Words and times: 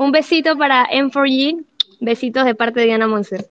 Un 0.00 0.12
besito 0.12 0.56
para 0.56 0.88
M4G. 0.88 1.62
Besitos 2.00 2.46
de 2.46 2.54
parte 2.54 2.80
de 2.80 2.86
Diana 2.86 3.06
Monser. 3.06 3.50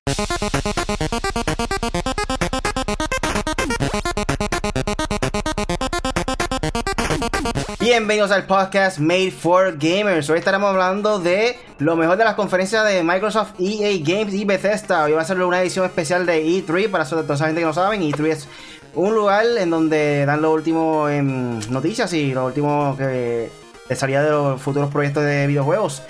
Bienvenidos 7.80 8.32
al 8.32 8.48
podcast 8.48 8.98
Made 8.98 9.30
for 9.30 9.78
Gamers. 9.78 10.28
Hoy 10.32 10.40
estaremos 10.40 10.72
hablando 10.72 11.20
de 11.20 11.56
lo 11.78 11.96
mejor 11.96 12.18
de 12.18 12.24
las 12.24 12.34
conferencias 12.34 12.84
de 12.84 13.04
Microsoft, 13.04 13.54
EA 13.60 14.00
Games 14.04 14.34
y 14.34 14.44
Bethesda. 14.44 15.04
Hoy 15.04 15.12
va 15.12 15.22
a 15.22 15.26
ser 15.26 15.40
una 15.44 15.62
edición 15.62 15.86
especial 15.86 16.26
de 16.26 16.44
E3 16.44 16.90
para 16.90 17.06
toda 17.06 17.36
esa 17.36 17.46
gente 17.46 17.62
que 17.62 17.68
no 17.68 17.74
saben. 17.74 18.02
E3 18.02 18.26
es 18.26 18.48
un 18.96 19.14
lugar 19.14 19.46
en 19.60 19.70
donde 19.70 20.26
dan 20.26 20.42
lo 20.42 20.52
último 20.52 21.10
en 21.10 21.60
noticias 21.72 22.12
y 22.14 22.34
lo 22.34 22.48
último 22.48 22.96
que 22.98 23.52
salía 23.96 24.24
de 24.24 24.32
los 24.32 24.60
futuros 24.60 24.90
proyectos 24.92 25.24
de 25.24 25.46
videojuegos. 25.46 26.02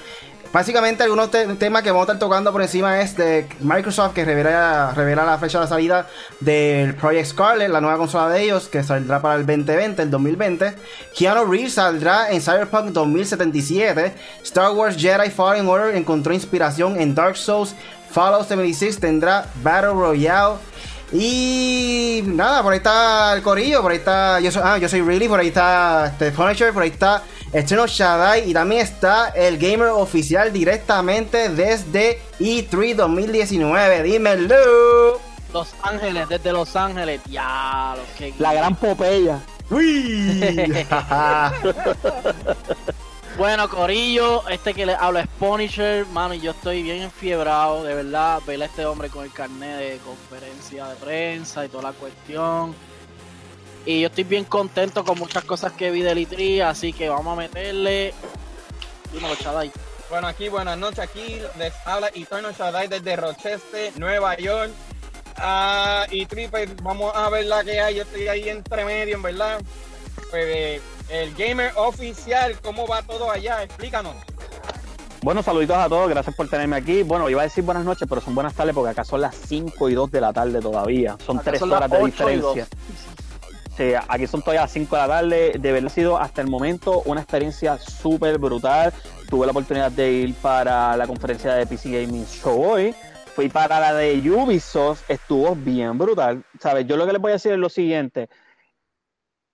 Básicamente, 0.51 1.03
algunos 1.03 1.29
temas 1.29 1.83
que 1.83 1.91
vamos 1.91 2.09
a 2.09 2.13
estar 2.13 2.19
tocando 2.19 2.51
por 2.51 2.63
encima 2.63 3.01
es 3.01 3.15
de 3.15 3.47
Microsoft, 3.59 4.15
que 4.15 4.25
revela, 4.25 4.91
revela 4.95 5.23
la 5.23 5.37
fecha 5.37 5.61
de 5.61 5.67
salida 5.67 6.07
del 6.39 6.95
Project 6.95 7.27
Scarlet, 7.27 7.69
la 7.69 7.79
nueva 7.79 7.99
consola 7.99 8.29
de 8.29 8.41
ellos, 8.45 8.67
que 8.67 8.81
saldrá 8.81 9.21
para 9.21 9.35
el 9.35 9.45
2020, 9.45 10.01
el 10.01 10.09
2020. 10.09 10.73
Keanu 11.15 11.45
Reeves 11.45 11.73
saldrá 11.73 12.31
en 12.31 12.41
Cyberpunk 12.41 12.87
2077. 12.87 14.11
Star 14.41 14.71
Wars 14.71 14.97
Jedi 14.97 15.29
Fallen 15.29 15.67
Order 15.67 15.95
encontró 15.95 16.33
inspiración 16.33 16.99
en 16.99 17.13
Dark 17.13 17.37
Souls. 17.37 17.75
Fallout 18.09 18.47
76 18.47 18.99
tendrá 18.99 19.45
Battle 19.61 19.91
Royale. 19.91 20.55
Y 21.11 22.21
nada, 22.25 22.61
por 22.61 22.73
ahí 22.73 22.77
está 22.77 23.33
el 23.33 23.41
corillo, 23.41 23.81
por 23.81 23.91
ahí 23.91 23.97
está. 23.97 24.39
Yo 24.39 24.51
soy, 24.51 24.61
ah, 24.63 24.77
yo 24.77 24.87
soy 24.87 25.01
Really, 25.01 25.27
por 25.27 25.39
ahí 25.39 25.47
está 25.47 26.07
este 26.07 26.31
Punisher, 26.31 26.71
por 26.71 26.83
ahí 26.83 26.89
está 26.89 27.23
Estreno 27.51 27.87
Shaddai 27.87 28.49
y 28.49 28.53
también 28.53 28.81
está 28.81 29.29
el 29.29 29.57
gamer 29.57 29.87
oficial 29.87 30.53
directamente 30.53 31.49
desde 31.49 32.21
E3 32.39 32.95
2019. 32.95 34.03
Dímelo. 34.03 35.19
Los 35.51 35.73
Ángeles, 35.81 36.29
desde 36.29 36.51
Los 36.51 36.75
Ángeles. 36.75 37.21
Ya, 37.27 37.95
lo 37.97 38.03
que. 38.17 38.33
La 38.37 38.53
gran 38.53 38.75
Popeya. 38.75 39.39
Uy. 39.71 40.43
bueno, 43.39 43.67
Corillo, 43.67 44.47
este 44.49 44.75
que 44.75 44.85
le 44.85 44.93
hablo 44.93 45.17
es 45.17 45.27
Punisher, 45.39 46.05
mano, 46.05 46.35
yo 46.35 46.51
estoy 46.51 46.83
bien 46.83 47.01
enfiebrado, 47.01 47.83
de 47.83 47.95
verdad, 47.95 48.39
ver 48.45 48.61
a 48.61 48.65
este 48.65 48.85
hombre 48.85 49.09
con 49.09 49.25
el 49.25 49.33
carnet 49.33 49.79
de 49.79 49.97
conferencia 50.05 50.85
de 50.89 50.95
prensa 50.97 51.65
y 51.65 51.69
toda 51.69 51.83
la 51.83 51.93
cuestión 51.93 52.75
y 53.85 54.01
yo 54.01 54.07
estoy 54.07 54.23
bien 54.23 54.43
contento 54.43 55.03
con 55.03 55.17
muchas 55.17 55.43
cosas 55.43 55.71
que 55.73 55.89
vi 55.89 56.01
de 56.01 56.13
Litri, 56.13 56.61
así 56.61 56.93
que 56.93 57.09
vamos 57.09 57.33
a 57.33 57.41
meterle. 57.41 58.13
Bueno, 60.09 60.27
aquí 60.27 60.49
buenas 60.49 60.77
noches. 60.77 60.99
Aquí 60.99 61.41
les 61.57 61.73
habla 61.85 62.11
Eternal 62.13 62.53
Shaddai 62.53 62.87
desde 62.87 63.15
Rochester, 63.15 63.91
Nueva 63.97 64.37
York. 64.37 64.71
Ah, 65.37 66.05
y 66.11 66.25
pues 66.25 66.69
vamos 66.83 67.15
a 67.15 67.29
ver 67.29 67.45
la 67.45 67.63
que 67.63 67.79
hay. 67.79 67.95
Yo 67.95 68.03
estoy 68.03 68.27
ahí 68.27 68.49
entre 68.49 68.85
medio, 68.85 69.15
en 69.15 69.21
verdad. 69.21 69.59
Pues, 70.29 70.45
eh, 70.45 70.81
el 71.11 71.33
gamer 71.35 71.71
oficial, 71.75 72.59
¿cómo 72.61 72.87
va 72.87 73.01
todo 73.01 73.31
allá? 73.31 73.63
Explícanos. 73.63 74.15
Bueno, 75.21 75.43
saluditos 75.43 75.77
a 75.77 75.89
todos, 75.89 76.09
gracias 76.09 76.35
por 76.35 76.49
tenerme 76.49 76.77
aquí. 76.77 77.03
Bueno, 77.03 77.29
iba 77.29 77.41
a 77.41 77.43
decir 77.43 77.63
buenas 77.63 77.83
noches, 77.83 78.07
pero 78.07 78.21
son 78.21 78.35
buenas 78.35 78.53
tardes 78.53 78.73
porque 78.73 78.91
acá 78.91 79.03
son 79.03 79.21
las 79.21 79.35
5 79.35 79.89
y 79.89 79.93
2 79.93 80.11
de 80.11 80.21
la 80.21 80.31
tarde 80.31 80.61
todavía. 80.61 81.17
Son 81.25 81.39
3 81.39 81.61
horas 81.63 81.91
de 81.91 82.05
diferencia 82.05 82.67
aquí 84.07 84.27
son 84.27 84.41
todavía 84.41 84.61
las 84.61 84.71
5 84.71 84.95
de 84.95 85.01
la 85.01 85.07
tarde. 85.07 85.53
De 85.59 85.71
verdad 85.71 85.87
ha 85.87 85.93
sido 85.93 86.17
hasta 86.17 86.41
el 86.41 86.47
momento 86.47 87.01
una 87.05 87.21
experiencia 87.21 87.77
súper 87.77 88.37
brutal. 88.37 88.93
Tuve 89.29 89.45
la 89.45 89.51
oportunidad 89.51 89.91
de 89.91 90.11
ir 90.11 90.33
para 90.35 90.97
la 90.97 91.07
conferencia 91.07 91.53
de 91.53 91.65
PC 91.65 92.01
Gaming 92.01 92.25
Show 92.25 92.61
hoy. 92.61 92.95
Fui 93.35 93.47
para 93.47 93.79
la 93.79 93.93
de 93.93 94.19
Ubisoft, 94.29 95.09
estuvo 95.09 95.55
bien 95.55 95.97
brutal. 95.97 96.43
¿Sabes? 96.59 96.87
Yo 96.87 96.97
lo 96.97 97.05
que 97.05 97.13
les 97.13 97.21
voy 97.21 97.31
a 97.31 97.33
decir 97.33 97.53
es 97.53 97.59
lo 97.59 97.69
siguiente. 97.69 98.27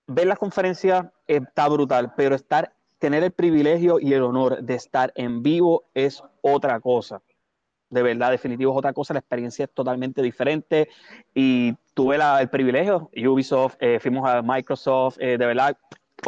Ver 0.08 0.28
la 0.28 0.36
conferencia 0.36 1.12
está 1.28 1.68
brutal, 1.68 2.14
pero 2.16 2.36
estar, 2.36 2.74
tener 3.00 3.24
el 3.24 3.32
privilegio 3.32 4.00
y 4.00 4.14
el 4.14 4.24
honor 4.24 4.62
de 4.62 4.76
estar 4.76 5.12
en 5.16 5.42
vivo 5.42 5.86
es 5.94 6.24
otra 6.42 6.80
cosa 6.80 7.22
de 7.90 8.04
verdad, 8.04 8.32
definitivo 8.32 8.72
es 8.72 8.78
otra 8.78 8.94
cosa, 8.94 9.14
la 9.14 9.20
experiencia 9.20 9.66
es 9.66 9.72
totalmente 9.74 10.22
diferente 10.22 10.90
y 11.34 11.74
tuve 11.94 12.18
el 12.18 12.50
privilegio, 12.50 13.10
Ubisoft, 13.16 13.76
eh, 13.80 14.00
fuimos 14.02 14.30
a 14.30 14.42
Microsoft, 14.42 15.18
eh, 15.20 15.38
de 15.38 15.46
verdad, 15.46 15.78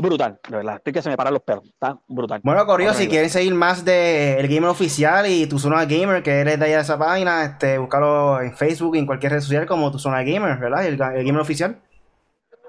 brutal, 0.01 0.39
de 0.47 0.57
verdad, 0.57 0.75
estoy 0.77 0.93
que 0.93 1.01
se 1.01 1.09
me 1.09 1.17
paran 1.17 1.33
los 1.33 1.43
perros, 1.43 1.65
está 1.65 1.99
brutal. 2.07 2.39
Bueno, 2.43 2.65
Corio, 2.65 2.93
si 2.93 3.07
quieren 3.07 3.29
seguir 3.29 3.53
más 3.53 3.83
de 3.83 4.39
el 4.39 4.47
gamer 4.47 4.69
oficial 4.69 5.27
y 5.27 5.47
tu 5.47 5.59
zona 5.59 5.85
gamer, 5.85 6.23
que 6.23 6.39
eres 6.39 6.59
de 6.59 6.65
allá 6.65 6.75
de 6.77 6.81
esa 6.83 6.97
página, 6.97 7.43
este, 7.43 7.77
búscalo 7.77 8.41
en 8.41 8.55
Facebook 8.55 8.95
y 8.95 8.99
en 8.99 9.05
cualquier 9.05 9.33
red 9.33 9.41
social 9.41 9.65
como 9.65 9.91
tu 9.91 9.99
zona 9.99 10.23
gamer, 10.23 10.57
¿verdad? 10.57 10.85
El, 10.85 10.97
gamer 10.97 11.41
oficial. 11.41 11.81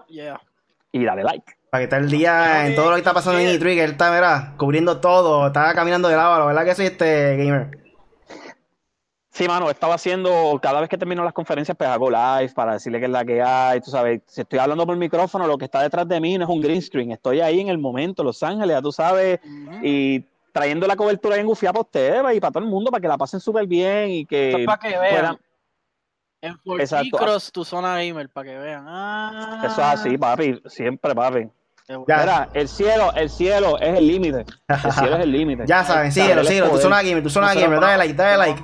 Yeah. 0.09 0.41
Y 0.93 1.05
dale 1.05 1.23
like. 1.23 1.53
Para 1.71 1.81
que 1.81 1.85
esté 1.85 1.97
el 1.97 2.11
día 2.11 2.67
en 2.67 2.75
todo 2.75 2.87
lo 2.87 2.93
que 2.93 3.01
está 3.01 3.13
pasando 3.13 3.39
en 3.39 3.49
E3, 3.49 3.61
que 3.61 3.85
él 3.85 3.91
está, 3.91 4.11
¿verdad? 4.11 4.57
Cubriendo 4.57 5.01
todo, 5.01 5.49
está 5.49 5.75
caminando 5.75 6.09
de 6.09 6.17
lado, 6.17 6.47
¿verdad 6.47 6.65
que 6.65 6.75
soy 6.75 6.87
este 6.87 7.37
gamer? 7.37 7.79
Sí, 9.31 9.47
mano, 9.47 9.71
estaba 9.71 9.95
haciendo, 9.95 10.59
cada 10.61 10.81
vez 10.81 10.89
que 10.89 10.99
termino 10.99 11.23
las 11.23 11.33
conferencias, 11.33 11.77
pues 11.77 11.89
hago 11.89 12.11
live 12.11 12.53
para 12.55 12.73
decirle 12.73 12.99
que 12.99 13.05
es 13.05 13.11
la 13.11 13.25
que 13.25 13.41
hay, 13.41 13.81
tú 13.81 13.91
sabes, 13.91 14.23
si 14.27 14.41
estoy 14.41 14.59
hablando 14.59 14.85
por 14.85 14.95
el 14.95 14.99
micrófono, 14.99 15.47
lo 15.47 15.57
que 15.57 15.67
está 15.67 15.81
detrás 15.83 16.09
de 16.09 16.21
mí 16.21 16.37
no 16.37 16.45
es 16.45 16.51
un 16.51 16.61
green 16.61 16.83
screen, 16.83 17.13
estoy 17.13 17.41
ahí 17.41 17.61
en 17.61 17.69
el 17.69 17.79
momento, 17.79 18.25
Los 18.25 18.43
Ángeles, 18.43 18.75
ya 18.75 18.83
tú 18.83 18.91
sabes, 18.91 19.39
y 19.81 20.25
trayendo 20.51 20.89
la 20.89 20.97
cobertura 20.97 21.37
en 21.37 21.47
gufia 21.47 21.71
para 21.73 21.83
ustedes 21.83 22.21
y 22.35 22.41
para 22.41 22.51
todo 22.51 22.65
el 22.65 22.69
mundo, 22.71 22.91
para 22.91 23.01
que 23.01 23.07
la 23.07 23.17
pasen 23.17 23.39
súper 23.39 23.67
bien 23.69 24.11
y 24.11 24.27
que... 24.27 24.65
para 24.67 24.79
que 24.79 24.99
vean. 24.99 25.39
En 26.41 26.57
Cross, 27.11 27.51
tu 27.53 27.65
zona 27.65 27.97
gamer, 27.97 28.29
para 28.29 28.49
que 28.49 28.59
vean. 28.59 28.85
Ah. 28.87 29.63
Eso 29.65 29.81
es 29.81 29.87
así, 29.87 30.17
papi, 30.17 30.61
siempre, 30.67 31.15
papi. 31.15 31.49
Mira, 31.89 32.51
el 32.53 32.69
cielo, 32.69 33.13
el 33.15 33.31
cielo 33.31 33.79
es 33.81 33.99
el 33.99 34.07
límite. 34.07 34.45
El 34.69 34.93
cielo 34.93 35.17
es 35.17 35.23
el 35.23 35.33
límite. 35.33 35.65
ya 35.67 35.83
saben, 35.85 36.13
síguelo, 36.13 36.45
síguelo, 36.45 36.71
tu 36.71 36.79
zona 36.79 37.03
gamer, 37.03 37.23
tu 37.23 37.31
zona 37.31 37.55
gamer, 37.55 37.81
dale 37.81 37.97
like, 37.97 38.15
dale 38.15 38.37
like. 38.37 38.63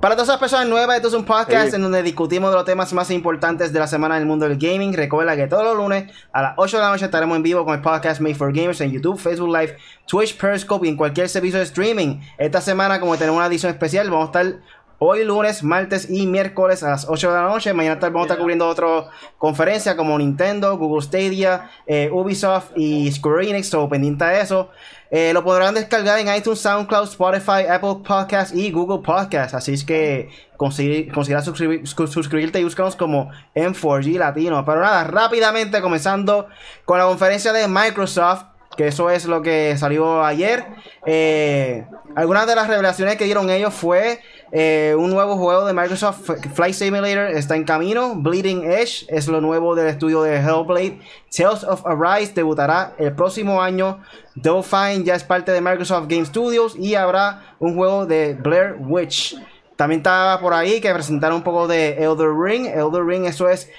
Para 0.00 0.14
todas 0.14 0.28
las 0.28 0.38
personas 0.38 0.68
nuevas, 0.68 0.94
esto 0.94 1.08
es 1.08 1.14
un 1.14 1.24
podcast 1.24 1.74
en 1.74 1.82
donde 1.82 2.04
discutimos 2.04 2.50
de 2.50 2.56
los 2.56 2.64
temas 2.64 2.92
más 2.92 3.10
importantes 3.10 3.72
de 3.72 3.80
la 3.80 3.88
semana 3.88 4.14
en 4.14 4.22
el 4.22 4.28
mundo 4.28 4.48
del 4.48 4.56
gaming. 4.56 4.92
Recuerda 4.92 5.34
que 5.34 5.48
todos 5.48 5.64
los 5.64 5.76
lunes 5.76 6.12
a 6.32 6.40
las 6.40 6.54
8 6.56 6.76
de 6.76 6.82
la 6.84 6.90
noche 6.90 7.06
estaremos 7.06 7.36
en 7.36 7.42
vivo 7.42 7.64
con 7.64 7.74
el 7.74 7.80
podcast 7.80 8.20
Made 8.20 8.36
for 8.36 8.52
Gamers 8.52 8.80
en 8.80 8.92
YouTube, 8.92 9.18
Facebook 9.18 9.48
Live, 9.48 9.76
Twitch, 10.06 10.38
Periscope 10.38 10.86
y 10.86 10.90
en 10.90 10.96
cualquier 10.96 11.28
servicio 11.28 11.58
de 11.58 11.64
streaming. 11.64 12.20
Esta 12.38 12.60
semana, 12.60 13.00
como 13.00 13.16
tenemos 13.16 13.38
una 13.38 13.46
edición 13.46 13.72
especial, 13.72 14.08
vamos 14.08 14.26
a 14.28 14.40
estar 14.40 14.60
hoy 14.98 15.24
lunes, 15.24 15.62
martes 15.62 16.10
y 16.10 16.26
miércoles 16.26 16.82
a 16.82 16.90
las 16.90 17.06
8 17.08 17.30
de 17.30 17.36
la 17.36 17.42
noche. 17.42 17.72
Mañana 17.72 17.98
vamos 18.00 18.22
a 18.22 18.24
estar 18.24 18.38
cubriendo 18.38 18.66
otra 18.66 19.10
conferencia 19.38 19.96
como 19.96 20.18
Nintendo, 20.18 20.76
Google 20.76 21.02
Stadia, 21.02 21.70
eh, 21.86 22.10
Ubisoft 22.12 22.72
y 22.76 23.10
Square 23.12 23.48
Enix, 23.48 23.72
o 23.74 23.88
pendiente 23.88 24.24
de 24.24 24.40
eso. 24.40 24.70
Eh, 25.10 25.32
lo 25.32 25.42
podrán 25.42 25.74
descargar 25.74 26.18
en 26.18 26.34
iTunes, 26.34 26.58
SoundCloud, 26.60 27.04
Spotify, 27.04 27.66
Apple 27.70 27.96
Podcasts 28.06 28.54
y 28.54 28.70
Google 28.70 29.02
Podcasts. 29.02 29.54
Así 29.54 29.72
es 29.72 29.84
que 29.84 30.28
considera 30.56 31.42
suscribirte 31.42 32.60
y 32.60 32.64
buscarnos 32.64 32.96
como 32.96 33.30
M4G 33.54 34.18
Latino. 34.18 34.64
Pero 34.64 34.80
nada, 34.80 35.04
rápidamente 35.04 35.80
comenzando 35.80 36.48
con 36.84 36.98
la 36.98 37.04
conferencia 37.04 37.52
de 37.52 37.68
Microsoft 37.68 38.44
que 38.78 38.86
eso 38.86 39.10
es 39.10 39.26
lo 39.26 39.42
que 39.42 39.76
salió 39.76 40.24
ayer. 40.24 40.64
Eh, 41.04 41.84
algunas 42.14 42.46
de 42.46 42.54
las 42.54 42.68
revelaciones 42.68 43.16
que 43.16 43.24
dieron 43.24 43.50
ellos 43.50 43.74
fue 43.74 44.20
eh, 44.50 44.94
un 44.98 45.10
nuevo 45.10 45.36
juego 45.36 45.66
de 45.66 45.74
Microsoft 45.74 46.30
Flight 46.54 46.74
Simulator 46.74 47.30
está 47.30 47.54
en 47.56 47.64
camino. 47.64 48.14
Bleeding 48.14 48.64
Edge 48.64 49.04
es 49.08 49.28
lo 49.28 49.40
nuevo 49.40 49.74
del 49.74 49.88
estudio 49.88 50.22
de 50.22 50.36
Hellblade. 50.36 51.00
Tales 51.34 51.64
of 51.64 51.84
Arise 51.84 52.32
debutará 52.34 52.94
el 52.98 53.12
próximo 53.12 53.60
año. 53.60 54.00
Dolphine 54.34 55.04
ya 55.04 55.14
es 55.14 55.24
parte 55.24 55.52
de 55.52 55.60
Microsoft 55.60 56.06
Game 56.08 56.24
Studios 56.24 56.76
y 56.76 56.94
habrá 56.94 57.56
un 57.58 57.74
juego 57.74 58.06
de 58.06 58.34
Blair 58.34 58.76
Witch. 58.78 59.36
También 59.76 60.00
estaba 60.00 60.40
por 60.40 60.54
ahí 60.54 60.80
que 60.80 60.92
presentaron 60.92 61.36
un 61.36 61.42
poco 61.44 61.68
de 61.68 62.02
Elder 62.02 62.30
Ring. 62.36 62.66
Elder 62.66 63.04
Ring, 63.04 63.26
eso 63.26 63.48
es 63.48 63.70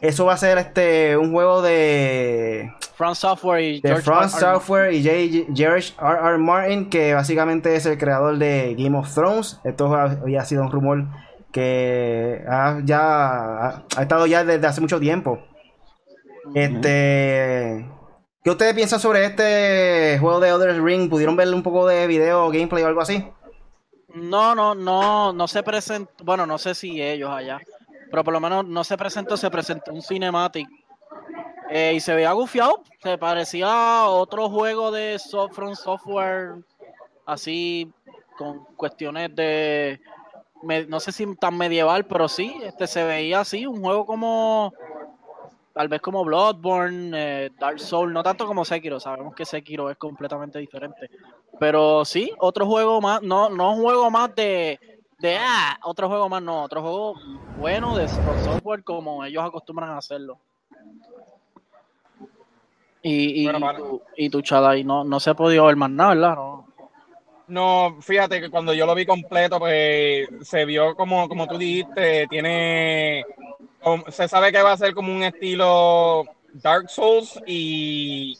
eso 0.00 0.24
va 0.24 0.34
a 0.34 0.36
ser 0.36 0.58
este 0.58 1.16
un 1.16 1.32
juego 1.32 1.62
de 1.62 2.72
Front 2.94 3.16
Software 3.16 3.62
y 3.62 3.80
de 3.80 3.88
George 3.88 4.28
Software 4.28 4.92
y 4.92 5.02
George 5.02 5.94
R. 6.00 6.18
R. 6.28 6.38
Martin 6.38 6.88
que 6.88 7.14
básicamente 7.14 7.74
es 7.76 7.86
el 7.86 7.98
creador 7.98 8.38
de 8.38 8.74
Game 8.78 8.96
of 8.96 9.12
Thrones 9.12 9.60
esto 9.64 9.94
había 9.94 10.44
sido 10.44 10.62
un 10.62 10.72
rumor 10.72 11.06
que 11.52 12.42
ya 12.84 13.68
ha, 13.68 13.84
estado 14.00 14.26
ya 14.26 14.44
desde 14.44 14.66
hace 14.66 14.80
mucho 14.80 15.00
tiempo 15.00 15.38
este 16.54 17.86
¿qué 18.42 18.50
ustedes 18.50 18.74
piensan 18.74 19.00
sobre 19.00 19.26
este 19.26 20.18
juego 20.18 20.40
de 20.40 20.48
Elder 20.48 20.82
Ring? 20.82 21.10
¿pudieron 21.10 21.36
verle 21.36 21.54
un 21.54 21.62
poco 21.62 21.86
de 21.86 22.06
video 22.06 22.50
gameplay 22.50 22.82
o 22.84 22.86
algo 22.86 23.02
así? 23.02 23.26
no 24.14 24.54
no 24.54 24.74
no 24.74 25.32
no 25.32 25.46
se 25.46 25.62
presentó 25.62 26.24
bueno 26.24 26.46
no 26.46 26.58
sé 26.58 26.74
si 26.74 27.02
ellos 27.02 27.30
allá 27.30 27.60
pero 28.10 28.24
por 28.24 28.32
lo 28.32 28.40
menos 28.40 28.66
no 28.66 28.84
se 28.84 28.96
presentó, 28.96 29.36
se 29.36 29.50
presentó 29.50 29.92
un 29.92 30.02
cinematic. 30.02 30.68
Eh, 31.70 31.92
y 31.94 32.00
se 32.00 32.14
veía 32.14 32.32
gufiado, 32.32 32.82
se 33.00 33.16
parecía 33.16 33.68
a 34.00 34.08
otro 34.08 34.50
juego 34.50 34.90
de 34.90 35.20
From 35.52 35.76
Software 35.76 36.56
así 37.26 37.92
con 38.36 38.64
cuestiones 38.74 39.32
de 39.36 40.00
no 40.62 41.00
sé 41.00 41.12
si 41.12 41.36
tan 41.36 41.56
medieval, 41.56 42.06
pero 42.06 42.28
sí, 42.28 42.54
este 42.62 42.86
se 42.86 43.04
veía 43.04 43.40
así, 43.40 43.66
un 43.66 43.80
juego 43.82 44.04
como 44.04 44.72
tal 45.72 45.88
vez 45.88 46.00
como 46.00 46.24
Bloodborne, 46.24 47.12
eh, 47.14 47.50
Dark 47.58 47.78
Souls, 47.78 48.12
no 48.12 48.22
tanto 48.22 48.46
como 48.46 48.64
Sekiro, 48.64 49.00
sabemos 49.00 49.34
que 49.34 49.44
Sekiro 49.44 49.90
es 49.90 49.96
completamente 49.96 50.58
diferente, 50.58 51.08
pero 51.58 52.04
sí, 52.04 52.32
otro 52.38 52.66
juego 52.66 53.00
más, 53.00 53.22
no, 53.22 53.48
no 53.48 53.74
un 53.74 53.82
juego 53.82 54.10
más 54.10 54.34
de, 54.34 54.78
de 55.20 55.36
ah, 55.38 55.78
otro 55.84 56.08
juego 56.08 56.28
más, 56.28 56.42
no, 56.42 56.62
otro 56.62 56.82
juego 56.82 57.14
bueno 57.58 57.96
de 57.96 58.08
software 58.08 58.82
como 58.82 59.24
ellos 59.24 59.44
acostumbran 59.44 59.90
a 59.90 59.98
hacerlo. 59.98 60.38
Y, 63.02 63.46
y, 63.46 63.52
tu, 63.76 64.02
y 64.16 64.28
tu 64.28 64.40
y 64.76 64.84
no, 64.84 65.04
no 65.04 65.20
se 65.20 65.30
ha 65.30 65.34
podido 65.34 65.66
ver 65.66 65.76
más 65.76 65.90
nada, 65.90 66.14
¿verdad? 66.14 66.34
No. 66.34 66.70
No, 67.50 67.96
fíjate 68.00 68.40
que 68.40 68.48
cuando 68.48 68.72
yo 68.72 68.86
lo 68.86 68.94
vi 68.94 69.04
completo, 69.04 69.58
pues 69.58 70.28
se 70.42 70.64
vio 70.64 70.94
como, 70.94 71.28
como 71.28 71.48
tú 71.48 71.58
dijiste, 71.58 72.28
tiene, 72.28 73.24
se 74.08 74.28
sabe 74.28 74.52
que 74.52 74.62
va 74.62 74.72
a 74.72 74.76
ser 74.76 74.94
como 74.94 75.12
un 75.12 75.24
estilo 75.24 76.24
Dark 76.52 76.88
Souls 76.88 77.40
y, 77.46 78.38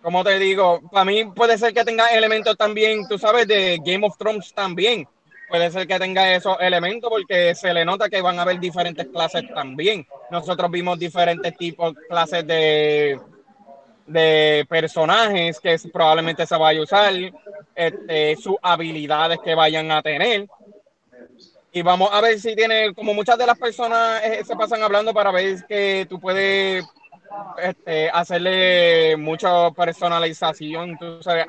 como 0.00 0.22
te 0.22 0.38
digo, 0.38 0.80
para 0.92 1.04
mí 1.04 1.24
puede 1.24 1.58
ser 1.58 1.74
que 1.74 1.84
tenga 1.84 2.06
elementos 2.10 2.56
también, 2.56 3.08
tú 3.08 3.18
sabes, 3.18 3.48
de 3.48 3.80
Game 3.84 4.06
of 4.06 4.16
Thrones 4.16 4.54
también. 4.54 5.08
Puede 5.48 5.70
ser 5.70 5.86
que 5.86 5.98
tenga 5.98 6.34
esos 6.34 6.56
elementos 6.60 7.08
porque 7.08 7.54
se 7.54 7.72
le 7.72 7.84
nota 7.84 8.08
que 8.08 8.20
van 8.20 8.38
a 8.38 8.42
haber 8.42 8.58
diferentes 8.58 9.06
clases 9.08 9.44
también. 9.54 10.06
Nosotros 10.30 10.70
vimos 10.70 10.98
diferentes 10.98 11.56
tipos, 11.56 11.94
clases 12.08 12.46
de, 12.46 13.20
de 14.06 14.66
personajes 14.68 15.60
que 15.60 15.76
probablemente 15.92 16.46
se 16.46 16.56
vaya 16.56 16.80
a 16.80 16.82
usar, 16.82 17.12
este, 17.74 18.36
sus 18.36 18.56
habilidades 18.60 19.38
que 19.38 19.54
vayan 19.54 19.90
a 19.90 20.02
tener. 20.02 20.48
Y 21.72 21.82
vamos 21.82 22.08
a 22.12 22.20
ver 22.20 22.40
si 22.40 22.56
tiene, 22.56 22.94
como 22.94 23.12
muchas 23.12 23.36
de 23.36 23.46
las 23.46 23.58
personas 23.58 24.24
eh, 24.24 24.42
se 24.44 24.56
pasan 24.56 24.82
hablando 24.82 25.12
para 25.12 25.30
ver 25.30 25.64
que 25.66 26.06
tú 26.08 26.18
puedes 26.18 26.84
este, 27.58 28.08
hacerle 28.10 29.16
mucha 29.16 29.70
personalización 29.72 30.98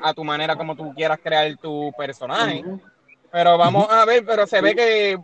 a 0.02 0.12
tu 0.12 0.24
manera 0.24 0.54
como 0.54 0.76
tú 0.76 0.92
quieras 0.94 1.18
crear 1.22 1.56
tu 1.56 1.92
personaje. 1.96 2.62
Pero 3.30 3.58
vamos 3.58 3.90
a 3.90 4.04
ver, 4.04 4.24
pero 4.24 4.46
se 4.46 4.60
ve 4.60 4.74
que 4.74 5.18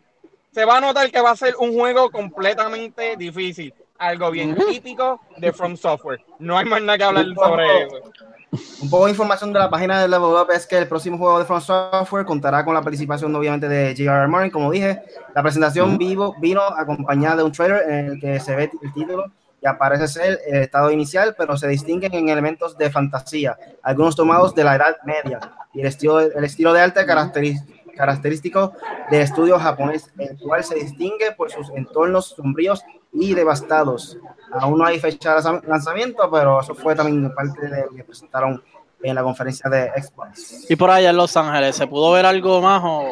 se 0.53 0.65
va 0.65 0.77
a 0.77 0.81
notar 0.81 1.11
que 1.11 1.21
va 1.21 1.31
a 1.31 1.37
ser 1.37 1.55
un 1.59 1.75
juego 1.75 2.11
completamente 2.11 3.17
difícil 3.17 3.75
algo 3.99 4.31
bien 4.31 4.57
típico 4.57 5.21
de 5.37 5.53
From 5.53 5.77
Software. 5.77 6.21
No 6.39 6.59
hay 6.59 6.65
más 6.65 6.83
nada 6.83 6.99
que 6.99 7.05
hablar 7.05 7.27
sobre 7.35 7.83
eso. 7.83 7.97
Un 8.83 8.91
poco 8.91 9.07
de 9.07 9.11
información 9.11 9.53
de 9.53 9.59
la 9.59 9.69
página 9.69 10.01
de 10.01 10.09
Level 10.09 10.31
Up 10.31 10.51
es 10.53 10.67
que 10.67 10.79
el 10.79 10.87
próximo 10.87 11.19
juego 11.19 11.39
de 11.39 11.45
From 11.45 11.61
Software 11.61 12.25
contará 12.25 12.65
con 12.65 12.75
la 12.75 12.83
participación 12.83 13.35
obviamente 13.35 13.69
de 13.69 13.95
J.R.R. 13.97 14.29
Martin, 14.29 14.51
como 14.51 14.71
dije. 14.71 15.03
La 15.35 15.43
presentación 15.43 15.99
vivo 15.99 16.37
vino 16.39 16.61
acompañada 16.63 17.37
de 17.37 17.43
un 17.43 17.53
trailer 17.53 17.91
en 17.91 18.07
el 18.07 18.21
que 18.21 18.39
se 18.39 18.55
ve 18.55 18.71
el 18.83 18.93
título 18.93 19.33
y 19.61 19.67
aparece 19.67 20.07
ser 20.07 20.41
el 20.47 20.63
estado 20.63 20.91
inicial, 20.91 21.35
pero 21.37 21.57
se 21.57 21.67
distinguen 21.67 22.15
en 22.15 22.29
elementos 22.29 22.77
de 22.77 22.91
fantasía, 22.91 23.57
algunos 23.83 24.15
tomados 24.15 24.55
de 24.55 24.63
la 24.63 24.77
Edad 24.77 24.97
Media 25.05 25.41
y 25.73 25.81
el 25.81 25.87
estilo, 25.87 26.21
el 26.21 26.45
estilo 26.45 26.73
de 26.73 26.83
arte 26.83 27.05
característico 27.07 27.84
característico 27.95 28.73
del 29.11 29.23
estudio 29.23 29.59
japonés, 29.59 30.13
el 30.19 30.39
cual 30.39 30.65
se 30.65 30.75
distingue 30.77 31.33
por 31.33 31.51
sus 31.51 31.71
entornos 31.71 32.35
sombríos 32.37 32.85
y 33.13 33.35
devastados. 33.35 34.19
Aún 34.53 34.79
no 34.79 34.87
hay 34.87 34.99
fecha 34.99 35.37
de 35.37 35.61
lanzamiento, 35.67 36.31
pero 36.31 36.61
eso 36.61 36.75
fue 36.75 36.95
también 36.95 37.33
parte 37.35 37.69
de 37.69 37.87
lo 37.87 37.91
que 37.95 38.05
presentaron 38.05 38.63
en 39.03 39.15
la 39.15 39.23
conferencia 39.23 39.69
de 39.71 39.91
Xbox. 40.01 40.71
¿Y 40.71 40.77
por 40.77 40.91
allá 40.91 41.11
en 41.11 41.17
Los 41.17 41.37
Ángeles 41.37 41.77
se 41.77 41.87
pudo 41.87 42.13
ver 42.13 42.27
algo 42.27 42.61
más 42.61 42.83
o...? 42.85 43.05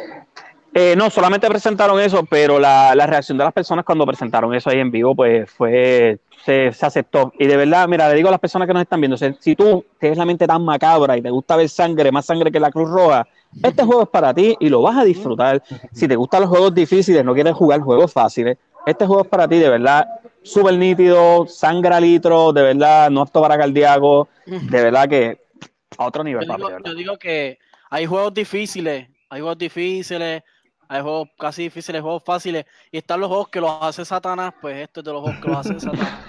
Eh, 0.75 0.97
no, 0.97 1.11
solamente 1.11 1.47
presentaron 1.49 2.01
eso, 2.01 2.25
pero 2.25 2.59
la, 2.59 2.95
la, 2.95 3.07
reacción 3.07 3.37
de 3.37 3.45
las 3.45 3.53
personas 3.53 3.85
cuando 3.85 4.07
presentaron 4.07 4.55
eso 4.55 4.71
ahí 4.71 4.79
en 4.79 4.91
vivo, 4.91 5.15
pues 5.15 5.51
fue, 5.51 6.19
se, 6.47 6.73
se, 6.73 6.87
aceptó. 6.87 7.31
Y 7.39 7.47
de 7.47 7.59
verdad, 7.59 7.87
mira, 7.89 8.09
le 8.09 8.15
digo 8.15 8.29
a 8.29 8.31
las 8.31 8.41
personas 8.41 8.67
que 8.67 8.73
nos 8.73 8.83
están 8.83 8.99
viendo, 8.99 9.19
si 9.19 9.55
tú 9.55 9.85
tienes 10.01 10.17
la 10.17 10.25
mente 10.25 10.47
tan 10.47 10.65
macabra 10.65 11.15
y 11.19 11.21
te 11.21 11.29
gusta 11.29 11.57
ver 11.57 11.69
sangre, 11.69 12.11
más 12.11 12.25
sangre 12.25 12.51
que 12.51 12.59
la 12.59 12.71
Cruz 12.71 12.89
Roja, 12.89 13.29
este 13.63 13.85
juego 13.85 14.03
es 14.03 14.09
para 14.09 14.33
ti 14.33 14.57
y 14.61 14.69
lo 14.69 14.83
vas 14.83 14.97
a 14.97 15.05
disfrutar. 15.05 15.63
Si 15.93 16.09
te 16.09 16.17
gustan 16.17 16.43
los 16.43 16.51
juegos 16.51 16.75
difíciles, 16.75 17.25
no 17.25 17.35
quieres 17.35 17.55
jugar 17.55 17.81
juegos 17.81 18.13
fáciles, 18.13 18.59
este 18.87 19.07
juego 19.07 19.23
es 19.23 19.29
para 19.29 19.47
ti, 19.47 19.59
de 19.59 19.69
verdad, 19.69 20.07
súper 20.43 20.75
nítido, 20.75 21.47
sangra 21.47 22.01
litro, 22.01 22.53
de 22.53 22.63
verdad, 22.63 23.11
no 23.11 23.23
apto 23.23 23.41
para 23.41 23.59
cardíaco, 23.59 24.29
de 24.47 24.83
verdad 24.83 25.09
que 25.09 25.41
a 25.99 26.07
otro 26.07 26.25
nivel. 26.25 26.47
Yo 26.47 26.57
digo, 26.57 26.79
yo 26.85 26.95
digo 26.95 27.19
que 27.19 27.59
hay 27.91 28.07
juegos 28.07 28.35
difíciles, 28.35 29.09
hay 29.29 29.41
juegos 29.41 29.59
difíciles, 29.59 30.43
hay 30.89 31.03
juegos 31.03 31.29
casi 31.39 31.65
difíciles, 31.65 32.03
juegos 32.03 32.23
fáciles, 32.25 32.65
y 32.91 32.99
están 32.99 33.21
los 33.21 33.29
juegos 33.29 33.49
que 33.49 33.61
los 33.61 33.71
hace 33.81 34.05
Satanás, 34.05 34.53
pues 34.61 34.77
esto 34.79 35.01
es 35.01 35.05
de 35.05 35.13
los 35.13 35.23
juegos 35.23 35.41
que 35.41 35.49
los 35.49 35.59
hace 35.59 35.81
Satanás. 35.81 36.21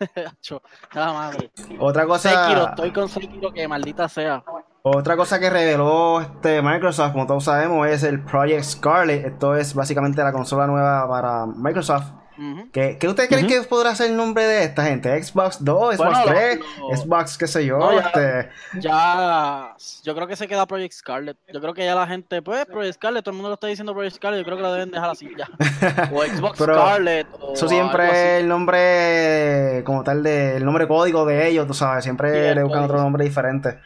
Nada. 0.94 1.32
Otra 1.78 2.06
cosa. 2.06 2.70
estoy 2.70 2.90
con 2.90 3.08
Sekiro 3.08 3.52
que 3.52 3.68
maldita 3.68 4.08
sea. 4.08 4.42
Otra 4.82 5.16
cosa 5.16 5.38
que 5.38 5.50
reveló 5.50 6.22
este 6.22 6.62
Microsoft, 6.62 7.12
como 7.12 7.26
todos 7.26 7.44
sabemos, 7.44 7.86
es 7.86 8.02
el 8.02 8.20
Project 8.22 8.64
Scarlet. 8.64 9.26
Esto 9.26 9.54
es 9.54 9.74
básicamente 9.74 10.22
la 10.22 10.32
consola 10.32 10.66
nueva 10.66 11.06
para 11.06 11.44
Microsoft. 11.46 12.12
¿Qué, 12.72 12.96
ustedes 13.06 13.28
creen 13.28 13.46
que 13.46 13.60
podrá 13.62 13.94
ser 13.94 14.10
el 14.10 14.16
nombre 14.16 14.44
de 14.44 14.64
esta 14.64 14.84
gente? 14.84 15.22
¿Xbox 15.22 15.62
2, 15.62 15.96
Xbox 15.96 16.24
3, 16.24 16.60
Xbox 16.96 17.36
qué 17.36 17.46
sé 17.46 17.66
yo? 17.66 17.92
ya, 17.92 18.00
este... 18.00 18.48
ya, 18.80 19.76
yo 20.02 20.14
creo 20.14 20.26
que 20.26 20.36
se 20.36 20.48
queda 20.48 20.64
Project 20.64 20.94
Scarlet. 20.94 21.36
Yo 21.52 21.60
creo 21.60 21.74
que 21.74 21.84
ya 21.84 21.94
la 21.94 22.06
gente, 22.06 22.40
pues 22.40 22.64
Project 22.64 22.94
Scarlet, 22.94 23.22
todo 23.22 23.32
el 23.32 23.36
mundo 23.36 23.50
lo 23.50 23.54
está 23.54 23.66
diciendo 23.66 23.92
Project 23.92 24.16
Scarlet, 24.16 24.38
yo 24.40 24.44
creo 24.46 24.56
que 24.56 24.62
lo 24.62 24.72
deben 24.72 24.90
dejar 24.90 25.10
así 25.10 25.28
ya. 25.36 25.50
O 26.14 26.22
Xbox 26.22 26.58
Scarlet. 26.58 27.26
eso 27.52 27.68
siempre 27.68 28.06
es 28.06 28.40
el 28.40 28.48
nombre 28.48 29.82
como 29.84 30.02
tal 30.02 30.22
de, 30.22 30.56
el 30.56 30.64
nombre 30.64 30.88
código 30.88 31.26
de 31.26 31.46
ellos, 31.46 31.66
tú 31.66 31.74
sabes, 31.74 32.04
siempre 32.04 32.54
le 32.54 32.62
buscan 32.62 32.84
otro 32.84 32.96
nombre 32.96 33.22
diferente. 33.22 33.80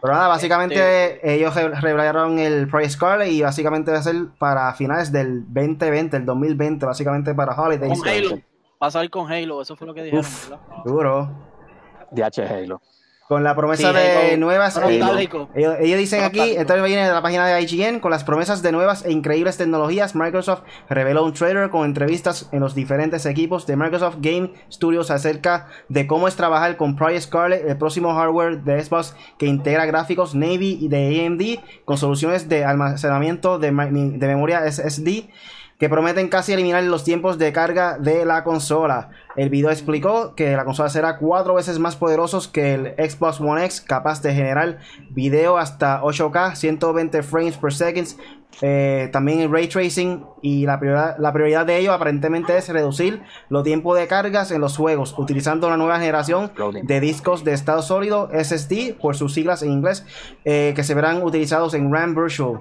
Pero 0.00 0.12
nada, 0.14 0.28
básicamente 0.28 0.74
este- 1.16 1.34
ellos 1.34 1.54
revelaron 1.54 2.38
el 2.38 2.68
Project 2.68 2.92
Scarlet 2.92 3.28
y 3.28 3.42
básicamente 3.42 3.90
va 3.90 3.98
a 3.98 4.02
ser 4.02 4.14
para 4.38 4.72
finales 4.74 5.10
del 5.12 5.44
2020, 5.52 6.16
el 6.16 6.24
2020, 6.26 6.86
básicamente 6.86 7.34
para 7.34 7.54
Holidays. 7.60 7.98
Con 7.98 8.08
Halo. 8.08 8.38
Va 8.82 8.88
a 8.88 8.90
salir 8.90 9.10
con 9.10 9.30
Halo, 9.32 9.62
eso 9.62 9.74
fue 9.76 9.86
lo 9.86 9.94
que 9.94 10.02
dijeron. 10.02 10.20
Uf, 10.24 10.50
duro. 10.84 11.30
DH 12.10 12.42
Halo. 12.48 12.80
Con 13.28 13.42
la 13.42 13.56
promesa 13.56 13.92
de 13.92 14.36
nuevas. 14.36 14.80
ellos, 15.54 15.78
dicen 15.80 16.22
aquí, 16.22 16.40
esto 16.56 16.74
viene 16.82 17.06
de 17.06 17.12
la 17.12 17.22
página 17.22 17.46
de 17.46 17.60
IGN, 17.60 17.98
con 17.98 18.12
las 18.12 18.22
promesas 18.22 18.62
de 18.62 18.70
nuevas 18.70 19.04
e 19.04 19.10
increíbles 19.10 19.56
tecnologías, 19.56 20.14
Microsoft 20.14 20.62
reveló 20.88 21.24
un 21.24 21.32
trailer 21.32 21.70
con 21.70 21.84
entrevistas 21.84 22.48
en 22.52 22.60
los 22.60 22.74
diferentes 22.74 23.26
equipos 23.26 23.66
de 23.66 23.76
Microsoft 23.76 24.18
Game 24.20 24.52
Studios 24.70 25.10
acerca 25.10 25.68
de 25.88 26.06
cómo 26.06 26.28
es 26.28 26.36
trabajar 26.36 26.76
con 26.76 26.94
Project 26.94 27.22
Scarlet, 27.22 27.68
el 27.68 27.76
próximo 27.76 28.14
hardware 28.14 28.62
de 28.62 28.82
Xbox 28.82 29.16
que 29.38 29.46
integra 29.46 29.86
gráficos 29.86 30.34
Navy 30.34 30.78
y 30.80 30.88
de 30.88 31.26
AMD 31.26 31.84
con 31.84 31.98
soluciones 31.98 32.48
de 32.48 32.64
almacenamiento 32.64 33.58
de, 33.58 33.68
de 33.70 34.26
memoria 34.26 34.70
SSD 34.70 35.28
que 35.78 35.88
prometen 35.88 36.28
casi 36.28 36.52
eliminar 36.52 36.82
los 36.84 37.04
tiempos 37.04 37.38
de 37.38 37.52
carga 37.52 37.98
de 37.98 38.24
la 38.24 38.44
consola. 38.44 39.10
El 39.36 39.50
video 39.50 39.70
explicó 39.70 40.34
que 40.34 40.56
la 40.56 40.64
consola 40.64 40.88
será 40.88 41.18
cuatro 41.18 41.54
veces 41.54 41.78
más 41.78 41.96
poderoso 41.96 42.40
que 42.50 42.74
el 42.74 42.94
Xbox 42.96 43.40
One 43.40 43.64
X, 43.64 43.82
capaz 43.82 44.22
de 44.22 44.34
generar 44.34 44.78
video 45.10 45.58
hasta 45.58 46.02
8K, 46.02 46.54
120 46.54 47.22
frames 47.22 47.56
per 47.56 47.72
second. 47.72 48.08
Eh, 48.62 49.10
también 49.12 49.40
el 49.40 49.50
ray 49.50 49.68
tracing 49.68 50.24
y 50.40 50.64
la 50.64 50.78
prioridad, 50.78 51.18
la 51.18 51.30
prioridad 51.30 51.66
de 51.66 51.76
ello 51.76 51.92
aparentemente 51.92 52.56
es 52.56 52.70
reducir 52.70 53.20
los 53.50 53.64
tiempos 53.64 53.98
de 53.98 54.06
cargas 54.06 54.50
en 54.50 54.62
los 54.62 54.78
juegos 54.78 55.14
utilizando 55.18 55.66
una 55.66 55.76
nueva 55.76 55.98
generación 55.98 56.50
de 56.84 57.00
discos 57.00 57.44
de 57.44 57.52
estado 57.52 57.82
sólido 57.82 58.30
SSD 58.32 58.94
por 58.98 59.14
sus 59.14 59.34
siglas 59.34 59.62
en 59.62 59.72
inglés 59.72 60.06
eh, 60.46 60.72
que 60.74 60.84
se 60.84 60.94
verán 60.94 61.22
utilizados 61.22 61.74
en 61.74 61.92
RAM 61.92 62.14
Virtual 62.14 62.60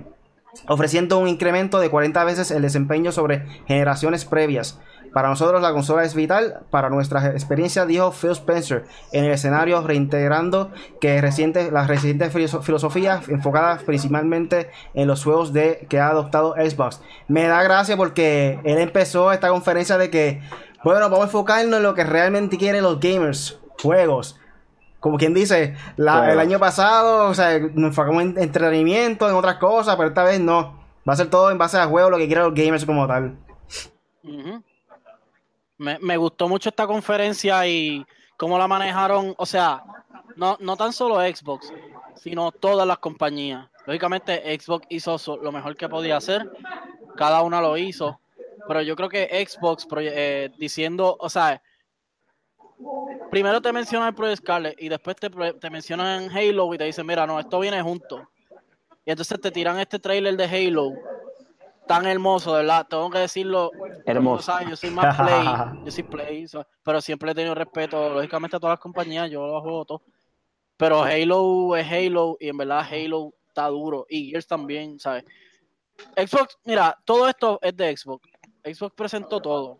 ofreciendo 0.67 1.19
un 1.19 1.27
incremento 1.27 1.79
de 1.79 1.89
40 1.89 2.23
veces 2.23 2.51
el 2.51 2.61
desempeño 2.61 3.11
sobre 3.11 3.45
generaciones 3.67 4.25
previas. 4.25 4.79
Para 5.13 5.29
nosotros 5.29 5.61
la 5.61 5.71
consola 5.71 6.03
es 6.03 6.13
vital 6.13 6.65
para 6.69 6.89
nuestra 6.89 7.27
experiencia, 7.27 7.85
dijo 7.85 8.11
Phil 8.11 8.31
Spencer 8.31 8.83
en 9.13 9.23
el 9.23 9.31
escenario, 9.31 9.81
reintegrando 9.81 10.71
que 10.99 11.21
reciente, 11.21 11.71
la 11.71 11.87
reciente 11.87 12.29
filosofía 12.29 13.21
enfocada 13.29 13.77
principalmente 13.77 14.71
en 14.93 15.07
los 15.07 15.23
juegos 15.23 15.53
de, 15.53 15.87
que 15.89 16.01
ha 16.01 16.09
adoptado 16.09 16.55
Xbox. 16.55 17.01
Me 17.29 17.43
da 17.47 17.63
gracia 17.63 17.95
porque 17.95 18.59
él 18.65 18.77
empezó 18.77 19.31
esta 19.31 19.47
conferencia 19.47 19.97
de 19.97 20.09
que, 20.09 20.41
bueno, 20.83 21.09
vamos 21.09 21.21
a 21.21 21.23
enfocarnos 21.27 21.77
en 21.77 21.83
lo 21.83 21.93
que 21.93 22.03
realmente 22.03 22.57
quieren 22.57 22.83
los 22.83 22.99
gamers, 22.99 23.59
juegos 23.81 24.37
como 25.05 25.19
quien 25.19 25.35
dice, 25.35 25.75
el 25.97 26.07
año 26.07 26.57
pasado, 26.57 27.29
o 27.29 27.33
sea, 27.35 27.59
nos 27.59 27.89
enfocamos 27.89 28.23
en 28.23 28.39
entretenimiento, 28.39 29.29
en 29.29 29.35
otras 29.35 29.57
cosas, 29.57 29.95
pero 29.97 30.07
esta 30.09 30.23
vez 30.23 30.39
no. 30.39 30.83
Va 31.07 31.13
a 31.13 31.15
ser 31.15 31.29
todo 31.29 31.51
en 31.51 31.59
base 31.59 31.77
a 31.77 31.85
juego, 31.85 32.09
lo 32.09 32.17
que 32.17 32.25
quieran 32.25 32.45
los 32.45 32.55
gamers 32.55 32.87
como 32.87 33.05
tal. 33.05 33.37
me, 35.77 36.17
gustó 36.17 36.47
mucho 36.47 36.69
esta 36.69 36.87
conferencia 36.87 37.67
y 37.67 38.03
cómo 38.35 38.57
la 38.57 38.67
manejaron, 38.67 39.35
o 39.37 39.45
sea, 39.45 39.83
no, 40.37 40.57
no 40.59 40.75
tan 40.75 40.91
solo 40.91 41.19
Xbox, 41.19 41.71
sino 42.15 42.51
todas 42.51 42.87
las 42.87 42.97
compañías. 42.97 43.67
Lógicamente 43.85 44.59
Xbox 44.59 44.87
hizo 44.89 45.19
lo 45.39 45.51
mejor 45.51 45.75
que 45.75 45.87
podía 45.87 46.17
hacer, 46.17 46.49
cada 47.15 47.43
una 47.43 47.61
lo 47.61 47.77
hizo, 47.77 48.19
pero 48.67 48.81
yo 48.81 48.95
creo 48.95 49.09
que 49.09 49.47
Xbox 49.47 49.85
eh, 49.97 50.49
diciendo, 50.57 51.15
o 51.19 51.29
sea, 51.29 51.61
primero 53.31 53.61
te 53.61 53.71
mencionan 53.71 54.09
el 54.09 54.15
Project 54.15 54.41
Scarlet 54.41 54.75
y 54.81 54.89
después 54.89 55.15
te, 55.15 55.29
te 55.29 55.69
mencionan 55.69 56.29
Halo 56.29 56.73
y 56.73 56.77
te 56.77 56.83
dicen, 56.85 57.05
mira, 57.05 57.25
no, 57.25 57.39
esto 57.39 57.59
viene 57.59 57.81
junto. 57.81 58.29
Y 59.05 59.11
entonces 59.11 59.39
te 59.39 59.51
tiran 59.51 59.79
este 59.79 59.99
trailer 59.99 60.35
de 60.35 60.45
Halo 60.45 60.93
tan 61.85 62.05
hermoso, 62.05 62.53
de 62.53 62.61
verdad. 62.61 62.87
Tengo 62.87 63.09
que 63.09 63.19
decirlo. 63.19 63.71
Hermoso. 64.05 64.53
yo 64.67 64.75
soy 64.75 64.89
más 64.89 65.15
play, 65.15 65.45
yo 65.85 65.91
soy 65.91 66.03
play, 66.03 66.45
pero 66.83 67.01
siempre 67.01 67.31
he 67.31 67.35
tenido 67.35 67.55
respeto, 67.55 68.09
lógicamente, 68.09 68.57
a 68.57 68.59
todas 68.59 68.73
las 68.73 68.79
compañías, 68.79 69.29
yo 69.29 69.45
los 69.45 69.63
voto. 69.63 70.01
Pero 70.77 71.03
Halo 71.03 71.75
es 71.75 71.89
Halo 71.89 72.37
y 72.39 72.49
en 72.49 72.57
verdad 72.57 72.85
Halo 72.91 73.33
está 73.47 73.67
duro. 73.67 74.05
Y 74.09 74.31
Gears 74.31 74.47
también, 74.47 74.99
¿sabes? 74.99 75.23
Xbox, 76.15 76.57
mira, 76.65 76.97
todo 77.05 77.29
esto 77.29 77.59
es 77.61 77.75
de 77.75 77.95
Xbox. 77.95 78.29
Xbox 78.63 78.93
presentó 78.95 79.39
todo. 79.39 79.79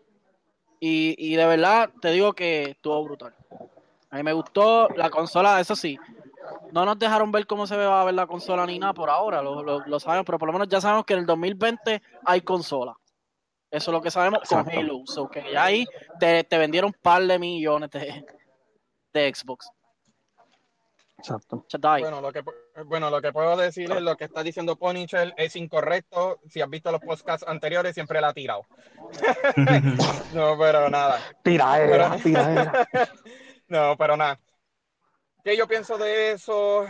Y, 0.80 1.14
y 1.18 1.36
de 1.36 1.46
verdad 1.46 1.90
te 2.00 2.10
digo 2.10 2.32
que 2.32 2.70
estuvo 2.70 3.02
brutal. 3.04 3.34
A 4.10 4.16
mí 4.16 4.22
me 4.22 4.32
gustó 4.32 4.88
la 4.90 5.10
consola, 5.10 5.60
eso 5.60 5.74
sí, 5.74 5.98
no 6.72 6.84
nos 6.84 6.98
dejaron 6.98 7.32
ver 7.32 7.46
cómo 7.46 7.66
se 7.66 7.76
va 7.76 8.00
a 8.00 8.04
ver 8.04 8.14
la 8.14 8.26
consola 8.26 8.66
ni 8.66 8.78
nada 8.78 8.94
por 8.94 9.10
ahora, 9.10 9.42
lo, 9.42 10.00
sabemos, 10.00 10.26
pero 10.26 10.38
por 10.38 10.48
lo 10.48 10.52
menos 10.52 10.68
ya 10.68 10.80
sabemos 10.80 11.04
que 11.04 11.14
en 11.14 11.20
el 11.20 11.26
2020 11.26 12.02
hay 12.24 12.40
consola. 12.42 12.96
Eso 13.70 13.90
es 13.90 13.92
lo 13.92 14.00
que 14.00 14.10
sabemos 14.10 14.40
con 14.48 14.68
Halo. 14.70 15.02
So 15.06 15.28
que 15.28 15.52
ya 15.52 15.64
ahí 15.64 15.86
te, 16.20 16.46
vendieron 16.56 16.92
un 16.94 17.00
par 17.02 17.22
de 17.22 17.38
millones 17.38 17.90
de, 17.90 18.24
de 19.12 19.34
Xbox. 19.34 19.70
Exacto. 21.18 21.64
Bueno 21.80 22.20
lo, 22.20 22.32
que, 22.32 22.44
bueno, 22.84 23.10
lo 23.10 23.22
que 23.22 23.32
puedo 23.32 23.56
decir 23.56 23.90
es 23.90 24.02
lo 24.02 24.16
que 24.16 24.24
está 24.24 24.42
diciendo 24.42 24.76
Ponychel 24.76 25.32
es 25.36 25.56
incorrecto. 25.56 26.40
Si 26.48 26.60
has 26.60 26.68
visto 26.68 26.92
los 26.92 27.00
podcasts 27.00 27.46
anteriores, 27.48 27.94
siempre 27.94 28.20
la 28.20 28.28
ha 28.28 28.34
tirado. 28.34 28.66
no, 30.34 30.58
pero 30.58 30.90
nada. 30.90 31.20
Tiraera, 31.42 32.16
tiraera. 32.22 32.88
no, 33.68 33.96
pero 33.96 34.16
nada. 34.16 34.38
¿Qué 35.42 35.56
yo 35.56 35.66
pienso 35.66 35.96
de 35.96 36.32
eso? 36.32 36.86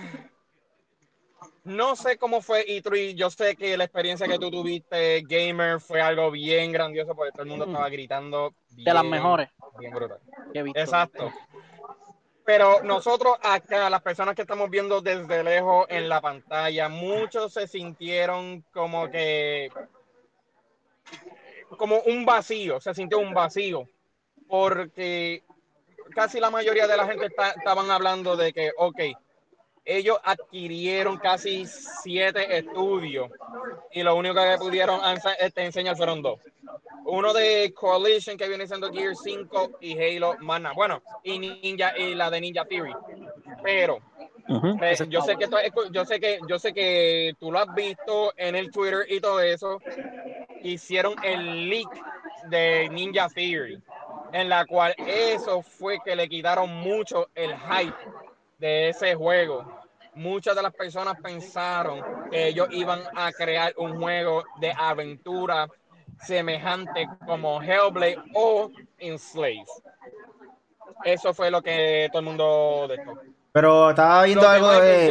No 1.64 1.96
sé 1.96 2.16
cómo 2.16 2.40
fue 2.40 2.64
E3. 2.66 3.14
Yo 3.14 3.28
sé 3.28 3.56
que 3.56 3.76
la 3.76 3.84
experiencia 3.84 4.26
que 4.26 4.38
tú 4.38 4.50
tuviste, 4.50 5.22
gamer, 5.22 5.80
fue 5.80 6.00
algo 6.00 6.30
bien 6.30 6.72
grandioso 6.72 7.14
porque 7.14 7.32
todo 7.32 7.42
el 7.42 7.48
mundo 7.48 7.66
estaba 7.66 7.88
gritando. 7.88 8.54
de 8.70 8.94
las 8.94 9.04
mejores. 9.04 9.50
Bien 9.78 9.92
brutal. 9.92 10.20
Exacto. 10.54 11.32
Pero 12.46 12.80
nosotros 12.84 13.36
acá, 13.42 13.90
las 13.90 14.02
personas 14.02 14.36
que 14.36 14.42
estamos 14.42 14.70
viendo 14.70 15.00
desde 15.00 15.42
lejos 15.42 15.84
en 15.88 16.08
la 16.08 16.20
pantalla, 16.20 16.88
muchos 16.88 17.52
se 17.52 17.66
sintieron 17.66 18.64
como 18.72 19.10
que 19.10 19.68
como 21.76 21.98
un 22.02 22.24
vacío, 22.24 22.80
se 22.80 22.94
sintió 22.94 23.18
un 23.18 23.34
vacío, 23.34 23.88
porque 24.46 25.42
casi 26.14 26.38
la 26.38 26.50
mayoría 26.50 26.86
de 26.86 26.96
la 26.96 27.06
gente 27.06 27.26
estaban 27.26 27.90
hablando 27.90 28.36
de 28.36 28.52
que, 28.52 28.70
ok, 28.76 29.00
ellos 29.86 30.18
adquirieron 30.24 31.16
casi 31.16 31.64
siete 31.66 32.58
estudios 32.58 33.30
y 33.92 34.02
lo 34.02 34.16
único 34.16 34.34
que 34.34 34.56
pudieron 34.58 35.00
este, 35.38 35.64
enseñar 35.64 35.96
fueron 35.96 36.20
dos. 36.20 36.40
Uno 37.04 37.32
de 37.32 37.72
Coalition 37.72 38.36
que 38.36 38.48
viene 38.48 38.66
siendo 38.66 38.92
Gear 38.92 39.14
5 39.14 39.78
y 39.80 39.96
Halo 39.96 40.34
Mana. 40.40 40.72
Bueno, 40.72 41.00
y 41.22 41.38
Ninja 41.38 41.96
y 41.96 42.16
la 42.16 42.30
de 42.30 42.40
Ninja 42.40 42.64
Theory. 42.64 42.92
Pero 43.62 44.00
eh, 44.82 44.96
yo 45.08 45.22
sé 45.22 45.36
que 45.36 45.48
yo 45.92 46.04
sé 46.04 46.18
que 46.18 46.40
yo 46.48 46.58
sé 46.58 46.72
que 46.72 47.34
tú 47.38 47.52
lo 47.52 47.60
has 47.60 47.72
visto 47.74 48.32
en 48.36 48.56
el 48.56 48.72
Twitter 48.72 49.06
y 49.08 49.20
todo 49.20 49.40
eso. 49.40 49.80
Hicieron 50.62 51.14
el 51.22 51.70
leak 51.70 51.88
de 52.48 52.88
Ninja 52.90 53.28
Theory 53.28 53.80
en 54.32 54.48
la 54.48 54.66
cual 54.66 54.94
eso 54.98 55.62
fue 55.62 56.00
que 56.04 56.16
le 56.16 56.28
quitaron 56.28 56.68
mucho 56.74 57.28
el 57.34 57.54
hype 57.56 57.96
de 58.58 58.88
ese 58.88 59.14
juego. 59.14 59.64
Muchas 60.16 60.56
de 60.56 60.62
las 60.62 60.72
personas 60.72 61.14
pensaron 61.22 62.00
que 62.30 62.48
ellos 62.48 62.68
iban 62.70 63.00
a 63.14 63.30
crear 63.32 63.74
un 63.76 63.98
juego 63.98 64.44
de 64.58 64.72
aventura 64.72 65.68
semejante 66.24 67.06
como 67.26 67.60
Hellblade 67.60 68.16
o 68.34 68.70
Enslave. 68.98 69.64
Eso 71.04 71.34
fue 71.34 71.50
lo 71.50 71.60
que 71.60 72.08
todo 72.10 72.20
el 72.20 72.24
mundo 72.24 72.86
dejó. 72.88 73.20
Pero 73.52 73.90
estaba 73.90 74.24
viendo 74.24 74.48
algo 74.48 74.70
de. 74.72 75.08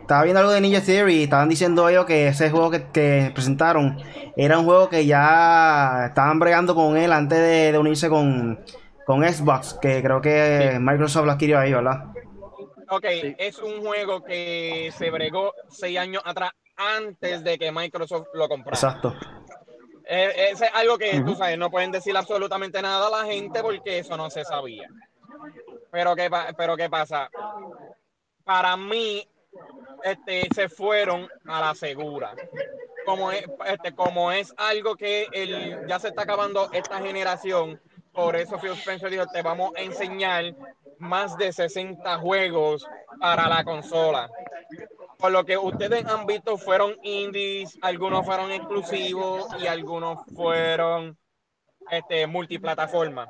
Estaba 0.00 0.22
viendo 0.24 0.40
algo 0.40 0.52
de 0.52 0.60
Ninja 0.60 0.82
Theory. 0.82 1.24
Estaban 1.24 1.48
diciendo 1.48 1.88
ellos 1.88 2.04
que 2.04 2.28
ese 2.28 2.50
juego 2.50 2.70
que, 2.70 3.30
presentaron 3.34 3.98
era 4.36 4.58
un 4.58 4.64
juego 4.64 4.88
que 4.88 5.06
ya 5.06 6.06
estaban 6.08 6.38
bregando 6.38 6.74
con 6.74 6.96
él 6.96 7.12
antes 7.12 7.38
de, 7.72 7.78
unirse 7.78 8.08
con, 8.08 8.62
Xbox. 9.06 9.74
Que 9.80 10.02
creo 10.02 10.20
que 10.20 10.76
Microsoft 10.80 11.24
lo 11.24 11.32
adquirió 11.32 11.58
ahí, 11.58 11.72
¿verdad? 11.72 12.13
Ok, 12.96 13.04
es 13.38 13.58
un 13.58 13.84
juego 13.84 14.22
que 14.22 14.92
se 14.96 15.10
bregó 15.10 15.52
seis 15.68 15.98
años 15.98 16.22
atrás 16.24 16.52
antes 16.76 17.42
de 17.42 17.58
que 17.58 17.72
Microsoft 17.72 18.28
lo 18.34 18.48
comprara. 18.48 18.76
Exacto. 18.76 19.16
Eh, 20.06 20.50
es 20.50 20.62
algo 20.72 20.96
que 20.96 21.20
tú 21.22 21.34
sabes, 21.34 21.58
no 21.58 21.72
pueden 21.72 21.90
decir 21.90 22.16
absolutamente 22.16 22.80
nada 22.80 23.08
a 23.08 23.10
la 23.10 23.24
gente 23.24 23.62
porque 23.62 23.98
eso 23.98 24.16
no 24.16 24.30
se 24.30 24.44
sabía. 24.44 24.88
Pero 25.90 26.14
¿qué, 26.14 26.30
pero 26.56 26.76
¿qué 26.76 26.88
pasa? 26.88 27.28
Para 28.44 28.76
mí, 28.76 29.26
este, 30.04 30.46
se 30.54 30.68
fueron 30.68 31.28
a 31.46 31.60
la 31.60 31.74
segura. 31.74 32.32
Como 33.04 33.32
es, 33.32 33.44
este, 33.66 33.92
como 33.92 34.30
es 34.30 34.54
algo 34.56 34.94
que 34.94 35.26
el, 35.32 35.84
ya 35.88 35.98
se 35.98 36.08
está 36.08 36.22
acabando 36.22 36.70
esta 36.72 37.00
generación, 37.00 37.80
por 38.12 38.36
eso 38.36 38.56
Phil 38.60 38.72
Spencer 38.72 39.10
dijo, 39.10 39.26
te 39.26 39.42
vamos 39.42 39.72
a 39.76 39.80
enseñar 39.80 40.54
más 41.04 41.36
de 41.36 41.52
60 41.52 42.18
juegos 42.18 42.86
para 43.20 43.48
la 43.48 43.64
consola. 43.64 44.30
Por 45.18 45.30
lo 45.32 45.44
que 45.44 45.56
ustedes 45.56 46.04
han 46.06 46.26
visto 46.26 46.58
fueron 46.58 46.94
indies, 47.02 47.78
algunos 47.82 48.26
fueron 48.26 48.50
exclusivos 48.50 49.46
y 49.60 49.66
algunos 49.66 50.18
fueron 50.34 51.16
este, 51.90 52.26
multiplataforma 52.26 53.28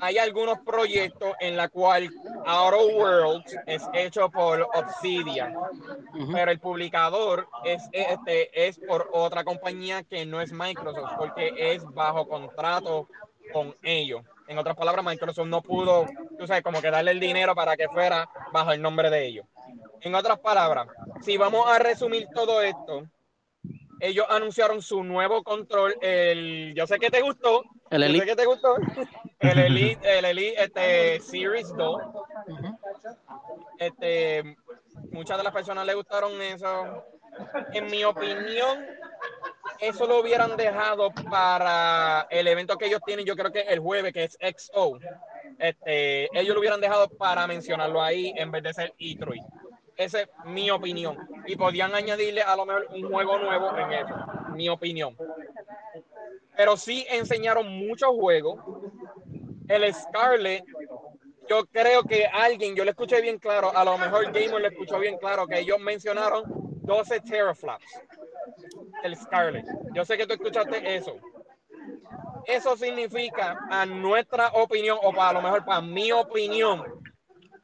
hay 0.00 0.18
algunos 0.18 0.58
proyectos 0.60 1.34
en 1.40 1.56
la 1.56 1.68
cual 1.68 2.10
Outer 2.46 2.96
Worlds 2.96 3.56
es 3.66 3.82
hecho 3.92 4.30
por 4.30 4.66
Obsidian, 4.74 5.54
pero 6.32 6.50
el 6.50 6.58
publicador 6.58 7.48
es, 7.64 7.82
este, 7.92 8.68
es 8.68 8.78
por 8.78 9.10
otra 9.12 9.44
compañía 9.44 10.02
que 10.02 10.24
no 10.24 10.40
es 10.40 10.52
Microsoft, 10.52 11.12
porque 11.18 11.52
es 11.56 11.84
bajo 11.92 12.26
contrato 12.26 13.08
con 13.52 13.76
ellos. 13.82 14.22
En 14.50 14.58
otras 14.58 14.74
palabras, 14.74 15.04
Microsoft 15.04 15.46
no 15.46 15.62
pudo, 15.62 16.06
tú 16.36 16.44
sabes, 16.44 16.64
como 16.64 16.82
que 16.82 16.90
darle 16.90 17.12
el 17.12 17.20
dinero 17.20 17.54
para 17.54 17.76
que 17.76 17.88
fuera 17.88 18.28
bajo 18.52 18.72
el 18.72 18.82
nombre 18.82 19.08
de 19.08 19.24
ellos. 19.24 19.46
En 20.00 20.12
otras 20.16 20.40
palabras, 20.40 20.88
si 21.20 21.36
vamos 21.36 21.70
a 21.70 21.78
resumir 21.78 22.26
todo 22.34 22.60
esto, 22.60 23.04
ellos 24.00 24.26
anunciaron 24.28 24.82
su 24.82 25.04
nuevo 25.04 25.44
control, 25.44 25.94
el, 26.00 26.74
yo 26.74 26.84
sé 26.88 26.98
que 26.98 27.10
te 27.10 27.20
gustó, 27.20 27.62
el 27.90 28.02
Elite. 28.02 28.18
Yo 28.18 28.24
sé 28.24 28.30
que 28.30 28.42
te 28.42 28.46
gustó, 28.46 28.74
el 29.38 29.58
Elite, 29.66 30.18
el 30.18 30.24
Elite 30.24 30.64
este, 30.64 31.20
Series 31.20 31.68
2. 31.76 32.02
Este, 33.78 34.56
muchas 35.12 35.38
de 35.38 35.44
las 35.44 35.52
personas 35.52 35.86
le 35.86 35.94
gustaron 35.94 36.42
eso. 36.42 37.04
En 37.72 37.86
mi 37.86 38.02
opinión, 38.02 38.84
eso 39.80 40.06
lo 40.06 40.20
hubieran 40.20 40.56
dejado 40.56 41.10
para 41.30 42.26
el 42.30 42.46
evento 42.48 42.76
que 42.76 42.86
ellos 42.86 43.00
tienen, 43.04 43.24
yo 43.24 43.36
creo 43.36 43.50
que 43.50 43.60
el 43.60 43.80
jueves, 43.80 44.12
que 44.12 44.24
es 44.24 44.38
XO. 44.40 44.98
Este, 45.58 46.28
ellos 46.38 46.54
lo 46.54 46.60
hubieran 46.60 46.80
dejado 46.80 47.08
para 47.08 47.46
mencionarlo 47.46 48.02
ahí 48.02 48.32
en 48.36 48.50
vez 48.50 48.62
de 48.62 48.74
ser 48.74 48.94
E3. 48.98 49.44
Esa 49.96 50.22
es 50.22 50.28
mi 50.46 50.70
opinión. 50.70 51.18
Y 51.46 51.56
podían 51.56 51.94
añadirle 51.94 52.42
a 52.42 52.56
lo 52.56 52.64
mejor 52.64 52.88
un 52.90 53.10
juego 53.10 53.38
nuevo 53.38 53.76
en 53.76 53.92
eso. 53.92 54.14
Mi 54.54 54.68
opinión. 54.68 55.16
Pero 56.56 56.76
sí 56.76 57.06
enseñaron 57.10 57.68
muchos 57.68 58.10
juegos. 58.10 58.58
El 59.68 59.92
Scarlet, 59.94 60.64
yo 61.48 61.64
creo 61.66 62.02
que 62.04 62.26
alguien, 62.26 62.74
yo 62.74 62.84
le 62.84 62.90
escuché 62.90 63.20
bien 63.20 63.38
claro, 63.38 63.76
a 63.76 63.84
lo 63.84 63.98
mejor 63.98 64.26
Gamer 64.26 64.60
le 64.60 64.68
escuchó 64.68 64.98
bien 64.98 65.18
claro 65.18 65.46
que 65.46 65.60
ellos 65.60 65.78
mencionaron 65.78 66.44
12 66.46 67.20
teraflops. 67.20 68.00
El 69.02 69.16
Scarlet. 69.16 69.64
Yo 69.94 70.04
sé 70.04 70.16
que 70.16 70.26
tú 70.26 70.34
escuchaste 70.34 70.96
eso. 70.96 71.16
Eso 72.46 72.76
significa, 72.76 73.58
a 73.70 73.86
nuestra 73.86 74.48
opinión, 74.48 74.98
o 75.02 75.12
para 75.12 75.34
lo 75.34 75.42
mejor 75.42 75.64
para 75.64 75.80
mi 75.80 76.10
opinión, 76.12 76.82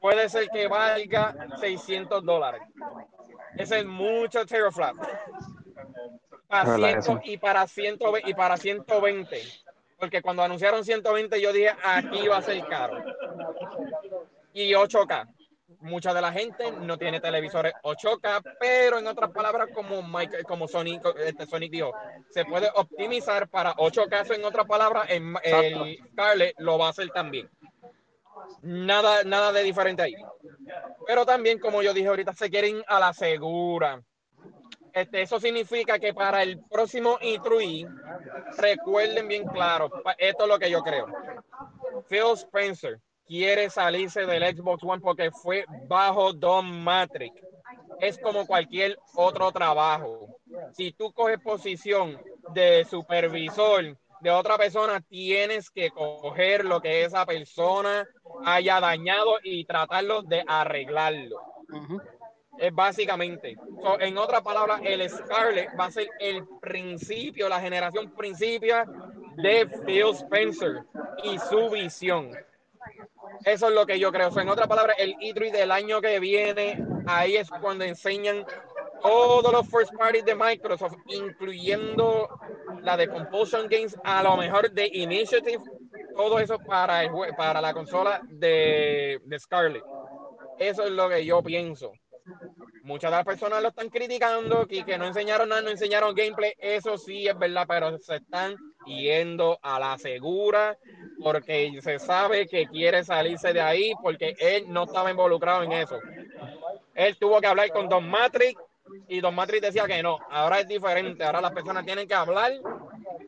puede 0.00 0.28
ser 0.28 0.49
que 0.49 0.69
valga 0.69 1.35
600 1.59 2.25
dólares. 2.25 2.62
Ese 3.57 3.81
es 3.81 3.87
mucho 3.87 4.45
teraflop. 4.45 4.97
Para 6.49 7.00
y 7.25 7.38
para 7.38 7.66
120 7.66 8.31
y 8.31 8.35
para 8.35 8.57
120. 8.57 9.43
Porque 9.99 10.23
cuando 10.23 10.43
anunciaron 10.43 10.85
120 10.85 11.40
yo 11.40 11.52
dije 11.52 11.73
aquí 11.83 12.28
va 12.28 12.37
a 12.38 12.43
ser 12.43 12.64
caro. 12.66 13.02
Y 14.52 14.73
8K. 14.73 15.36
Mucha 15.80 16.12
de 16.14 16.21
la 16.21 16.33
gente 16.33 16.71
no 16.73 16.99
tiene 16.99 17.21
televisores 17.21 17.73
8K, 17.83 18.56
pero 18.59 18.99
en 18.99 19.06
otras 19.06 19.30
palabras, 19.30 19.68
como 19.75 20.02
Mike, 20.02 20.45
como 20.45 20.68
Sonic, 20.68 21.02
este 21.25 21.47
Sonic 21.47 21.71
dijo, 21.71 21.92
se 22.30 22.45
puede 22.45 22.71
optimizar 22.75 23.49
para 23.49 23.75
8K. 23.75 24.35
En 24.37 24.45
otras 24.45 24.66
palabras, 24.66 25.06
el, 25.09 25.35
el 25.42 25.99
Scarlett 26.12 26.54
lo 26.59 26.78
va 26.78 26.87
a 26.87 26.90
hacer 26.90 27.09
también. 27.11 27.49
Nada, 28.62 29.23
nada 29.25 29.52
de 29.52 29.62
diferente 29.62 30.02
ahí. 30.02 30.14
Pero 31.06 31.25
también, 31.25 31.59
como 31.59 31.83
yo 31.83 31.95
dije 31.95 32.09
ahorita, 32.09 32.33
se 32.33 32.50
quieren 32.50 32.83
a 32.87 32.99
la 32.99 33.12
segura. 33.12 34.02
Este, 34.92 35.23
eso 35.23 35.38
significa 35.38 35.99
que 35.99 36.14
para 36.14 36.42
el 36.42 36.59
próximo 36.71 37.18
E3, 37.18 37.87
recuerden 38.56 39.28
bien 39.28 39.45
claro, 39.47 39.90
esto 40.16 40.45
es 40.45 40.49
lo 40.49 40.59
que 40.59 40.71
yo 40.71 40.83
creo. 40.83 41.06
Phil 42.09 42.33
Spencer 42.35 42.99
quiere 43.26 43.71
salirse 43.71 44.26
del 44.26 44.56
Xbox 44.56 44.83
One 44.83 45.00
porque 45.00 45.30
fue 45.30 45.64
bajo 45.87 46.33
Don 46.33 46.83
Matrix. 46.83 47.35
Es 48.00 48.18
como 48.18 48.47
cualquier 48.47 48.99
otro 49.14 49.50
trabajo. 49.52 50.28
Si 50.73 50.92
tú 50.92 51.12
coges 51.12 51.40
posición 51.40 52.21
de 52.52 52.85
supervisor 52.85 53.97
de 54.21 54.30
otra 54.30 54.56
persona, 54.56 55.00
tienes 55.00 55.71
que 55.71 55.90
coger 55.90 56.64
lo 56.64 56.80
que 56.80 57.04
esa 57.04 57.26
persona 57.26 58.06
haya 58.45 58.80
dañado 58.80 59.38
y 59.42 59.64
tratarlo 59.64 60.23
de 60.23 60.45
arreglarlo. 60.47 61.40
Es 62.59 62.75
básicamente. 62.75 63.56
en 64.00 64.18
otras 64.18 64.42
palabras, 64.42 64.80
el 64.83 65.09
Scarlet 65.11 65.68
va 65.78 65.87
a 65.87 65.90
ser 65.90 66.09
el 66.18 66.47
principio, 66.61 67.49
la 67.49 67.61
generación 67.61 68.11
principio 68.12 68.76
de 69.37 69.66
Phil 69.85 70.14
Spencer 70.14 70.85
y 71.23 71.38
su 71.38 71.68
visión. 71.71 72.30
Eso 73.47 73.69
es 73.69 73.75
lo 73.75 73.87
que 73.87 74.00
yo 74.00 74.11
creo. 74.11 74.29
en 74.41 74.49
otras 74.49 74.67
palabras, 74.67 74.97
el 74.99 75.15
E3 75.19 75.53
del 75.53 75.71
año 75.71 76.00
que 76.00 76.19
viene, 76.19 76.85
ahí 77.07 77.37
es 77.37 77.49
cuando 77.49 77.85
enseñan 77.85 78.45
todos 79.00 79.53
los 79.53 79.69
first 79.69 79.95
parties 79.95 80.25
de 80.25 80.35
Microsoft, 80.35 80.97
incluyendo 81.07 82.29
la 82.83 82.97
de 82.97 83.07
Compulsion 83.07 83.69
Games, 83.69 83.97
a 84.03 84.25
lo 84.25 84.37
mejor 84.37 84.73
de 84.73 84.91
Initiative, 84.93 85.62
todo 86.17 86.41
eso 86.41 86.59
para, 86.59 87.05
el, 87.05 87.11
para 87.37 87.61
la 87.61 87.73
consola 87.73 88.21
de, 88.25 89.21
de 89.25 89.38
Scarlet. 89.38 89.85
Eso 90.59 90.83
es 90.83 90.91
lo 90.91 91.09
que 91.09 91.25
yo 91.25 91.41
pienso. 91.41 91.93
Muchas 92.83 93.12
de 93.12 93.17
las 93.19 93.26
personas 93.26 93.62
lo 93.62 93.69
están 93.69 93.91
criticando, 93.91 94.67
que, 94.67 94.85
que 94.85 94.99
no 94.99 95.07
enseñaron 95.07 95.50
nada, 95.50 95.62
no 95.62 95.71
enseñaron 95.71 96.17
gameplay. 96.17 96.53
Eso 96.59 96.99
sí 96.99 97.29
es 97.29 97.38
verdad, 97.38 97.65
pero 97.69 97.97
se 97.99 98.17
están 98.17 98.57
yendo 98.87 99.57
a 99.62 99.79
la 99.79 99.97
segura 99.99 100.76
porque 101.23 101.78
se 101.82 101.99
sabe 101.99 102.46
que 102.46 102.66
quiere 102.66 103.04
salirse 103.04 103.52
de 103.52 103.61
ahí 103.61 103.92
porque 104.02 104.37
él 104.38 104.64
no 104.68 104.85
estaba 104.85 105.11
involucrado 105.11 105.62
en 105.62 105.73
eso. 105.73 105.99
Él 106.94 107.16
tuvo 107.18 107.40
que 107.40 107.46
hablar 107.46 107.70
con 107.70 107.88
Don 107.88 108.08
Matrix 108.08 108.61
y 109.08 109.20
Don 109.20 109.35
Matrix 109.35 109.62
decía 109.62 109.87
que 109.87 110.02
no. 110.02 110.18
Ahora 110.30 110.61
es 110.61 110.68
diferente. 110.68 111.25
Ahora 111.25 111.40
las 111.40 111.52
personas 111.52 111.85
tienen 111.85 112.06
que 112.06 112.14
hablar 112.14 112.52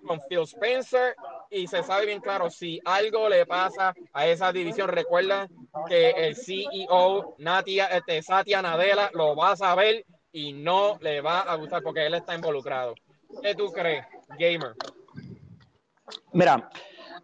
con 0.07 0.21
Phil 0.29 0.41
Spencer 0.41 1.15
y 1.51 1.67
se 1.67 1.83
sabe 1.83 2.07
bien 2.07 2.21
claro 2.21 2.51
si 2.51 2.81
algo 2.85 3.29
le 3.29 3.47
pasa 3.47 3.95
a 4.13 4.27
esa 4.27 4.53
división. 4.53 4.89
Recuerda 4.89 5.49
que 5.89 6.11
el 6.11 6.37
CEO 6.37 7.37
este, 7.39 8.23
Satya 8.23 8.63
Nadella 8.63 9.11
lo 9.15 9.35
va 9.37 9.53
a 9.53 9.57
saber 9.57 10.05
y 10.33 10.53
no 10.53 10.99
le 11.01 11.21
va 11.21 11.41
a 11.41 11.55
gustar 11.57 11.83
porque 11.83 12.07
él 12.07 12.15
está 12.15 12.35
involucrado. 12.35 12.95
¿Qué 13.43 13.55
tú 13.55 13.73
crees, 13.73 14.05
gamer? 14.39 14.75
Mira, 16.33 16.71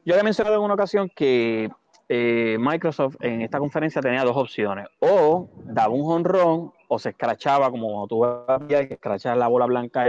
yo 0.04 0.14
he 0.16 0.22
mencionado 0.22 0.56
en 0.56 0.62
una 0.62 0.74
ocasión 0.74 1.10
que 1.14 1.70
eh, 2.08 2.56
Microsoft 2.60 3.16
en 3.20 3.42
esta 3.42 3.58
conferencia 3.58 4.02
tenía 4.02 4.24
dos 4.24 4.36
opciones. 4.36 4.86
O 5.00 5.48
daba 5.64 5.92
un 5.92 6.10
honrón 6.10 6.72
o 6.88 6.98
se 6.98 7.10
escrachaba 7.10 7.70
como 7.70 8.06
tú 8.06 8.20
veías 8.68 8.86
que 8.86 8.94
escrachar 8.94 9.36
la 9.36 9.48
bola 9.48 9.66
blanca. 9.66 10.06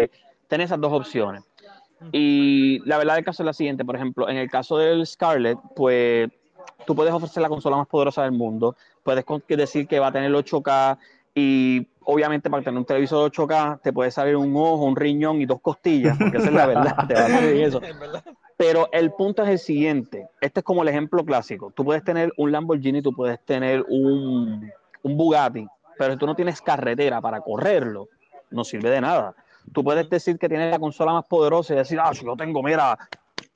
Tenía 0.48 0.66
esas 0.66 0.82
dos 0.82 0.94
opciones. 0.94 1.44
Y 2.12 2.80
la 2.86 2.98
verdad 2.98 3.16
del 3.16 3.24
caso 3.24 3.44
es 3.44 3.46
la 3.46 3.54
siguiente, 3.54 3.86
por 3.86 3.96
ejemplo, 3.96 4.30
en 4.30 4.38
el 4.38 4.50
caso 4.50 4.78
del 4.78 5.06
Scarlett, 5.08 5.58
pues 5.76 6.30
tú 6.86 6.96
puedes 6.96 7.14
ofrecer 7.14 7.42
la 7.42 7.50
consola 7.50 7.78
más 7.78 7.88
poderosa 7.88 8.24
del 8.24 8.34
mundo, 8.34 8.76
puedes 9.02 9.26
decir 9.48 9.88
que 9.88 10.00
va 10.00 10.08
a 10.08 10.12
tener 10.12 10.32
8K 10.32 10.98
y 11.34 11.88
obviamente 12.02 12.50
para 12.50 12.64
tener 12.64 12.78
un 12.78 12.86
televisor 12.86 13.32
8K 13.32 13.82
te 13.82 13.94
puede 13.94 14.12
salir 14.12 14.36
un 14.36 14.56
ojo, 14.56 14.84
un 14.84 14.96
riñón 14.96 15.42
y 15.42 15.46
dos 15.46 15.62
costillas, 15.62 16.18
porque 16.18 16.38
esa 16.38 16.48
es 16.48 16.54
la 16.54 16.66
verdad, 16.66 17.08
te 17.08 17.14
va 17.14 17.26
a 17.26 17.30
salir 17.30 17.64
eso. 17.64 17.82
Pero 18.58 18.88
el 18.94 19.12
punto 19.12 19.44
es 19.44 19.50
el 19.50 19.60
siguiente, 19.60 20.30
este 20.40 20.62
es 20.62 20.64
como 20.64 20.82
el 20.82 20.88
ejemplo 20.88 21.26
clásico, 21.26 21.72
tú 21.76 21.84
puedes 21.84 22.04
tener 22.04 22.32
un 22.38 22.52
Lamborghini, 22.52 23.02
tú 23.02 23.12
puedes 23.12 23.40
tener 23.42 23.84
un, 23.90 24.72
un 25.04 25.18
Bugatti, 25.18 25.68
pero 25.98 26.14
si 26.14 26.20
tú 26.20 26.26
no 26.26 26.36
tienes 26.36 26.62
carretera 26.62 27.20
para 27.20 27.42
correrlo, 27.42 28.08
no 28.52 28.64
sirve 28.64 28.90
de 28.90 29.02
nada. 29.02 29.36
Tú 29.74 29.84
puedes 29.84 30.10
decir 30.10 30.38
que 30.38 30.48
tienes 30.48 30.72
la 30.72 30.80
consola 30.80 31.14
más 31.14 31.26
poderosa 31.26 31.74
y 31.74 31.78
decir, 31.78 32.00
ah, 32.00 32.12
yo 32.14 32.36
tengo, 32.36 32.64
mira, 32.64 32.98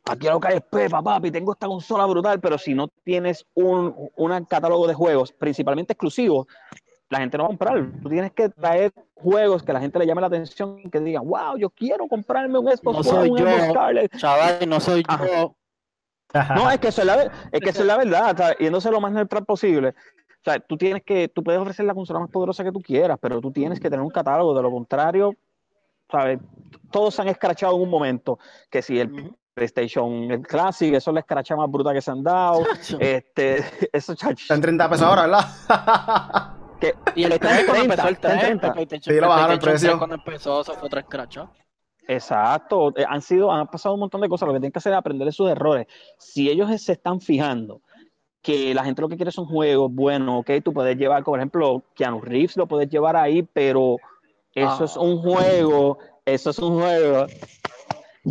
aquí 0.06 0.28
lo 0.28 0.40
que 0.40 0.48
hay 0.50 0.58
es 0.58 0.64
Pepa, 0.64 1.02
papi, 1.02 1.32
tengo 1.32 1.54
esta 1.54 1.68
consola 1.68 2.06
brutal, 2.06 2.40
pero 2.40 2.58
si 2.58 2.74
no 2.74 2.88
tienes 3.04 3.46
un, 3.54 4.10
un 4.16 4.46
catálogo 4.46 4.88
de 4.88 4.94
juegos, 4.94 5.32
principalmente 5.32 5.94
exclusivos, 5.94 6.48
la 7.10 7.20
gente 7.20 7.38
no 7.38 7.44
va 7.44 7.48
a 7.48 7.50
comprar. 7.50 7.86
Tú 8.02 8.10
tienes 8.10 8.32
que 8.32 8.50
traer 8.50 8.94
juegos 9.16 9.64
que 9.64 9.74
la 9.74 9.82
gente 9.82 10.00
le 10.00 10.06
llame 10.06 10.22
la 10.22 10.28
atención, 10.28 10.82
que 10.90 11.00
digan, 11.00 11.28
wow, 11.28 11.58
yo 11.58 11.70
quiero 11.70 12.08
comprarme 12.08 12.58
un 12.58 12.68
Xbox 12.68 12.98
no 12.98 13.04
soy 13.04 13.30
yo, 13.30 14.08
Chaval, 14.18 14.70
no 14.70 14.80
soy 14.80 15.04
yo. 15.04 15.56
No, 16.56 16.70
es 16.70 16.80
que 16.80 16.90
eso 16.90 17.02
es 17.02 17.08
la, 17.08 17.24
es 17.52 17.60
que 17.60 17.70
eso 17.72 17.82
es 17.82 17.88
la 17.88 17.98
verdad, 17.98 18.56
yéndose 18.60 18.92
lo 18.92 19.02
más 19.02 19.12
neutral 19.12 19.46
posible. 19.46 19.90
O 19.90 20.44
sea, 20.44 20.60
tú 20.60 20.78
tienes 20.78 21.04
que, 21.04 21.28
tú 21.28 21.44
puedes 21.44 21.60
ofrecer 21.60 21.86
la 21.86 21.96
consola 21.96 22.20
más 22.20 22.30
poderosa 22.30 22.64
que 22.64 22.72
tú 22.72 22.82
quieras, 22.82 23.18
pero 23.20 23.42
tú 23.42 23.52
tienes 23.52 23.80
que 23.80 23.90
tener 23.90 24.02
un 24.02 24.12
catálogo, 24.12 24.54
de 24.54 24.62
lo 24.62 24.72
contrario, 24.72 25.34
¿sabes? 26.10 26.40
Todos 26.92 27.16
se 27.16 27.24
han 27.24 27.28
escrachado 27.28 27.76
en 27.76 27.82
un 27.82 27.90
momento, 27.90 28.38
que 28.70 28.82
si 28.82 29.00
el 29.00 29.36
PlayStation 29.56 30.44
Classic, 30.44 30.94
eso 30.94 31.10
es 31.10 31.14
la 31.14 31.20
escracha 31.22 31.56
más 31.56 31.70
bruta 31.70 31.92
que 31.92 32.02
se 32.02 32.12
han 32.12 32.24
dado, 32.24 32.64
este, 33.00 33.58
eso, 33.92 34.16
chacho. 34.16 34.44
Está 34.44 34.54
en 34.54 34.62
30 34.62 34.90
pesos 34.90 35.06
ahora, 35.06 35.24
¿verdad? 35.24 36.56
y 37.16 37.24
el 37.24 37.40
3 37.40 37.66
cuando 37.66 37.84
empezó 37.84 38.08
el 38.08 38.18
3, 38.18 39.04
sí, 39.04 39.14
lo 39.14 39.30
bajaron 39.30 39.52
el 39.52 39.60
precio. 39.60 39.98
cuando 39.98 40.16
empezó, 40.16 40.62
eso 40.62 40.74
fue 40.74 40.88
otra 40.88 41.02
escracha. 41.02 41.50
Exacto, 42.08 42.92
eh, 42.98 43.06
han 43.08 43.22
sido, 43.22 43.52
han 43.52 43.68
pasado 43.68 43.94
un 43.94 44.02
montón 44.02 44.22
de 44.22 44.30
cosas, 44.30 44.48
lo 44.48 44.54
que 44.54 44.60
tienen 44.60 44.72
que 44.72 44.80
hacer 44.80 44.94
es 44.94 44.98
aprender 44.98 45.26
de 45.28 45.32
sus 45.32 45.50
errores. 45.50 45.88
Si 46.18 46.50
ellos 46.50 46.70
se 46.82 46.94
están 46.94 47.22
fijando 47.22 47.82
que 48.42 48.74
la 48.74 48.84
gente 48.84 49.02
lo 49.02 49.10
que 49.10 49.16
quiere 49.16 49.32
son 49.32 49.46
juegos 49.46 49.94
buenos, 49.94 50.40
ok, 50.40 50.52
tú 50.64 50.74
puedes 50.74 50.98
llevar, 50.98 51.24
por 51.24 51.38
ejemplo, 51.38 51.84
Keanu 51.96 52.22
Reeves 52.22 52.58
lo 52.58 52.68
puedes 52.68 52.90
llevar 52.90 53.16
ahí, 53.16 53.44
pero 53.44 53.98
eso 54.56 54.86
es 54.86 54.98
un 54.98 55.22
juego, 55.22 56.00
eso 56.26 56.50
es 56.50 56.60
un 56.60 56.80
juego 56.80 57.28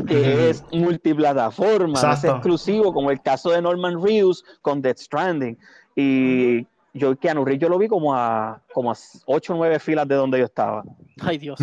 que 0.07 0.51
es 0.51 0.65
multiplataforma, 0.73 2.13
es 2.13 2.25
exclusivo, 2.25 2.93
como 2.93 3.11
el 3.11 3.21
caso 3.23 3.51
de 3.51 3.63
Norman 3.63 4.03
Reedus 4.03 4.45
con 4.61 4.83
Death 4.83 4.99
Stranding. 4.99 5.59
Y 5.97 6.67
yo 6.99 7.17
Keanu 7.17 7.45
Reeves 7.45 7.63
yo 7.63 7.69
lo 7.69 7.79
vi 7.79 7.89
como 7.89 8.15
a 8.15 8.61
como 8.73 8.91
a 8.91 8.97
8 9.27 9.53
o 9.53 9.57
9 9.57 9.79
filas 9.79 10.07
de 10.07 10.15
donde 10.15 10.39
yo 10.39 10.45
estaba. 10.45 10.83
Ay, 11.21 11.39
Dios. 11.39 11.61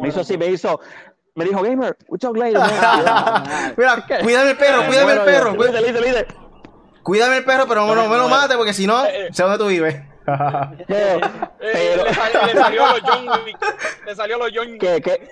Me 0.00 0.08
hizo 0.08 0.20
así, 0.20 0.36
me 0.36 0.46
hizo 0.46 0.80
me 1.38 1.44
dijo, 1.44 1.62
gamer, 1.62 1.96
we 2.08 2.18
talk 2.18 2.36
later. 2.36 2.60
Mira, 3.76 4.04
cuídame 4.22 4.50
el 4.50 4.56
perro, 4.56 4.86
cuídame 4.88 5.12
el 5.12 5.20
perro. 5.20 5.56
Cuídame 7.04 7.36
el 7.38 7.44
perro, 7.44 7.66
pero 7.68 7.94
no, 7.94 8.08
me 8.08 8.16
lo 8.16 8.28
mate 8.28 8.56
porque 8.56 8.74
si 8.74 8.88
no, 8.88 9.04
eh, 9.04 9.26
eh. 9.26 9.28
sé 9.30 9.44
dónde 9.44 9.58
tú 9.58 9.68
vives. 9.68 9.96
Eh, 10.28 11.20
pero... 11.58 12.04
le, 12.04 12.12
salió, 12.54 12.86
los 12.86 13.00
John 13.00 13.26
Le 14.04 14.14
salió 14.14 14.36
los 14.36 14.50
John 14.54 14.78
¿Qué, 14.78 15.00
qué? 15.00 15.26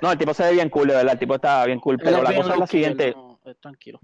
No, 0.00 0.12
el 0.12 0.18
tipo 0.18 0.32
se 0.32 0.44
ve 0.44 0.52
bien 0.52 0.70
cool, 0.70 0.86
de 0.86 0.94
verdad. 0.94 1.14
El 1.14 1.18
tipo 1.18 1.34
está 1.34 1.64
bien 1.66 1.80
cool. 1.80 1.98
Pero 1.98 2.22
la 2.22 2.32
cosa 2.36 2.52
es 2.52 2.58
la 2.60 2.66
siguiente. 2.68 3.14
No, 3.16 3.40
tranquilo. 3.60 3.98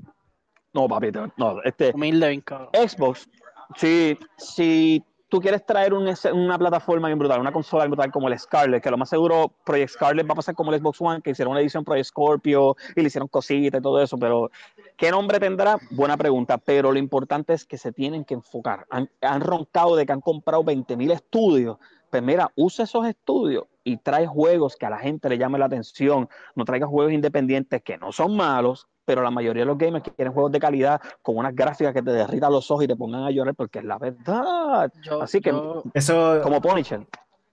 No, 0.72 0.88
papi, 0.88 1.12
no, 1.36 1.62
este. 1.62 1.92
Humilde, 1.94 2.30
bien 2.30 2.42
Xbox 2.72 3.28
si, 3.76 4.18
si 4.36 5.04
tú 5.34 5.40
quieres 5.40 5.66
traer 5.66 5.92
una 5.94 6.58
plataforma 6.58 7.08
bien 7.08 7.18
brutal, 7.18 7.40
una 7.40 7.50
consola 7.50 7.84
bien 7.84 7.90
brutal 7.90 8.12
como 8.12 8.28
el 8.28 8.38
Scarlet, 8.38 8.80
que 8.80 8.88
lo 8.88 8.96
más 8.96 9.08
seguro 9.08 9.52
Project 9.64 9.90
Scarlet 9.90 10.28
va 10.28 10.32
a 10.32 10.36
pasar 10.36 10.54
como 10.54 10.72
el 10.72 10.80
Xbox 10.80 11.00
One, 11.00 11.22
que 11.22 11.30
hicieron 11.30 11.50
una 11.52 11.60
edición 11.60 11.84
Project 11.84 12.06
Scorpio 12.06 12.76
y 12.94 13.00
le 13.00 13.08
hicieron 13.08 13.26
cositas 13.26 13.80
y 13.80 13.82
todo 13.82 14.00
eso, 14.00 14.16
pero 14.16 14.50
¿qué 14.96 15.10
nombre 15.10 15.40
tendrá? 15.40 15.78
Buena 15.90 16.16
pregunta, 16.16 16.58
pero 16.58 16.92
lo 16.92 17.00
importante 17.00 17.52
es 17.52 17.64
que 17.64 17.78
se 17.78 17.90
tienen 17.90 18.24
que 18.24 18.34
enfocar. 18.34 18.86
Han, 18.90 19.10
han 19.22 19.40
roncado 19.40 19.96
de 19.96 20.06
que 20.06 20.12
han 20.12 20.20
comprado 20.20 20.62
20.000 20.62 21.10
estudios, 21.12 21.78
pues 22.10 22.22
mira, 22.22 22.52
usa 22.54 22.84
esos 22.84 23.04
estudios 23.04 23.64
y 23.82 23.96
trae 23.96 24.28
juegos 24.28 24.76
que 24.76 24.86
a 24.86 24.90
la 24.90 24.98
gente 24.98 25.28
le 25.28 25.36
llame 25.36 25.58
la 25.58 25.66
atención, 25.66 26.28
no 26.54 26.64
traiga 26.64 26.86
juegos 26.86 27.12
independientes 27.12 27.82
que 27.82 27.98
no 27.98 28.12
son 28.12 28.36
malos, 28.36 28.86
pero 29.04 29.22
la 29.22 29.30
mayoría 29.30 29.62
de 29.62 29.66
los 29.66 29.78
gamers 29.78 30.04
quieren 30.16 30.32
juegos 30.32 30.52
de 30.52 30.60
calidad 30.60 31.00
con 31.22 31.36
unas 31.36 31.54
gráficas 31.54 31.92
que 31.92 32.02
te 32.02 32.10
derritan 32.10 32.52
los 32.52 32.70
ojos 32.70 32.84
y 32.84 32.88
te 32.88 32.96
pongan 32.96 33.24
a 33.24 33.30
llorar 33.30 33.54
porque 33.54 33.80
es 33.80 33.84
la 33.84 33.98
verdad. 33.98 34.90
Así 35.20 35.40
que, 35.40 35.54
eso... 35.94 36.40
como 36.42 36.60
Punisher. 36.60 37.06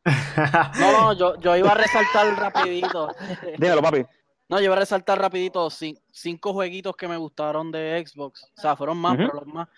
no, 0.79 0.91
no, 0.91 1.13
yo, 1.13 1.39
yo 1.39 1.55
iba 1.55 1.71
a 1.71 1.75
resaltar 1.75 2.35
rapidito. 2.37 3.09
Dímelo, 3.57 3.81
papi. 3.81 4.05
No, 4.49 4.57
yo 4.57 4.65
iba 4.65 4.75
a 4.75 4.79
resaltar 4.79 5.19
rapidito 5.19 5.69
cinco 5.69 6.53
jueguitos 6.53 6.95
que 6.95 7.07
me 7.07 7.17
gustaron 7.17 7.71
de 7.71 8.03
Xbox. 8.05 8.51
O 8.57 8.61
sea, 8.61 8.75
fueron 8.75 8.97
más, 8.97 9.15
pero 9.15 9.33
los 9.33 9.47
más. 9.47 9.69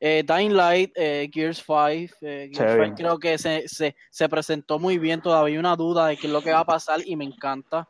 Eh, 0.00 0.24
Dying 0.26 0.54
Light, 0.54 0.92
eh, 0.96 1.30
Gears 1.32 1.58
5, 1.64 2.16
eh, 2.22 2.50
Gears 2.52 2.84
5 2.84 2.94
creo 2.96 3.18
que 3.18 3.38
se, 3.38 3.68
se, 3.68 3.94
se, 4.10 4.28
presentó 4.28 4.78
muy 4.78 4.98
bien, 4.98 5.22
todavía 5.22 5.58
una 5.58 5.76
duda 5.76 6.06
de 6.06 6.16
qué 6.16 6.26
es 6.26 6.32
lo 6.32 6.42
que 6.42 6.52
va 6.52 6.60
a 6.60 6.64
pasar 6.64 7.00
y 7.06 7.16
me 7.16 7.24
encanta. 7.24 7.88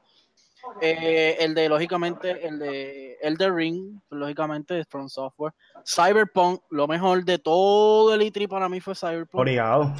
Eh, 0.81 1.37
el 1.40 1.55
de, 1.55 1.68
lógicamente, 1.68 2.46
el 2.46 2.59
de 2.59 3.18
Elder 3.22 3.55
Ring, 3.55 4.00
lógicamente, 4.11 4.74
de 4.74 4.85
From 4.85 5.09
Software. 5.09 5.53
Cyberpunk, 5.87 6.61
lo 6.70 6.87
mejor 6.87 7.24
de 7.24 7.38
todo 7.38 8.14
el 8.14 8.20
E3 8.22 8.48
para 8.48 8.68
mí 8.68 8.81
fue 8.81 8.94
Cyberpunk. 8.94 9.40
Obligado, 9.40 9.94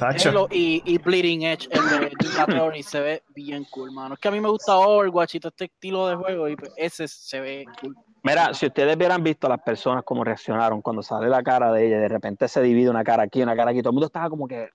y, 0.51 0.81
y, 0.85 0.97
Bleeding 0.97 1.43
Edge, 1.43 1.67
el 1.71 2.11
de 2.11 2.83
se 2.83 2.99
ve 2.99 3.23
bien 3.33 3.65
cool, 3.71 3.91
mano. 3.91 4.15
Es 4.15 4.19
que 4.19 4.27
a 4.27 4.31
mí 4.31 4.39
me 4.39 4.49
gusta 4.49 4.75
Overwatch 4.75 5.35
y 5.35 5.39
todo 5.39 5.49
este 5.49 5.65
estilo 5.65 6.07
de 6.07 6.15
juego, 6.15 6.49
y 6.49 6.55
pues 6.55 6.71
ese 6.77 7.07
se 7.07 7.39
ve 7.39 7.65
cool. 7.81 7.95
Mira, 8.23 8.55
si 8.55 8.65
ustedes 8.65 8.95
hubieran 8.95 9.23
visto 9.23 9.45
a 9.45 9.51
las 9.51 9.61
personas 9.61 10.03
cómo 10.03 10.23
reaccionaron 10.23 10.81
cuando 10.81 11.03
sale 11.03 11.29
la 11.29 11.43
cara 11.43 11.71
de 11.71 11.85
ella, 11.85 11.99
de 11.99 12.07
repente 12.07 12.47
se 12.47 12.59
divide 12.61 12.89
una 12.89 13.03
cara 13.03 13.23
aquí, 13.23 13.43
una 13.43 13.55
cara 13.55 13.69
aquí, 13.69 13.81
todo 13.81 13.91
el 13.91 13.93
mundo 13.93 14.07
estaba 14.07 14.29
como 14.29 14.47
que. 14.47 14.69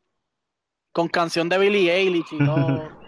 Con 0.93 1.09
canción 1.09 1.49
de 1.49 1.59
Billie 1.59 1.93
Eilish 1.93 2.33
y 2.33 2.39
todo. 2.39 2.89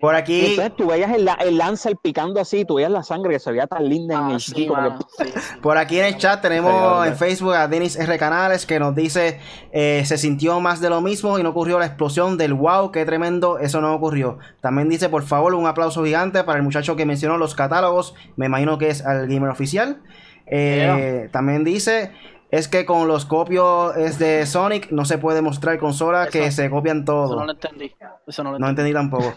Por 0.00 0.14
aquí. 0.14 0.46
Entonces 0.46 0.74
tú 0.76 0.86
veías 0.86 1.12
el, 1.12 1.28
el 1.40 1.58
Lancer 1.58 1.94
picando 2.02 2.40
así, 2.40 2.64
tú 2.64 2.76
veías 2.76 2.90
la 2.90 3.02
sangre 3.02 3.34
que 3.34 3.38
se 3.38 3.50
veía 3.50 3.66
tan 3.66 3.86
linda 3.86 4.14
en 4.14 4.24
ah, 4.24 4.32
el 4.32 4.40
sí, 4.40 4.66
Por 5.60 5.76
aquí 5.76 5.98
en 5.98 6.06
el 6.06 6.16
chat 6.16 6.40
tenemos 6.40 7.06
en 7.06 7.14
Facebook 7.16 7.52
a 7.52 7.68
Denis 7.68 7.96
R. 7.96 8.18
Canales 8.18 8.64
que 8.64 8.80
nos 8.80 8.94
dice: 8.94 9.38
eh, 9.72 10.02
Se 10.06 10.16
sintió 10.16 10.58
más 10.58 10.80
de 10.80 10.88
lo 10.88 11.02
mismo 11.02 11.38
y 11.38 11.42
no 11.42 11.50
ocurrió 11.50 11.78
la 11.78 11.84
explosión 11.84 12.38
del 12.38 12.54
wow, 12.54 12.90
qué 12.92 13.04
tremendo, 13.04 13.58
eso 13.58 13.82
no 13.82 13.94
ocurrió. 13.94 14.38
También 14.62 14.88
dice: 14.88 15.10
Por 15.10 15.22
favor, 15.22 15.54
un 15.54 15.66
aplauso 15.66 16.02
gigante 16.02 16.44
para 16.44 16.56
el 16.56 16.64
muchacho 16.64 16.96
que 16.96 17.04
mencionó 17.04 17.36
los 17.36 17.54
catálogos. 17.54 18.14
Me 18.36 18.46
imagino 18.46 18.78
que 18.78 18.88
es 18.88 19.04
el 19.04 19.28
gamer 19.28 19.50
oficial. 19.50 20.00
Eh, 20.46 21.28
también 21.30 21.62
dice: 21.62 22.12
es 22.50 22.68
que 22.68 22.86
con 22.86 23.06
los 23.06 23.26
copios 23.26 23.96
es 23.96 24.18
de 24.18 24.44
Sonic 24.46 24.90
no 24.90 25.04
se 25.04 25.18
puede 25.18 25.42
mostrar 25.42 25.78
consola 25.78 26.26
que 26.28 26.50
se 26.50 26.70
copian 26.70 27.04
todo. 27.04 27.26
Eso 27.26 27.36
no 27.36 27.44
lo 27.44 27.52
entendí. 27.52 27.94
Eso 28.26 28.42
no, 28.42 28.50
lo 28.50 28.56
entendí. 28.56 28.60
no 28.62 28.68
entendí 28.68 28.92
tampoco. 28.92 29.34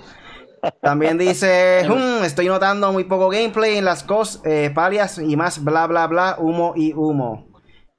También 0.82 1.18
dice, 1.18 1.86
hmm, 1.90 2.24
estoy 2.24 2.48
notando 2.48 2.92
muy 2.92 3.04
poco 3.04 3.30
gameplay 3.30 3.78
en 3.78 3.86
las 3.86 4.04
cosas, 4.04 4.42
eh, 4.46 4.72
palias 4.74 5.18
y 5.18 5.36
más 5.36 5.64
bla 5.64 5.88
bla 5.88 6.08
bla, 6.08 6.36
humo 6.40 6.74
y 6.76 6.94
humo. 6.94 7.48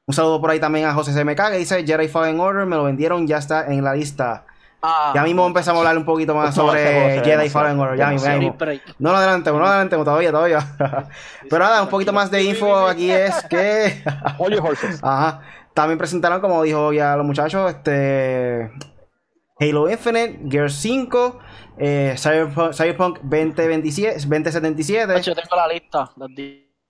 Un 0.06 0.14
saludo 0.14 0.40
por 0.40 0.50
ahí 0.50 0.60
también 0.60 0.86
a 0.86 0.94
José 0.94 1.12
CMK 1.12 1.50
que 1.50 1.58
dice 1.58 1.84
Jedi 1.86 2.08
Fallen 2.08 2.38
Order, 2.38 2.66
me 2.66 2.76
lo 2.76 2.84
vendieron, 2.84 3.26
ya 3.26 3.38
está 3.38 3.66
en 3.66 3.82
la 3.82 3.94
lista. 3.94 4.44
Ah, 4.86 5.12
ya 5.14 5.22
mismo 5.22 5.46
empezamos 5.46 5.78
a 5.78 5.80
hablar 5.80 5.96
un 5.96 6.04
poquito 6.04 6.34
más 6.34 6.54
sobre 6.54 7.22
Jedi 7.24 7.48
Fallen 7.48 7.80
Order. 7.80 7.96
Ya 7.96 8.10
mismo, 8.10 8.54
No 8.98 9.12
lo 9.12 9.16
adelantemos, 9.16 9.58
no 9.58 9.64
lo 9.64 9.70
adelantemos 9.70 10.04
todavía, 10.04 10.30
todavía. 10.30 10.58
Pero 11.48 11.64
nada, 11.64 11.82
un 11.82 11.88
poquito 11.88 12.12
más 12.12 12.30
de 12.30 12.42
info 12.42 12.86
aquí 12.86 13.10
es 13.10 13.34
que. 13.48 14.02
Ajá. 15.02 15.40
También 15.72 15.96
presentaron, 15.96 16.42
como 16.42 16.62
dijo 16.62 16.92
ya 16.92 17.16
los 17.16 17.24
muchachos, 17.24 17.70
este. 17.70 18.70
Halo 19.58 19.88
Infinite, 19.88 20.40
Gear 20.50 20.70
5, 20.70 21.38
eh, 21.78 22.14
Cyberpunk, 22.16 23.20
2027, 23.22 24.26
2077. 24.26 25.22
Yo 25.22 25.34
tengo 25.34 25.56
la 25.56 25.68
lista, 25.68 26.10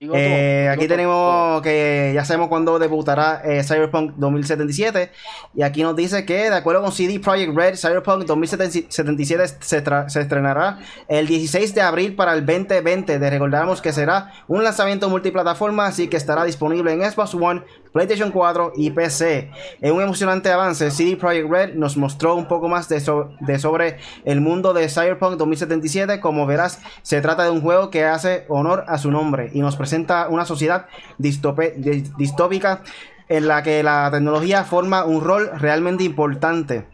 eh, 0.01 0.69
aquí 0.69 0.89
tenemos 0.89 1.61
que 1.61 2.11
ya 2.13 2.25
sabemos 2.25 2.49
cuándo 2.49 2.77
debutará 2.79 3.41
eh, 3.45 3.63
Cyberpunk 3.63 4.15
2077 4.17 5.09
y 5.53 5.61
aquí 5.61 5.83
nos 5.83 5.95
dice 5.95 6.25
que 6.25 6.49
de 6.49 6.55
acuerdo 6.55 6.81
con 6.81 6.91
CD 6.91 7.17
Projekt 7.21 7.55
Red 7.55 7.75
Cyberpunk 7.77 8.25
2077 8.25 9.47
se, 9.61 9.83
se, 10.09 10.19
estrenará 10.19 10.79
el 11.07 11.27
16 11.27 11.73
de 11.73 11.81
abril 11.81 12.13
para 12.13 12.33
el 12.33 12.45
2020 12.45 13.19
de 13.19 13.29
recordamos 13.29 13.81
que 13.81 13.93
será 13.93 14.33
un 14.49 14.65
lanzamiento 14.65 15.07
multiplataforma 15.07 15.85
así 15.85 16.09
que 16.09 16.17
estará 16.17 16.43
disponible 16.43 16.91
en 16.91 17.09
Xbox 17.09 17.33
One 17.33 17.63
PlayStation 17.93 18.29
4 18.29 18.73
y 18.75 18.91
PC. 18.91 19.51
En 19.79 19.93
un 19.93 20.01
emocionante 20.01 20.51
avance, 20.51 20.91
CD 20.91 21.15
Projekt 21.15 21.49
Red 21.49 21.75
nos 21.75 21.95
mostró 21.95 22.35
un 22.35 22.45
poco 22.45 22.67
más 22.67 22.89
de, 22.89 23.01
de, 23.39 23.57
sobre 23.57 23.99
el 24.25 24.41
mundo 24.41 24.73
de 24.73 24.89
Cyberpunk 24.89 25.37
2077. 25.37 26.19
Como 26.19 26.45
verás, 26.45 26.81
se 27.03 27.21
trata 27.21 27.45
de 27.45 27.51
un 27.51 27.61
juego 27.61 27.91
que 27.91 28.03
hace 28.03 28.43
honor 28.49 28.83
a 28.89 28.97
su 28.97 29.11
nombre 29.11 29.49
y 29.53 29.61
nos 29.61 29.77
presenta 29.77 29.84
una 30.29 30.45
sociedad 30.45 30.87
distópica 31.17 32.81
en 33.27 33.47
la 33.47 33.63
que 33.63 33.83
la 33.83 34.09
tecnología 34.11 34.63
forma 34.63 35.05
un 35.05 35.23
rol 35.23 35.49
realmente 35.57 36.03
importante. 36.03 36.85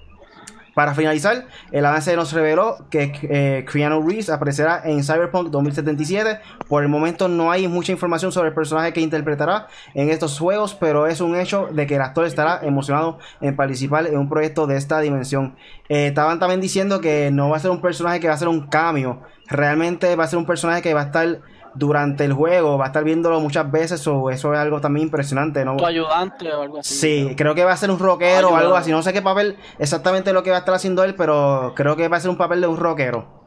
Para 0.74 0.94
finalizar, 0.94 1.48
el 1.74 1.86
avance 1.86 2.16
nos 2.16 2.32
reveló 2.32 2.86
que 2.90 3.12
eh, 3.24 3.66
Keanu 3.70 4.08
Reeves 4.08 4.30
aparecerá 4.30 4.82
en 4.86 5.04
Cyberpunk 5.04 5.50
2077. 5.50 6.40
Por 6.70 6.84
el 6.84 6.90
momento 6.90 7.28
no 7.28 7.52
hay 7.52 7.68
mucha 7.68 7.92
información 7.92 8.32
sobre 8.32 8.50
el 8.50 8.54
personaje 8.54 8.94
que 8.94 9.02
interpretará 9.02 9.68
en 9.94 10.10
estos 10.10 10.40
juegos, 10.40 10.74
pero 10.74 11.08
es 11.08 11.20
un 11.20 11.36
hecho 11.36 11.68
de 11.74 11.86
que 11.88 11.96
el 11.96 12.02
actor 12.02 12.26
estará 12.26 12.62
emocionado 12.64 13.20
en 13.42 13.58
participar 13.58 14.08
en 14.08 14.18
un 14.18 14.30
proyecto 14.30 14.66
de 14.66 14.78
esta 14.78 15.02
dimensión. 15.02 15.58
Eh, 15.90 16.08
estaban 16.08 16.40
también 16.40 16.62
diciendo 16.62 17.02
que 17.02 17.32
no 17.32 17.50
va 17.50 17.58
a 17.58 17.60
ser 17.60 17.72
un 17.72 17.82
personaje 17.82 18.22
que 18.22 18.30
va 18.30 18.36
a 18.36 18.38
ser 18.38 18.48
un 18.48 18.68
cambio, 18.68 19.22
realmente 19.48 20.16
va 20.16 20.24
a 20.24 20.28
ser 20.28 20.40
un 20.40 20.46
personaje 20.46 20.82
que 20.82 20.94
va 20.94 21.02
a 21.02 21.06
estar 21.06 21.42
durante 21.74 22.26
el 22.26 22.34
juego, 22.34 22.78
va 22.78 22.86
a 22.86 22.88
estar 22.88 23.04
viéndolo 23.04 23.40
muchas 23.40 23.72
veces 23.72 24.06
o 24.08 24.30
eso 24.30 24.54
es 24.54 24.60
algo 24.60 24.82
también 24.82 25.08
impresionante, 25.08 25.64
¿no? 25.64 25.78
Tu 25.78 25.86
ayudante 25.86 26.52
o 26.54 26.62
algo 26.62 26.80
así. 26.80 26.94
Sí, 26.94 27.36
creo 27.36 27.56
que 27.56 27.64
va 27.64 27.72
a 27.72 27.78
ser 27.78 27.92
un 27.92 28.00
rockero 28.00 28.50
o 28.50 28.56
algo 28.56 28.76
así, 28.76 28.92
no 28.92 29.02
sé 29.02 29.14
qué 29.14 29.22
papel 29.22 29.58
exactamente 29.80 30.34
lo 30.34 30.44
que 30.44 30.50
va 30.50 30.58
a 30.58 30.60
estar 30.60 30.76
haciendo 30.76 31.04
él, 31.04 31.16
pero 31.16 31.74
creo 31.76 31.96
que 31.96 32.08
va 32.08 32.18
a 32.18 32.20
ser 32.20 32.30
un 32.30 32.38
papel 32.38 32.62
de 32.62 32.68
un 32.68 32.78
rockero. 32.78 33.42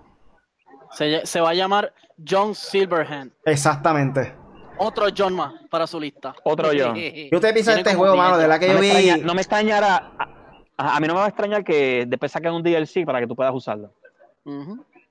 Se, 0.92 1.40
va 1.40 1.50
a 1.50 1.54
llamar 1.54 1.92
John 2.26 2.54
Silverhand. 2.54 3.32
Exactamente. 3.44 4.34
Otro 4.78 5.06
John 5.16 5.34
más 5.34 5.52
para 5.70 5.86
su 5.86 5.98
lista. 5.98 6.34
Otro 6.44 6.70
John. 6.76 6.94
¿Qué 6.94 7.30
usted 7.32 7.52
piensa 7.52 7.72
de 7.72 7.78
este 7.78 7.94
juego, 7.94 8.16
mano? 8.16 8.38
De 8.38 8.46
la 8.46 8.58
que 8.58 8.68
yo 8.68 8.78
vi. 8.78 9.22
no 9.22 9.34
me 9.34 9.40
extrañará. 9.40 10.12
A, 10.76 11.00
mí 11.00 11.06
no 11.06 11.14
me 11.14 11.20
va 11.20 11.26
a 11.26 11.28
extrañar 11.28 11.64
que 11.64 12.04
después 12.06 12.30
saquen 12.30 12.52
un 12.52 12.62
DLC 12.62 13.04
para 13.04 13.20
que 13.20 13.26
tú 13.26 13.34
puedas 13.34 13.54
usarlo. 13.54 13.92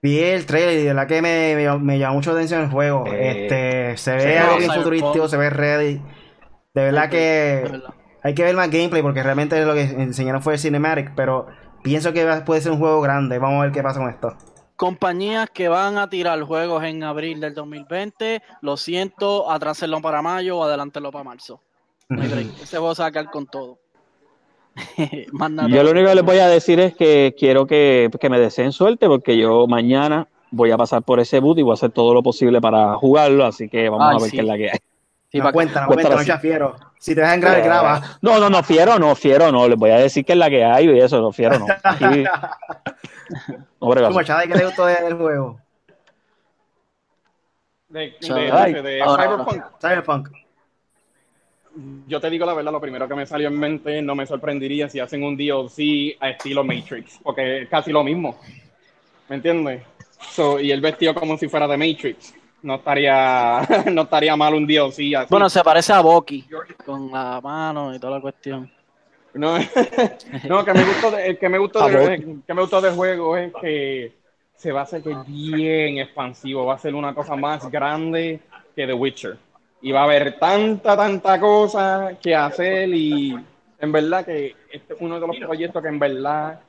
Vi 0.04 0.20
el 0.20 0.46
trailer 0.46 0.80
y 0.80 0.84
de 0.84 0.94
la 0.94 1.08
que 1.08 1.22
me, 1.22 1.56
me, 1.80 1.98
llama 1.98 2.14
mucho 2.14 2.34
atención 2.34 2.62
el 2.62 2.70
juego. 2.70 3.06
Eh, 3.08 3.46
este, 3.46 3.96
se 3.96 4.16
ve 4.18 4.38
algo 4.38 4.58
bien 4.58 4.70
futurístico, 4.70 5.30
se 5.30 5.38
ve 5.38 5.50
ready. 5.50 6.02
De 6.74 6.84
verdad 6.84 7.10
que 7.10 7.82
hay 8.22 8.36
que 8.36 8.44
ver 8.44 8.54
más 8.54 8.70
gameplay 8.70 9.02
porque 9.02 9.24
realmente 9.24 9.64
lo 9.64 9.74
que 9.74 9.84
enseñaron 9.84 10.42
fue 10.42 10.54
el 10.56 10.60
cinematic, 10.60 11.14
pero 11.16 11.48
pienso 11.84 12.12
que 12.12 12.26
puede 12.46 12.60
ser 12.60 12.74
un 12.74 12.80
juego 12.80 13.00
grande. 13.00 13.40
Vamos 13.40 13.60
a 13.60 13.64
ver 13.64 13.72
qué 13.72 13.82
pasa 13.82 14.02
con 14.02 14.10
esto. 14.10 14.36
Compañías 14.76 15.50
que 15.52 15.70
van 15.70 15.98
a 15.98 16.10
tirar 16.10 16.42
juegos 16.42 16.84
en 16.84 17.02
abril 17.04 17.40
del 17.40 17.54
2020, 17.54 18.42
lo 18.60 18.76
siento, 18.76 19.50
atrasenlo 19.50 20.02
para 20.02 20.22
mayo 20.22 20.58
o 20.58 20.64
adelantenlo 20.66 21.14
para 21.14 21.24
marzo. 21.24 21.62
Ese 22.10 22.20
juego 22.20 22.66
se 22.66 22.80
va 22.80 22.92
a 22.92 22.96
sacar 22.96 23.32
con 23.32 23.46
todo. 23.46 23.80
yo 25.70 25.84
lo 25.84 25.92
único 25.92 26.10
que 26.10 26.16
les 26.16 26.26
voy 26.26 26.40
a 26.40 26.48
decir 26.48 26.80
es 26.80 26.96
que 26.96 27.36
quiero 27.38 27.68
que, 27.68 28.10
me 28.30 28.40
deseen 28.40 28.72
suerte 28.72 29.08
porque 29.08 29.38
yo 29.38 29.68
mañana 29.68 30.28
voy 30.52 30.72
a 30.72 30.78
pasar 30.78 31.04
por 31.04 31.20
ese 31.20 31.40
boot 31.40 31.60
y 31.60 31.62
voy 31.62 31.72
a 31.72 31.74
hacer 31.76 31.92
todo 31.92 32.14
lo 32.14 32.24
posible 32.24 32.62
para 32.62 32.96
jugarlo, 32.96 33.46
así 33.46 33.70
que 33.70 33.90
vamos 33.90 34.16
a 34.16 34.24
ver 34.24 34.32
qué 34.32 34.40
es 34.40 34.46
la 34.46 34.58
que 34.58 34.72
hay. 34.72 34.80
Sí, 35.32 35.40
no, 35.40 35.52
cuenta, 35.52 35.82
no 35.82 35.88
cuenta, 35.88 36.16
no 36.16 36.40
fiero. 36.40 36.76
Si 37.00 37.16
te 37.16 37.22
dejan 37.22 37.42
grabar, 37.42 37.60
eh, 37.60 37.64
graba. 37.64 38.02
No, 38.22 38.40
no, 38.40 38.52
no, 38.52 38.62
fiero 38.62 39.00
no, 39.00 39.16
fiero 39.16 39.52
no. 39.52 39.68
Les 39.68 39.78
voy 39.78 39.90
a 39.90 39.98
decir 39.98 40.24
que 40.24 40.34
es 40.34 40.38
la 40.38 40.48
que 40.48 40.64
hay 40.64 40.88
y 40.88 41.00
eso, 41.00 41.20
no, 41.22 41.32
fiero 41.32 41.58
no. 41.58 41.66
¿Cómo 43.80 43.94
¿qué 44.20 44.54
te 44.54 44.66
gustó 44.66 44.86
del 44.86 45.16
juego? 45.16 45.60
De, 47.90 48.14
de, 48.22 48.82
de, 48.82 49.04
Cyberpunk. 49.04 49.64
Cyberpunk 49.82 50.43
yo 52.08 52.20
te 52.20 52.30
digo 52.30 52.46
la 52.46 52.54
verdad, 52.54 52.72
lo 52.72 52.82
primero 52.82 53.08
que 53.08 53.16
me 53.16 53.26
salió 53.26 53.48
en 53.48 53.60
mente, 53.60 54.02
no 54.02 54.16
me 54.16 54.26
sorprendería 54.26 54.90
si 54.90 55.00
hacen 55.00 55.24
un 55.24 55.36
DLC 55.36 56.18
a 56.20 56.30
estilo 56.30 56.64
Matrix, 56.64 57.20
porque 57.24 57.64
es 57.64 57.70
casi 57.70 57.92
lo 57.92 58.04
mismo. 58.04 58.40
¿Me 59.30 59.38
entiendes? 59.38 59.82
y 60.62 60.72
el 60.72 60.80
vestido 60.80 61.14
como 61.14 61.38
si 61.38 61.50
fuera 61.50 61.68
de 61.68 61.78
Matrix. 61.78 62.34
No 62.62 62.76
estaría, 62.76 63.62
no 63.92 64.04
estaría 64.04 64.36
mal 64.38 64.54
un 64.54 64.66
DLC 64.66 65.16
así. 65.16 65.28
Bueno, 65.30 65.50
se 65.50 65.64
parece 65.64 65.92
a 65.92 66.00
Bucky, 66.00 66.48
con 66.86 67.12
la 67.12 67.42
mano 67.42 67.94
y 67.94 68.00
toda 68.00 68.16
la 68.18 68.22
cuestión. 68.22 68.72
No, 69.34 69.58
no 70.48 70.64
que 70.64 70.74
me 70.74 70.84
gustó, 70.84 71.12
de, 71.12 71.38
que 71.38 71.50
me 71.50 71.58
gustó 71.58 71.88
de, 71.90 72.40
que 72.46 72.54
me 72.54 72.62
gustó 72.62 72.80
del 72.80 72.94
juego 72.94 73.36
es 73.36 73.52
que 73.60 74.14
se 74.56 74.72
va 74.72 74.82
a 74.82 74.84
hacer 74.84 75.02
bien 75.28 75.98
expansivo, 75.98 76.66
va 76.66 76.76
a 76.76 76.80
ser 76.80 76.94
una 76.94 77.16
cosa 77.16 77.36
más 77.36 77.70
grande 77.70 78.40
que 78.76 78.86
The 78.86 78.94
Witcher 78.94 79.38
y 79.84 79.92
va 79.92 80.02
a 80.02 80.04
haber 80.06 80.40
tanta, 80.40 80.96
tanta 80.96 81.40
cosa 81.40 82.18
que 82.22 82.34
hacer 82.34 82.88
y 82.90 83.38
en 83.78 83.92
verdad 83.92 84.26
que 84.26 84.56
este 84.72 84.94
es 84.94 85.02
uno 85.02 85.20
de 85.20 85.28
los 85.28 85.38
proyectos 85.38 85.84
que 85.84 85.90
en 85.90 86.00
verdad 86.00 86.62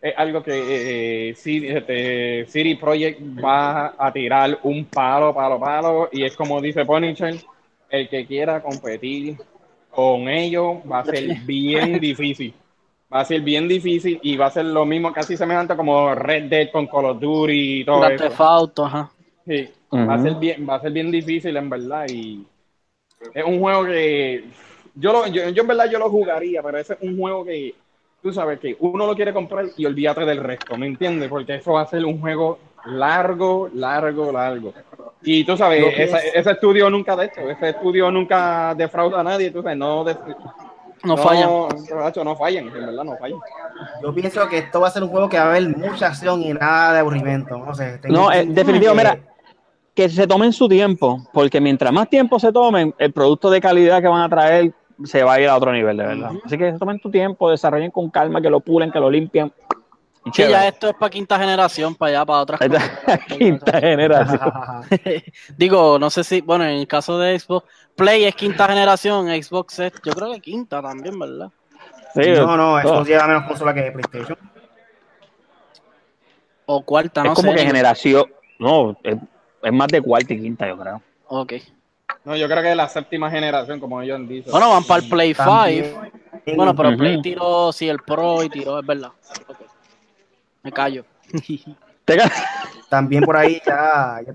es 0.00 0.14
algo 0.16 0.42
que 0.42 0.52
eh, 0.52 1.30
este, 1.30 2.46
City 2.46 2.74
Project 2.76 3.20
va 3.44 3.94
a 3.98 4.10
tirar 4.10 4.58
un 4.62 4.86
palo, 4.86 5.34
palo, 5.34 5.60
palo 5.60 6.08
y 6.10 6.24
es 6.24 6.34
como 6.34 6.58
dice 6.62 6.86
Punisher, 6.86 7.36
el 7.90 8.08
que 8.08 8.24
quiera 8.24 8.62
competir 8.62 9.36
con 9.90 10.26
ellos 10.30 10.78
va 10.90 11.00
a 11.00 11.04
ser 11.04 11.40
bien 11.44 12.00
difícil. 12.00 12.54
Va 13.12 13.20
a 13.20 13.24
ser 13.26 13.42
bien 13.42 13.68
difícil 13.68 14.20
y 14.22 14.36
va 14.36 14.46
a 14.46 14.50
ser 14.50 14.66
lo 14.66 14.86
mismo, 14.86 15.12
casi 15.12 15.36
semejante 15.36 15.76
como 15.76 16.14
Red 16.14 16.44
Dead 16.44 16.70
con 16.70 16.86
Call 16.86 17.06
of 17.06 17.20
Duty 17.20 17.80
y 17.80 17.84
todo 17.84 18.06
eso. 18.06 18.84
ajá. 18.84 19.10
Sí, 19.48 19.66
va, 19.94 20.14
a 20.14 20.22
ser 20.22 20.34
bien, 20.34 20.66
va 20.68 20.74
a 20.74 20.80
ser 20.80 20.92
bien 20.92 21.10
difícil 21.10 21.56
en 21.56 21.70
verdad 21.70 22.04
y 22.06 22.44
es 23.32 23.44
un 23.44 23.60
juego 23.60 23.86
que 23.86 24.44
yo, 24.94 25.12
lo, 25.12 25.26
yo, 25.26 25.42
en 25.42 25.66
verdad 25.66 25.90
yo 25.90 25.98
lo 25.98 26.10
jugaría, 26.10 26.62
pero 26.62 26.76
ese 26.76 26.92
es 26.92 26.98
un 27.00 27.16
juego 27.16 27.46
que 27.46 27.74
tú 28.22 28.30
sabes 28.30 28.60
que 28.60 28.76
uno 28.78 29.06
lo 29.06 29.14
quiere 29.14 29.32
comprar 29.32 29.64
y 29.74 29.86
olvídate 29.86 30.26
del 30.26 30.44
resto, 30.44 30.76
¿me 30.76 30.86
entiendes? 30.86 31.30
Porque 31.30 31.54
eso 31.54 31.72
va 31.72 31.82
a 31.82 31.86
ser 31.86 32.04
un 32.04 32.20
juego 32.20 32.58
largo, 32.84 33.70
largo, 33.72 34.32
largo. 34.32 34.74
Y 35.22 35.44
tú 35.44 35.56
sabes, 35.56 35.82
ese, 35.96 36.50
estudio 36.50 36.90
nunca 36.90 37.16
de 37.16 37.24
esto, 37.24 37.40
ese 37.48 37.70
estudio 37.70 38.10
nunca 38.10 38.74
defrauda 38.74 39.20
a 39.20 39.24
nadie, 39.24 39.50
tú 39.50 39.62
sabes, 39.62 39.78
no, 39.78 40.04
no, 41.04 41.16
fallan. 41.16 41.48
No 42.22 42.36
fallan, 42.36 42.66
en 42.66 42.86
verdad 42.86 43.04
no 43.04 43.16
fallan. 43.16 43.38
Yo 44.02 44.14
pienso 44.14 44.46
que 44.48 44.58
esto 44.58 44.80
va 44.80 44.88
a 44.88 44.90
ser 44.90 45.02
un 45.02 45.08
juego 45.08 45.28
que 45.28 45.38
va 45.38 45.44
a 45.44 45.50
haber 45.50 45.76
mucha 45.76 46.08
acción 46.08 46.42
y 46.42 46.52
nada 46.52 46.92
de 46.92 46.98
aburrimiento. 46.98 47.56
No, 47.56 47.74
sé, 47.74 47.98
no 48.08 48.32
eh, 48.32 48.44
definitivo, 48.46 48.94
mira, 48.94 49.18
que 49.98 50.08
se 50.08 50.28
tomen 50.28 50.52
su 50.52 50.68
tiempo, 50.68 51.28
porque 51.32 51.60
mientras 51.60 51.92
más 51.92 52.08
tiempo 52.08 52.38
se 52.38 52.52
tomen, 52.52 52.94
el 52.98 53.12
producto 53.12 53.50
de 53.50 53.60
calidad 53.60 54.00
que 54.00 54.06
van 54.06 54.22
a 54.22 54.28
traer 54.28 54.72
se 55.02 55.24
va 55.24 55.32
a 55.32 55.40
ir 55.40 55.48
a 55.48 55.56
otro 55.56 55.72
nivel, 55.72 55.96
de 55.96 56.06
verdad. 56.06 56.30
Así 56.44 56.56
que 56.56 56.70
se 56.70 56.78
tomen 56.78 57.00
tu 57.00 57.10
tiempo, 57.10 57.50
desarrollen 57.50 57.90
con 57.90 58.08
calma, 58.08 58.40
que 58.40 58.48
lo 58.48 58.60
pulen, 58.60 58.92
que 58.92 59.00
lo 59.00 59.10
limpian. 59.10 59.52
Sí, 60.32 60.44
ya 60.48 60.68
esto 60.68 60.90
es 60.90 60.94
para 60.94 61.10
quinta 61.10 61.36
generación, 61.36 61.96
para 61.96 62.10
allá, 62.10 62.26
para 62.26 62.38
otras 62.42 62.60
cosas. 62.60 63.20
quinta 63.38 63.80
generación. 63.80 64.52
Digo, 65.56 65.98
no 65.98 66.10
sé 66.10 66.22
si, 66.22 66.42
bueno, 66.42 66.62
en 66.62 66.78
el 66.78 66.86
caso 66.86 67.18
de 67.18 67.36
Xbox, 67.36 67.66
Play 67.96 68.24
es 68.24 68.36
quinta 68.36 68.68
generación, 68.68 69.26
Xbox 69.26 69.80
es, 69.80 69.92
yo 70.04 70.12
creo 70.12 70.32
que 70.32 70.40
quinta 70.40 70.80
también, 70.80 71.18
¿verdad? 71.18 71.50
Sí, 72.14 72.30
no, 72.36 72.56
no, 72.56 72.80
Xbox 72.80 73.08
lleva 73.08 73.26
menos 73.26 73.48
consola 73.48 73.74
que 73.74 73.90
PlayStation. 73.90 74.38
O 76.66 76.84
cuarta, 76.84 77.24
no 77.24 77.32
es 77.32 77.34
como 77.34 77.52
que 77.52 77.66
generación, 77.66 78.26
no, 78.60 78.96
es, 79.68 79.74
más 79.74 79.88
de 79.88 80.02
cuarta 80.02 80.34
y 80.34 80.40
quinta, 80.40 80.66
yo 80.68 80.78
creo. 80.78 81.02
Ok. 81.28 81.54
No, 82.24 82.36
yo 82.36 82.48
creo 82.48 82.62
que 82.62 82.70
es 82.70 82.76
la 82.76 82.88
séptima 82.88 83.30
generación, 83.30 83.80
como 83.80 84.00
ellos 84.02 84.16
han 84.16 84.28
dicho. 84.28 84.50
Bueno, 84.50 84.70
van 84.70 84.84
para 84.84 85.02
el 85.02 85.08
Play 85.08 85.34
5. 85.34 86.10
Bueno, 86.56 86.74
pero 86.74 86.96
Play 86.96 87.20
tiró, 87.22 87.72
sí, 87.72 87.88
el 87.88 87.98
Pro 87.98 88.42
y 88.42 88.48
tiró, 88.48 88.80
es 88.80 88.86
verdad. 88.86 89.10
Me 90.62 90.72
callo. 90.72 91.04
También 92.88 93.22
por 93.24 93.36
ahí 93.36 93.60
ya, 93.64 94.20
ya, 94.26 94.34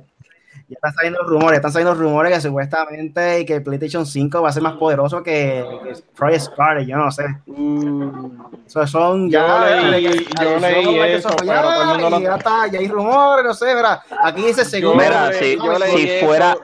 están 0.70 0.94
saliendo 0.94 1.20
rumores, 1.24 1.58
están 1.58 1.72
saliendo 1.72 1.96
rumores 1.96 2.34
que 2.34 2.42
supuestamente 2.42 3.46
que 3.46 3.56
el 3.56 3.64
PlayStation 3.64 4.06
5 4.06 4.42
va 4.42 4.50
a 4.50 4.52
ser 4.52 4.64
más 4.64 4.74
poderoso 4.74 5.22
que, 5.24 5.66
que 5.84 5.94
Project 6.16 6.42
Scarlet, 6.42 6.88
yo 6.88 6.98
no 6.98 7.12
sé. 7.12 7.26
Mm. 7.46 8.42
Eso 8.66 8.88
son 8.88 9.30
ya. 9.30 9.82
Yo 9.82 9.88
leí, 9.90 10.28
yo 10.42 10.60
leí 10.60 11.00
eso, 11.00 11.30
pero 11.40 11.62
todo 11.62 11.96
el 11.96 12.02
mundo 12.02 12.20
ya 12.20 12.36
está, 12.36 12.68
ya 12.68 12.80
hay 12.80 12.88
rumores, 12.88 13.46
no 13.46 13.54
sé, 13.54 13.66
¿verdad? 13.66 14.00
Aquí 14.24 14.44
dice 14.44 14.66
según. 14.66 14.98
Mira, 14.98 15.32
si, 15.34 15.58
si, 15.58 16.26
fuera, 16.26 16.58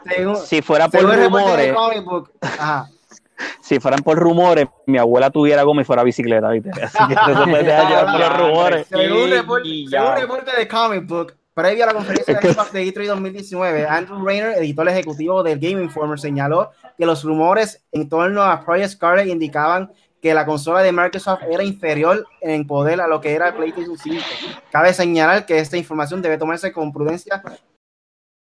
si 0.45 0.61
fuera 0.61 0.87
por 0.87 1.03
rumores. 1.03 1.75
Ajá 2.41 2.89
si 3.61 3.79
fueran 3.79 4.01
por 4.01 4.17
rumores, 4.17 4.67
mi 4.85 4.97
abuela 4.97 5.29
tuviera 5.29 5.63
goma 5.63 5.81
y 5.81 5.85
fuera 5.85 6.03
bicicleta, 6.03 6.49
¿viste? 6.49 6.71
Así 6.81 6.97
que 7.07 7.13
eso 7.13 7.43
puede 7.45 7.63
dejar 7.63 8.05
por 8.11 8.39
rumores. 8.39 8.87
Según 8.87 9.29
reporte, 10.15 10.51
de 10.57 10.67
Comic 10.67 11.07
Book, 11.07 11.35
previo 11.59 11.83
a 11.83 11.87
la 11.87 11.93
conferencia 11.93 12.39
de 12.39 12.53
Xbox 12.53 12.71
de 12.71 12.85
E3 12.85 13.07
2019, 13.07 13.85
Andrew 13.85 14.25
Rayner, 14.25 14.57
editor 14.59 14.87
ejecutivo 14.87 15.43
del 15.43 15.59
Game 15.59 15.83
Informer, 15.83 16.17
señaló 16.17 16.71
que 16.97 17.05
los 17.05 17.21
rumores 17.23 17.83
en 17.91 18.07
torno 18.07 18.43
a 18.43 18.63
Project 18.63 18.91
Scarlet 18.91 19.27
indicaban 19.27 19.91
que 20.21 20.33
la 20.33 20.45
consola 20.45 20.81
de 20.81 20.93
Microsoft 20.93 21.41
era 21.49 21.61
inferior 21.63 22.25
en 22.39 22.65
poder 22.65 23.01
a 23.01 23.07
lo 23.07 23.19
que 23.19 23.33
era 23.33 23.49
el 23.49 23.55
PlayStation 23.55 23.97
5. 23.97 24.23
Cabe 24.71 24.93
señalar 24.93 25.45
que 25.45 25.59
esta 25.59 25.75
información 25.75 26.21
debe 26.21 26.37
tomarse 26.37 26.71
con 26.71 26.93
prudencia 26.93 27.43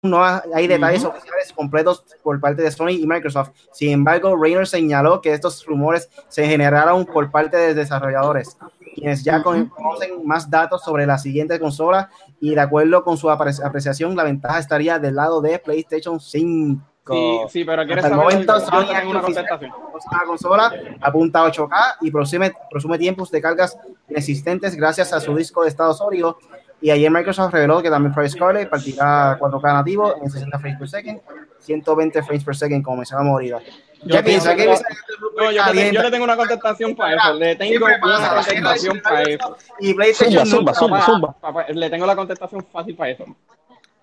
no 0.03 0.23
hay 0.23 0.65
detalles 0.65 1.05
oficiales 1.05 1.53
completos 1.53 2.03
por 2.23 2.39
parte 2.39 2.63
de 2.63 2.71
Sony 2.71 2.89
y 2.89 3.05
Microsoft. 3.05 3.51
Sin 3.71 3.91
embargo, 3.91 4.35
Rainer 4.35 4.65
señaló 4.65 5.21
que 5.21 5.31
estos 5.31 5.63
rumores 5.63 6.09
se 6.27 6.47
generaron 6.47 7.05
por 7.05 7.29
parte 7.29 7.55
de 7.57 7.75
desarrolladores, 7.75 8.57
quienes 8.95 9.23
ya 9.23 9.43
conocen 9.43 10.25
más 10.25 10.49
datos 10.49 10.83
sobre 10.83 11.05
la 11.05 11.19
siguiente 11.19 11.59
consola 11.59 12.09
y 12.41 12.55
de 12.55 12.59
acuerdo 12.59 13.03
con 13.03 13.17
su 13.17 13.29
apreciación, 13.29 14.15
la 14.15 14.23
ventaja 14.23 14.59
estaría 14.59 14.97
del 14.97 15.15
lado 15.15 15.41
de 15.41 15.59
PlayStation 15.59 16.19
5. 16.19 16.83
Sí, 17.07 17.39
sí, 17.49 17.63
pero 17.63 17.83
Hasta 17.83 18.07
el 18.07 18.15
momento, 18.15 18.59
Sony 18.59 18.87
una 19.07 19.21
La 19.21 20.25
consola 20.25 20.73
apunta 21.01 21.43
a 21.43 21.51
8K 21.51 21.97
y 22.01 22.11
presume, 22.11 22.51
presume 22.69 22.97
tiempos 22.97 23.29
de 23.31 23.41
cargas 23.41 23.77
inexistentes 24.09 24.75
gracias 24.75 25.13
a 25.13 25.19
su 25.19 25.35
disco 25.35 25.61
de 25.61 25.69
estado 25.69 25.93
sólido 25.93 26.37
y 26.81 26.89
ayer 26.89 27.11
Microsoft 27.11 27.53
reveló 27.53 27.81
que 27.81 27.89
también 27.89 28.13
Project 28.13 28.35
Scarlet 28.35 28.69
partirá 28.69 29.37
4K 29.39 29.73
nativo 29.73 30.15
en 30.21 30.29
60 30.29 30.59
frames 30.59 30.79
per 30.79 30.89
second, 30.89 31.21
120 31.59 32.23
frames 32.23 32.43
per 32.43 32.55
second, 32.55 32.83
como 32.83 32.97
mencionamos 32.97 33.31
ahorita. 33.31 33.59
Yo 34.03 34.23
pienso 34.23 34.55
que 34.55 34.65
no, 34.65 35.51
yo, 35.51 35.73
le, 35.73 35.93
yo, 35.93 36.01
le 36.01 36.11
tengo 36.11 36.23
una 36.23 36.35
contestación 36.35 36.95
para 36.95 37.15
eso. 37.15 37.33
Le 37.33 37.55
tengo 37.55 37.85
una 37.85 37.99
contestación 37.99 38.99
para 39.01 39.21
eso. 39.23 39.57
Y 39.79 39.93
PlayStation 39.93 40.45
zumba, 40.45 40.73
zumba, 40.73 41.01
zumba, 41.01 41.35
Le 41.69 41.89
tengo 41.89 42.07
la 42.07 42.15
contestación 42.15 42.65
fácil 42.71 42.95
para 42.95 43.11
eso. 43.11 43.25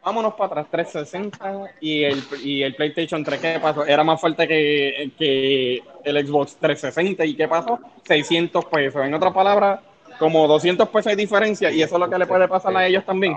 Vámonos 0.05 0.35
para 0.35 0.63
atrás, 0.63 0.67
360 0.71 1.73
y 1.81 2.05
el, 2.05 2.23
y 2.43 2.63
el 2.63 2.75
PlayStation 2.77 3.25
3, 3.25 3.41
¿qué 3.41 3.59
pasó? 3.61 3.85
Era 3.85 4.05
más 4.05 4.21
fuerte 4.21 4.47
que, 4.47 5.11
que 5.19 5.83
el 6.05 6.27
Xbox 6.27 6.57
360 6.57 7.25
y 7.25 7.35
¿qué 7.35 7.49
pasó? 7.49 7.81
600 8.05 8.65
pesos. 8.67 9.05
En 9.05 9.13
otras 9.13 9.35
palabras, 9.35 9.81
como 10.19 10.47
200 10.47 10.89
pesos 10.89 11.11
de 11.13 11.17
diferencia 11.17 11.71
y 11.71 11.83
eso 11.83 11.97
es 11.97 12.01
lo 12.01 12.11
que 12.11 12.19
le 12.19 12.27
puede 12.27 12.49
pasar 12.49 12.77
a 12.77 12.87
ellos 12.87 13.05
también. 13.05 13.37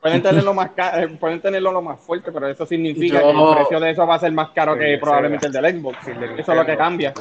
Pueden 0.00 0.20
tenerlo 0.20 0.52
más 0.52 0.70
eh, 0.94 1.16
pueden 1.20 1.40
tenerlo 1.40 1.70
lo 1.70 1.80
más 1.80 2.00
fuerte, 2.00 2.32
pero 2.32 2.48
eso 2.48 2.66
significa 2.66 3.20
que 3.20 3.30
el 3.30 3.54
precio 3.54 3.78
de 3.78 3.90
eso 3.90 4.06
va 4.06 4.16
a 4.16 4.18
ser 4.18 4.32
más 4.32 4.50
caro 4.50 4.76
que 4.76 4.98
probablemente 4.98 5.46
el 5.46 5.52
del 5.52 5.80
Xbox. 5.80 5.98
Eso 6.36 6.52
es 6.52 6.58
lo 6.58 6.66
que 6.66 6.76
cambia. 6.76 7.14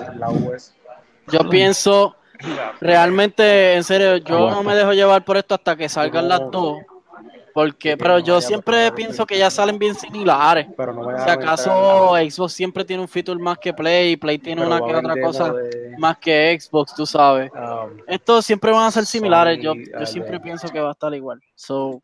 Yo 1.28 1.48
pienso, 1.48 2.16
realmente, 2.80 3.76
en 3.76 3.84
serio, 3.84 4.18
yo 4.18 4.50
no 4.50 4.64
me 4.64 4.74
dejo 4.74 4.94
llevar 4.94 5.24
por 5.24 5.38
esto 5.38 5.54
hasta 5.56 5.76
que 5.76 5.88
salgan 5.90 6.28
las 6.28 6.42
dos. 6.50 6.80
Porque, 7.54 7.98
pero 7.98 8.20
yo 8.20 8.40
siempre 8.42 8.92
pienso 8.94 9.26
que 9.26 9.38
ya 9.38 9.50
salen 9.50 9.78
bien 9.78 9.96
similares. 9.96 10.68
si 11.24 11.30
acaso 11.30 12.14
Xbox 12.16 12.54
siempre 12.54 12.86
tiene 12.86 13.02
un 13.02 13.08
feature 13.08 13.42
más 13.42 13.58
que 13.58 13.74
Play, 13.74 14.16
Play 14.18 14.38
tiene 14.38 14.66
una 14.66 14.80
que 14.80 14.96
otra 14.96 15.22
cosa 15.22 15.54
más 15.98 16.18
que 16.18 16.58
Xbox, 16.60 16.96
tú 16.96 17.06
sabes. 17.06 17.52
Um, 17.54 17.98
Estos 18.08 18.46
siempre 18.46 18.72
van 18.72 18.86
a 18.86 18.92
ser 18.92 19.06
similares. 19.06 19.60
Yo, 19.62 19.74
yo 19.76 20.06
siempre 20.06 20.40
pienso 20.40 20.70
que 20.70 20.80
va 20.80 20.90
a 20.90 20.94
estar 20.94 21.14
igual. 21.14 21.42
So, 21.56 22.00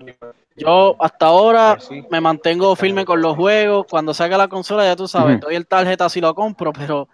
yo 0.55 0.95
hasta 0.99 1.27
ahora 1.27 1.77
pues 1.77 2.03
me 2.09 2.21
mantengo 2.21 2.75
firme 2.75 3.05
con 3.05 3.21
los 3.21 3.35
juegos. 3.35 3.85
Cuando 3.89 4.13
salga 4.13 4.37
la 4.37 4.47
consola, 4.47 4.85
ya 4.85 4.95
tú 4.95 5.07
sabes, 5.07 5.39
doy 5.39 5.55
el 5.55 5.67
tarjeta 5.67 6.09
si 6.09 6.21
lo 6.21 6.33
compro, 6.35 6.73
pero 6.73 7.07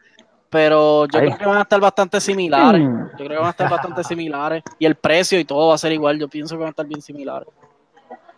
pero 0.54 1.08
yo 1.08 1.19
creo 1.19 1.36
que 1.36 1.46
van 1.48 1.58
a 1.58 1.62
estar 1.63 1.80
bastante 1.80 2.22
similares. 2.22 2.84
Yo 2.84 3.26
creo 3.26 3.30
que 3.30 3.38
van 3.38 3.48
a 3.48 3.50
estar 3.50 3.67
bastante 3.67 4.04
similares. 4.04 4.62
Y 4.78 4.86
el 4.86 4.93
precio 4.93 5.39
y 5.39 5.46
todo 5.46 5.69
va 5.69 5.74
a 5.74 5.80
ser 5.80 5.91
igual. 5.91 6.19
Yo 6.19 6.28
pienso 6.28 6.54
que 6.54 6.60
van 6.60 6.67
a 6.67 6.69
estar 6.69 6.86
bien 6.86 7.02
similares. 7.02 7.48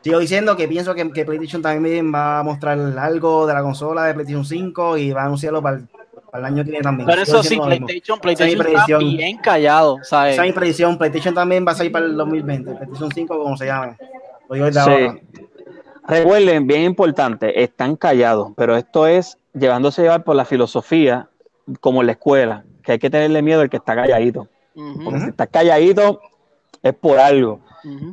Sigo 0.06 0.20
diciendo 0.20 0.56
que 0.56 0.68
pienso 0.68 0.94
que, 0.94 1.04
PlayStation 1.04 1.64
también 1.64 2.14
va 2.14 2.38
a 2.38 2.44
mostrar 2.44 2.78
algo 3.00 3.48
de 3.48 3.56
la 3.56 3.64
consola 3.64 4.06
de 4.06 4.14
PlayStation 4.14 4.46
5 4.46 4.98
y 5.00 5.12
va 5.12 5.24
a 5.24 5.26
anunciarlo 5.26 5.64
para 5.64 5.78
el, 5.78 6.46
año 6.46 6.64
que 6.64 6.70
viene 6.70 6.84
también. 6.84 7.08
Pero 7.08 7.24
eso 7.24 7.42
sí, 7.42 7.58
PlayStation, 7.58 8.20
PlayStation 8.20 8.68
está 8.68 8.98
bien 9.00 9.38
callado. 9.40 9.98
Esa 10.04 10.30
es 10.30 10.40
mi 10.40 10.52
predicción. 10.52 11.00
PlayStation 11.00 11.34
también 11.34 11.66
va 11.68 11.72
a 11.72 11.76
salir 11.76 11.92
para 11.92 12.06
el 12.06 12.16
2020. 12.16 12.76
PlayStation 12.76 13.12
5, 13.12 13.36
como 13.36 13.58
se 13.58 13.66
llame. 13.66 13.98
Lo 14.48 14.54
digo 14.54 14.80
ahora. 14.80 15.16
Recuerden, 16.08 16.68
bien 16.68 16.84
importante, 16.84 17.64
están 17.64 17.96
callados, 17.96 18.52
pero 18.56 18.78
esto 18.78 19.08
es 19.08 19.40
llevándose 19.56 20.02
a 20.02 20.04
llevar 20.04 20.24
por 20.24 20.36
la 20.36 20.46
filosofía, 20.46 21.30
como 21.80 22.02
en 22.02 22.06
la 22.06 22.12
escuela, 22.12 22.64
que 22.84 22.92
hay 22.92 23.00
que 23.00 23.10
tenerle 23.10 23.42
miedo 23.42 23.62
al 23.62 23.72
que 23.72 23.78
está 23.78 23.96
calladito. 23.96 24.48
Porque 25.04 25.20
si 25.20 25.30
está 25.30 25.48
calladito, 25.48 26.22
es 26.84 26.94
por 26.94 27.18
algo. 27.18 27.60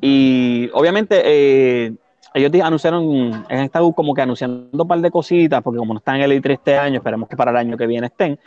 Y 0.00 0.70
obviamente 0.72 1.22
eh, 1.24 1.92
ellos 2.34 2.52
anunciaron, 2.62 3.44
han 3.48 3.58
estado 3.60 3.92
como 3.92 4.14
que 4.14 4.22
anunciando 4.22 4.82
un 4.82 4.88
par 4.88 5.00
de 5.00 5.10
cositas, 5.10 5.62
porque 5.62 5.78
como 5.78 5.94
no 5.94 5.98
están 5.98 6.16
en 6.16 6.22
el 6.22 6.42
E3 6.42 6.52
este 6.52 6.76
año, 6.76 6.96
esperemos 6.96 7.28
que 7.28 7.36
para 7.36 7.50
el 7.50 7.56
año 7.56 7.76
que 7.76 7.86
viene 7.86 8.06
estén. 8.06 8.38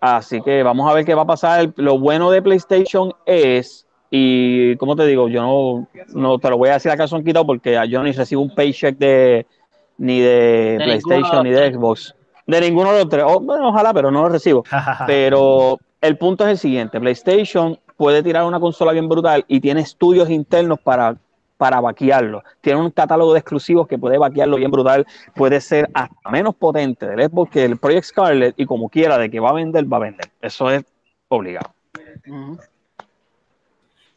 Así 0.00 0.40
que 0.42 0.62
vamos 0.62 0.90
a 0.90 0.94
ver 0.94 1.04
qué 1.04 1.14
va 1.14 1.22
a 1.22 1.26
pasar. 1.26 1.72
Lo 1.76 1.98
bueno 1.98 2.30
de 2.30 2.42
PlayStation 2.42 3.12
es, 3.24 3.86
y 4.10 4.76
como 4.76 4.96
te 4.96 5.06
digo, 5.06 5.28
yo 5.28 5.42
no, 5.42 5.88
no 6.14 6.38
te 6.38 6.50
lo 6.50 6.58
voy 6.58 6.68
a 6.68 6.74
decir 6.74 6.92
acá 6.92 7.08
son 7.08 7.24
quitado 7.24 7.46
porque 7.46 7.80
yo 7.88 8.02
ni 8.02 8.12
recibo 8.12 8.42
un 8.42 8.54
paycheck 8.54 8.98
de 8.98 9.46
ni 9.98 10.20
de, 10.20 10.76
PlayStation 10.82 11.44
ni 11.44 11.50
de 11.50 11.72
Xbox. 11.72 12.14
De 12.46 12.60
ninguno 12.60 12.92
de 12.92 13.00
los 13.00 13.08
tres. 13.08 13.24
bueno, 13.40 13.68
ojalá, 13.68 13.94
pero 13.94 14.10
no 14.10 14.22
lo 14.22 14.28
recibo. 14.28 14.64
pero 15.06 15.78
el 16.00 16.18
punto 16.18 16.44
es 16.44 16.50
el 16.50 16.58
siguiente: 16.58 17.00
PlayStation 17.00 17.78
puede 17.96 18.22
tirar 18.22 18.44
una 18.44 18.60
consola 18.60 18.92
bien 18.92 19.08
brutal 19.08 19.44
y 19.48 19.60
tiene 19.60 19.80
estudios 19.80 20.30
internos 20.30 20.78
para, 20.80 21.16
para 21.56 21.80
vaquearlo. 21.80 22.42
Tiene 22.60 22.80
un 22.80 22.90
catálogo 22.90 23.32
de 23.32 23.40
exclusivos 23.40 23.86
que 23.86 23.98
puede 23.98 24.18
vaquearlo 24.18 24.56
bien 24.56 24.70
brutal. 24.70 25.06
Puede 25.34 25.60
ser 25.60 25.88
hasta 25.94 26.30
menos 26.30 26.54
potente 26.54 27.06
del 27.06 27.28
Xbox 27.28 27.50
que 27.50 27.64
el 27.64 27.76
Project 27.76 28.04
Scarlet 28.04 28.54
y 28.56 28.66
como 28.66 28.88
quiera 28.88 29.18
de 29.18 29.30
que 29.30 29.40
va 29.40 29.50
a 29.50 29.54
vender, 29.54 29.90
va 29.90 29.98
a 29.98 30.00
vender. 30.00 30.30
Eso 30.40 30.70
es 30.70 30.84
obligado. 31.28 31.72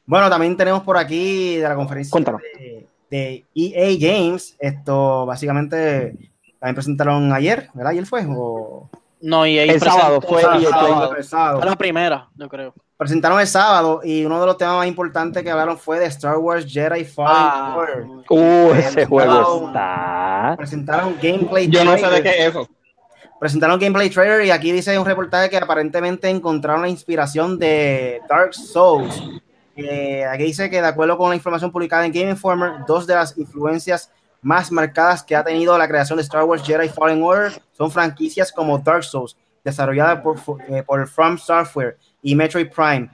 Bueno, 0.06 0.30
también 0.30 0.56
tenemos 0.56 0.84
por 0.84 0.98
aquí 0.98 1.58
de 1.58 1.68
la 1.68 1.76
conferencia 1.76 2.20
de, 3.10 3.46
EA 3.54 3.98
Games. 4.00 4.56
Esto 4.60 5.26
básicamente 5.26 6.18
también 6.60 6.76
presentaron 6.76 7.32
ayer, 7.34 7.70
¿verdad? 7.74 7.92
¿Ayer 7.92 8.06
fue? 8.06 8.26
O... 8.28 8.90
No, 9.22 9.46
y 9.46 9.58
el 9.58 9.80
sábado 9.80 10.22
fue 10.22 10.42
el 10.42 11.24
sábado. 11.24 11.62
la 11.64 11.76
primera, 11.76 12.30
yo 12.36 12.48
creo. 12.48 12.74
Presentaron 12.98 13.40
el 13.40 13.46
sábado 13.46 14.02
y 14.04 14.26
uno 14.26 14.40
de 14.40 14.48
los 14.48 14.58
temas 14.58 14.78
más 14.78 14.88
importantes 14.88 15.44
que 15.44 15.52
hablaron 15.52 15.78
fue 15.78 16.00
de 16.00 16.06
Star 16.06 16.38
Wars 16.38 16.66
Jedi 16.68 17.06
Fallen 17.06 17.32
ah, 17.32 17.76
Order. 17.78 18.06
Uh, 18.28 18.74
ese 18.74 19.06
juego 19.06 19.68
está. 19.68 20.56
Presentaron 20.58 21.16
gameplay. 21.22 21.68
Yo 21.70 21.86
no 21.86 21.96
sé 21.96 22.08
de 22.08 22.24
qué 22.24 22.30
es 22.30 22.50
eso. 22.50 22.68
Presentaron 23.40 23.80
gameplay 23.80 24.10
trailer 24.10 24.44
y 24.46 24.50
aquí 24.50 24.72
dice 24.72 24.98
un 24.98 25.06
reportaje 25.06 25.48
que 25.48 25.58
aparentemente 25.58 26.28
encontraron 26.28 26.82
la 26.82 26.90
inspiración 26.90 27.60
de 27.60 28.20
Dark 28.28 28.56
Souls. 28.56 29.22
Eh, 29.76 30.26
aquí 30.26 30.46
dice 30.46 30.72
que 30.72 30.82
de 30.82 30.88
acuerdo 30.88 31.20
con 31.20 31.30
la 31.30 31.36
información 31.36 31.72
publicada 31.72 32.04
en 32.04 32.12
Game 32.12 32.32
Informer, 32.32 32.84
dos 32.88 33.06
de 33.06 33.14
las 33.14 33.38
influencias 33.38 34.12
más 34.42 34.72
marcadas 34.72 35.22
que 35.22 35.36
ha 35.36 35.44
tenido 35.44 35.78
la 35.78 35.88
creación 35.88 36.18
de 36.18 36.24
Star 36.24 36.46
Wars 36.46 36.64
Jedi 36.64 36.90
Fallen 36.90 37.22
Order 37.22 37.62
son 37.74 37.92
franquicias 37.92 38.52
como 38.52 38.80
Dark 38.80 39.04
Souls, 39.04 39.38
desarrollada 39.64 40.24
por, 40.24 40.38
eh, 40.68 40.82
por 40.82 41.08
From 41.08 41.38
Software, 41.38 41.98
y 42.22 42.36
Metroid 42.36 42.70
Prime, 42.70 43.10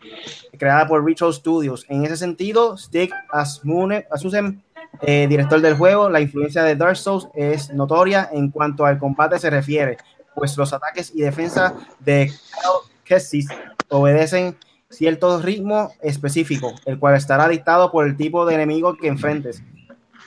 creada 0.57 0.87
por 0.87 1.05
Retro 1.05 1.31
Studios. 1.31 1.85
En 1.89 2.05
ese 2.05 2.17
sentido, 2.17 2.77
Stick 2.77 3.13
Asusen, 3.31 4.63
eh, 5.01 5.27
director 5.27 5.59
del 5.61 5.75
juego, 5.75 6.09
la 6.09 6.21
influencia 6.21 6.63
de 6.63 6.75
Dark 6.75 6.97
Souls 6.97 7.27
es 7.35 7.73
notoria 7.73 8.29
en 8.31 8.49
cuanto 8.51 8.85
al 8.85 8.99
combate 8.99 9.39
se 9.39 9.49
refiere, 9.49 9.97
pues 10.35 10.57
los 10.57 10.71
ataques 10.73 11.11
y 11.13 11.21
defensa 11.21 11.73
de 11.99 12.31
Kessis 13.03 13.47
obedecen 13.89 14.55
cierto 14.89 15.41
ritmo 15.41 15.91
específico, 16.01 16.73
el 16.85 16.99
cual 16.99 17.15
estará 17.15 17.47
dictado 17.47 17.91
por 17.91 18.05
el 18.05 18.15
tipo 18.15 18.45
de 18.45 18.55
enemigo 18.55 18.95
que 18.95 19.07
enfrentes. 19.07 19.63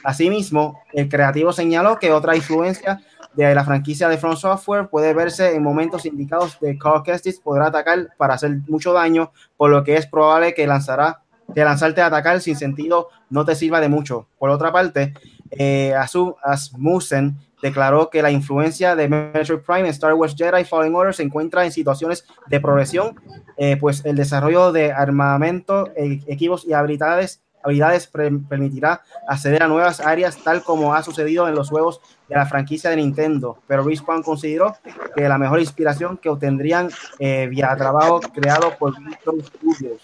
Asimismo, 0.05 0.81
el 0.93 1.09
creativo 1.09 1.53
señaló 1.53 1.99
que 1.99 2.13
otra 2.13 2.37
influencia 2.37 3.01
de 3.37 3.55
la 3.55 3.65
franquicia 3.65 4.09
de 4.09 4.19
Front 4.19 4.39
Software 4.39 4.89
puede 4.89 5.13
verse 5.15 5.55
en 5.55 5.63
momentos 5.63 6.07
indicados 6.07 6.59
de 6.61 6.79
Call 6.79 7.03
Kestis 7.03 7.39
podrá 7.39 7.67
atacar 7.67 8.09
para 8.17 8.35
hacer 8.35 8.59
mucho 8.67 8.93
daño, 8.93 9.31
por 9.57 9.71
lo 9.71 9.85
que 9.85 9.97
es 9.97 10.07
probable 10.07 10.55
que 10.55 10.67
lanzará 10.67 11.23
que 11.55 11.65
lanzarte 11.65 12.01
a 12.01 12.07
atacar 12.07 12.41
sin 12.41 12.57
sentido 12.57 13.09
no 13.31 13.45
te 13.45 13.55
sirva 13.55 13.81
de 13.81 13.89
mucho. 13.89 14.27
Por 14.39 14.51
otra 14.51 14.73
parte, 14.73 15.15
eh, 15.51 15.95
Asmussen 16.43 17.39
declaró 17.63 18.11
que 18.11 18.23
la 18.23 18.31
influencia 18.31 18.97
de 18.97 19.09
Metroid 19.09 19.61
Prime, 19.61 19.89
Star 19.89 20.15
Wars 20.15 20.35
Jedi 20.37 20.65
Fallen 20.65 20.95
Order 20.95 21.15
se 21.15 21.23
encuentra 21.23 21.65
en 21.65 21.73
situaciones 21.73 22.27
de 22.49 22.61
progresión, 22.61 23.21
eh, 23.57 23.77
pues 23.77 24.05
el 24.05 24.17
desarrollo 24.17 24.73
de 24.73 24.93
armamento, 24.93 25.91
e-, 25.97 26.21
equipos 26.27 26.65
y 26.67 26.73
habilidades 26.73 27.43
habilidades 27.67 28.07
permitirá 28.07 29.03
acceder 29.29 29.63
a 29.63 29.69
nuevas 29.69 30.01
áreas 30.01 30.39
tal 30.43 30.63
como 30.63 30.95
ha 30.95 31.03
sucedido 31.03 31.49
en 31.49 31.55
los 31.55 31.69
juegos 31.69 32.01
de 32.29 32.37
la 32.37 32.47
franquicia 32.47 32.91
de 32.91 32.97
Nintendo, 32.97 33.59
pero 33.67 33.83
Respawn 33.83 34.23
consideró 34.23 34.77
que 35.15 35.29
la 35.29 35.39
mejor 35.39 35.61
inspiración 35.61 36.17
que 36.17 36.29
obtendrían 36.29 36.91
eh, 37.19 37.47
vía 37.49 37.75
trabajo 37.77 38.21
creado 38.21 38.77
por 38.79 38.99
Victor 39.03 39.35
Studios. 39.43 40.01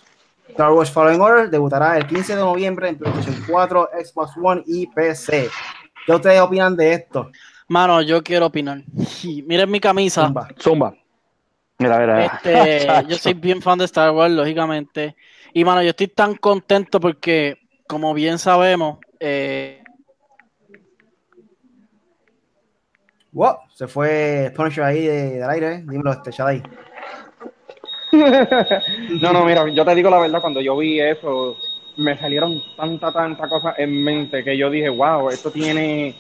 Star 0.49 0.73
Wars 0.73 0.91
Fallen 0.91 1.21
Order 1.21 1.49
debutará 1.49 1.97
el 1.97 2.07
15 2.07 2.37
de 2.37 2.41
noviembre 2.43 2.89
en 2.89 2.99
PlayStation 2.99 3.43
4, 3.49 3.91
Xbox 4.05 4.33
One 4.43 4.63
y 4.67 4.87
PC. 4.87 5.49
¿Qué 6.05 6.13
ustedes 6.13 6.41
opinan 6.41 6.77
de 6.77 6.93
esto? 6.93 7.31
Mano, 7.69 8.03
yo 8.03 8.23
quiero 8.23 8.47
opinar. 8.47 8.83
Miren 9.47 9.71
mi 9.71 9.81
camisa. 9.81 10.27
Zumba. 10.27 10.49
Zumba. 10.61 10.95
Mira, 11.79 11.99
mira. 11.99 12.27
Este, 12.27 12.87
yo 13.09 13.17
soy 13.17 13.35
bien 13.35 13.63
fan 13.63 13.79
de 13.79 13.87
Star 13.87 14.11
Wars, 14.11 14.33
lógicamente. 14.33 15.17
Y 15.55 15.65
mano, 15.65 15.83
yo 15.83 15.91
estoy 15.91 16.09
tan 16.09 16.35
contento 16.37 16.99
porque, 16.99 17.59
como 17.87 18.15
bien 18.15 18.39
sabemos, 18.39 18.99
eh... 19.21 19.83
wow, 23.33 23.57
se 23.75 23.87
fue 23.87 24.51
Punisher 24.57 24.85
ahí 24.85 25.07
del 25.07 25.51
aire, 25.51 25.79
dímelo, 25.87 26.13
este 26.13 26.43
ahí. 26.43 26.63
no, 29.23 29.33
no, 29.33 29.45
mira, 29.45 29.69
yo 29.69 29.85
te 29.85 29.95
digo 29.95 30.09
la 30.11 30.21
verdad, 30.21 30.41
cuando 30.41 30.61
yo 30.61 30.77
vi 30.77 31.01
eso, 31.01 31.57
me 31.97 32.17
salieron 32.19 32.61
tanta, 32.77 33.13
tanta 33.13 33.49
cosa 33.49 33.75
en 33.77 34.03
mente 34.03 34.43
que 34.43 34.57
yo 34.57 34.71
dije, 34.71 34.89
wow, 34.89 35.29
esto 35.29 35.51
tiene 35.51 36.15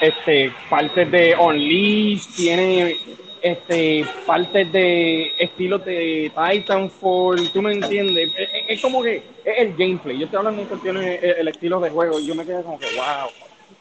este 0.00 0.52
partes 0.70 1.10
de 1.10 1.34
Unleashed, 1.36 2.34
tiene 2.34 2.96
este, 3.42 4.06
partes 4.26 4.70
de 4.72 5.32
estilos 5.38 5.84
de 5.84 6.30
Titanfall, 6.34 7.50
tú 7.52 7.62
me 7.62 7.72
entiendes, 7.72 8.30
es, 8.68 8.80
como 8.80 9.02
que 9.02 9.16
es 9.44 9.58
el 9.58 9.76
gameplay, 9.76 10.18
yo 10.18 10.24
estoy 10.24 10.38
hablando 10.38 10.62
en 10.62 10.68
cuestiones 10.68 11.20
el, 11.22 11.48
estilo 11.48 11.80
de 11.80 11.90
juego 11.90 12.18
y 12.20 12.26
yo 12.26 12.34
me 12.34 12.44
quedé 12.44 12.62
como 12.62 12.78
que 12.78 12.86
wow, 12.96 13.30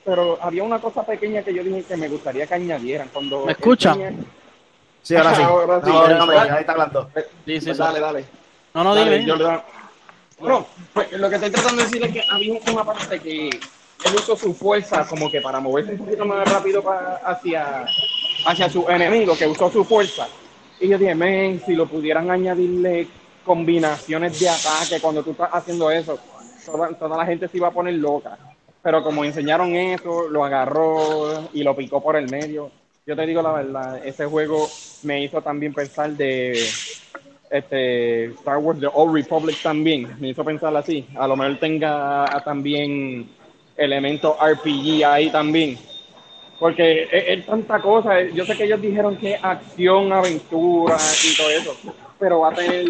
pero 0.06 0.38
había 0.42 0.64
una 0.64 0.80
cosa 0.80 1.06
pequeña 1.06 1.44
que 1.44 1.54
yo 1.54 1.64
dije 1.64 1.84
que 1.84 1.98
me 1.98 2.08
gustaría 2.08 2.48
que 2.48 2.54
añadieran 2.54 3.10
cuando... 3.14 3.46
¿Me 3.46 3.52
escuchan? 3.52 4.26
Sí, 5.02 5.16
ahora 5.16 5.36
sí. 5.36 5.42
Ahora 5.48 5.82
sí. 5.84 6.52
ahí 6.52 6.60
está 6.60 6.72
hablando. 6.74 7.10
Sí, 7.46 7.60
sí, 7.60 7.66
pues 7.68 7.78
dale, 7.78 8.00
dale. 8.00 8.26
No, 8.74 8.84
no, 8.84 8.96
dime. 8.96 9.26
Bueno, 10.40 10.68
pues 10.94 11.12
lo 11.14 11.30
que 11.30 11.36
estoy 11.36 11.52
tratando 11.52 11.78
de 11.78 11.84
decir 11.84 12.06
es 12.06 12.12
que 12.14 12.24
había 12.30 12.60
una 12.72 12.84
parte 12.84 13.20
que 13.20 13.50
él 13.50 14.16
usó 14.16 14.36
su 14.36 14.54
fuerza 14.54 15.06
como 15.06 15.30
que 15.30 15.42
para 15.42 15.60
moverse 15.60 15.92
un 15.92 15.98
poquito 15.98 16.26
más 16.26 16.50
rápido 16.50 16.82
para, 16.82 17.16
hacia 17.18 17.86
hacia 18.46 18.70
su 18.70 18.88
enemigo 18.90 19.38
que 19.38 19.48
usó 19.48 19.72
su 19.72 19.84
fuerza. 19.84 20.28
Y 20.80 20.88
yo 20.88 20.98
dije, 20.98 21.16
men, 21.16 21.62
si 21.66 21.76
lo 21.76 21.88
pudieran 21.88 22.32
añadirle 22.32 23.08
combinaciones 23.44 24.40
de 24.40 24.50
ataque 24.50 25.02
cuando 25.02 25.24
tú 25.24 25.32
estás 25.32 25.50
haciendo 25.52 25.92
eso, 25.92 26.18
toda, 26.66 27.18
la 27.18 27.26
gente 27.26 27.48
se 27.48 27.58
iba 27.58 27.68
a 27.68 27.72
poner 27.72 27.96
loca. 27.96 28.38
Pero 28.82 29.04
como 29.04 29.26
enseñaron 29.26 29.76
eso, 29.76 30.30
lo 30.30 30.46
agarró 30.46 31.50
y 31.54 31.64
lo 31.64 31.76
picó 31.76 32.02
por 32.02 32.16
el 32.16 32.30
medio. 32.30 32.72
Yo 33.06 33.16
te 33.16 33.26
digo 33.26 33.42
la 33.42 33.52
verdad, 33.54 34.06
ese 34.06 34.26
juego 34.26 34.70
me 35.04 35.24
hizo 35.24 35.42
también 35.42 35.74
pensar 35.74 36.12
de 36.12 36.54
este 37.50 38.26
Star 38.26 38.58
Wars 38.60 38.80
The 38.80 38.88
Old 38.94 39.16
Republic 39.16 39.62
también. 39.62 40.16
Me 40.20 40.30
hizo 40.30 40.46
pensar 40.46 40.76
así. 40.78 41.06
A 41.18 41.28
lo 41.28 41.36
mejor 41.36 41.60
tenga 41.60 42.26
también 42.46 43.28
elementos 43.76 44.36
RPG 44.40 45.04
ahí 45.06 45.30
también 45.30 45.78
porque 46.60 47.08
es, 47.12 47.46
tanta 47.46 47.80
cosa. 47.82 48.22
Yo 48.22 48.46
sé 48.46 48.56
que 48.56 48.66
ellos 48.66 48.82
dijeron 48.82 49.16
que 49.16 49.36
acción, 49.36 50.12
aventura 50.12 50.98
y 51.24 51.38
todo 51.38 51.50
eso, 51.50 51.76
pero 52.20 52.42
va 52.42 52.50
a 52.50 52.54
tener 52.54 52.86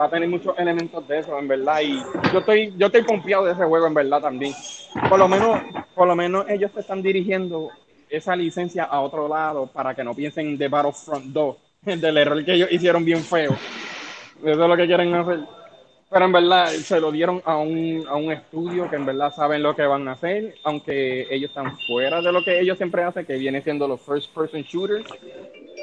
va 0.00 0.06
a 0.06 0.10
tener 0.10 0.28
muchos 0.30 0.58
elementos 0.58 1.06
de 1.06 1.18
eso, 1.18 1.38
en 1.38 1.46
verdad. 1.46 1.80
Y 1.82 2.02
yo 2.32 2.38
estoy 2.38 2.72
yo 2.76 2.86
estoy 2.86 3.04
confiado 3.04 3.44
de 3.44 3.52
ese 3.52 3.64
juego, 3.64 3.86
en 3.86 3.94
verdad, 3.94 4.20
también. 4.20 4.54
Por 5.08 5.18
lo 5.18 5.28
menos 5.28 5.60
por 5.94 6.08
lo 6.08 6.16
menos 6.16 6.46
ellos 6.48 6.70
se 6.72 6.80
están 6.80 7.02
dirigiendo 7.02 7.70
esa 8.08 8.34
licencia 8.34 8.84
a 8.84 9.00
otro 9.00 9.28
lado 9.28 9.66
para 9.66 9.94
que 9.94 10.02
no 10.02 10.14
piensen 10.14 10.56
de 10.56 10.68
Battlefront 10.68 11.26
2, 11.26 11.56
del 12.00 12.16
error 12.16 12.44
que 12.44 12.54
ellos 12.54 12.72
hicieron 12.72 13.04
bien 13.04 13.22
feo. 13.22 13.52
Eso 14.42 14.50
es 14.50 14.56
lo 14.56 14.76
que 14.76 14.86
quieren 14.86 15.14
hacer. 15.14 15.40
Pero 16.10 16.24
en 16.24 16.32
verdad 16.32 16.68
se 16.70 16.98
lo 16.98 17.12
dieron 17.12 17.40
a 17.44 17.56
un, 17.56 18.04
a 18.08 18.16
un 18.16 18.32
estudio 18.32 18.90
que 18.90 18.96
en 18.96 19.06
verdad 19.06 19.32
saben 19.32 19.62
lo 19.62 19.76
que 19.76 19.82
van 19.86 20.08
a 20.08 20.12
hacer, 20.12 20.56
aunque 20.64 21.28
ellos 21.30 21.50
están 21.50 21.78
fuera 21.86 22.20
de 22.20 22.32
lo 22.32 22.42
que 22.42 22.58
ellos 22.58 22.76
siempre 22.76 23.04
hacen, 23.04 23.24
que 23.24 23.36
viene 23.36 23.62
siendo 23.62 23.86
los 23.86 24.00
first 24.00 24.34
person 24.34 24.62
shooters. 24.62 25.06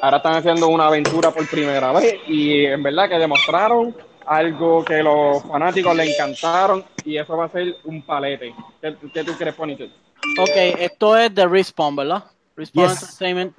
Ahora 0.01 0.17
están 0.17 0.35
haciendo 0.35 0.67
una 0.67 0.87
aventura 0.87 1.31
por 1.31 1.47
primera 1.47 1.93
vez 1.93 2.15
y 2.27 2.65
en 2.65 2.83
verdad 2.83 3.07
que 3.07 3.17
demostraron 3.17 3.95
algo 4.25 4.83
que 4.83 5.01
los 5.01 5.41
fanáticos 5.43 5.95
le 5.95 6.11
encantaron 6.11 6.83
y 7.05 7.17
eso 7.17 7.37
va 7.37 7.45
a 7.45 7.49
ser 7.49 7.75
un 7.85 8.01
palete. 8.01 8.53
¿Qué, 8.81 9.23
tú 9.23 9.33
crees, 9.37 9.55
Ponytail? 9.55 9.93
Ok, 10.39 10.55
esto 10.79 11.15
es 11.15 11.33
de 11.33 11.47
Respawn, 11.47 11.95
¿verdad? 11.95 12.25
Respawn 12.57 12.89
Entertainment. 12.89 13.55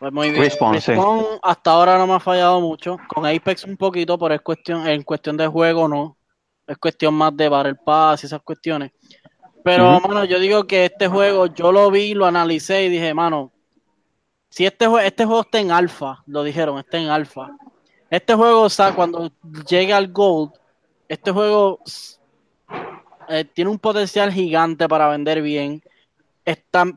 Pues 0.00 0.14
muy 0.14 0.30
bien. 0.30 0.42
Respawn, 0.42 0.78
hasta 1.42 1.70
ahora 1.70 1.98
no 1.98 2.06
me 2.06 2.14
ha 2.14 2.20
fallado 2.20 2.58
mucho. 2.58 2.96
Con 3.06 3.26
Apex 3.26 3.64
un 3.64 3.76
poquito, 3.76 4.18
pero 4.18 4.34
es 4.34 4.40
cuestión, 4.40 4.88
en 4.88 5.02
cuestión 5.02 5.36
de 5.36 5.46
juego 5.46 5.86
no. 5.86 6.16
Es 6.66 6.78
cuestión 6.78 7.12
más 7.12 7.36
de 7.36 7.50
Battle 7.50 7.74
Pass 7.74 8.22
y 8.22 8.26
esas 8.26 8.40
cuestiones. 8.40 8.92
Pero, 9.62 10.00
mano, 10.00 10.24
yo 10.24 10.38
digo 10.40 10.66
que 10.66 10.86
este 10.86 11.06
juego, 11.06 11.48
yo 11.48 11.70
lo 11.70 11.90
vi, 11.90 12.14
lo 12.14 12.24
analicé 12.24 12.84
y 12.84 12.88
dije, 12.88 13.12
mano, 13.12 13.52
si 14.48 14.64
este, 14.64 14.86
este 15.04 15.26
juego 15.26 15.42
está 15.42 15.60
en 15.60 15.70
alfa, 15.70 16.22
lo 16.26 16.42
dijeron, 16.44 16.78
está 16.78 16.96
en 16.96 17.10
alfa. 17.10 17.50
Este 18.08 18.34
juego, 18.34 18.62
o 18.62 18.70
sea, 18.70 18.94
cuando 18.94 19.30
llegue 19.68 19.92
al 19.92 20.10
Gold, 20.10 20.52
este 21.08 21.30
juego 21.30 21.80
eh, 23.28 23.44
tiene 23.44 23.70
un 23.70 23.78
potencial 23.78 24.32
gigante 24.32 24.88
para 24.88 25.10
vender 25.10 25.42
bien. 25.42 25.82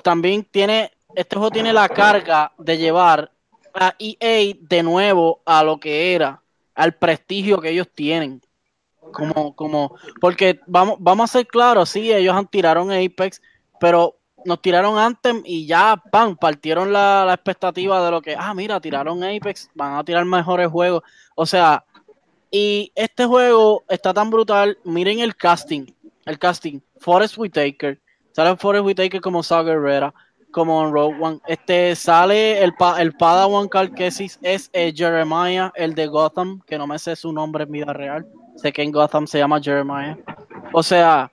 también 0.02 0.46
tiene 0.46 0.93
este 1.16 1.36
juego 1.36 1.52
tiene 1.52 1.74
la 1.74 1.90
carga 1.90 2.52
de 2.58 2.78
llevar 2.78 3.32
a 3.74 3.96
EA 3.98 4.56
de 4.60 4.84
nuevo 4.84 5.42
a 5.46 5.64
lo 5.64 5.80
que 5.80 6.14
era, 6.14 6.42
al 6.76 6.94
prestigio 6.96 7.60
que 7.60 7.70
ellos 7.70 7.88
tienen. 7.94 8.42
Como, 9.12 9.56
como, 9.56 9.96
porque 10.20 10.60
vamos, 10.66 10.98
vamos 11.00 11.30
a 11.30 11.40
ser 11.40 11.48
claros, 11.48 11.90
sí, 11.90 12.12
ellos 12.12 12.36
tiraron 12.50 12.92
Apex, 12.92 13.42
pero 13.80 14.18
nos 14.46 14.62
tiraron 14.62 14.98
Anthem 14.98 15.44
y 15.46 15.66
ya, 15.68 16.02
¡pam! 16.12 16.36
partieron 16.36 16.92
la, 16.92 17.24
la, 17.26 17.34
expectativa 17.34 18.04
de 18.04 18.12
lo 18.12 18.22
que, 18.22 18.36
ah, 18.38 18.54
mira, 18.54 18.80
tiraron 18.80 19.24
Apex, 19.24 19.70
van 19.76 19.98
a 19.98 20.04
tirar 20.04 20.26
mejores 20.26 20.68
juegos. 20.68 21.04
O 21.36 21.46
sea, 21.46 21.86
y 22.50 22.92
este 22.96 23.26
juego 23.26 23.84
está 23.90 24.14
tan 24.14 24.30
brutal, 24.30 24.78
miren 24.84 25.20
el 25.20 25.36
casting, 25.36 25.88
el 26.26 26.40
casting, 26.40 26.80
Forest 27.00 27.38
Whitaker, 27.38 28.00
sale 28.32 28.56
Forest 28.58 28.86
Whitaker 28.86 29.22
como 29.22 29.44
Saw 29.44 29.64
Guerrera, 29.64 30.14
como 30.54 30.86
en 30.86 30.94
Rogue 30.94 31.18
One. 31.20 31.40
Este 31.48 31.94
sale 31.98 32.64
el, 32.64 32.74
pa, 32.76 33.02
el 33.02 33.12
Padawan 33.12 33.68
Calquesis 33.68 34.40
es 34.42 34.70
eh, 34.72 34.94
Jeremiah, 34.96 35.74
el 35.76 35.94
de 35.94 36.08
Gotham, 36.08 36.62
que 36.66 36.78
no 36.78 36.88
me 36.88 36.98
sé 36.98 37.18
su 37.18 37.34
nombre 37.34 37.66
en 37.66 37.72
vida 37.72 37.92
real. 37.92 38.26
Sé 38.56 38.72
que 38.72 38.84
en 38.84 38.92
Gotham 38.92 39.28
se 39.28 39.40
llama 39.40 39.60
Jeremiah. 39.60 40.18
O 40.72 40.82
sea, 40.82 41.30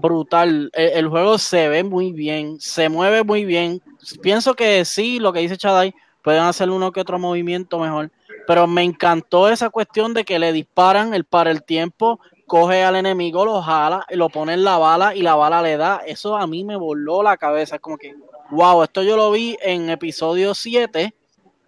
brutal. 0.00 0.70
El, 0.74 1.08
juego 1.08 1.38
se 1.38 1.68
ve 1.68 1.82
muy 1.84 2.12
bien, 2.12 2.60
se 2.60 2.88
mueve 2.88 3.24
muy 3.24 3.44
bien. 3.44 3.82
Pienso 4.22 4.54
que 4.54 4.84
sí, 4.84 5.18
lo 5.18 5.32
que 5.32 5.40
dice 5.40 5.56
Chadai, 5.56 5.94
pueden 6.22 6.42
hacer 6.42 6.70
uno 6.70 6.92
que 6.92 7.00
otro 7.00 7.18
movimiento 7.18 7.78
mejor. 7.78 8.10
Pero 8.46 8.66
me 8.66 8.82
encantó 8.82 9.48
esa 9.48 9.70
cuestión 9.70 10.14
de 10.14 10.24
que 10.24 10.38
le 10.38 10.52
disparan 10.52 11.14
el 11.14 11.24
para 11.24 11.50
el 11.50 11.62
tiempo, 11.62 12.20
coge 12.46 12.82
al 12.82 12.96
enemigo, 12.96 13.44
lo 13.44 13.62
jala, 13.62 14.04
lo 14.10 14.28
pone 14.28 14.54
en 14.54 14.64
la 14.64 14.76
bala 14.76 15.14
y 15.14 15.22
la 15.22 15.34
bala 15.34 15.62
le 15.62 15.76
da. 15.76 16.00
Eso 16.06 16.36
a 16.36 16.46
mí 16.46 16.64
me 16.64 16.76
voló 16.76 17.22
la 17.22 17.36
cabeza. 17.36 17.76
Es 17.76 17.80
como 17.80 17.96
que, 17.96 18.14
wow, 18.50 18.82
esto 18.82 19.02
yo 19.02 19.16
lo 19.16 19.30
vi 19.30 19.56
en 19.62 19.90
episodio 19.90 20.54
7 20.54 21.14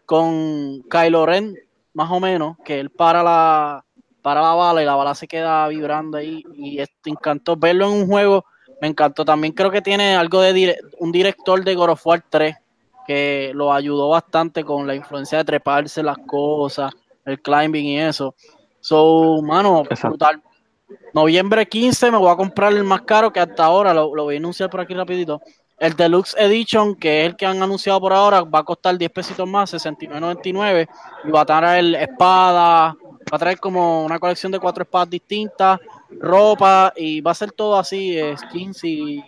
con 0.06 0.82
Kylo 0.90 1.26
Ren, 1.26 1.56
más 1.94 2.10
o 2.10 2.20
menos, 2.20 2.56
que 2.64 2.80
él 2.80 2.90
para 2.90 3.22
la, 3.22 3.84
para 4.20 4.40
la 4.40 4.54
bala 4.54 4.82
y 4.82 4.86
la 4.86 4.94
bala 4.94 5.14
se 5.14 5.28
queda 5.28 5.66
vibrando 5.68 6.18
ahí. 6.18 6.44
Y 6.54 6.78
esto 6.78 7.10
encantó 7.10 7.56
verlo 7.56 7.86
en 7.86 8.02
un 8.02 8.06
juego. 8.06 8.44
Me 8.80 8.88
encantó. 8.88 9.24
También 9.24 9.52
creo 9.52 9.70
que 9.70 9.82
tiene 9.82 10.16
algo 10.16 10.40
de 10.40 10.78
un 10.98 11.12
director 11.12 11.62
de 11.64 11.74
God 11.74 11.90
of 11.90 12.06
War 12.06 12.24
3 12.28 12.56
que 13.06 13.52
lo 13.54 13.72
ayudó 13.72 14.08
bastante 14.10 14.64
con 14.64 14.86
la 14.86 14.94
influencia 14.94 15.38
de 15.38 15.44
treparse 15.44 16.02
las 16.02 16.18
cosas, 16.18 16.92
el 17.24 17.40
climbing 17.40 17.84
y 17.84 18.00
eso. 18.00 18.34
So, 18.80 19.40
mano, 19.42 19.84
brutal. 19.84 20.42
Noviembre 21.14 21.66
15 21.66 22.10
me 22.10 22.18
voy 22.18 22.30
a 22.30 22.36
comprar 22.36 22.72
el 22.72 22.84
más 22.84 23.02
caro 23.02 23.32
que 23.32 23.40
hasta 23.40 23.64
ahora, 23.64 23.94
lo, 23.94 24.10
voy 24.10 24.34
a 24.34 24.38
anunciar 24.38 24.70
por 24.70 24.80
aquí 24.80 24.94
rapidito. 24.94 25.40
El 25.82 25.96
Deluxe 25.96 26.36
Edition, 26.38 26.94
que 26.94 27.22
es 27.22 27.26
el 27.26 27.36
que 27.36 27.44
han 27.44 27.60
anunciado 27.60 28.00
por 28.00 28.12
ahora, 28.12 28.42
va 28.42 28.60
a 28.60 28.62
costar 28.62 28.96
10 28.96 29.10
pesitos 29.10 29.48
más, 29.48 29.74
69.99. 29.74 30.88
Y 31.24 31.30
va 31.32 31.40
a 31.40 31.44
traer 31.44 31.96
espada, 31.96 32.94
va 32.94 33.32
a 33.32 33.38
traer 33.38 33.58
como 33.58 34.04
una 34.04 34.20
colección 34.20 34.52
de 34.52 34.60
cuatro 34.60 34.84
espadas 34.84 35.10
distintas, 35.10 35.80
ropa, 36.20 36.92
y 36.94 37.20
va 37.20 37.32
a 37.32 37.34
ser 37.34 37.50
todo 37.50 37.76
así, 37.76 38.16
eh, 38.16 38.36
skins 38.36 38.84
y... 38.84 39.24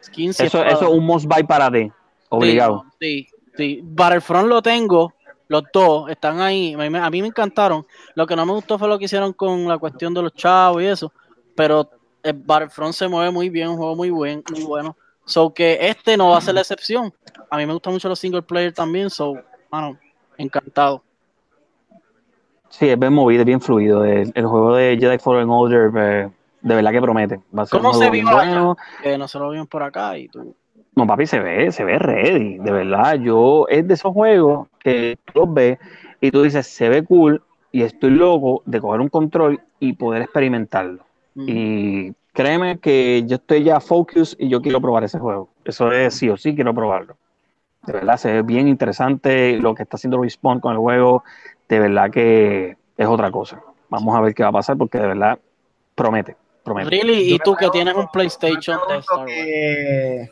Skins 0.00 0.38
eso, 0.38 0.62
eso 0.62 0.84
es 0.84 0.90
un 0.90 1.04
must 1.04 1.26
buy 1.26 1.42
para 1.42 1.68
ti, 1.72 1.90
obligado. 2.28 2.84
Sí, 3.00 3.26
sí. 3.56 3.80
Battlefront 3.82 4.46
lo 4.46 4.62
tengo, 4.62 5.12
los 5.48 5.64
dos 5.72 6.08
están 6.08 6.40
ahí. 6.40 6.74
A 6.74 7.10
mí 7.10 7.20
me 7.20 7.26
encantaron. 7.26 7.84
Lo 8.14 8.28
que 8.28 8.36
no 8.36 8.46
me 8.46 8.52
gustó 8.52 8.78
fue 8.78 8.86
lo 8.86 8.96
que 8.96 9.06
hicieron 9.06 9.32
con 9.32 9.66
la 9.66 9.78
cuestión 9.78 10.14
de 10.14 10.22
los 10.22 10.34
chavos 10.34 10.84
y 10.84 10.86
eso. 10.86 11.12
Pero 11.56 11.90
el 12.22 12.34
Battlefront 12.34 12.94
se 12.94 13.08
mueve 13.08 13.32
muy 13.32 13.48
bien, 13.48 13.70
un 13.70 13.76
juego 13.76 13.96
muy, 13.96 14.10
buen, 14.10 14.44
muy 14.52 14.62
bueno. 14.62 14.96
So 15.24 15.54
que 15.54 15.78
este 15.88 16.16
no 16.16 16.30
va 16.30 16.38
a 16.38 16.40
ser 16.40 16.54
la 16.54 16.60
excepción. 16.60 17.12
A 17.50 17.56
mí 17.56 17.66
me 17.66 17.72
gustan 17.72 17.92
mucho 17.92 18.08
los 18.08 18.18
single 18.18 18.42
player 18.42 18.72
también. 18.72 19.10
So, 19.10 19.34
bueno, 19.70 19.98
encantado. 20.36 21.02
Sí, 22.68 22.88
es 22.88 22.98
bien 22.98 23.12
movido, 23.12 23.40
es 23.40 23.46
bien 23.46 23.60
fluido. 23.60 24.04
El, 24.04 24.32
juego 24.32 24.74
de 24.74 24.96
Jedi 24.98 25.18
Fallen 25.18 25.48
Order, 25.48 25.90
eh, 25.96 26.30
de 26.60 26.74
verdad 26.74 26.90
que 26.90 27.00
promete. 27.00 27.40
Va 27.56 27.62
a 27.62 27.66
ser 27.66 27.80
¿Cómo 27.80 27.94
se 27.94 28.10
vio? 28.10 28.76
Que 29.02 29.16
no 29.16 29.28
se 29.28 29.38
lo 29.38 29.50
vimos 29.50 29.68
por 29.68 29.82
acá 29.82 30.18
y 30.18 30.28
tú. 30.28 30.54
No, 30.96 31.06
papi, 31.06 31.26
se 31.26 31.40
ve, 31.40 31.72
se 31.72 31.84
ve 31.84 31.98
ready, 31.98 32.58
de 32.58 32.70
verdad. 32.70 33.14
Yo, 33.14 33.66
es 33.68 33.86
de 33.86 33.94
esos 33.94 34.12
juegos 34.12 34.68
que 34.78 35.18
tú 35.24 35.40
los 35.40 35.54
ves 35.54 35.78
y 36.20 36.30
tú 36.30 36.42
dices, 36.42 36.66
se 36.66 36.88
ve 36.88 37.04
cool 37.04 37.42
y 37.72 37.82
estoy 37.82 38.10
loco 38.10 38.62
de 38.64 38.80
coger 38.80 39.00
un 39.00 39.08
control 39.08 39.60
y 39.80 39.94
poder 39.94 40.22
experimentarlo. 40.22 41.04
Y 41.36 42.12
créeme 42.34 42.78
que 42.78 43.24
yo 43.26 43.36
estoy 43.36 43.62
ya 43.62 43.80
focus 43.80 44.36
y 44.38 44.48
yo 44.50 44.60
quiero 44.60 44.80
probar 44.80 45.04
ese 45.04 45.18
juego. 45.18 45.48
Eso 45.64 45.90
es 45.92 46.14
sí 46.14 46.28
o 46.28 46.36
sí, 46.36 46.54
quiero 46.54 46.74
probarlo. 46.74 47.16
De 47.86 47.92
verdad, 47.92 48.16
se 48.16 48.32
ve 48.32 48.42
bien 48.42 48.68
interesante 48.68 49.56
lo 49.58 49.74
que 49.74 49.84
está 49.84 49.96
haciendo 49.96 50.20
Respawn 50.20 50.60
con 50.60 50.72
el 50.72 50.78
juego. 50.78 51.22
De 51.68 51.78
verdad 51.78 52.10
que 52.10 52.76
es 52.96 53.06
otra 53.06 53.30
cosa. 53.30 53.62
Vamos 53.88 54.14
a 54.16 54.20
ver 54.20 54.34
qué 54.34 54.42
va 54.42 54.48
a 54.48 54.52
pasar 54.52 54.76
porque 54.76 54.98
de 54.98 55.06
verdad 55.06 55.38
promete. 55.94 56.36
promete. 56.62 56.90
Really? 56.90 57.34
¿Y 57.34 57.38
tú 57.38 57.54
que 57.54 57.70
tienes 57.70 57.94
un 57.94 58.08
PlayStation 58.08 58.78
de 58.88 58.98
Star 58.98 59.18
Wars? 59.18 60.30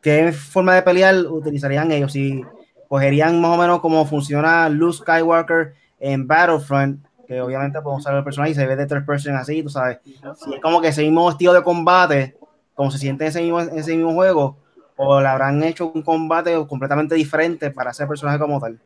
¿qué 0.00 0.32
forma 0.32 0.74
de 0.74 0.82
pelear 0.82 1.14
utilizarían 1.26 1.90
ellos? 1.92 2.12
Si 2.12 2.44
cogerían 2.88 3.40
más 3.40 3.56
o 3.56 3.60
menos 3.60 3.80
cómo 3.80 4.04
funciona 4.04 4.68
Luke 4.68 4.98
Skywalker 4.98 5.74
en 5.98 6.26
Battlefront, 6.26 7.04
que 7.32 7.40
obviamente 7.40 7.80
podemos 7.80 8.02
usar 8.02 8.14
el 8.14 8.24
personaje 8.24 8.52
y 8.52 8.54
se 8.54 8.66
ve 8.66 8.76
de 8.76 8.86
tres 8.86 9.04
person 9.04 9.34
así, 9.36 9.62
tú 9.62 9.70
sabes. 9.70 9.98
Si 10.04 10.54
es 10.54 10.60
como 10.60 10.80
que 10.82 10.88
ese 10.88 11.02
mismo 11.02 11.30
estilo 11.30 11.54
de 11.54 11.62
combate, 11.62 12.36
como 12.74 12.90
se 12.90 12.98
siente 12.98 13.24
en 13.24 13.28
ese 13.28 13.40
mismo, 13.40 13.60
ese 13.60 13.96
mismo 13.96 14.12
juego, 14.12 14.58
o 14.96 15.20
le 15.20 15.26
habrán 15.26 15.62
hecho 15.62 15.90
un 15.94 16.02
combate 16.02 16.54
completamente 16.66 17.14
diferente 17.14 17.70
para 17.70 17.92
ese 17.92 18.06
personaje 18.06 18.38
como 18.38 18.60
tal. 18.60 18.78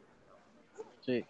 Sí. 1.05 1.25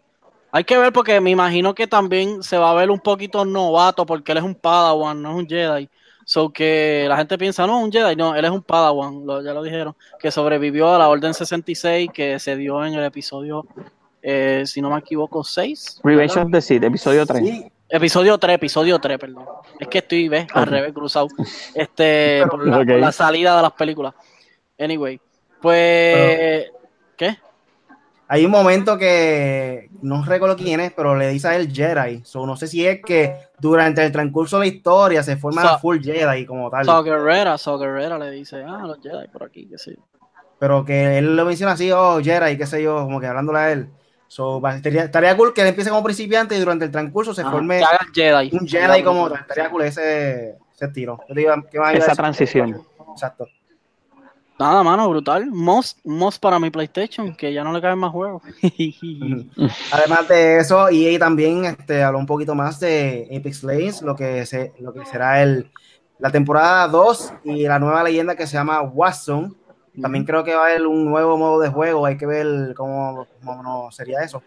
Hay 0.53 0.65
que 0.65 0.77
ver 0.77 0.93
porque 0.93 1.21
me 1.21 1.31
imagino 1.31 1.75
que 1.75 1.87
también 1.87 2.43
se 2.43 2.59
va 2.59 2.71
a 2.71 2.75
ver 2.75 2.91
un 2.91 3.01
poquito 3.01 3.45
novato 3.45 4.05
porque 4.05 4.33
él 4.33 4.39
es 4.39 4.45
un 4.45 4.55
Padawan, 4.55 5.21
no 5.21 5.31
es 5.31 5.37
un 5.37 5.49
Jedi. 5.49 5.89
So 6.27 6.51
que 6.51 7.07
la 7.09 7.17
gente 7.17 7.39
piensa, 7.39 7.67
no, 7.67 7.81
un 7.81 7.91
Jedi, 7.91 8.15
no, 8.17 8.35
él 8.35 8.45
es 8.45 8.51
un 8.51 8.63
Padawan, 8.63 9.25
ya 9.43 9.55
lo 9.55 9.63
dijeron, 9.63 9.95
que 10.19 10.31
sobrevivió 10.31 10.95
a 10.95 10.99
la 10.99 11.09
Orden 11.09 11.33
66 11.33 12.11
que 12.13 12.39
se 12.41 12.57
dio 12.57 12.85
en 12.85 12.95
el 12.95 13.05
episodio, 13.05 13.65
eh, 14.29 14.67
si 14.67 14.81
no 14.81 14.91
me 14.91 14.99
equivoco, 14.99 15.45
6. 15.45 16.01
Revenge 16.03 16.37
of 16.37 16.51
the 16.51 16.61
Sith, 16.61 16.83
episodio 16.83 17.25
3. 17.25 17.65
Episodio 17.89 18.37
3, 18.37 18.55
episodio 18.57 18.99
3, 18.99 19.19
perdón. 19.21 19.45
Es 19.79 19.87
que 19.87 19.99
estoy, 19.99 20.29
¿ves? 20.29 20.49
Al 20.53 20.67
revés, 20.67 20.93
cruzado. 20.93 21.29
Este, 21.75 22.43
por 22.51 22.67
la, 22.67 23.13
salida 23.13 23.55
de 23.55 23.63
las 23.63 23.73
películas. 23.73 24.15
Anyway, 24.77 25.21
pues, 25.63 26.67
¿qué? 27.17 27.39
hay 28.27 28.45
un 28.45 28.51
momento 28.51 28.99
que 28.99 29.91
no 30.03 30.25
recuerdo 30.25 30.57
quién 30.57 30.81
es, 30.81 30.93
pero 30.93 31.15
le 31.15 31.29
dice 31.29 31.47
a 31.47 31.55
él 31.55 31.73
Jedi. 31.73 32.23
So, 32.25 32.45
no 32.47 32.57
sé 32.57 32.67
si 32.67 32.85
es 32.85 33.01
que 33.03 33.37
durante 33.61 34.05
el 34.05 34.11
transcurso 34.11 34.59
de 34.59 34.67
la 34.67 34.75
historia 34.75 35.23
se 35.23 35.37
forma 35.37 35.79
full 35.79 36.01
Jedi 36.03 36.45
como 36.47 36.69
tal. 36.69 36.85
So 36.85 37.05
Guerrera, 37.05 37.57
so 37.59 37.79
Guerrera 37.79 38.19
le 38.19 38.33
dice, 38.33 38.65
ah, 38.67 38.83
los 38.87 38.99
Jedi 39.01 39.29
por 39.29 39.45
aquí, 39.45 39.69
qué 39.69 39.79
sé 39.79 39.95
yo. 39.95 40.03
Pero 40.59 40.85
que 40.85 41.19
él 41.19 41.37
lo 41.37 41.45
menciona 41.45 41.75
así, 41.75 41.93
oh, 41.93 42.19
Jedi, 42.21 42.59
qué 42.59 42.67
sé 42.67 42.83
yo, 42.83 43.05
como 43.05 43.21
que 43.21 43.29
hablándole 43.29 43.59
a 43.61 43.71
él. 43.71 43.89
So, 44.29 44.61
estaría, 44.67 45.37
cool 45.37 45.55
que 45.55 45.63
él 45.63 45.69
empiece 45.69 45.91
como 45.91 46.03
principiante 46.03 46.57
y 46.57 46.59
durante 46.59 46.85
el 46.85 46.91
transcurso 46.91 47.33
se 47.33 47.45
forme 47.45 47.81
Jedi. 48.13 48.51
un 48.53 48.67
Jedi 48.67 49.03
como 49.03 49.31
tal. 49.31 49.41
Estaría 49.41 49.71
cool 49.71 49.83
ese, 49.83 50.57
ese 50.75 50.89
tiro. 50.89 51.21
Esa 51.29 52.15
transición. 52.15 52.83
Exacto. 53.13 53.47
Nada, 54.59 54.83
mano, 54.83 55.09
brutal. 55.11 55.47
Most, 55.51 55.99
most 56.05 56.41
para 56.41 56.59
mi 56.59 56.71
PlayStation, 56.71 57.37
que 57.37 57.53
ya 57.53 57.63
no 57.63 57.73
le 57.75 57.81
caben 57.83 57.99
más 57.99 58.11
juegos. 58.11 58.43
Además 59.93 60.29
de 60.29 60.59
eso, 60.59 60.89
EA 60.89 61.19
también 61.19 61.67
este, 61.67 62.03
habló 62.03 62.19
un 62.19 62.27
poquito 62.27 62.55
más 62.55 62.81
de 62.81 63.29
Apex 63.39 63.63
Legends, 63.63 64.01
lo 64.01 64.17
que, 64.17 64.47
se, 64.47 64.73
lo 64.81 64.95
que 64.95 65.05
será 65.05 65.43
el, 65.43 65.71
la 66.19 66.31
temporada 66.31 66.89
2 66.89 67.33
y 67.45 67.65
la 67.65 67.79
nueva 67.79 68.03
leyenda 68.03 68.35
que 68.35 68.47
se 68.47 68.55
llama 68.55 68.81
Warzone. 68.81 69.53
También 70.01 70.25
creo 70.25 70.45
que 70.45 70.55
va 70.55 70.63
a 70.63 70.67
haber 70.67 70.87
un 70.87 71.05
nuevo 71.05 71.37
modo 71.37 71.61
de 71.61 71.69
juego, 71.69 72.05
hay 72.07 72.17
que 72.17 72.27
ver 72.27 72.75
cómo, 72.75 73.27
cómo 73.45 73.91
sería 73.91 74.21
eso. 74.23 74.43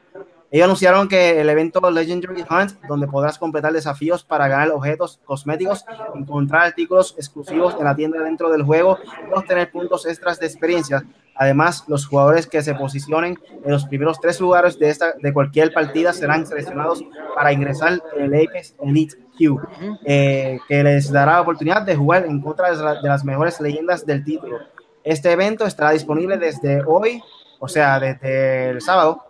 Ellos 0.51 0.65
anunciaron 0.65 1.07
que 1.07 1.39
el 1.39 1.47
evento 1.47 1.79
Legendary 1.91 2.43
Hunt, 2.49 2.71
donde 2.87 3.07
podrás 3.07 3.37
completar 3.37 3.71
desafíos 3.71 4.23
para 4.23 4.47
ganar 4.47 4.71
objetos 4.71 5.19
cosméticos, 5.23 5.85
encontrar 6.15 6.67
artículos 6.67 7.13
exclusivos 7.17 7.75
en 7.77 7.85
la 7.85 7.95
tienda 7.95 8.19
dentro 8.23 8.49
del 8.49 8.63
juego 8.63 8.97
y 9.29 9.33
obtener 9.37 9.71
puntos 9.71 10.07
extras 10.07 10.39
de 10.39 10.47
experiencia. 10.47 11.03
Además, 11.35 11.85
los 11.87 12.05
jugadores 12.05 12.47
que 12.47 12.63
se 12.63 12.73
posicionen 12.73 13.39
en 13.63 13.71
los 13.71 13.85
primeros 13.85 14.19
tres 14.19 14.41
lugares 14.41 14.77
de, 14.79 14.89
esta, 14.89 15.13
de 15.21 15.31
cualquier 15.31 15.71
partida 15.71 16.13
serán 16.13 16.45
seleccionados 16.45 17.01
para 17.35 17.53
ingresar 17.53 18.01
en 18.17 18.25
el 18.25 18.45
Apex 18.45 18.75
Elite 18.81 19.15
Q, 19.37 19.61
eh, 20.03 20.59
que 20.67 20.83
les 20.83 21.11
dará 21.11 21.33
la 21.33 21.41
oportunidad 21.41 21.83
de 21.83 21.95
jugar 21.95 22.25
en 22.25 22.41
contra 22.41 22.75
de 22.75 23.07
las 23.07 23.23
mejores 23.23 23.61
leyendas 23.61 24.05
del 24.05 24.25
título. 24.25 24.57
Este 25.03 25.31
evento 25.31 25.65
estará 25.65 25.91
disponible 25.91 26.37
desde 26.37 26.83
hoy, 26.85 27.21
o 27.59 27.67
sea, 27.67 27.99
desde 27.99 28.69
el 28.71 28.81
sábado, 28.81 29.25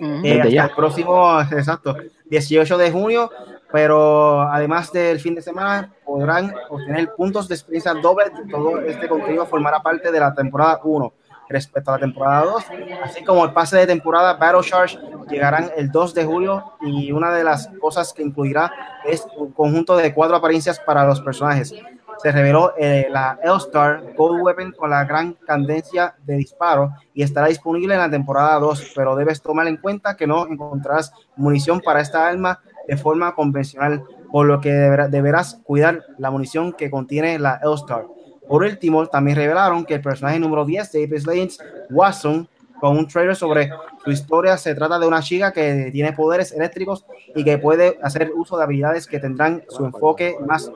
eh, 0.00 0.40
hasta 0.40 0.64
el 0.64 0.70
próximo, 0.70 1.40
exacto, 1.52 1.96
18 2.26 2.78
de 2.78 2.90
junio, 2.90 3.30
pero 3.72 4.42
además 4.42 4.92
del 4.92 5.20
fin 5.20 5.34
de 5.34 5.42
semana 5.42 5.92
podrán 6.04 6.54
obtener 6.68 7.12
puntos 7.14 7.48
de 7.48 7.54
experiencia 7.54 7.94
doble. 7.94 8.32
Todo 8.50 8.80
este 8.80 9.08
contenido 9.08 9.46
formará 9.46 9.80
parte 9.80 10.10
de 10.10 10.20
la 10.20 10.34
temporada 10.34 10.80
1 10.82 11.12
respecto 11.48 11.90
a 11.90 11.94
la 11.94 12.00
temporada 12.00 12.44
2, 12.44 12.64
así 13.02 13.24
como 13.24 13.44
el 13.44 13.52
pase 13.52 13.76
de 13.76 13.86
temporada 13.86 14.34
Battle 14.34 14.62
Charge 14.62 14.96
llegarán 15.28 15.70
el 15.76 15.90
2 15.90 16.14
de 16.14 16.24
julio 16.24 16.64
y 16.80 17.10
una 17.10 17.32
de 17.32 17.42
las 17.42 17.68
cosas 17.80 18.12
que 18.12 18.22
incluirá 18.22 18.72
es 19.04 19.26
un 19.36 19.50
conjunto 19.50 19.96
de 19.96 20.14
cuatro 20.14 20.36
apariencias 20.36 20.78
para 20.78 21.04
los 21.04 21.20
personajes 21.20 21.74
se 22.22 22.32
reveló 22.32 22.74
eh, 22.76 23.06
la 23.10 23.38
L-Star 23.42 24.14
Gold 24.16 24.42
Weapon 24.42 24.72
con 24.72 24.90
la 24.90 25.04
gran 25.04 25.34
cadencia 25.34 26.14
de 26.24 26.36
disparo 26.36 26.90
y 27.14 27.22
estará 27.22 27.46
disponible 27.46 27.94
en 27.94 28.00
la 28.00 28.10
temporada 28.10 28.58
2, 28.58 28.92
pero 28.94 29.16
debes 29.16 29.40
tomar 29.40 29.66
en 29.66 29.78
cuenta 29.78 30.16
que 30.16 30.26
no 30.26 30.46
encontrarás 30.46 31.12
munición 31.36 31.80
para 31.80 32.00
esta 32.00 32.26
arma 32.26 32.60
de 32.86 32.96
forma 32.96 33.34
convencional, 33.34 34.04
por 34.30 34.46
lo 34.46 34.60
que 34.60 34.70
deberás 34.70 35.60
cuidar 35.64 36.04
la 36.18 36.30
munición 36.30 36.72
que 36.72 36.90
contiene 36.90 37.38
la 37.38 37.60
L-Star. 37.62 38.04
Por 38.48 38.64
último, 38.64 39.06
también 39.06 39.36
revelaron 39.36 39.84
que 39.84 39.94
el 39.94 40.02
personaje 40.02 40.40
número 40.40 40.64
10 40.64 40.92
de 40.92 41.04
Apex 41.04 41.26
Legends, 41.26 41.58
Watson, 41.90 42.48
con 42.80 42.96
un 42.96 43.06
trailer 43.06 43.36
sobre 43.36 43.70
su 44.02 44.10
historia, 44.10 44.56
se 44.56 44.74
trata 44.74 44.98
de 44.98 45.06
una 45.06 45.20
chica 45.20 45.52
que 45.52 45.90
tiene 45.92 46.12
poderes 46.12 46.52
eléctricos 46.52 47.04
y 47.34 47.44
que 47.44 47.58
puede 47.58 47.98
hacer 48.02 48.32
uso 48.34 48.56
de 48.56 48.64
habilidades 48.64 49.06
que 49.06 49.18
tendrán 49.18 49.62
su 49.68 49.84
enfoque 49.84 50.36
más 50.46 50.70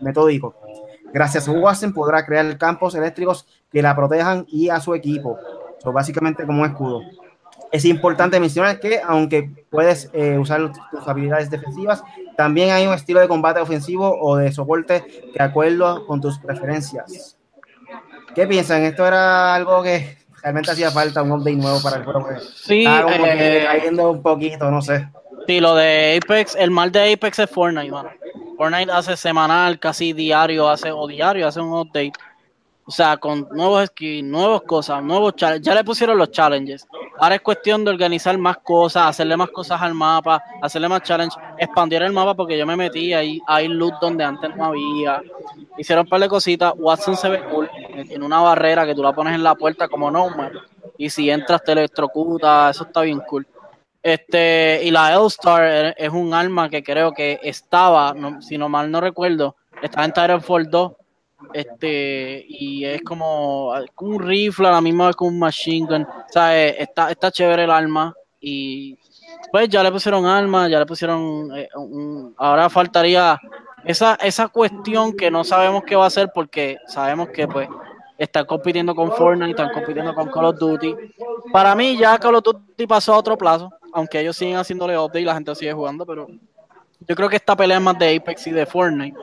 metódico. 0.00 0.54
Gracias 1.12 1.48
a 1.48 1.52
Watson 1.52 1.92
podrá 1.92 2.24
crear 2.24 2.56
campos 2.56 2.94
eléctricos 2.94 3.46
que 3.72 3.82
la 3.82 3.96
protejan 3.96 4.46
y 4.48 4.68
a 4.68 4.80
su 4.80 4.94
equipo. 4.94 5.38
So, 5.82 5.92
básicamente 5.92 6.44
como 6.44 6.62
un 6.62 6.68
escudo. 6.68 7.00
Es 7.72 7.84
importante 7.84 8.38
mencionar 8.40 8.80
que 8.80 9.00
aunque 9.02 9.50
puedes 9.70 10.10
eh, 10.12 10.36
usar 10.38 10.72
tus 10.90 11.06
habilidades 11.06 11.50
defensivas, 11.50 12.02
también 12.36 12.70
hay 12.70 12.86
un 12.86 12.94
estilo 12.94 13.20
de 13.20 13.28
combate 13.28 13.60
ofensivo 13.60 14.18
o 14.20 14.36
de 14.36 14.52
soporte 14.52 15.04
de 15.32 15.42
acuerdo 15.42 16.06
con 16.06 16.20
tus 16.20 16.38
preferencias. 16.38 17.36
¿Qué 18.34 18.46
piensan? 18.46 18.82
¿Esto 18.82 19.06
era 19.06 19.54
algo 19.54 19.82
que 19.82 20.19
realmente 20.42 20.70
hacía 20.70 20.90
falta 20.90 21.22
un 21.22 21.32
update 21.32 21.56
nuevo 21.56 21.82
para 21.82 21.96
el 21.96 22.04
juego? 22.04 22.28
Sí, 22.54 22.84
eh, 22.86 23.64
cayendo 23.66 24.10
un 24.10 24.22
poquito, 24.22 24.70
no 24.70 24.82
sé. 24.82 25.08
Sí, 25.46 25.60
lo 25.60 25.74
de 25.74 26.20
Apex, 26.22 26.54
el 26.56 26.70
mal 26.70 26.92
de 26.92 27.12
Apex 27.12 27.38
es 27.38 27.50
Fortnite, 27.50 27.90
mano. 27.90 28.10
Fortnite 28.56 28.92
hace 28.92 29.16
semanal, 29.16 29.78
casi 29.78 30.12
diario, 30.12 30.68
hace 30.68 30.92
o 30.92 31.06
diario, 31.06 31.48
hace 31.48 31.60
un 31.60 31.72
update 31.72 32.12
o 32.90 32.92
sea, 32.92 33.18
con 33.18 33.46
nuevos 33.52 33.86
skins, 33.86 34.28
nuevas 34.28 34.62
cosas, 34.62 35.00
nuevos 35.00 35.36
challenges. 35.36 35.64
Ya 35.64 35.76
le 35.76 35.84
pusieron 35.84 36.18
los 36.18 36.32
challenges. 36.32 36.88
Ahora 37.20 37.34
es 37.34 37.42
cuestión 37.42 37.84
de 37.84 37.90
organizar 37.90 38.36
más 38.38 38.56
cosas, 38.58 39.06
hacerle 39.06 39.36
más 39.36 39.50
cosas 39.50 39.80
al 39.82 39.92
mapa, 39.92 40.42
hacerle 40.62 40.88
más 40.88 41.02
challenge, 41.02 41.36
expandir 41.58 42.02
el 42.02 42.14
mapa 42.14 42.34
porque 42.34 42.56
yo 42.56 42.64
me 42.64 42.76
metí 42.76 43.12
ahí, 43.12 43.38
hay 43.46 43.68
loot 43.68 43.94
donde 44.00 44.24
antes 44.24 44.56
no 44.56 44.64
había. 44.64 45.20
Hicieron 45.76 46.06
un 46.06 46.08
par 46.08 46.20
de 46.20 46.28
cositas. 46.28 46.72
Watson 46.78 47.18
se 47.18 47.28
ve 47.28 47.44
cool. 47.50 47.70
Tiene 48.08 48.24
una 48.24 48.40
barrera 48.40 48.86
que 48.86 48.94
tú 48.94 49.02
la 49.02 49.12
pones 49.12 49.34
en 49.34 49.42
la 49.42 49.54
puerta 49.54 49.86
como 49.86 50.10
no, 50.10 50.28
Y 50.96 51.10
si 51.10 51.28
entras 51.28 51.62
te 51.62 51.72
electrocuta, 51.72 52.70
eso 52.70 52.84
está 52.84 53.02
bien 53.02 53.20
cool. 53.20 53.46
Este, 54.02 54.80
y 54.82 54.90
la 54.90 55.12
L-Star 55.12 55.94
es 55.98 56.10
un 56.10 56.32
arma 56.32 56.70
que 56.70 56.82
creo 56.82 57.12
que 57.12 57.38
estaba, 57.42 58.14
si 58.40 58.56
no 58.56 58.70
mal 58.70 58.90
no 58.90 58.98
recuerdo, 58.98 59.56
estaba 59.82 60.06
en 60.06 60.12
Titanfall 60.12 60.70
2 60.70 60.92
este 61.52 62.44
y 62.48 62.84
es 62.84 63.02
como, 63.02 63.72
un 64.00 64.18
rifle 64.20 64.68
a 64.68 64.72
la 64.72 64.80
misma 64.80 65.08
vez 65.08 65.16
que 65.16 65.24
un 65.24 65.38
machine 65.38 65.86
gun 65.86 66.06
sea, 66.28 66.58
eh, 66.58 66.76
está, 66.78 67.10
está 67.10 67.30
chévere 67.30 67.64
el 67.64 67.70
arma 67.70 68.14
y 68.40 68.96
pues 69.52 69.68
ya 69.68 69.82
le 69.82 69.90
pusieron 69.90 70.26
arma 70.26 70.68
ya 70.68 70.78
le 70.78 70.86
pusieron 70.86 71.50
eh, 71.56 71.68
ahora 72.36 72.68
faltaría 72.70 73.38
esa, 73.84 74.14
esa 74.16 74.48
cuestión 74.48 75.16
que 75.16 75.30
no 75.30 75.44
sabemos 75.44 75.82
qué 75.84 75.96
va 75.96 76.06
a 76.06 76.10
ser 76.10 76.30
porque 76.34 76.78
sabemos 76.86 77.28
que 77.30 77.48
pues 77.48 77.68
están 78.18 78.44
compitiendo 78.44 78.94
con 78.94 79.10
Fortnite, 79.12 79.52
están 79.52 79.72
compitiendo 79.72 80.14
con 80.14 80.30
Call 80.30 80.44
of 80.44 80.58
Duty. 80.58 80.94
Para 81.50 81.74
mí 81.74 81.96
ya 81.96 82.18
Call 82.18 82.34
of 82.34 82.44
Duty 82.44 82.86
pasó 82.86 83.14
a 83.14 83.18
otro 83.18 83.36
plazo, 83.38 83.70
aunque 83.94 84.20
ellos 84.20 84.36
siguen 84.36 84.58
haciéndole 84.58 84.98
update 84.98 85.22
y 85.22 85.24
la 85.24 85.34
gente 85.34 85.54
sigue 85.54 85.72
jugando, 85.72 86.04
pero 86.04 86.26
yo 87.08 87.16
creo 87.16 87.30
que 87.30 87.36
esta 87.36 87.56
pelea 87.56 87.78
es 87.78 87.82
más 87.82 87.98
de 87.98 88.16
Apex 88.16 88.46
y 88.48 88.50
de 88.50 88.66
Fortnite. 88.66 89.18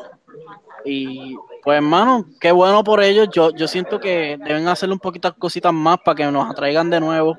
Y 0.83 1.37
pues 1.63 1.77
hermano, 1.77 2.25
qué 2.39 2.51
bueno 2.51 2.83
por 2.83 3.01
ellos. 3.03 3.29
Yo, 3.33 3.51
yo 3.51 3.67
siento 3.67 3.99
que 3.99 4.37
deben 4.45 4.67
hacerle 4.67 4.93
un 4.93 4.99
poquito 4.99 5.33
cositas 5.35 5.73
más 5.73 5.97
para 6.03 6.15
que 6.15 6.25
nos 6.31 6.49
atraigan 6.49 6.89
de 6.89 6.99
nuevo. 6.99 7.37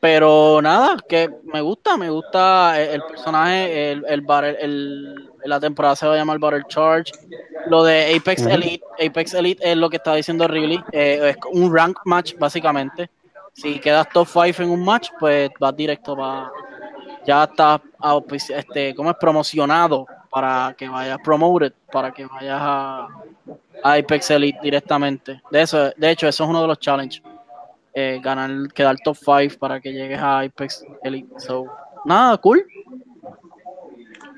Pero 0.00 0.60
nada, 0.60 0.96
que 1.08 1.30
me 1.44 1.60
gusta, 1.60 1.96
me 1.96 2.10
gusta 2.10 2.80
el, 2.80 3.00
personaje, 3.02 3.92
el, 3.92 4.04
el, 4.08 4.26
el, 4.58 5.30
la 5.44 5.60
temporada 5.60 5.94
se 5.94 6.06
va 6.06 6.14
a 6.14 6.16
llamar 6.16 6.40
Battle 6.40 6.64
Charge. 6.66 7.12
Lo 7.68 7.84
de 7.84 8.16
Apex 8.16 8.42
Elite, 8.42 8.84
Apex 9.06 9.34
Elite 9.34 9.70
es 9.70 9.76
lo 9.76 9.88
que 9.88 9.98
está 9.98 10.14
diciendo 10.16 10.48
Riley, 10.48 10.82
eh, 10.90 11.30
es 11.30 11.36
un 11.52 11.72
rank 11.72 11.98
match 12.04 12.34
básicamente. 12.36 13.10
Si 13.52 13.78
quedas 13.78 14.08
top 14.08 14.26
5 14.26 14.62
en 14.62 14.70
un 14.70 14.84
match, 14.84 15.10
pues 15.20 15.50
vas 15.60 15.76
directo 15.76 16.16
para, 16.16 16.50
ya 17.24 17.44
está 17.44 17.80
este, 18.48 18.94
¿cómo 18.96 19.10
es? 19.10 19.16
promocionado 19.16 20.06
para 20.32 20.74
que 20.76 20.88
vayas 20.88 21.18
promoted, 21.22 21.72
para 21.92 22.10
que 22.10 22.24
vayas 22.24 22.58
a, 22.60 23.08
Apex 23.84 24.30
Elite 24.30 24.58
directamente. 24.62 25.42
De 25.50 25.62
eso, 25.62 25.90
de 25.96 26.10
hecho, 26.10 26.26
eso 26.26 26.44
es 26.44 26.50
uno 26.50 26.62
de 26.62 26.68
los 26.68 26.78
challenges. 26.78 27.22
Eh, 27.94 28.20
ganar, 28.22 28.72
quedar 28.72 28.96
top 29.04 29.16
5 29.16 29.58
para 29.58 29.80
que 29.80 29.92
llegues 29.92 30.18
a 30.18 30.40
Apex 30.40 30.84
Elite. 31.02 31.28
So, 31.38 31.66
nada, 32.04 32.38
cool. 32.38 32.64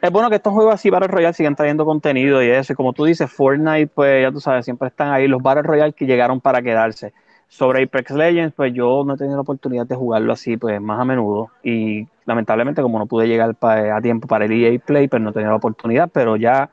Es 0.03 0.11
bueno 0.11 0.29
que 0.29 0.37
estos 0.37 0.53
juegos 0.53 0.75
así, 0.75 0.91
Battle 0.91 1.09
Royale, 1.09 1.35
sigan 1.35 1.55
trayendo 1.55 1.85
contenido 1.85 2.43
y 2.43 2.51
eso. 2.51 2.73
Y 2.73 2.77
como 2.77 2.93
tú 2.93 3.05
dices, 3.05 3.31
Fortnite, 3.31 3.87
pues 3.87 4.23
ya 4.23 4.33
tú 4.33 4.41
sabes, 4.41 4.65
siempre 4.65 4.89
están 4.89 5.13
ahí 5.13 5.29
los 5.29 5.43
Battle 5.43 5.63
Royale 5.63 5.93
que 5.93 6.07
llegaron 6.07 6.41
para 6.41 6.61
quedarse. 6.61 7.13
Sobre 7.55 7.85
Apex 7.85 8.11
Legends, 8.11 8.53
pues 8.53 8.75
yo 8.75 9.05
no 9.07 9.15
he 9.15 9.17
tenido 9.17 9.37
la 9.37 9.43
oportunidad 9.43 9.87
de 9.87 9.95
jugarlo 9.95 10.33
así, 10.33 10.57
pues 10.57 10.81
más 10.81 11.01
a 11.01 11.05
menudo. 11.05 11.51
Y 11.63 12.05
lamentablemente, 12.27 12.83
como 12.83 12.99
no 12.99 13.07
pude 13.07 13.29
llegar 13.29 13.55
a 13.61 14.01
tiempo 14.01 14.27
para 14.27 14.47
el 14.47 14.51
EA 14.51 14.77
Play, 14.85 15.07
pues 15.07 15.23
no 15.23 15.31
he 15.31 15.33
tenido 15.33 15.53
la 15.53 15.59
oportunidad, 15.59 16.11
pero 16.13 16.35
ya 16.35 16.69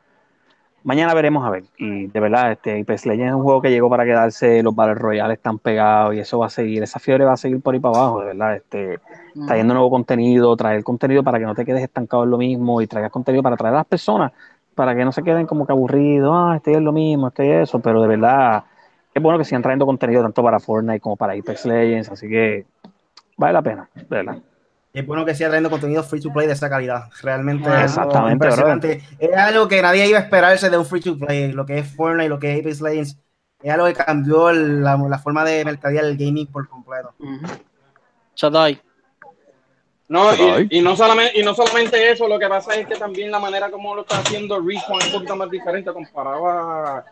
mañana 0.84 1.14
veremos 1.14 1.46
a 1.46 1.52
ver. 1.52 1.66
Y 1.78 2.08
de 2.08 2.20
verdad, 2.20 2.54
este 2.54 2.82
Apex 2.82 3.06
Legends 3.06 3.30
es 3.30 3.36
un 3.36 3.44
juego 3.44 3.62
que 3.62 3.70
llegó 3.70 3.92
para 3.92 4.06
quedarse, 4.06 4.64
los 4.64 4.74
Battle 4.74 4.96
Royales 4.96 5.38
están 5.38 5.60
pegados 5.60 6.16
y 6.16 6.20
eso 6.20 6.40
va 6.40 6.48
a 6.48 6.50
seguir, 6.50 6.82
esa 6.82 6.98
fiebre 6.98 7.26
va 7.26 7.34
a 7.34 7.38
seguir 7.38 7.62
por 7.62 7.76
ahí 7.76 7.80
para 7.80 8.00
abajo, 8.00 8.22
de 8.22 8.26
verdad. 8.26 8.56
Este, 8.56 9.00
trayendo 9.46 9.76
nuevo 9.76 9.92
contenido, 9.92 10.58
traer 10.58 10.84
contenido 10.84 11.24
para 11.24 11.38
que 11.38 11.46
no 11.46 11.54
te 11.54 11.64
quedes 11.64 11.84
estancado 11.84 12.24
en 12.24 12.32
lo 12.32 12.40
mismo 12.40 12.82
y 12.82 12.88
traigas 12.88 13.12
contenido 13.12 13.44
para 13.44 13.56
traer 13.56 13.76
a 13.76 13.78
las 13.78 13.86
personas, 13.86 14.32
para 14.74 14.96
que 14.96 15.06
no 15.06 15.12
se 15.12 15.22
queden 15.22 15.46
como 15.46 15.68
que 15.68 15.74
aburridos, 15.74 16.34
ah, 16.36 16.56
estoy 16.56 16.74
en 16.74 16.86
lo 16.86 16.92
mismo, 16.92 17.28
estoy 17.28 17.50
eso, 17.50 17.80
pero 17.80 18.02
de 18.02 18.08
verdad 18.08 18.64
es 19.14 19.22
bueno 19.22 19.38
que 19.38 19.46
sigan 19.46 19.62
trayendo 19.62 19.86
contenido 19.86 20.22
tanto 20.22 20.44
para 20.44 20.60
Fortnite 20.60 21.00
como 21.00 21.16
para 21.16 21.34
Apex 21.34 21.66
Legends, 21.66 22.10
así 22.10 22.30
que 22.30 22.66
vale 23.38 23.54
la 23.54 23.62
pena, 23.62 23.90
verdad. 24.10 24.38
Es 24.94 25.06
bueno 25.06 25.26
que 25.26 25.34
siga 25.34 25.50
trayendo 25.50 25.70
contenido 25.70 26.04
free 26.04 26.22
to 26.22 26.34
play 26.34 26.48
de 26.48 26.54
esa 26.54 26.70
calidad. 26.70 27.06
Realmente 27.22 27.70
Exactamente, 27.84 29.02
es 29.20 29.38
algo 29.38 29.68
que 29.68 29.82
nadie 29.82 30.08
iba 30.08 30.20
a 30.20 30.22
esperarse 30.22 30.70
de 30.70 30.78
un 30.78 30.86
free 30.86 31.02
to 31.02 31.18
play. 31.18 31.52
Lo 31.52 31.66
que 31.66 31.80
es 31.80 31.96
Fortnite, 31.96 32.30
lo 32.30 32.40
que 32.40 32.54
es 32.54 32.60
Apex 32.60 32.82
Legends, 32.82 33.18
es 33.62 33.72
algo 33.72 33.86
que 33.86 33.94
cambió 33.94 34.52
la, 34.52 35.20
forma 35.20 35.46
de 35.46 35.64
mercadear 35.64 36.06
el 36.06 36.18
gaming 36.18 36.48
por 36.48 36.68
completo. 36.68 37.14
Chadai. 38.36 38.82
No, 40.10 40.30
y, 40.70 40.82
no 40.82 40.94
solamente, 40.98 41.40
y 41.40 41.44
no 41.44 41.54
solamente 41.54 42.12
eso, 42.12 42.28
lo 42.28 42.38
que 42.38 42.50
pasa 42.50 42.76
es 42.76 42.86
que 42.86 42.96
también 42.96 43.32
la 43.32 43.40
manera 43.40 43.72
como 43.72 43.96
lo 43.96 44.02
está 44.02 44.18
haciendo 44.18 44.60
Respawn 44.60 45.00
es 45.00 45.06
un 45.08 45.14
poquito 45.14 45.36
más 45.38 45.50
diferente 45.50 45.94
comparado 45.94 46.48
a 46.48 47.06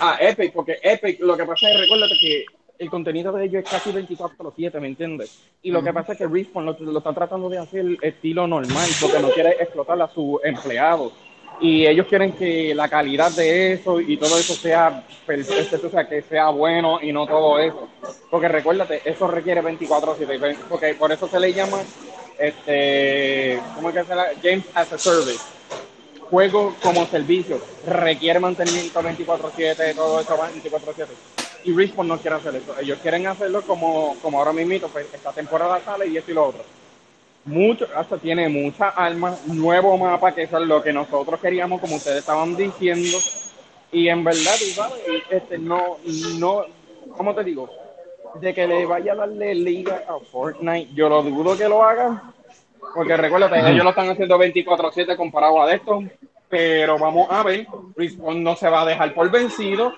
Ah, 0.00 0.16
Epic, 0.20 0.52
porque 0.52 0.78
Epic, 0.82 1.20
lo 1.20 1.36
que 1.36 1.44
pasa 1.44 1.70
es, 1.70 1.80
recuérdate 1.80 2.18
que 2.18 2.44
el 2.78 2.90
contenido 2.90 3.32
de 3.32 3.44
ellos 3.44 3.64
es 3.64 3.70
casi 3.70 3.90
24-7, 3.90 4.80
¿me 4.80 4.88
entiendes? 4.88 5.30
Y 5.62 5.70
lo 5.70 5.82
que 5.82 5.92
pasa 5.92 6.12
es 6.12 6.18
que 6.18 6.26
Respawn 6.26 6.66
lo, 6.66 6.98
está 6.98 7.12
tratando 7.12 7.48
de 7.48 7.58
hacer 7.58 7.84
estilo 8.02 8.46
normal, 8.46 8.88
porque 9.00 9.20
no 9.20 9.30
quiere 9.30 9.50
explotar 9.60 10.00
a 10.02 10.08
sus 10.08 10.44
empleados. 10.44 11.12
Y 11.60 11.86
ellos 11.86 12.08
quieren 12.08 12.32
que 12.32 12.74
la 12.74 12.88
calidad 12.88 13.30
de 13.30 13.74
eso 13.74 14.00
y 14.00 14.16
todo 14.16 14.36
eso 14.38 14.54
sea 14.54 15.04
perfecto, 15.24 15.86
o 15.86 15.90
sea, 15.90 16.08
que 16.08 16.20
sea 16.22 16.48
bueno 16.48 16.98
y 17.00 17.12
no 17.12 17.26
todo 17.26 17.60
eso. 17.60 17.88
Porque 18.28 18.48
recuérdate, 18.48 19.02
eso 19.04 19.28
requiere 19.28 19.62
24-7, 19.62 20.56
porque 20.68 20.94
por 20.94 21.12
eso 21.12 21.28
se 21.28 21.38
le 21.38 21.52
llama, 21.52 21.78
este, 22.38 23.60
¿cómo 23.76 23.90
es 23.90 23.94
que 23.94 24.02
se 24.02 24.08
llama? 24.08 24.24
Games 24.42 24.64
as 24.74 24.92
a 24.92 24.98
Service 24.98 25.54
juego 26.34 26.74
como 26.82 27.06
servicio 27.06 27.60
requiere 27.86 28.40
mantenimiento 28.40 29.00
24/7, 29.00 29.94
todo 29.94 30.18
eso 30.18 30.36
24/7. 30.36 31.06
Y 31.62 31.72
Respawn 31.72 32.08
no 32.08 32.18
quiere 32.18 32.36
hacer 32.36 32.56
eso. 32.56 32.74
Ellos 32.80 32.98
quieren 33.00 33.28
hacerlo 33.28 33.62
como, 33.62 34.16
como 34.20 34.40
ahora 34.40 34.52
mismo, 34.52 34.88
pues 34.88 35.06
esta 35.14 35.30
temporada 35.30 35.80
sale 35.84 36.08
y 36.08 36.16
esto 36.16 36.32
y 36.32 36.34
lo 36.34 36.46
otro. 36.48 36.64
Mucho, 37.44 37.86
hasta 37.94 38.18
tiene 38.18 38.48
muchas 38.48 38.92
armas, 38.96 39.46
nuevo 39.46 39.96
mapa, 39.96 40.34
que 40.34 40.42
eso 40.42 40.58
es 40.58 40.66
lo 40.66 40.82
que 40.82 40.92
nosotros 40.92 41.38
queríamos, 41.38 41.80
como 41.80 41.96
ustedes 41.96 42.18
estaban 42.18 42.56
diciendo. 42.56 43.16
Y 43.92 44.08
en 44.08 44.24
verdad, 44.24 44.56
este, 45.30 45.56
no, 45.58 45.98
no, 46.40 46.64
¿cómo 47.16 47.32
te 47.32 47.44
digo? 47.44 47.70
De 48.40 48.52
que 48.52 48.66
le 48.66 48.84
vaya 48.86 49.12
a 49.12 49.16
darle 49.16 49.54
liga 49.54 50.02
a 50.08 50.18
Fortnite, 50.18 50.92
yo 50.94 51.08
lo 51.08 51.22
dudo 51.22 51.56
que 51.56 51.68
lo 51.68 51.84
haga, 51.84 52.33
porque 52.94 53.16
recuérdate, 53.16 53.58
ellos 53.70 53.84
lo 53.84 53.90
están 53.90 54.10
haciendo 54.10 54.38
24-7 54.38 55.16
comparado 55.16 55.62
a 55.62 55.72
esto, 55.72 56.02
pero 56.48 56.98
vamos 56.98 57.28
a 57.30 57.42
ver, 57.42 57.66
Respawn 57.96 58.42
no 58.42 58.54
se 58.56 58.68
va 58.68 58.82
a 58.82 58.86
dejar 58.86 59.12
por 59.14 59.30
vencido 59.30 59.92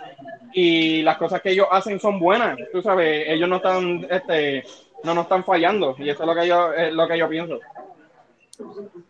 y 0.53 1.03
las 1.03 1.19
cosas 1.19 1.43
que 1.43 1.51
ellos 1.51 1.67
hacen 1.71 2.01
son 2.01 2.19
buenas, 2.19 2.59
tú 2.73 2.81
sabes, 2.81 3.29
ellos 3.29 3.49
no 3.49 3.57
están, 3.57 4.07
este, 4.11 4.65
no 5.05 5.15
nos 5.15 5.25
están 5.25 5.45
fallando 5.45 5.95
y 5.99 6.09
eso 6.09 6.23
es 6.23 6.27
lo 6.27 6.35
que 6.35 6.47
yo, 6.47 6.73
es 6.73 6.93
lo 6.93 7.07
que 7.07 7.19
yo 7.19 7.29
pienso. 7.29 7.59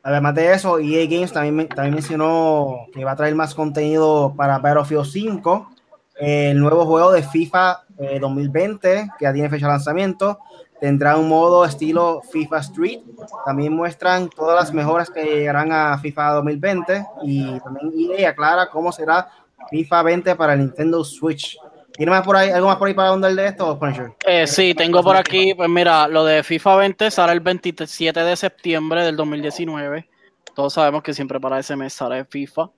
Además 0.02 0.34
de 0.34 0.52
eso, 0.52 0.78
EA 0.78 1.06
Games 1.06 1.32
también, 1.32 1.68
también 1.68 1.94
mencionó 1.94 2.86
que 2.92 3.04
va 3.04 3.12
a 3.12 3.16
traer 3.16 3.34
más 3.36 3.54
contenido 3.54 4.34
para 4.36 4.58
Battlefield 4.58 5.04
5, 5.04 5.70
el 6.16 6.58
nuevo 6.58 6.84
juego 6.84 7.12
de 7.12 7.22
FIFA 7.22 7.84
2020, 8.20 8.92
eh, 8.92 9.08
que 9.18 9.24
ya 9.24 9.32
tiene 9.32 9.48
fecha 9.48 9.66
de 9.66 9.72
lanzamiento, 9.72 10.40
Tendrá 10.80 11.16
un 11.16 11.28
modo 11.28 11.64
estilo 11.64 12.20
FIFA 12.30 12.58
Street. 12.58 13.00
También 13.44 13.72
muestran 13.72 14.28
todas 14.28 14.56
las 14.56 14.72
mejoras 14.72 15.10
que 15.10 15.24
llegarán 15.24 15.72
a 15.72 15.98
FIFA 15.98 16.32
2020 16.32 17.06
y 17.24 17.60
también 17.60 18.26
aclara 18.26 18.68
cómo 18.68 18.92
será 18.92 19.28
FIFA 19.70 20.02
20 20.02 20.36
para 20.36 20.52
el 20.52 20.60
Nintendo 20.60 21.02
Switch. 21.02 21.58
¿Tiene 21.96 22.10
más 22.10 22.22
por 22.22 22.36
ahí, 22.36 22.50
algo 22.50 22.68
más 22.68 22.76
por 22.76 22.88
ahí 22.88 22.94
para 22.94 23.14
el 23.14 23.36
de 23.36 23.46
esto, 23.46 23.78
Punisher? 23.78 24.12
Eh, 24.26 24.46
sí, 24.46 24.74
tengo 24.74 25.02
por 25.02 25.16
aquí, 25.16 25.54
pues 25.54 25.68
mira, 25.70 26.06
lo 26.08 26.26
de 26.26 26.42
FIFA 26.42 26.76
20 26.76 27.10
sale 27.10 27.32
el 27.32 27.40
27 27.40 28.20
de 28.20 28.36
septiembre 28.36 29.02
del 29.02 29.16
2019. 29.16 30.06
Todos 30.54 30.74
sabemos 30.74 31.02
que 31.02 31.14
siempre 31.14 31.40
para 31.40 31.58
ese 31.58 31.74
mes 31.74 31.94
sale 31.94 32.26
FIFA. 32.26 32.68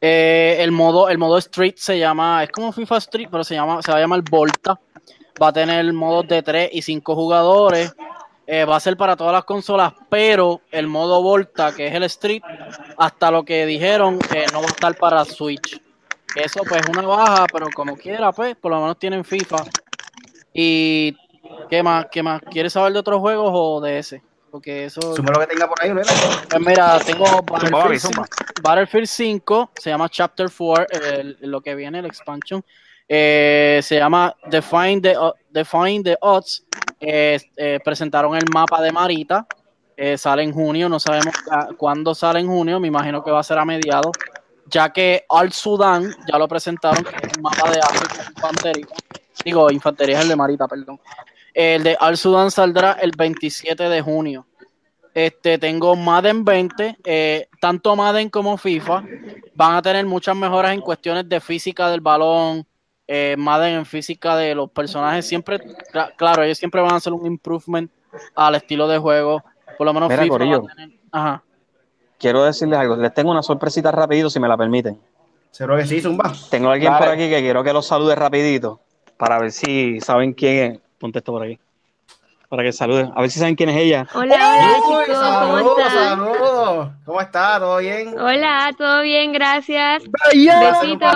Eh, 0.00 0.58
el 0.60 0.70
modo, 0.70 1.08
el 1.08 1.18
modo 1.18 1.38
Street 1.38 1.74
se 1.76 1.98
llama, 1.98 2.44
es 2.44 2.50
como 2.50 2.72
FIFA 2.72 2.96
Street, 2.98 3.28
pero 3.30 3.42
se 3.42 3.54
llama, 3.54 3.82
se 3.82 3.90
va 3.90 3.98
a 3.98 4.00
llamar 4.00 4.22
Volta. 4.30 4.78
Va 5.40 5.48
a 5.48 5.52
tener 5.52 5.92
modos 5.92 6.26
de 6.28 6.42
3 6.42 6.70
y 6.72 6.82
5 6.82 7.14
jugadores. 7.14 7.94
Eh, 8.46 8.64
va 8.64 8.76
a 8.76 8.80
ser 8.80 8.96
para 8.96 9.16
todas 9.16 9.32
las 9.32 9.44
consolas, 9.44 9.92
pero 10.10 10.60
el 10.72 10.88
modo 10.88 11.22
Volta, 11.22 11.72
que 11.74 11.86
es 11.86 11.94
el 11.94 12.02
Street, 12.04 12.42
hasta 12.98 13.30
lo 13.30 13.44
que 13.44 13.64
dijeron, 13.66 14.18
que 14.18 14.44
no 14.52 14.60
va 14.60 14.66
a 14.66 14.70
estar 14.70 14.94
para 14.96 15.24
Switch. 15.24 15.80
Eso 16.34 16.60
pues 16.68 16.82
es 16.82 16.88
una 16.88 17.02
baja, 17.02 17.46
pero 17.52 17.68
como 17.74 17.96
quiera, 17.96 18.32
pues, 18.32 18.56
por 18.56 18.72
lo 18.72 18.80
menos 18.80 18.98
tienen 18.98 19.24
FIFA. 19.24 19.64
Y 20.52 21.16
¿qué 21.70 21.82
más? 21.82 22.06
¿Qué 22.10 22.22
más? 22.22 22.42
¿Quieres 22.50 22.72
saber 22.72 22.92
de 22.92 22.98
otros 22.98 23.20
juegos 23.20 23.50
o 23.52 23.80
de 23.80 23.98
ese? 23.98 24.22
Porque 24.50 24.86
eso. 24.86 25.14
Suma 25.14 25.32
lo 25.32 25.40
que 25.40 25.46
tenga 25.46 25.68
por 25.68 25.82
ahí, 25.82 25.92
¿verdad? 25.92 26.12
Pues 26.50 26.66
mira, 26.66 26.98
tengo 27.00 27.24
Battlefield, 27.42 28.00
5, 28.00 28.24
Battlefield 28.62 29.06
5, 29.06 29.70
se 29.76 29.90
llama 29.90 30.08
Chapter 30.08 30.48
4, 30.54 30.86
lo 31.40 31.60
que 31.60 31.74
viene, 31.74 32.00
el 32.00 32.06
expansion. 32.06 32.62
Eh, 33.08 33.80
se 33.82 33.96
llama 33.96 34.34
Define 34.46 35.00
the, 35.00 35.16
Define 35.50 36.02
the 36.02 36.16
Odds. 36.20 36.64
Eh, 37.00 37.40
presentaron 37.84 38.36
el 38.36 38.44
mapa 38.52 38.80
de 38.80 38.92
Marita. 38.92 39.46
sale 40.16 40.42
en 40.42 40.52
junio, 40.52 40.88
no 40.88 40.98
sabemos 40.98 41.34
cuándo 41.76 42.14
sale 42.14 42.40
en 42.40 42.46
junio, 42.46 42.80
me 42.80 42.88
imagino 42.88 43.22
que 43.22 43.30
va 43.30 43.40
a 43.40 43.44
ser 43.44 43.58
a 43.58 43.64
mediados 43.64 44.12
ya 44.72 44.90
que 44.92 45.24
Al 45.28 45.52
Sudán 45.52 46.14
ya 46.30 46.38
lo 46.38 46.48
presentaron, 46.48 47.04
que 47.04 47.26
es 47.26 47.36
un 47.36 47.42
mapa 47.42 47.70
de 47.70 47.78
África 47.80 48.32
infantería. 48.34 48.86
Digo, 49.44 49.70
infantería 49.70 50.16
es 50.16 50.22
el 50.22 50.28
de 50.28 50.36
Marita, 50.36 50.66
perdón. 50.66 50.98
El 51.52 51.82
de 51.82 51.96
Al 52.00 52.16
Sudán 52.16 52.50
saldrá 52.50 52.92
el 52.92 53.12
27 53.16 53.88
de 53.88 54.00
junio. 54.00 54.46
Este, 55.14 55.58
tengo 55.58 55.94
Madden 55.94 56.44
20, 56.44 56.96
eh, 57.04 57.48
tanto 57.60 57.94
Madden 57.94 58.30
como 58.30 58.56
FIFA 58.56 59.04
van 59.54 59.76
a 59.76 59.82
tener 59.82 60.06
muchas 60.06 60.34
mejoras 60.34 60.72
en 60.72 60.80
cuestiones 60.80 61.28
de 61.28 61.38
física 61.38 61.90
del 61.90 62.00
balón, 62.00 62.66
eh, 63.12 63.36
Madden 63.36 63.74
en 63.74 63.86
física 63.86 64.36
de 64.36 64.54
los 64.54 64.70
personajes, 64.70 65.26
siempre, 65.26 65.58
claro, 66.16 66.42
ellos 66.42 66.58
siempre 66.58 66.80
van 66.80 66.92
a 66.92 66.96
hacer 66.96 67.12
un 67.12 67.26
improvement 67.26 67.90
al 68.34 68.54
estilo 68.54 68.88
de 68.88 68.98
juego, 68.98 69.42
por 69.76 69.86
lo 69.86 69.92
menos 69.92 70.12
FIFA 70.12 70.38
va 70.38 70.56
a 70.56 70.74
tener, 70.74 70.90
ajá 71.10 71.42
quiero 72.22 72.44
decirles 72.44 72.78
algo. 72.78 72.96
Les 72.96 73.12
tengo 73.12 73.32
una 73.32 73.42
sorpresita 73.42 73.90
rapidito, 73.90 74.30
si 74.30 74.38
me 74.38 74.48
la 74.48 74.56
permiten. 74.56 74.98
Seguro 75.50 75.76
que 75.76 75.86
sí, 75.86 76.00
Zumba. 76.00 76.32
Tengo 76.48 76.70
a 76.70 76.74
alguien 76.74 76.96
por 76.96 77.08
aquí 77.08 77.28
que 77.28 77.40
quiero 77.40 77.62
que 77.62 77.72
lo 77.72 77.82
salude 77.82 78.14
rapidito 78.14 78.80
para 79.18 79.38
ver 79.38 79.50
si 79.50 80.00
saben 80.00 80.32
quién 80.32 80.72
es. 80.72 80.80
Ponte 80.98 81.18
esto 81.18 81.32
por 81.32 81.42
aquí. 81.42 81.58
Para 82.52 82.64
que 82.64 82.72
saluden. 82.72 83.10
A 83.16 83.22
ver 83.22 83.30
si 83.30 83.38
saben 83.38 83.54
quién 83.56 83.70
es 83.70 83.78
ella. 83.78 84.06
Hola, 84.12 84.34
hola, 84.34 85.06
chicos. 85.06 85.18
¿Cómo 85.18 85.58
están? 85.58 85.90
Saludos. 85.90 86.90
¿Cómo 87.06 87.20
está? 87.22 87.58
¿Todo 87.58 87.78
bien? 87.78 88.20
Hola, 88.20 88.70
todo 88.76 89.00
bien, 89.00 89.32
gracias. 89.32 90.02
Besitos. 90.02 91.14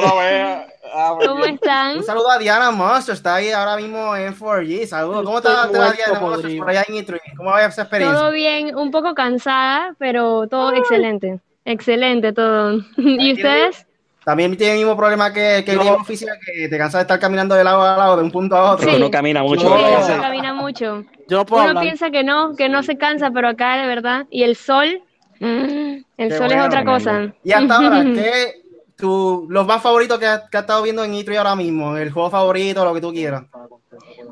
Lo 0.00 0.16
vea. 0.16 0.66
Ah, 0.94 1.18
¿Cómo 1.22 1.44
están? 1.44 1.98
Un 1.98 2.02
saludo 2.02 2.30
a 2.30 2.38
Diana 2.38 2.70
Monster, 2.70 3.14
está 3.14 3.34
ahí 3.34 3.50
ahora 3.50 3.76
mismo 3.76 4.16
en 4.16 4.34
4G. 4.34 4.86
Saludos. 4.86 5.22
¿Cómo 5.26 5.36
está, 5.36 5.66
Diana 5.66 6.18
Monster 6.18 6.58
por 6.58 6.70
allá 6.70 6.84
en 6.88 6.94
E3? 6.94 7.20
¿Cómo 7.36 7.50
va 7.50 7.66
esa 7.66 7.82
experiencia? 7.82 8.18
Todo 8.18 8.30
bien, 8.30 8.74
un 8.74 8.90
poco 8.90 9.14
cansada, 9.14 9.94
pero 9.98 10.48
todo 10.48 10.72
excelente. 10.72 11.40
Excelente 11.66 12.32
todo. 12.32 12.80
¿Y 12.96 13.34
ustedes? 13.34 13.86
También 14.26 14.56
tiene 14.56 14.72
el 14.72 14.78
mismo 14.80 14.96
problema 14.96 15.32
que, 15.32 15.62
que 15.64 15.70
el 15.70 15.78
oficial, 15.78 16.36
que 16.44 16.68
te 16.68 16.76
cansas 16.76 16.98
de 16.98 17.02
estar 17.02 17.20
caminando 17.20 17.54
de 17.54 17.62
lado 17.62 17.80
a 17.82 17.96
lado, 17.96 18.16
de 18.16 18.24
un 18.24 18.32
punto 18.32 18.56
a 18.56 18.72
otro. 18.72 18.90
Sí. 18.90 18.96
Uno 18.96 19.08
camina 19.08 19.40
mucho. 19.44 19.68
Sí, 19.68 20.12
uno 20.12 20.20
camina 20.20 20.52
mucho. 20.52 21.04
uno 21.30 21.80
piensa 21.80 22.10
que 22.10 22.24
no, 22.24 22.56
que 22.56 22.68
no 22.68 22.82
se 22.82 22.98
cansa, 22.98 23.30
pero 23.30 23.46
acá 23.46 23.76
de 23.76 23.86
verdad. 23.86 24.26
Y 24.28 24.42
el 24.42 24.56
sol, 24.56 25.00
mm, 25.38 25.98
el 26.16 26.32
sol 26.32 26.50
es 26.50 26.60
otra 26.60 26.84
cosa. 26.84 27.32
Y 27.44 27.52
hasta 27.52 27.76
ahora, 27.76 28.02
¿qué, 28.16 28.64
tu, 28.96 29.46
los 29.48 29.64
más 29.64 29.80
favoritos 29.80 30.18
que 30.18 30.26
has, 30.26 30.42
estado 30.52 30.82
viendo 30.82 31.04
en 31.04 31.12
E3 31.12 31.36
ahora 31.36 31.54
mismo, 31.54 31.96
el 31.96 32.10
juego 32.10 32.28
favorito, 32.28 32.84
lo 32.84 32.94
que 32.94 33.00
tú 33.00 33.12
quieras. 33.12 33.44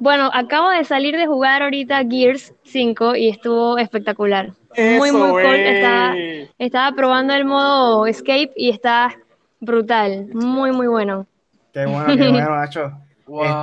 Bueno, 0.01 0.29
acabo 0.35 0.71
de 0.71 0.83
salir 0.83 1.17
de 1.17 1.29
jugar 1.29 1.63
ahorita 1.63 2.03
Gears 2.11 2.53
5 2.65 3.15
y 3.15 3.29
estuvo 3.29 3.79
espectacular. 3.79 4.55
muy, 4.77 5.13
muy 5.13 5.31
cool. 5.31 5.55
Estaba, 5.55 6.15
estaba, 6.59 6.97
probando 6.97 7.33
el 7.33 7.45
modo 7.45 8.09
Escape 8.09 8.51
y 8.57 8.71
está 8.71 9.15
brutal. 9.65 10.29
Muy, 10.33 10.73
muy 10.73 10.87
bueno. 10.87 11.27
Qué 11.73 11.87
bueno, 11.87 12.07
qué 12.07 12.31
bueno, 12.31 12.57
Nacho. 12.57 12.93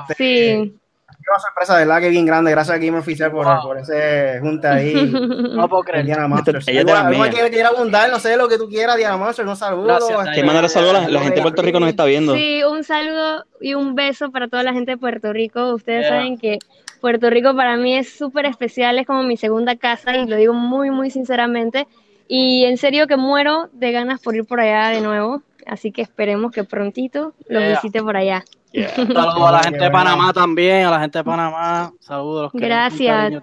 Este, 0.07 0.15
sí 0.15 0.81
una 1.29 1.39
sorpresa, 1.39 1.77
de 1.77 1.85
verdad 1.85 2.01
que 2.01 2.09
bien 2.09 2.25
grande. 2.25 2.51
Gracias 2.51 2.75
a 2.75 2.79
Game 2.79 2.97
Oficial 2.97 3.31
por, 3.31 3.45
por 3.61 3.77
ese 3.77 4.39
junta 4.41 4.73
ahí. 4.73 4.93
no 5.55 5.67
puedo 5.69 5.83
creer. 5.83 6.05
Diana 6.05 6.27
Masters. 6.27 6.67
¿Algo 6.67 7.23
que 7.23 7.49
quiera 7.49 7.69
abundar? 7.69 8.09
No 8.09 8.19
sé 8.19 8.35
lo 8.37 8.47
que 8.47 8.57
tú 8.57 8.67
quieras, 8.67 8.97
Diana 8.97 9.17
Masters. 9.17 9.47
Un 9.47 9.55
saludo. 9.55 9.99
¿Qué 10.33 10.43
manera 10.43 10.67
saludos? 10.67 11.09
La, 11.09 11.19
gente 11.21 11.35
de 11.35 11.41
Puerto 11.41 11.61
Rico 11.61 11.79
nos 11.79 11.89
está 11.89 12.05
viendo. 12.05 12.35
Sí, 12.35 12.63
un 12.63 12.83
saludo 12.83 13.45
y 13.59 13.73
un 13.73 13.95
beso 13.95 14.31
para 14.31 14.47
toda 14.47 14.63
la 14.63 14.73
gente 14.73 14.91
de 14.91 14.97
Puerto 14.97 15.31
Rico. 15.31 15.73
Ustedes 15.73 16.07
saben 16.07 16.37
que 16.37 16.59
Puerto 16.99 17.29
Rico 17.29 17.55
para 17.55 17.77
mí 17.77 17.95
es 17.95 18.13
súper 18.13 18.45
especial, 18.45 18.99
es 18.99 19.07
como 19.07 19.23
mi 19.23 19.37
segunda 19.37 19.75
casa 19.75 20.17
y 20.17 20.27
lo 20.27 20.35
digo 20.35 20.53
muy, 20.53 20.91
muy 20.91 21.09
sinceramente. 21.09 21.87
Y 22.27 22.65
en 22.65 22.77
serio 22.77 23.07
que 23.07 23.17
muero 23.17 23.69
de 23.73 23.91
ganas 23.91 24.21
por 24.21 24.35
ir 24.35 24.45
por 24.45 24.59
allá 24.59 24.89
de 24.89 25.01
nuevo. 25.01 25.41
Así 25.66 25.91
que 25.91 26.01
esperemos 26.01 26.51
que 26.51 26.64
prontito 26.64 27.34
los 27.47 27.64
visite 27.70 28.01
por 28.01 28.18
allá. 28.18 28.43
Saludos 28.74 29.47
a 29.47 29.51
la 29.51 29.64
gente 29.64 29.84
de 29.84 29.91
Panamá 29.91 30.32
también, 30.34 30.86
a 30.86 30.91
la 30.91 30.99
gente 31.01 31.20
de 31.20 31.24
Panamá. 31.24 31.91
Saludos. 31.99 32.51
Gracias. 32.53 33.34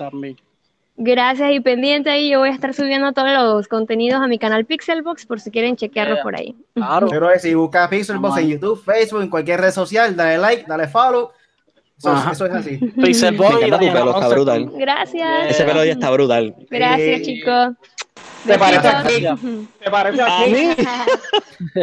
Gracias 1.01 1.53
y 1.53 1.61
pendiente 1.61 2.11
ahí, 2.11 2.31
yo 2.31 2.41
voy 2.41 2.49
a 2.49 2.53
estar 2.53 2.75
subiendo 2.75 3.13
todos 3.13 3.31
los 3.31 3.69
contenidos 3.69 4.21
a 4.21 4.27
mi 4.27 4.37
canal 4.37 4.65
Pixelbox 4.65 5.27
por 5.27 5.39
si 5.39 5.53
quieren 5.53 5.77
chequearlo 5.77 6.17
por 6.25 6.35
ahí. 6.35 6.57
Claro. 6.75 7.07
Pero 7.09 7.29
si 7.39 7.55
buscas 7.55 7.89
Pixelbox 7.89 8.39
en 8.39 8.49
YouTube, 8.49 8.83
Facebook, 8.83 9.23
en 9.23 9.31
cualquier 9.31 9.61
red 9.61 9.71
social, 9.71 10.17
dale 10.17 10.39
like, 10.39 10.65
dale 10.67 10.89
follow. 10.89 11.31
Eso, 11.99 12.47
es 12.47 12.53
así. 12.53 12.79
Pixelbox. 12.79 13.63
está 13.63 14.29
brutal. 14.29 14.71
Gracias. 14.77 15.51
Ese 15.51 15.65
pelo 15.65 15.85
ya 15.85 15.93
está 15.93 16.11
brutal. 16.11 16.55
Gracias, 16.69 17.23
chicos. 17.23 17.75
¿Te 18.49 18.59
parece 18.59 18.89
aquí? 18.89 19.27
¿Te 19.83 19.91
parece 19.91 20.23
a 20.23 20.47
mí? 20.47 20.77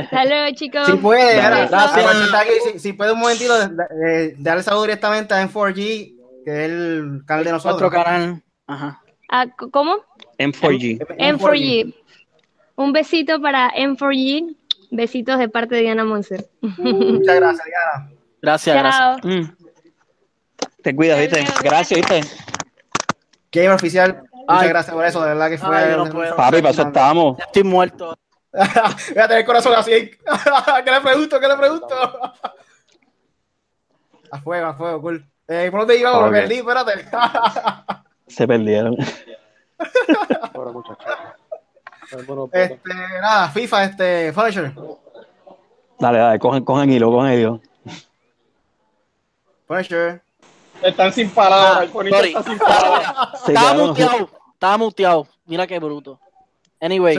Saludos, 0.09 0.53
chicos. 0.55 0.85
Si 0.87 0.93
puede, 0.97 1.35
gracias. 1.35 2.81
Si, 2.81 2.93
puede 2.93 3.11
un 3.11 3.19
momentito, 3.19 3.53
darle 4.37 4.63
saludo 4.63 4.83
directamente 4.83 5.33
a 5.33 5.47
M4G, 5.47 5.75
que 6.43 6.65
es 6.65 6.71
el 6.71 7.21
canal 7.25 7.45
de 7.45 7.51
nosotros. 7.51 7.75
Otro 7.75 7.91
canal. 7.91 8.41
Ajá. 8.67 9.01
Ah, 9.29 9.45
¿Cómo? 9.71 9.97
M4G. 10.39 11.05
M4G. 11.17 11.93
Un 12.75 12.93
besito 12.93 13.41
para 13.41 13.71
M4G. 13.73 14.55
Besitos 14.91 15.39
de 15.39 15.49
parte 15.49 15.75
de 15.75 15.81
Diana 15.81 16.05
Monser. 16.05 16.47
Muchas 16.61 17.35
gracias, 17.35 17.65
Diana. 17.65 18.11
Gracias, 18.41 18.75
Chao. 18.75 19.17
gracias. 19.19 19.25
Mm. 19.25 19.65
Te 20.81 20.95
cuidas, 20.95 21.19
¿viste? 21.19 21.43
Gracias, 21.63 21.99
¿viste? 21.99 22.21
Game 23.51 23.69
oficial 23.69 24.23
Muchas 24.47 24.69
gracias 24.69 24.95
por 24.95 25.05
eso, 25.05 25.21
de 25.21 25.27
verdad 25.29 25.49
que 25.49 25.57
fue. 25.57 25.75
Ay, 25.75 25.95
no 25.97 26.03
Papi, 26.35 26.57
para 26.57 26.69
eso 26.69 26.83
estamos. 26.83 27.39
estoy 27.39 27.63
muerto. 27.63 28.15
Voy 28.51 28.63
a 28.63 29.27
tener 29.27 29.39
el 29.39 29.45
corazón 29.45 29.73
así. 29.75 29.91
¿Qué 30.85 30.91
le 30.91 31.01
pregunto? 31.01 31.39
¿Qué 31.39 31.47
le 31.47 31.57
pregunto? 31.57 31.95
a 34.31 34.39
fuego, 34.39 34.67
a 34.67 34.73
fuego, 34.73 35.01
cool. 35.01 35.25
Eh, 35.47 35.69
¿Por 35.69 35.81
dónde 35.81 35.97
íbamos? 35.99 36.31
Me 36.31 36.41
perdí, 36.41 36.55
espérate. 36.55 37.05
Se 38.27 38.47
perdieron. 38.47 38.95
este, 42.51 42.93
nada, 43.21 43.49
FIFA, 43.49 43.83
este, 43.83 44.33
Punisher. 44.33 44.73
Dale, 45.99 46.17
dale, 46.17 46.39
cogen, 46.39 46.63
cogen 46.63 46.89
hilo, 46.91 47.11
cogen 47.11 47.33
hilo. 47.33 47.61
Punisher. 49.67 50.24
Están 50.85 51.11
sin 51.11 51.29
palabras. 51.31 51.89
Ah, 51.93 52.21
está 52.23 52.43
sin 52.43 52.59
palabras. 52.59 53.13
estaba 53.47 53.73
muteado. 53.73 54.29
Estaba 54.53 54.77
muteado. 54.77 55.27
Mira 55.45 55.65
qué 55.65 55.79
bruto. 55.79 56.19
Anyway. 56.79 57.17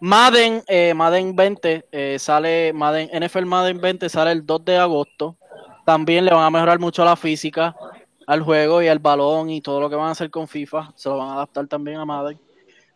Madden, 0.00 0.64
eh, 0.66 0.94
Madden 0.94 1.36
20 1.36 1.86
eh, 1.92 2.16
sale, 2.18 2.72
Madden, 2.72 3.08
NFL 3.14 3.44
Madden 3.44 3.80
20 3.80 4.08
sale 4.08 4.32
el 4.32 4.44
2 4.44 4.64
de 4.64 4.78
agosto. 4.78 5.36
También 5.84 6.24
le 6.24 6.32
van 6.32 6.42
a 6.42 6.50
mejorar 6.50 6.78
mucho 6.80 7.04
la 7.04 7.14
física 7.14 7.76
al 8.26 8.40
juego 8.42 8.82
y 8.82 8.88
al 8.88 8.98
balón 8.98 9.50
y 9.50 9.60
todo 9.60 9.80
lo 9.80 9.90
que 9.90 9.96
van 9.96 10.08
a 10.08 10.12
hacer 10.12 10.30
con 10.30 10.48
FIFA. 10.48 10.92
Se 10.96 11.08
lo 11.08 11.18
van 11.18 11.28
a 11.28 11.34
adaptar 11.34 11.66
también 11.68 11.98
a 11.98 12.06
Madden. 12.06 12.40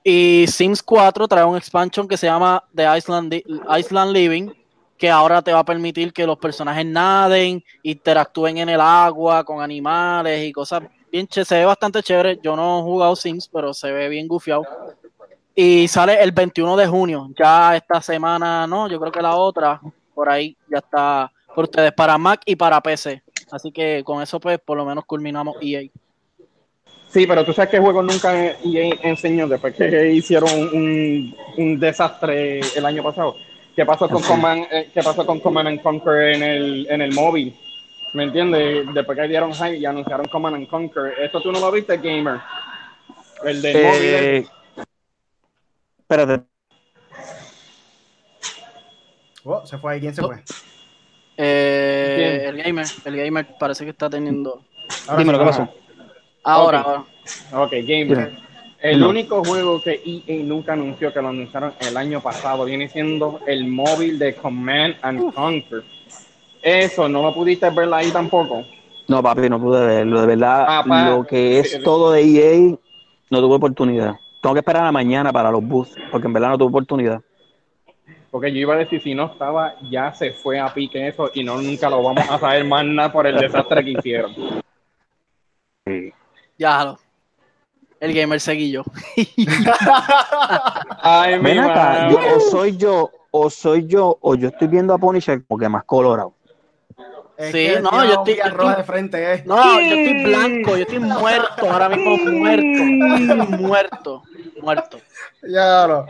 Y 0.03 0.47
Sims 0.49 0.83
4 0.83 1.29
trae 1.29 1.45
un 1.45 1.57
expansion 1.57 2.09
que 2.09 2.17
se 2.17 2.27
llama 2.27 2.64
The 2.75 2.97
Island, 2.97 3.35
Island 3.79 4.12
Living, 4.12 4.51
que 4.97 5.11
ahora 5.11 5.42
te 5.42 5.53
va 5.53 5.61
a 5.61 5.64
permitir 5.64 6.12
que 6.12 6.26
los 6.26 6.38
personajes 6.38 6.86
naden, 6.86 7.62
interactúen 7.82 8.59
en 8.59 8.68
el 8.68 8.80
agua 8.80 9.44
con 9.44 9.61
animales 9.61 10.44
y 10.44 10.53
cosas 10.53 10.82
bien 11.11 11.28
Se 11.30 11.55
ve 11.55 11.64
bastante 11.64 12.03
chévere. 12.03 12.38
Yo 12.42 12.57
no 12.57 12.80
he 12.80 12.82
jugado 12.82 13.16
Sims, 13.16 13.49
pero 13.49 13.72
se 13.72 13.90
ve 13.92 14.09
bien 14.09 14.28
gufiado. 14.28 14.66
Y 15.55 15.88
sale 15.88 16.22
el 16.22 16.32
21 16.32 16.76
de 16.76 16.86
junio. 16.86 17.30
Ya 17.38 17.76
esta 17.76 18.03
semana, 18.03 18.66
no, 18.66 18.88
yo 18.88 19.01
creo 19.01 19.12
que 19.12 19.22
la 19.22 19.34
otra, 19.36 19.80
por 20.14 20.28
ahí 20.28 20.57
ya 20.70 20.78
está 20.78 21.32
por 21.55 21.64
ustedes, 21.64 21.92
para 21.92 22.18
Mac 22.18 22.42
y 22.44 22.57
para 22.57 22.80
PC. 22.82 23.22
Así 23.51 23.72
que 23.72 24.03
con 24.05 24.20
eso, 24.20 24.38
pues, 24.38 24.59
por 24.59 24.76
lo 24.76 24.84
menos 24.84 25.07
culminamos 25.07 25.57
EA. 25.62 25.88
Sí, 27.09 27.26
pero 27.26 27.44
tú 27.47 27.55
sabes 27.55 27.70
que 27.70 27.78
juego 27.78 28.03
nunca 28.03 28.34
EA 28.34 28.94
enseñó 29.03 29.49
después 29.49 29.74
que 29.74 30.12
hicieron 30.12 30.51
un 30.53 31.80
desastre 31.80 32.61
el 32.76 32.84
año 32.84 33.03
pasado. 33.03 33.36
¿Qué 33.77 33.85
pasó 33.85 34.09
con 34.09 34.22
Command, 34.22 34.66
eh, 34.70 34.91
¿qué 34.93 35.03
pasó 35.03 35.27
con 35.27 35.39
Command 35.39 35.68
and 35.68 35.83
Conquer 35.83 36.35
en 36.35 36.43
el, 36.43 36.87
en 36.91 37.03
el 37.03 37.12
móvil? 37.12 37.55
¿Me 38.14 38.24
entiendes? 38.24 38.87
Después 38.95 39.18
que 39.18 39.29
dieron 39.29 39.53
hype 39.53 39.77
y 39.77 39.85
anunciaron 39.85 40.27
Command 40.29 40.57
and 40.57 40.68
Conquer. 40.68 41.12
¿Esto 41.18 41.43
tú 41.43 41.53
no 41.53 41.61
lo 41.61 41.70
viste, 41.70 41.99
Gamer? 41.99 42.41
El 43.45 43.61
de 43.61 43.72
Eh, 43.72 44.41
móvil. 44.47 44.51
espérate, 45.99 46.45
Oh, 49.45 49.64
se 49.64 49.79
fue 49.79 49.93
ahí. 49.93 50.01
¿Quién 50.01 50.12
se 50.14 50.22
fue? 50.22 50.43
Eh, 51.37 52.47
el 52.49 52.57
gamer, 52.57 52.87
el 53.05 53.16
gamer 53.16 53.47
parece 53.61 53.85
que 53.85 53.91
está 53.91 54.11
teniendo. 54.11 54.64
Ahora 55.07 55.18
dímelo, 55.22 55.39
sí. 55.39 55.45
¿qué 55.45 55.51
pasó? 55.51 55.74
Ahora, 56.43 56.81
Ok. 56.81 56.87
ahora. 56.87 57.64
Ok, 57.66 57.72
Gamer. 57.87 58.45
El 58.81 59.01
No. 59.01 59.09
único 59.09 59.43
juego 59.43 59.81
que 59.83 60.01
EA 60.05 60.43
nunca 60.45 60.74
anunció, 60.74 61.12
que 61.12 61.22
lo 61.22 61.29
anunciaron 61.29 61.72
el 61.81 61.97
año 61.97 62.20
pasado, 62.20 62.64
viene 62.64 62.89
siendo 62.89 63.41
el 63.47 63.66
móvil 63.66 64.18
de 64.18 64.35
Command 64.35 64.97
and 65.03 65.33
Conquer. 65.35 65.83
Eso, 66.62 67.09
¿no 67.09 67.22
lo 67.22 67.33
pudiste 67.35 67.70
ver 67.70 67.93
ahí 67.93 68.11
tampoco? 68.11 68.64
No, 69.09 69.22
papi, 69.22 69.49
no 69.49 69.61
pude 69.61 69.87
verlo. 69.87 70.20
De 70.20 70.27
verdad, 70.27 70.64
Ah, 70.68 70.85
lo 70.87 71.27
que 71.27 71.61
es 71.61 71.70
sí, 71.70 71.77
sí. 71.79 71.83
todo 71.83 72.12
de 72.12 72.22
EA, 72.22 72.79
no 73.31 73.41
tuve 73.41 73.55
oportunidad. 73.55 74.16
Tengo 74.43 74.55
que 74.55 74.61
esperar 74.61 74.83
a 74.83 74.87
la 74.87 74.93
mañana 74.93 75.33
para 75.33 75.51
los 75.51 75.62
booths, 75.62 75.97
porque 76.11 76.27
en 76.27 76.33
verdad 76.33 76.51
no 76.51 76.59
tuve 76.59 76.68
oportunidad. 76.68 77.20
Porque 78.31 78.53
yo 78.53 78.59
iba 78.59 78.74
a 78.74 78.79
decir, 78.79 79.01
si 79.03 79.14
no 79.14 79.27
estaba, 79.27 79.77
ya 79.91 80.12
se 80.12 80.33
fue 80.33 80.59
a 80.61 80.72
pique 80.72 81.09
eso 81.09 81.31
y 81.33 81.43
no 81.43 81.61
nunca 81.61 81.89
lo 81.89 82.03
vamos 82.03 82.24
a 82.29 82.39
saber 82.39 82.64
más 82.64 82.85
nada 82.85 83.11
por 83.12 83.27
el 83.27 83.37
desastre 83.37 83.83
que 83.85 83.91
hicieron. 83.93 84.33
Ya, 86.59 86.85
lo- 86.85 86.99
el 88.01 88.12
gamer 88.14 88.40
seguí 88.40 88.70
yo. 88.70 88.82
Ay, 91.03 91.38
Ven 91.38 91.59
acá, 91.61 92.09
yo- 92.11 92.18
madre. 92.18 92.34
o 92.34 92.40
soy 92.40 92.76
yo, 92.76 93.11
o 93.30 93.51
soy 93.51 93.86
yo, 93.86 94.18
o 94.20 94.34
yo 94.34 94.49
estoy 94.49 94.68
viendo 94.68 94.94
a 94.94 94.99
Punisher 94.99 95.44
como 95.47 95.59
que 95.59 95.68
más 95.68 95.84
colorado. 95.84 96.34
Es 97.36 97.53
Sí, 97.53 97.68
no, 97.82 97.90
yo 98.05 98.24
estoy- 98.24 98.40
roja 98.51 98.76
de 98.76 98.84
frente, 98.84 99.34
eh. 99.34 99.42
No, 99.47 99.78
yo 99.80 99.94
estoy 99.94 100.24
blanco, 100.24 100.70
yo 100.76 100.82
estoy 100.82 100.99
muerto, 101.01 101.70
ahora 101.70 101.88
mismo 101.90 102.16
muerto. 102.32 102.82
Muerto, 103.59 104.22
muerto. 104.62 104.99
Ya, 105.49 105.84
bro. 105.86 106.07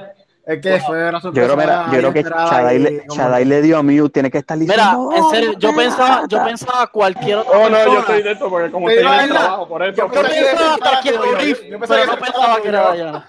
Es 0.47 0.61
que 0.61 0.79
fue 0.81 1.09
una 1.09 1.19
Yo 1.19 1.21
sorpresa. 1.21 1.45
creo, 1.45 1.57
mira, 1.57 1.85
yo 1.93 1.99
creo 1.99 2.13
que 2.13 2.23
Chadai 2.23 2.77
y 2.77 2.79
le, 2.79 3.07
como- 3.07 3.15
Chadai 3.21 3.45
le 3.45 3.63
dio 3.63 3.79
a 3.79 3.83
mute, 3.83 4.11
tiene 4.11 4.31
que 4.31 4.39
estar 4.39 4.57
Mira, 4.57 4.75
diciendo. 4.75 5.11
en 5.17 5.25
serio, 5.31 5.53
yo 5.59 5.71
"Oh, 5.71 5.75
pensaba, 5.77 6.09
yo 6.21 6.23
espérate". 6.23 6.49
pensaba 6.51 6.87
cualquier 6.87 7.39
otra 7.39 7.59
Oh, 7.59 7.69
no, 7.69 7.85
yo 7.85 7.99
estoy 7.99 8.23
de 8.23 8.31
esto 8.33 8.49
porque 8.49 8.71
como 8.71 8.87
Te 8.87 9.01
estoy 9.01 9.13
en 9.13 9.21
el 9.25 9.29
trabajo, 9.31 9.69
por 9.69 9.83
eso. 9.83 9.93
yo 9.97 10.07
Yo 10.07 10.11
que- 10.13 10.21
pensaba 10.21 11.01
tuyo, 11.03 11.21
Orif, 11.33 11.63
yo 11.65 11.79
pensaba 11.81 12.01
que 12.01 12.07
no 12.07 12.13
era 12.13 12.21
pensaba 12.25 12.63
que. 12.63 12.71
Dayana. 12.71 13.29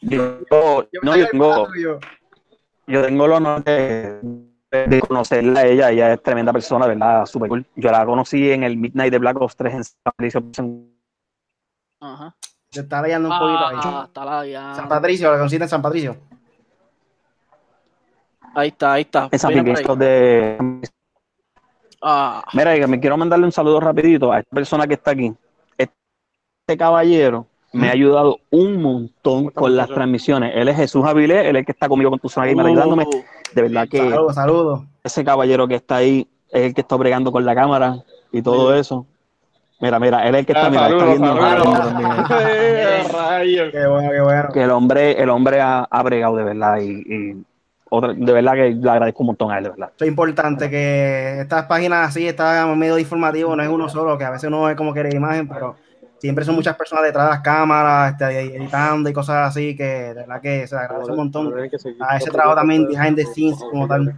Yo, 0.00 0.40
Yo 0.50 1.00
no, 1.02 1.16
yo 1.16 1.24
que 1.26 1.30
tengo, 1.32 1.68
yo 2.86 3.02
tengo 3.04 3.24
el 3.26 3.32
honor 3.32 3.62
de, 3.64 4.18
de 4.86 5.00
conocerla 5.00 5.60
a 5.60 5.66
ella. 5.66 5.90
Ella 5.90 6.12
es 6.14 6.22
tremenda 6.22 6.50
persona, 6.52 6.86
¿verdad? 6.86 7.26
Super 7.26 7.48
cool. 7.50 7.66
Yo 7.76 7.90
la 7.90 8.06
conocí 8.06 8.50
en 8.50 8.62
el 8.64 8.78
Midnight 8.78 9.12
de 9.12 9.18
Black 9.18 9.38
Ops 9.38 9.54
3 9.54 9.74
en 9.74 9.84
San 9.84 9.96
Patricio. 10.02 10.42
Ajá. 12.00 12.34
Se 12.72 12.80
está 12.80 13.02
leyendo 13.02 13.28
un 13.28 13.38
poquito 13.38 13.66
ahí. 13.66 13.76
Ah, 13.84 14.04
está 14.06 14.24
la 14.24 14.74
San. 14.74 14.88
Patricio, 14.88 15.30
la 15.30 15.36
conociste 15.36 15.64
en 15.64 15.68
San 15.68 15.82
Patricio. 15.82 16.16
Ahí 18.54 18.68
está, 18.68 18.94
ahí 18.94 19.02
está. 19.02 19.28
Ahí. 19.30 19.98
de. 19.98 20.80
Ah, 22.00 22.42
Mira, 22.54 22.74
que 22.74 22.86
me 22.86 22.98
quiero 22.98 23.18
mandarle 23.18 23.44
un 23.44 23.52
saludo 23.52 23.78
rapidito 23.78 24.32
a 24.32 24.38
esta 24.38 24.54
persona 24.54 24.86
que 24.86 24.94
está 24.94 25.10
aquí. 25.10 25.34
Este 25.76 26.78
caballero 26.78 27.46
me 27.74 27.88
ha 27.88 27.92
ayudado 27.92 28.38
un 28.50 28.80
montón 28.80 29.50
con 29.50 29.76
las 29.76 29.88
transmisiones. 29.88 30.52
Él 30.56 30.68
es 30.68 30.76
Jesús 30.76 31.04
Avilés, 31.04 31.44
él 31.44 31.56
es 31.56 31.60
el 31.60 31.66
que 31.66 31.72
está 31.72 31.88
conmigo 31.90 32.08
con 32.10 32.20
tu 32.20 32.30
zona 32.30 32.46
gamer 32.46 32.66
ayudándome. 32.66 33.04
uh, 33.04 33.22
De 33.54 33.62
verdad 33.62 33.86
que 33.86 33.98
Saludos, 33.98 34.34
saludos. 34.34 34.82
ese 35.04 35.24
caballero 35.24 35.68
que 35.68 35.74
está 35.74 35.96
ahí 35.96 36.26
es 36.50 36.62
el 36.62 36.74
que 36.74 36.80
está 36.80 36.96
bregando 36.96 37.30
con 37.30 37.44
la 37.44 37.54
cámara 37.54 38.02
y 38.32 38.40
todo 38.40 38.74
eso. 38.74 39.06
Mira, 39.82 39.98
mira, 39.98 40.22
él 40.28 40.34
es 40.36 40.38
el 40.38 40.46
que 40.46 40.52
está, 40.52 40.66
Ah, 40.66 40.70
mira, 40.70 40.88
está 40.88 41.04
viendo. 41.06 41.34
Qué 43.72 43.86
bueno, 43.88 44.10
qué 44.12 44.20
bueno. 44.20 44.48
que 44.52 44.62
el 44.62 44.70
hombre, 44.70 45.20
el 45.20 45.28
hombre 45.28 45.60
ha, 45.60 45.80
ha 45.90 46.02
bregado 46.04 46.36
de 46.36 46.44
verdad 46.44 46.78
y, 46.80 47.02
y 47.04 47.44
otra, 47.90 48.12
de 48.12 48.32
verdad 48.32 48.52
que 48.52 48.70
le 48.70 48.90
agradezco 48.90 49.24
un 49.24 49.26
montón 49.26 49.50
a 49.50 49.58
él, 49.58 49.64
de 49.64 49.70
verdad. 49.70 49.90
Es 49.98 50.06
importante 50.06 50.70
que 50.70 51.40
estas 51.40 51.64
páginas 51.66 52.10
así, 52.10 52.28
estas 52.28 52.64
medios 52.76 53.00
informativos, 53.00 53.56
no 53.56 53.62
es 53.64 53.68
uno 53.68 53.88
solo, 53.88 54.16
que 54.16 54.24
a 54.24 54.30
veces 54.30 54.46
uno 54.46 54.62
ve 54.62 54.76
como 54.76 54.92
quiere 54.92 55.12
imagen, 55.16 55.48
pero 55.48 55.74
siempre 56.20 56.44
son 56.44 56.54
muchas 56.54 56.76
personas 56.76 57.02
detrás 57.02 57.24
de 57.26 57.30
las 57.32 57.40
cámaras, 57.40 58.12
este, 58.12 58.54
editando 58.56 59.10
y 59.10 59.12
cosas 59.12 59.48
así, 59.48 59.74
que 59.76 59.82
de 59.84 60.14
verdad 60.14 60.40
que 60.40 60.64
se 60.68 60.76
le 60.76 60.80
agradece 60.82 61.10
un 61.10 61.16
montón 61.16 61.52
a 61.98 62.16
ese 62.16 62.30
trabajo 62.30 62.54
también 62.54 62.86
behind 62.86 63.16
the 63.16 63.26
scenes 63.26 63.58
como 63.58 63.88
tal. 63.88 64.14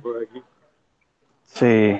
Sí. 1.42 1.98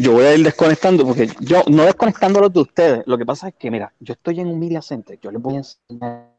Yo 0.00 0.12
voy 0.12 0.24
a 0.24 0.34
ir 0.34 0.42
desconectando 0.42 1.04
porque 1.04 1.28
yo, 1.40 1.62
no 1.68 1.82
desconectándolos 1.84 2.50
de 2.54 2.60
ustedes, 2.60 3.02
lo 3.06 3.18
que 3.18 3.26
pasa 3.26 3.48
es 3.48 3.54
que, 3.56 3.70
mira, 3.70 3.92
yo 4.00 4.14
estoy 4.14 4.40
en 4.40 4.46
un 4.48 4.58
media 4.58 4.80
center, 4.80 5.20
yo 5.20 5.30
les 5.30 5.42
voy 5.42 5.56
a 5.56 5.58
enseñar, 5.58 6.30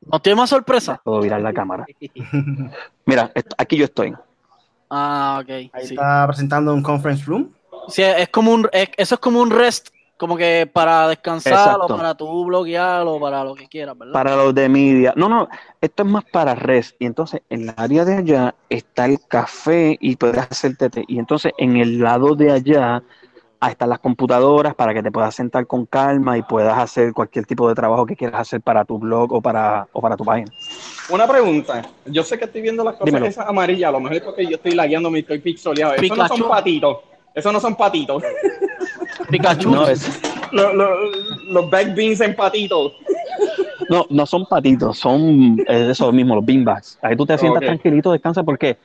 ¿No 0.00 0.20
tiene 0.22 0.36
más 0.36 0.50
sorpresa? 0.50 1.00
puedo 1.02 1.20
virar 1.22 1.40
la 1.40 1.52
cámara. 1.52 1.86
Mira, 3.04 3.32
aquí 3.58 3.76
yo 3.76 3.86
estoy. 3.86 4.14
Ah, 4.90 5.40
ok. 5.42 5.50
Ahí 5.50 5.86
sí. 5.86 5.94
está 5.94 6.24
presentando 6.28 6.72
un 6.72 6.82
conference 6.84 7.24
room. 7.24 7.52
Sí, 7.88 8.02
es 8.02 8.28
como 8.28 8.52
un, 8.52 8.68
es- 8.70 8.90
eso 8.96 9.16
es 9.16 9.20
como 9.20 9.40
un 9.40 9.50
rest, 9.50 9.88
como 10.24 10.38
que 10.38 10.66
para 10.72 11.06
descansar 11.08 11.52
Exacto. 11.52 11.84
o 11.84 11.96
para 11.98 12.14
tú 12.14 12.46
bloquear 12.46 13.06
o 13.06 13.20
para 13.20 13.44
lo 13.44 13.54
que 13.54 13.66
quieras, 13.66 13.98
¿verdad? 13.98 14.14
Para 14.14 14.34
los 14.36 14.54
de 14.54 14.70
media. 14.70 15.12
No, 15.16 15.28
no, 15.28 15.50
esto 15.82 16.02
es 16.02 16.08
más 16.08 16.24
para 16.24 16.54
res. 16.54 16.96
Y 16.98 17.04
entonces 17.04 17.42
en 17.50 17.66
la 17.66 17.74
área 17.76 18.06
de 18.06 18.16
allá 18.16 18.54
está 18.70 19.04
el 19.04 19.18
café 19.28 19.98
y 20.00 20.16
puedes 20.16 20.38
hacer 20.38 20.78
té. 20.78 21.04
Y 21.08 21.18
entonces 21.18 21.52
en 21.58 21.76
el 21.76 22.00
lado 22.00 22.34
de 22.34 22.52
allá 22.52 23.02
están 23.68 23.90
las 23.90 23.98
computadoras 23.98 24.74
para 24.74 24.94
que 24.94 25.02
te 25.02 25.12
puedas 25.12 25.34
sentar 25.34 25.66
con 25.66 25.84
calma 25.84 26.38
y 26.38 26.42
puedas 26.42 26.78
hacer 26.78 27.12
cualquier 27.12 27.44
tipo 27.44 27.68
de 27.68 27.74
trabajo 27.74 28.06
que 28.06 28.16
quieras 28.16 28.40
hacer 28.40 28.62
para 28.62 28.86
tu 28.86 28.98
blog 28.98 29.30
o 29.30 29.42
para, 29.42 29.86
o 29.92 30.00
para 30.00 30.16
tu 30.16 30.24
página. 30.24 30.50
Una 31.10 31.26
pregunta. 31.26 31.82
Yo 32.06 32.22
sé 32.22 32.38
que 32.38 32.46
estoy 32.46 32.62
viendo 32.62 32.82
las 32.82 32.94
cosas 32.94 33.06
Dímelo. 33.06 33.26
esas 33.26 33.46
amarillas, 33.46 33.90
a 33.90 33.92
lo 33.92 34.00
mejor 34.00 34.16
es 34.16 34.22
porque 34.22 34.46
yo 34.46 34.56
estoy 34.56 34.72
lagueando, 34.72 35.10
me 35.10 35.18
estoy 35.18 35.38
pixoleado. 35.38 35.94
Eso 35.94 36.16
no 36.16 36.28
son 36.28 36.48
patitos. 36.48 36.96
Eso 37.34 37.52
no 37.52 37.60
son 37.60 37.74
patitos. 37.74 38.22
Pikachu. 39.30 39.70
No, 39.70 39.88
es- 39.88 40.20
los, 40.52 40.74
los, 40.74 40.88
los 41.48 41.70
back 41.70 41.94
beans 41.94 42.20
en 42.20 42.34
patitos. 42.36 42.92
no, 43.88 44.06
no 44.08 44.26
son 44.26 44.46
patitos, 44.46 44.98
son 44.98 45.58
eso 45.66 46.12
mismo, 46.12 46.36
los 46.36 46.44
beanbags. 46.44 46.98
Ahí 47.02 47.16
tú 47.16 47.26
te 47.26 47.36
sientas 47.36 47.62
tranquilito, 47.62 48.12
descansas 48.12 48.44
porque 48.44 48.76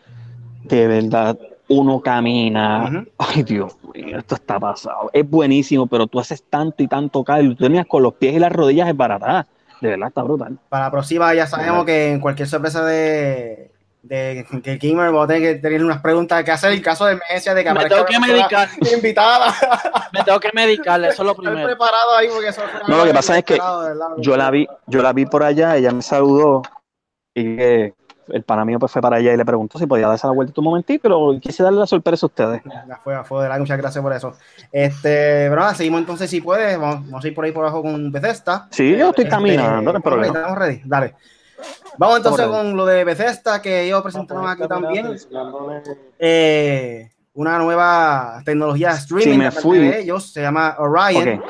de 0.63 0.87
verdad 0.87 1.37
uno 1.67 1.99
camina. 2.01 3.05
Ay, 3.17 3.43
Dios 3.43 3.75
mío, 3.93 4.17
esto 4.17 4.35
está 4.35 4.59
pasado. 4.59 5.11
Es 5.13 5.29
buenísimo, 5.29 5.85
pero 5.85 6.07
tú 6.07 6.19
haces 6.19 6.43
tanto 6.49 6.81
y 6.81 6.87
tanto 6.87 7.23
cardio. 7.23 7.55
Tú 7.55 7.63
tenías 7.65 7.85
con 7.85 8.01
los 8.01 8.13
pies 8.15 8.33
y 8.35 8.39
las 8.39 8.51
rodillas 8.51 8.89
esbaratadas. 8.89 9.45
De 9.79 9.89
verdad, 9.89 10.07
está 10.09 10.23
brutal. 10.23 10.57
Para 10.67 10.85
la 10.85 10.91
próxima 10.91 11.33
ya 11.35 11.45
sabemos 11.47 11.85
que 11.85 12.11
en 12.11 12.19
cualquier 12.19 12.47
sorpresa 12.47 12.83
de, 12.83 13.69
de 14.01 14.45
que 14.63 14.71
el 14.73 14.79
gamer 14.79 15.13
va 15.13 15.25
a 15.25 15.27
tener 15.27 15.41
que 15.55 15.61
tener 15.61 15.83
unas 15.83 16.01
preguntas 16.01 16.43
que 16.43 16.51
hacer 16.51 16.71
en 16.71 16.81
caso 16.81 17.05
de 17.05 17.13
emergencia 17.13 17.53
de 17.53 17.63
que 17.63 17.73
Me 17.73 17.85
tengo 17.85 18.05
que 18.05 18.19
medicar. 18.19 18.69
invitada. 18.95 19.53
Me 20.13 20.23
tengo 20.23 20.39
que 20.39 20.49
medicar, 20.53 21.03
eso 21.03 21.21
es 21.23 21.27
lo 21.27 21.35
primero. 21.35 21.65
preparado 21.67 22.15
ahí 22.17 22.27
porque 22.33 22.47
eso 22.47 22.61
No, 22.87 22.97
lo 22.97 23.03
que 23.05 23.13
pasa 23.13 23.37
es 23.37 23.43
que. 23.43 23.59
Yo 24.17 24.37
la 24.37 24.49
vi, 24.51 24.67
yo 24.87 25.01
la 25.01 25.13
vi 25.13 25.25
por 25.25 25.43
allá, 25.43 25.75
ella 25.75 25.91
me 25.91 26.01
saludó 26.01 26.61
y 27.35 27.57
que 27.57 27.93
el 28.31 28.43
pana 28.43 28.63
mío 28.63 28.77
pues 28.77 28.91
fue 28.91 29.01
para 29.01 29.17
allá 29.17 29.33
y 29.33 29.37
le 29.37 29.43
preguntó 29.43 29.79
si 29.79 29.87
podía 29.87 30.07
darse 30.07 30.27
la 30.27 30.33
vuelta 30.33 30.53
un 30.57 30.63
momentito, 30.65 31.01
pero 31.01 31.37
quise 31.41 31.63
darle 31.63 31.79
la 31.79 31.87
sorpresa 31.87 32.25
a 32.25 32.27
ustedes. 32.27 32.61
Ya 32.87 32.99
fue, 33.03 33.21
fue 33.25 33.39
de 33.39 33.43
verdad, 33.49 33.59
muchas 33.59 33.77
gracias 33.79 34.01
por 34.03 34.13
eso. 34.13 34.33
Este, 34.71 35.47
pero 35.49 35.55
nada, 35.57 35.73
seguimos 35.73 35.99
entonces 36.01 36.29
si 36.29 36.39
puedes, 36.39 36.79
vamos, 36.79 37.05
vamos 37.07 37.25
a 37.25 37.27
ir 37.27 37.33
por 37.35 37.43
ahí 37.45 37.51
por 37.51 37.63
abajo 37.65 37.81
con 37.81 38.11
Bethesda. 38.11 38.67
Sí, 38.71 38.95
yo 38.95 39.09
estoy 39.09 39.25
Este, 39.25 39.35
caminando, 39.35 39.91
no 39.91 39.97
hay 39.97 40.03
problema. 40.03 40.37
estamos 40.39 40.57
ready, 40.57 40.81
dale. 40.85 41.15
Vamos 41.97 42.17
entonces 42.17 42.47
con 42.47 42.75
lo 42.75 42.85
de 42.85 43.03
Bethesda 43.03 43.61
que 43.61 43.83
ellos 43.83 44.01
presentaron 44.01 44.47
aquí 44.47 44.67
también. 44.67 45.15
Eh, 46.17 47.09
una 47.33 47.57
nueva 47.59 48.41
tecnología 48.45 48.89
de 48.89 48.97
streaming 48.97 49.31
Sí, 49.31 49.37
me 49.37 49.43
de 49.45 49.51
parte 49.51 49.61
fui. 49.61 49.77
de 49.79 50.01
ellos, 50.01 50.31
se 50.31 50.41
llama 50.41 50.75
Orion. 50.79 51.41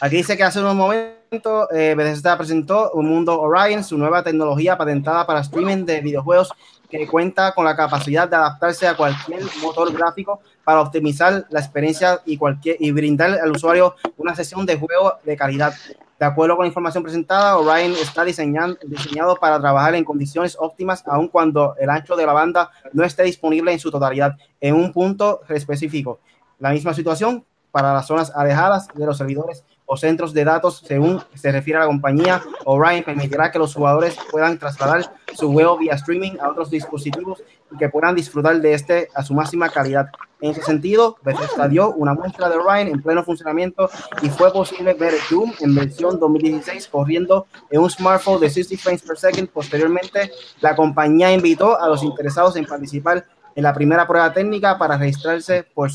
Aquí 0.00 0.16
dice 0.16 0.36
que 0.36 0.44
hace 0.44 0.60
unos 0.60 0.74
momentos 0.74 1.68
eh, 1.72 1.94
Bethesda 1.96 2.36
presentó 2.36 2.92
un 2.92 3.08
mundo 3.08 3.40
Orion, 3.40 3.82
su 3.84 3.96
nueva 3.98 4.22
tecnología 4.22 4.76
patentada 4.76 5.26
para 5.26 5.40
streaming 5.40 5.84
de 5.84 6.00
videojuegos 6.00 6.50
que 6.90 7.06
cuenta 7.06 7.52
con 7.54 7.64
la 7.64 7.76
capacidad 7.76 8.28
de 8.28 8.36
adaptarse 8.36 8.86
a 8.86 8.96
cualquier 8.96 9.42
motor 9.62 9.92
gráfico 9.92 10.40
para 10.64 10.80
optimizar 10.80 11.46
la 11.48 11.60
experiencia 11.60 12.20
y, 12.26 12.36
cualquier, 12.36 12.76
y 12.80 12.90
brindar 12.90 13.38
al 13.38 13.52
usuario 13.52 13.94
una 14.16 14.34
sesión 14.34 14.66
de 14.66 14.76
juego 14.76 15.14
de 15.24 15.36
calidad. 15.36 15.72
De 16.18 16.26
acuerdo 16.26 16.56
con 16.56 16.64
la 16.64 16.68
información 16.68 17.02
presentada, 17.02 17.56
Orion 17.56 17.92
está 17.92 18.24
diseñado 18.24 19.36
para 19.40 19.58
trabajar 19.58 19.94
en 19.94 20.04
condiciones 20.04 20.54
óptimas, 20.60 21.02
aun 21.06 21.28
cuando 21.28 21.74
el 21.78 21.88
ancho 21.88 22.14
de 22.14 22.26
la 22.26 22.34
banda 22.34 22.70
no 22.92 23.04
esté 23.04 23.22
disponible 23.22 23.72
en 23.72 23.78
su 23.78 23.90
totalidad 23.90 24.36
en 24.60 24.74
un 24.74 24.92
punto 24.92 25.40
específico. 25.48 26.20
La 26.58 26.72
misma 26.72 26.92
situación 26.92 27.46
para 27.70 27.92
las 27.94 28.06
zonas 28.06 28.32
alejadas 28.34 28.88
de 28.94 29.06
los 29.06 29.18
servidores 29.18 29.64
o 29.92 29.96
centros 29.96 30.32
de 30.32 30.44
datos, 30.44 30.82
según 30.86 31.20
se 31.34 31.50
refiere 31.50 31.78
a 31.78 31.80
la 31.80 31.86
compañía, 31.88 32.40
Orion 32.64 33.02
permitirá 33.02 33.50
que 33.50 33.58
los 33.58 33.74
jugadores 33.74 34.16
puedan 34.30 34.56
trasladar 34.56 35.12
su 35.34 35.50
juego 35.52 35.78
vía 35.78 35.94
streaming 35.94 36.38
a 36.40 36.48
otros 36.48 36.70
dispositivos 36.70 37.42
y 37.72 37.76
que 37.76 37.88
puedan 37.88 38.14
disfrutar 38.14 38.60
de 38.60 38.74
este 38.74 39.08
a 39.14 39.24
su 39.24 39.34
máxima 39.34 39.68
calidad. 39.68 40.06
En 40.40 40.52
ese 40.52 40.62
sentido, 40.62 41.16
Bethesda 41.22 41.66
dio 41.66 41.92
una 41.92 42.14
muestra 42.14 42.48
de 42.48 42.56
Orion 42.56 42.86
en 42.86 43.02
pleno 43.02 43.24
funcionamiento 43.24 43.90
y 44.22 44.28
fue 44.28 44.52
posible 44.52 44.94
ver 44.94 45.14
Doom 45.28 45.52
en 45.58 45.74
versión 45.74 46.20
2016 46.20 46.86
corriendo 46.86 47.48
en 47.68 47.80
un 47.80 47.90
smartphone 47.90 48.40
de 48.40 48.48
60 48.48 48.80
frames 48.80 49.02
per 49.02 49.18
second. 49.18 49.48
Posteriormente, 49.48 50.30
la 50.60 50.76
compañía 50.76 51.32
invitó 51.32 51.80
a 51.80 51.88
los 51.88 52.04
interesados 52.04 52.54
en 52.54 52.64
participar 52.64 53.26
en 53.56 53.64
la 53.64 53.74
primera 53.74 54.06
prueba 54.06 54.32
técnica 54.32 54.78
para 54.78 54.96
registrarse 54.96 55.64
por 55.74 55.90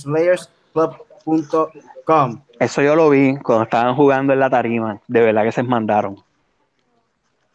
slayersclub.com. 1.26 2.42
Eso 2.60 2.82
yo 2.82 2.96
lo 2.96 3.10
vi 3.10 3.36
cuando 3.38 3.64
estaban 3.64 3.96
jugando 3.96 4.34
en 4.34 4.40
la 4.40 4.50
tarima. 4.50 5.02
De 5.08 5.22
verdad 5.22 5.44
que 5.44 5.52
se 5.52 5.64
mandaron. 5.64 6.22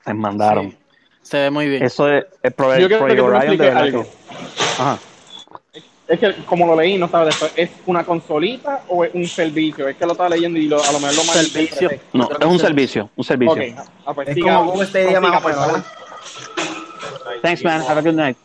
Se 0.04 0.14
mandaron. 0.14 0.74
Se 1.22 1.38
ve 1.38 1.50
muy 1.50 1.68
bien. 1.68 1.82
Eso 1.82 2.08
es 2.08 2.24
el 2.42 2.54
que 2.54 3.16
tú 3.16 3.26
me 3.26 3.36
expliques 3.36 3.74
algo. 3.74 4.06
Ajá. 4.78 4.98
Es 6.08 6.18
que 6.18 6.34
como 6.44 6.66
lo 6.66 6.74
leí, 6.74 6.98
no 6.98 7.08
sabes 7.08 7.28
después, 7.28 7.52
¿es 7.54 7.70
una 7.86 8.02
consolita 8.02 8.82
o 8.88 9.04
es 9.04 9.14
un 9.14 9.26
servicio? 9.28 9.86
Es 9.86 9.96
que 9.96 10.04
lo 10.04 10.12
estaba 10.12 10.30
leyendo 10.30 10.58
y 10.58 10.66
lo, 10.66 10.82
a 10.82 10.90
lo 10.90 10.98
mejor 10.98 11.14
lo 11.14 11.24
mal 11.24 11.36
Servicio. 11.36 11.88
No, 12.12 12.28
es 12.28 12.46
un 12.46 12.58
servicio, 12.58 13.10
un 13.14 13.24
servicio. 13.24 13.52
Ok, 13.54 13.88
ah, 14.06 14.14
pues 14.14 14.28
Es 14.28 14.34
siga, 14.34 14.56
como 14.56 14.72
Google 14.72 14.86
Stadia 14.88 15.20
más 15.20 15.44
o 15.44 15.48
menos. 15.48 15.66
¿verdad? 15.66 15.84
Thanks, 17.42 17.64
man. 17.64 17.82
Have 17.82 17.98
a 17.98 18.02
good 18.02 18.14
night. 18.14 18.36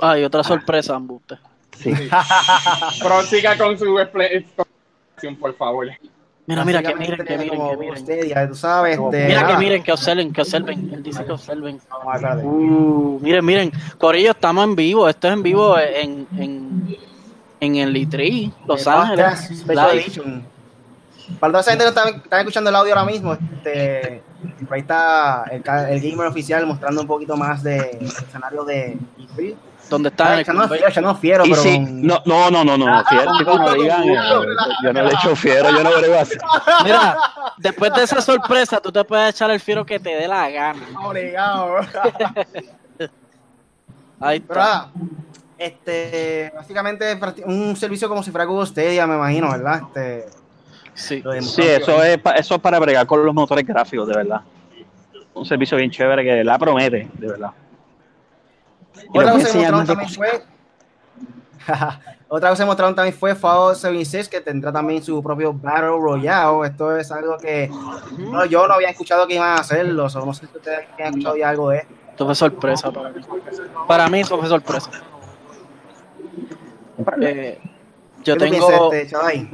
Ay, 0.00 0.24
otra 0.24 0.42
sorpresa, 0.42 0.96
embuste. 0.96 1.38
Sí. 1.78 1.92
Prosiga 3.02 3.56
con 3.58 3.78
su 3.78 3.98
explicación, 3.98 5.36
por 5.40 5.54
favor. 5.56 5.88
Mira, 6.46 6.62
mira, 6.64 6.82
que 6.82 6.94
miren, 6.94 7.24
que 7.24 7.38
miren, 7.38 7.68
que 7.70 7.76
miren. 7.78 7.96
Stadia, 7.96 8.48
tú 8.48 8.54
sabes. 8.54 8.98
este, 8.98 9.26
Mira 9.28 9.40
que 9.40 9.46
nada. 9.46 9.58
miren, 9.58 9.82
que 9.82 9.92
observen, 9.92 10.32
que 10.32 10.42
observen. 10.42 10.90
Él 10.92 11.02
dice 11.02 11.24
que 11.24 11.32
observen. 11.32 11.80
Uh, 12.42 13.18
miren, 13.22 13.44
miren. 13.44 13.72
Corillo, 13.98 14.32
estamos 14.32 14.64
en 14.64 14.76
vivo. 14.76 15.08
Esto 15.08 15.28
es 15.28 15.32
en 15.32 15.42
vivo 15.42 15.78
en, 15.78 16.26
en, 16.36 16.96
en 17.60 17.76
el 17.76 17.92
Litri, 17.94 18.52
Los 18.66 18.86
Eh, 18.86 18.90
Ángeles. 18.90 19.64
Para 21.40 21.52
toda 21.52 21.60
esa 21.62 21.70
gente 21.70 21.84
que 21.84 21.88
está, 21.88 22.08
está 22.10 22.38
escuchando 22.40 22.68
el 22.68 22.76
audio 22.76 22.94
ahora 22.94 23.10
mismo, 23.10 23.32
este, 23.32 24.22
ahí 24.68 24.80
está 24.80 25.44
el, 25.50 25.62
el 25.94 26.00
gamer 26.10 26.26
oficial 26.26 26.66
mostrando 26.66 27.00
un 27.00 27.06
poquito 27.06 27.34
más 27.38 27.62
de 27.62 27.98
escenario 28.02 28.62
de 28.64 28.98
E3. 29.18 29.54
Donde 29.90 30.08
está 30.08 30.40
Yo 30.42 30.52
no 30.54 30.66
fiero, 30.68 30.88
yo 30.88 31.00
no 31.02 31.14
fiero, 31.14 31.44
pero 31.44 31.62
con- 31.62 32.02
no, 32.06 32.22
no, 32.24 32.50
no, 32.50 32.64
no, 32.64 32.78
no. 32.78 33.04
Si 33.08 33.14
el 33.16 33.28
tipo 33.38 33.58
no 33.58 33.72
digan, 33.74 34.04
yo 34.82 34.92
no 34.92 35.02
le 35.02 35.08
echo 35.12 35.36
fiero, 35.36 35.70
yo 35.70 35.82
no 35.84 35.90
brego 35.98 36.14
así. 36.18 36.34
Mira, 36.84 37.16
después 37.58 37.92
de 37.94 38.02
esa 38.04 38.20
sorpresa, 38.22 38.80
tú 38.80 38.90
te 38.90 39.04
puedes 39.04 39.34
echar 39.34 39.50
el 39.50 39.60
fiero 39.60 39.84
que 39.84 40.00
te 40.00 40.10
dé 40.10 40.26
la 40.26 40.48
gana. 40.50 40.80
Obligado. 41.04 41.76
Ahí 44.20 44.38
está. 44.38 44.88
este, 45.58 46.52
básicamente 46.54 47.18
un 47.44 47.76
servicio 47.76 48.08
como 48.08 48.22
si 48.22 48.30
fuera 48.30 48.44
Google 48.44 48.66
Stadia, 48.66 49.06
me 49.06 49.16
imagino, 49.16 49.50
¿verdad? 49.50 49.82
Este, 49.88 50.26
Sí. 50.96 51.22
Sí, 51.40 51.62
eso 51.62 52.02
es, 52.04 52.18
pa- 52.18 52.32
eso 52.36 52.54
es 52.54 52.60
para 52.60 52.78
bregar 52.78 53.04
con 53.04 53.24
los 53.26 53.34
motores 53.34 53.66
gráficos, 53.66 54.06
de 54.06 54.14
verdad. 54.14 54.40
Un 55.34 55.44
servicio 55.44 55.76
bien 55.76 55.90
chévere 55.90 56.22
que 56.22 56.44
la 56.44 56.56
promete, 56.56 57.08
de 57.14 57.26
verdad. 57.26 57.50
Otra 59.08 59.32
cosa 59.32 59.52
que 59.52 59.58
mostraron 59.58 59.86
también 59.86 60.10
fue. 60.10 60.42
Otra 62.28 62.50
cosa 62.50 62.62
que 62.62 62.66
mostraron 62.66 62.94
también 62.94 63.16
fue 63.16 63.34
Fallout 63.34 63.76
76, 63.76 64.28
que 64.28 64.40
tendrá 64.40 64.72
también 64.72 65.02
su 65.02 65.22
propio 65.22 65.52
Battle 65.52 65.98
Royale. 66.00 66.68
Esto 66.68 66.96
es 66.96 67.10
algo 67.12 67.36
que 67.38 67.70
no, 68.18 68.44
yo 68.46 68.66
no 68.66 68.74
había 68.74 68.90
escuchado 68.90 69.26
que 69.26 69.34
iban 69.34 69.50
a 69.50 69.60
hacerlo. 69.60 70.06
o 70.06 70.26
no 70.26 70.34
sé 70.34 70.46
si 70.46 70.56
ustedes 70.56 70.86
han 70.98 71.06
escuchado 71.06 71.36
ya 71.36 71.50
algo 71.50 71.70
de 71.70 71.78
esto. 71.78 71.94
Esto 72.10 72.26
fue 72.26 72.34
sorpresa 72.34 72.90
para 72.92 73.10
mí. 73.10 73.20
Para 73.88 74.08
mí 74.08 74.20
eso 74.20 74.38
fue 74.38 74.48
sorpresa. 74.48 74.90
Eh, 77.20 77.60
yo 78.22 78.36
¿Qué 78.36 78.46
tú 78.46 78.50
tengo... 78.50 78.92
este? 78.92 79.48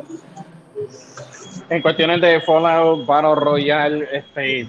En 1.70 1.82
cuestiones 1.82 2.20
de 2.20 2.41
Fallout, 2.41 3.07
Battle 3.07 3.34
Royale, 3.36 4.09
este, 4.12 4.68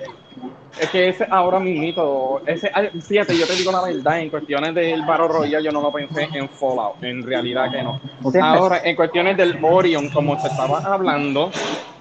es 0.79 0.89
que 0.89 1.09
ese 1.09 1.27
ahora 1.29 1.59
mismito, 1.59 2.41
ese, 2.45 2.71
fíjate, 3.01 3.37
yo 3.37 3.45
te 3.45 3.53
digo 3.53 3.71
la 3.71 3.81
verdad, 3.81 4.19
en 4.19 4.29
cuestiones 4.29 4.73
del 4.73 5.01
Battle 5.05 5.27
Royale 5.27 5.65
yo 5.65 5.71
no 5.71 5.81
lo 5.81 5.91
pensé 5.91 6.27
en 6.33 6.49
Fallout, 6.49 7.03
en 7.03 7.23
realidad 7.23 7.71
que 7.71 7.83
no. 7.83 7.99
Ahora, 8.41 8.81
en 8.83 8.95
cuestiones 8.95 9.37
del 9.37 9.57
Orion, 9.61 10.09
como 10.09 10.39
se 10.41 10.47
estaba 10.47 10.79
hablando, 10.79 11.51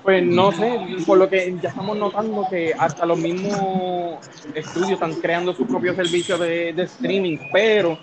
pues 0.02 0.24
no 0.24 0.52
sé, 0.52 0.78
por 1.06 1.18
lo 1.18 1.28
que 1.28 1.56
ya 1.60 1.68
estamos 1.68 1.96
notando 1.96 2.46
que 2.48 2.72
hasta 2.78 3.04
los 3.04 3.18
mismos 3.18 4.18
estudios 4.54 4.92
están 4.92 5.14
creando 5.14 5.52
su 5.52 5.66
propio 5.66 5.94
servicio 5.94 6.38
de, 6.38 6.72
de 6.72 6.82
streaming, 6.84 7.38
pero 7.52 7.98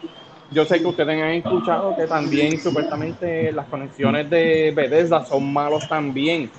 yo 0.51 0.65
sé 0.65 0.79
que 0.79 0.85
ustedes 0.85 1.21
han 1.21 1.31
escuchado 1.31 1.95
que 1.95 2.07
también 2.07 2.59
supuestamente 2.59 3.51
las 3.51 3.65
conexiones 3.67 4.29
de 4.29 4.71
Bethesda 4.75 5.25
son 5.25 5.51
malos 5.51 5.87
también, 5.89 6.49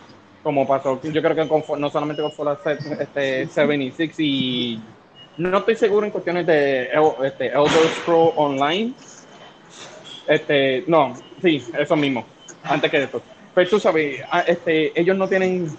como 0.43 0.67
pasó, 0.67 1.01
yo 1.03 1.23
creo 1.23 1.35
que 1.35 1.49
con, 1.49 1.63
no 1.81 1.91
solamente 1.91 2.23
con 2.23 2.33
Fallout 2.33 2.61
este, 2.67 3.47
76 3.47 4.15
y 4.19 4.81
no 5.37 5.59
estoy 5.59 5.77
seguro 5.77 6.07
en 6.07 6.13
cuestiones 6.13 6.47
de 6.47 6.85
El- 6.87 7.27
este, 7.27 7.47
Elder 7.49 7.89
Scrolls 8.01 8.33
Online, 8.37 8.95
este, 10.27 10.85
no, 10.87 11.15
sí, 11.41 11.71
eso 11.79 11.97
mismo, 11.97 12.27
antes 12.63 12.91
que 12.91 13.03
esto. 13.03 13.23
Pero 13.55 13.71
tú 13.71 13.81
sabes, 13.81 14.21
este, 14.47 14.99
ellos 15.01 15.17
no 15.17 15.29
tienen, 15.29 15.77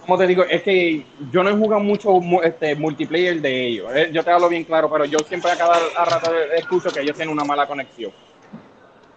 como 0.00 0.18
te 0.18 0.26
digo, 0.26 0.44
es 0.44 0.62
que 0.62 1.06
yo 1.30 1.42
no 1.44 1.50
he 1.50 1.56
jugado 1.58 1.82
mucho 1.82 2.12
mu- 2.20 2.42
este, 2.42 2.76
multiplayer 2.76 3.40
de 3.40 3.68
ellos. 3.68 3.90
eh, 3.94 4.10
Yo 4.12 4.24
te 4.24 4.30
hablo 4.30 4.48
bien 4.48 4.64
claro, 4.64 4.90
pero 4.90 5.04
yo 5.06 5.24
siempre 5.24 5.52
a 5.52 5.58
cada 5.58 5.78
a 5.96 6.04
rato 6.06 6.28
escucho 6.56 6.92
que 6.92 7.00
ellos 7.02 7.16
tienen 7.16 7.32
una 7.34 7.44
mala 7.44 7.66
conexión. 7.66 8.12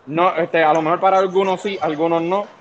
No, 0.05 0.36
este, 0.38 0.63
a 0.63 0.74
lo 0.74 0.82
mejor 0.82 0.99
para 0.99 1.18
algunos 1.20 1.61
sí, 1.61 1.78
algunos 1.82 2.22
no. 2.22 2.57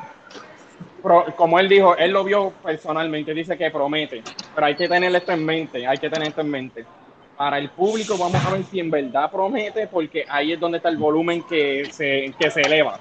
Como 1.36 1.58
él 1.60 1.68
dijo, 1.68 1.96
él 1.96 2.10
lo 2.10 2.24
vio 2.24 2.52
personalmente, 2.62 3.32
dice 3.32 3.56
que 3.56 3.70
promete. 3.70 4.22
Pero 4.54 4.66
hay 4.66 4.74
que 4.74 4.88
tener 4.88 5.14
esto 5.14 5.32
en 5.32 5.44
mente, 5.44 5.86
hay 5.86 5.98
que 5.98 6.10
tener 6.10 6.28
esto 6.28 6.40
en 6.40 6.50
mente. 6.50 6.86
Para 7.36 7.58
el 7.58 7.70
público 7.70 8.16
vamos 8.16 8.44
a 8.44 8.50
ver 8.50 8.64
si 8.64 8.80
en 8.80 8.90
verdad 8.90 9.30
promete, 9.30 9.86
porque 9.86 10.24
ahí 10.28 10.52
es 10.52 10.58
donde 10.60 10.78
está 10.78 10.88
el 10.88 10.96
volumen 10.96 11.42
que 11.48 11.86
se, 11.92 12.34
que 12.38 12.50
se 12.50 12.62
eleva. 12.62 12.98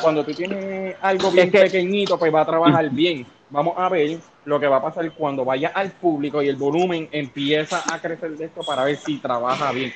Cuando 0.00 0.24
tú 0.24 0.34
tienes 0.34 0.94
algo 1.00 1.30
bien 1.30 1.46
Es 1.46 1.52
que- 1.52 1.60
pequeñito, 1.62 2.18
pues 2.18 2.32
va 2.32 2.42
a 2.42 2.46
trabajar 2.46 2.88
bien. 2.90 3.26
Vamos 3.48 3.74
a 3.76 3.88
ver 3.88 4.18
lo 4.44 4.60
que 4.60 4.66
va 4.66 4.76
a 4.76 4.82
pasar 4.82 5.10
cuando 5.12 5.44
vaya 5.44 5.68
al 5.74 5.92
público 5.92 6.42
y 6.42 6.48
el 6.48 6.56
volumen 6.56 7.08
empieza 7.12 7.82
a 7.92 7.98
crecer 8.00 8.32
de 8.36 8.44
esto 8.44 8.62
para 8.62 8.84
ver 8.84 8.98
si 8.98 9.18
trabaja 9.18 9.72
bien. 9.72 9.92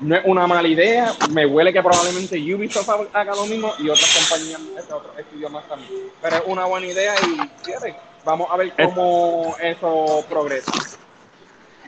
No 0.00 0.16
es 0.16 0.22
una 0.24 0.46
mala 0.46 0.66
idea, 0.66 1.12
me 1.30 1.46
huele 1.46 1.72
que 1.72 1.80
probablemente 1.80 2.36
Ubisoft 2.54 2.88
haga 3.12 3.34
lo 3.34 3.46
mismo 3.46 3.72
y 3.78 3.88
otras 3.88 4.28
compañías, 4.28 4.60
este, 4.76 4.92
otros 4.92 5.18
estudios 5.18 5.50
más 5.52 5.66
también. 5.68 5.90
Pero 6.20 6.36
es 6.36 6.42
una 6.46 6.64
buena 6.64 6.86
idea 6.86 7.14
y 7.22 7.64
fíjate, 7.64 7.94
vamos 8.24 8.48
a 8.50 8.56
ver 8.56 8.72
cómo 8.76 9.54
eso 9.62 10.24
progresa. 10.28 10.72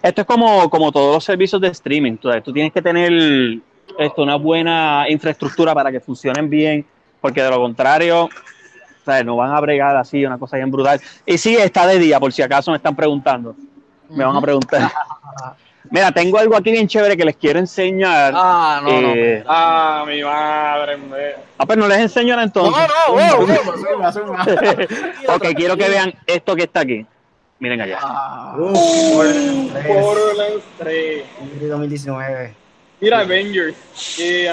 Esto 0.03 0.21
es 0.21 0.27
como, 0.27 0.71
como 0.71 0.93
todos 0.93 1.15
los 1.15 1.25
servicios 1.25 1.61
de 1.61 1.69
streaming. 1.69 2.17
Tú, 2.17 2.53
tienes 2.53 2.73
que 2.73 2.81
tener 2.81 3.13
esto, 3.99 4.23
una 4.23 4.37
buena 4.37 5.07
infraestructura 5.09 5.75
para 5.75 5.91
que 5.91 5.99
funcionen 5.99 6.49
bien, 6.49 6.87
porque 7.21 7.43
de 7.43 7.51
lo 7.51 7.59
contrario, 7.59 8.29
¿sabes? 9.05 9.25
no 9.25 9.37
van 9.37 9.53
a 9.53 9.61
bregar 9.61 9.97
así, 9.97 10.25
una 10.25 10.39
cosa 10.39 10.59
bien 10.59 10.71
brutal. 10.71 11.01
Y 11.25 11.39
sí, 11.39 11.57
está 11.57 11.87
de 11.89 11.99
día, 11.99 12.21
por 12.21 12.33
si 12.33 12.41
acaso 12.41 12.71
me 12.71 12.77
están 12.77 12.95
preguntando. 12.95 13.57
Me 14.09 14.25
van 14.25 14.37
a 14.37 14.41
preguntar. 14.41 14.93
Mira, 15.91 16.12
tengo 16.12 16.39
algo 16.39 16.57
aquí 16.57 16.70
bien 16.72 16.87
chévere 16.89 17.16
que 17.16 17.24
les 17.24 17.37
quiero 17.37 17.59
enseñar. 17.59 18.32
Ah, 18.37 18.80
no, 18.82 19.01
no. 19.01 19.09
Eh, 19.14 19.45
Ah, 19.47 20.05
mi 20.07 20.22
madre. 20.22 20.97
me- 20.97 21.34
ah, 21.59 21.66
pues 21.66 21.78
no 21.78 21.87
les 21.89 21.99
enseño 21.99 22.34
ahora 22.34 22.43
No, 22.55 22.66
entonces. 22.66 22.82
no, 23.09 23.14
wow, 23.14 23.47
wow. 24.01 24.12
Zumba. 24.12 24.47
ok, 25.37 25.45
quiero 25.57 25.76
que 25.76 25.89
vean 25.89 26.14
esto 26.26 26.55
que 26.57 26.62
está 26.64 26.80
aquí. 26.80 27.07
Miren 27.59 27.80
allá. 27.80 27.99
Uf, 28.59 28.78
Borderlands 29.14 29.72
3, 29.74 30.03
Borderlands 30.03 30.64
3. 30.78 31.24
2019. 31.70 32.55
Mira 33.01 33.20
Avengers. 33.20 33.76
Qué 34.16 34.51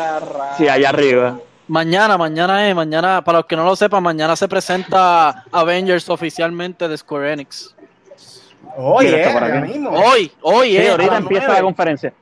Sí, 0.57 0.67
allá 0.67 0.89
arriba. 0.89 1.37
Mañana, 1.67 2.17
mañana 2.17 2.67
es, 2.69 2.75
mañana, 2.75 3.23
para 3.23 3.39
los 3.39 3.45
que 3.47 3.55
no 3.55 3.63
lo 3.63 3.75
sepan, 3.75 4.03
mañana 4.03 4.35
se 4.35 4.47
presenta 4.49 5.45
Avengers 5.51 6.09
oficialmente 6.09 6.87
de 6.87 6.97
Square 6.97 7.33
Enix. 7.33 7.73
Está 9.01 9.45
aquí. 9.45 9.67
mismo. 9.67 9.89
Hoy, 9.89 10.31
hoy 10.41 10.71
Sí, 10.71 10.87
a 10.87 10.91
ahorita 10.91 11.17
empieza 11.17 11.45
nueve. 11.47 11.59
la 11.61 11.65
conferencia. 11.65 12.13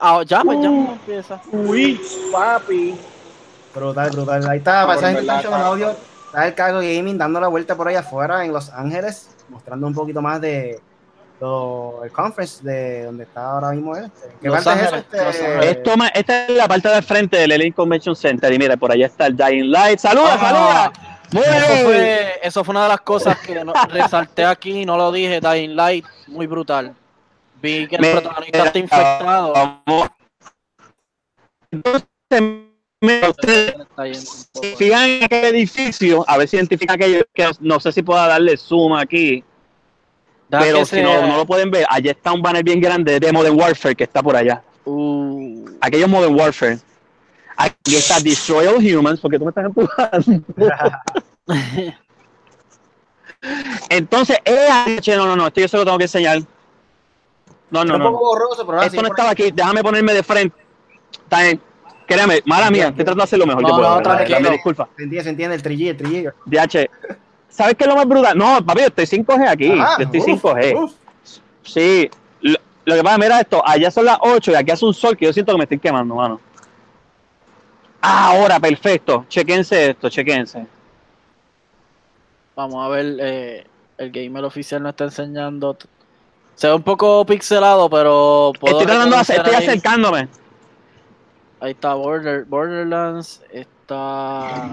Ah, 0.00 0.22
ya, 0.24 0.42
pues 0.42 0.60
ya 0.60 0.70
uh, 0.70 0.92
empieza. 0.92 1.40
Uy, 1.52 2.00
papi. 2.32 2.96
Brutal, 3.74 4.10
brutal. 4.10 4.48
Ahí 4.48 4.58
está, 4.58 4.86
para 4.86 5.10
esa 5.10 5.42
con 5.42 5.60
audio. 5.60 5.96
Está 6.26 6.46
el 6.46 6.54
Cargo 6.54 6.78
Gaming 6.78 7.16
dando 7.18 7.40
la 7.40 7.48
vuelta 7.48 7.74
por 7.76 7.88
ahí 7.88 7.94
afuera 7.94 8.44
en 8.44 8.52
Los 8.52 8.70
Ángeles, 8.70 9.30
mostrando 9.48 9.86
un 9.86 9.94
poquito 9.94 10.20
más 10.20 10.40
de 10.40 10.78
lo, 11.40 12.04
el 12.04 12.10
conference 12.10 12.62
de 12.62 13.04
donde 13.04 13.24
está 13.24 13.52
ahora 13.52 13.70
mismo 13.70 13.96
este. 13.96 14.28
¿Qué 14.42 14.50
parte 14.50 14.70
es 14.72 14.92
este? 14.92 15.70
Esto, 15.70 15.90
esta 16.14 16.46
es 16.46 16.56
la 16.56 16.68
parte 16.68 16.88
del 16.88 17.02
frente 17.02 17.36
del 17.38 17.52
Elite 17.52 17.74
Convention 17.74 18.14
Center 18.14 18.52
y 18.52 18.58
mira, 18.58 18.76
por 18.76 18.92
allá 18.92 19.06
está 19.06 19.26
el 19.26 19.36
Dying 19.36 19.70
Light. 19.70 19.98
¡Saluda, 19.98 20.34
ah, 20.34 20.38
saluda! 20.38 21.17
Muy 21.32 21.42
eso, 21.42 21.84
fue, 21.84 22.40
eso 22.42 22.64
fue 22.64 22.72
una 22.72 22.84
de 22.84 22.88
las 22.88 23.00
cosas 23.00 23.38
que 23.38 23.62
resalté 23.90 24.44
aquí, 24.44 24.86
no 24.86 24.96
lo 24.96 25.12
dije, 25.12 25.40
Dying 25.40 25.76
Light, 25.76 26.04
muy 26.26 26.46
brutal. 26.46 26.94
Vi 27.60 27.86
que 27.86 27.96
el 27.96 28.12
protagonista 28.12 28.64
está 28.66 28.78
infectado. 28.78 29.52
Entonces, 31.70 32.08
fijan 34.76 35.10
en 35.10 35.24
aquel 35.24 35.44
edificio, 35.54 36.24
a 36.26 36.38
ver 36.38 36.48
si 36.48 36.56
identifican 36.56 36.94
aquello, 36.94 37.24
que 37.34 37.50
no 37.60 37.78
sé 37.80 37.92
si 37.92 38.02
pueda 38.02 38.26
darle 38.26 38.56
zoom 38.56 38.94
aquí. 38.94 39.44
pero 40.48 40.84
si 40.84 41.02
no, 41.02 41.26
no, 41.26 41.36
lo 41.36 41.46
pueden 41.46 41.70
ver, 41.70 41.84
allá 41.90 42.12
está 42.12 42.32
un 42.32 42.42
banner 42.42 42.64
bien 42.64 42.80
grande 42.80 43.20
de 43.20 43.32
Modern 43.32 43.58
Warfare 43.58 43.94
que 43.94 44.04
está 44.04 44.22
por 44.22 44.36
allá. 44.36 44.62
Uh. 44.84 45.68
Aquello 45.80 46.06
es 46.06 46.10
Modern 46.10 46.34
Warfare. 46.34 46.78
Aquí 47.58 47.96
está 47.96 48.20
Destroy 48.20 48.68
All 48.68 48.76
Humans, 48.76 49.18
porque 49.20 49.36
tú 49.36 49.44
me 49.44 49.50
estás 49.50 49.64
empujando. 49.64 50.42
Entonces, 53.90 54.38
no, 55.08 55.26
no, 55.26 55.34
no, 55.34 55.48
esto 55.48 55.60
yo 55.60 55.68
se 55.68 55.76
lo 55.76 55.84
tengo 55.84 55.98
que 55.98 56.04
enseñar. 56.04 56.40
No, 57.70 57.84
no, 57.84 57.98
no. 57.98 58.16
Esto 58.82 59.02
no 59.02 59.08
estaba 59.08 59.30
aquí, 59.30 59.50
déjame 59.50 59.82
ponerme 59.82 60.14
de 60.14 60.22
frente. 60.22 60.56
Está 61.12 61.42
bien. 61.42 61.60
Créame, 62.06 62.42
mala 62.46 62.70
mía, 62.70 62.88
estoy 62.88 63.04
tratando 63.04 63.22
de 63.22 63.24
hacer 63.24 63.38
lo 63.40 63.46
mejor 63.46 63.62
no, 63.62 63.68
que 63.68 63.74
puedo. 63.74 64.00
No, 64.00 64.40
no, 64.40 64.50
disculpa. 64.50 64.88
Se 64.96 65.02
entiende, 65.02 65.24
se 65.24 65.30
entiende, 65.30 65.56
el 65.56 65.62
trillillo, 65.62 65.90
el 65.90 65.96
trillillo. 65.96 66.32
DH, 66.46 66.88
¿sabes 67.48 67.74
qué 67.74 67.84
es 67.84 67.88
lo 67.88 67.96
más 67.96 68.06
brutal? 68.06 68.38
No, 68.38 68.64
papi, 68.64 68.80
yo 68.80 68.86
estoy 68.86 69.04
5G 69.04 69.48
aquí, 69.48 69.68
yo 69.68 70.04
estoy 70.04 70.20
5G. 70.20 70.90
Sí, 71.64 72.08
lo, 72.40 72.94
que 72.94 73.02
pasa, 73.02 73.18
mira 73.18 73.40
esto, 73.40 73.62
allá 73.66 73.90
son 73.90 74.06
las 74.06 74.16
8 74.22 74.52
y 74.52 74.54
aquí 74.54 74.70
hace 74.70 74.86
un 74.86 74.94
sol 74.94 75.16
que 75.16 75.26
yo 75.26 75.32
siento 75.34 75.52
que 75.52 75.58
me 75.58 75.64
estoy 75.64 75.78
quemando, 75.78 76.14
mano. 76.14 76.40
Ahora, 78.08 78.60
perfecto. 78.60 79.26
Chequense 79.28 79.90
esto, 79.90 80.08
chequense. 80.08 80.66
Vamos 82.56 82.84
a 82.84 82.88
ver, 82.88 83.16
eh, 83.20 83.66
el 83.98 84.10
gamer 84.10 84.44
oficial 84.44 84.82
nos 84.82 84.90
está 84.90 85.04
enseñando. 85.04 85.76
Se 86.54 86.66
ve 86.66 86.74
un 86.74 86.82
poco 86.82 87.24
pixelado, 87.24 87.88
pero 87.88 88.52
estoy 88.54 88.86
tratando 88.86 89.16
de 89.16 89.22
estoy 89.22 89.54
acercándome. 89.54 90.28
Ahí 91.60 91.72
está 91.72 91.94
Border, 91.94 92.44
Borderlands, 92.44 93.42
está... 93.52 94.70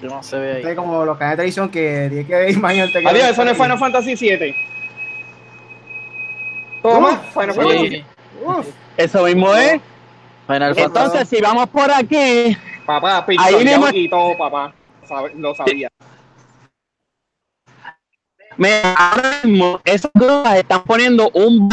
¿Qué 0.00 0.08
más 0.08 0.26
se 0.26 0.38
ve 0.38 0.52
ahí? 0.54 0.62
Es 0.64 0.76
como 0.76 1.04
los 1.04 1.16
canales 1.16 1.36
de 1.36 1.42
televisión 1.42 1.70
que 1.70 2.06
tiene 2.10 2.26
que 2.26 2.50
ir 2.50 2.58
mañana. 2.60 2.90
Adiós, 3.06 3.30
eso 3.30 3.44
no 3.44 3.50
es 3.50 3.56
Final 3.56 3.78
Fantasy 3.78 4.14
VII. 4.14 4.54
Toma, 6.82 7.18
Final 7.32 7.54
Fantasy 7.54 8.04
Eso 8.96 9.24
mismo 9.24 9.54
es. 9.54 9.80
Final 10.48 10.74
Entonces, 10.78 11.28
si 11.28 11.42
vamos 11.42 11.68
por 11.68 11.90
aquí... 11.92 12.56
Papá, 12.86 13.26
ahí 13.38 13.64
mismo... 13.64 13.86
y 13.92 14.08
todo, 14.08 14.36
papá. 14.38 14.72
Lo 15.36 15.54
sabía. 15.54 15.90
ahora 18.96 19.40
mismo 19.44 19.78
esas 19.84 20.10
drogas 20.14 20.56
están 20.56 20.84
poniendo 20.84 21.30
un 21.34 21.68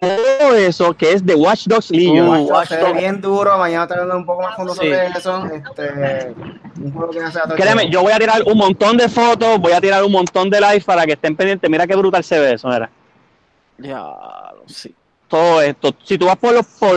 todo 0.00 0.54
eso 0.56 0.94
que 0.94 1.12
es 1.12 1.24
de 1.24 1.34
Watch 1.34 1.66
Dogs 1.66 1.90
Legion. 1.90 2.26
Uh, 2.26 2.44
Watch 2.44 2.70
Dogs 2.70 2.98
bien 2.98 3.20
duro, 3.20 3.58
mañana 3.58 3.86
te 3.86 4.00
un 4.00 4.24
poco 4.24 4.42
más 4.42 4.56
fondo 4.56 4.74
sobre 4.74 5.06
eso. 5.08 5.44
Este, 5.52 6.34
un 6.80 6.92
juego 6.92 7.10
que 7.12 7.20
hace 7.20 7.38
Créeme, 7.54 7.90
yo 7.90 8.00
voy 8.00 8.12
a 8.12 8.18
tirar 8.18 8.42
un 8.46 8.56
montón 8.56 8.96
de 8.96 9.10
fotos, 9.10 9.58
voy 9.58 9.72
a 9.72 9.80
tirar 9.80 10.02
un 10.02 10.12
montón 10.12 10.48
de 10.48 10.58
live 10.58 10.80
para 10.86 11.04
que 11.04 11.12
estén 11.12 11.36
pendientes. 11.36 11.68
Mira 11.68 11.86
qué 11.86 11.96
brutal 11.96 12.24
se 12.24 12.38
ve 12.38 12.54
eso, 12.54 12.66
mira. 12.66 12.90
Ya, 13.76 14.06
sí. 14.66 14.94
Todo 15.28 15.60
esto. 15.60 15.94
Si 16.02 16.16
tú 16.16 16.26
vas 16.26 16.36
por 16.36 16.54
los 16.54 16.66
por, 16.66 16.96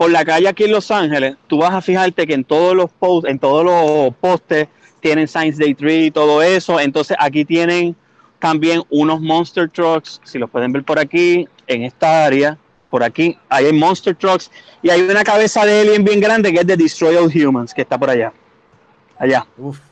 por 0.00 0.10
la 0.10 0.24
calle 0.24 0.48
aquí 0.48 0.64
en 0.64 0.72
Los 0.72 0.90
Ángeles, 0.90 1.36
tú 1.46 1.58
vas 1.58 1.74
a 1.74 1.82
fijarte 1.82 2.26
que 2.26 2.32
en 2.32 2.42
todos 2.42 2.74
los 2.74 2.90
posts, 2.90 3.28
en 3.28 3.38
todos 3.38 3.62
los 3.62 4.14
postes 4.14 4.66
tienen 5.00 5.28
Science 5.28 5.62
Day 5.62 5.74
Tree 5.74 6.06
y 6.06 6.10
todo 6.10 6.40
eso. 6.40 6.80
Entonces 6.80 7.18
aquí 7.20 7.44
tienen 7.44 7.94
también 8.38 8.82
unos 8.88 9.20
monster 9.20 9.68
trucks, 9.68 10.18
si 10.24 10.38
los 10.38 10.48
pueden 10.48 10.72
ver 10.72 10.84
por 10.84 10.98
aquí, 10.98 11.46
en 11.66 11.82
esta 11.82 12.24
área, 12.24 12.56
por 12.88 13.04
aquí, 13.04 13.36
hay 13.50 13.70
monster 13.74 14.16
trucks 14.16 14.50
y 14.82 14.88
hay 14.88 15.02
una 15.02 15.22
cabeza 15.22 15.66
de 15.66 15.82
alien 15.82 16.02
bien 16.02 16.18
grande 16.18 16.50
que 16.50 16.60
es 16.60 16.66
de 16.66 16.78
Destroy 16.78 17.16
All 17.16 17.30
Humans, 17.30 17.74
que 17.74 17.82
está 17.82 17.98
por 17.98 18.08
allá. 18.08 18.32
Allá. 19.18 19.46
Uf. 19.58 19.89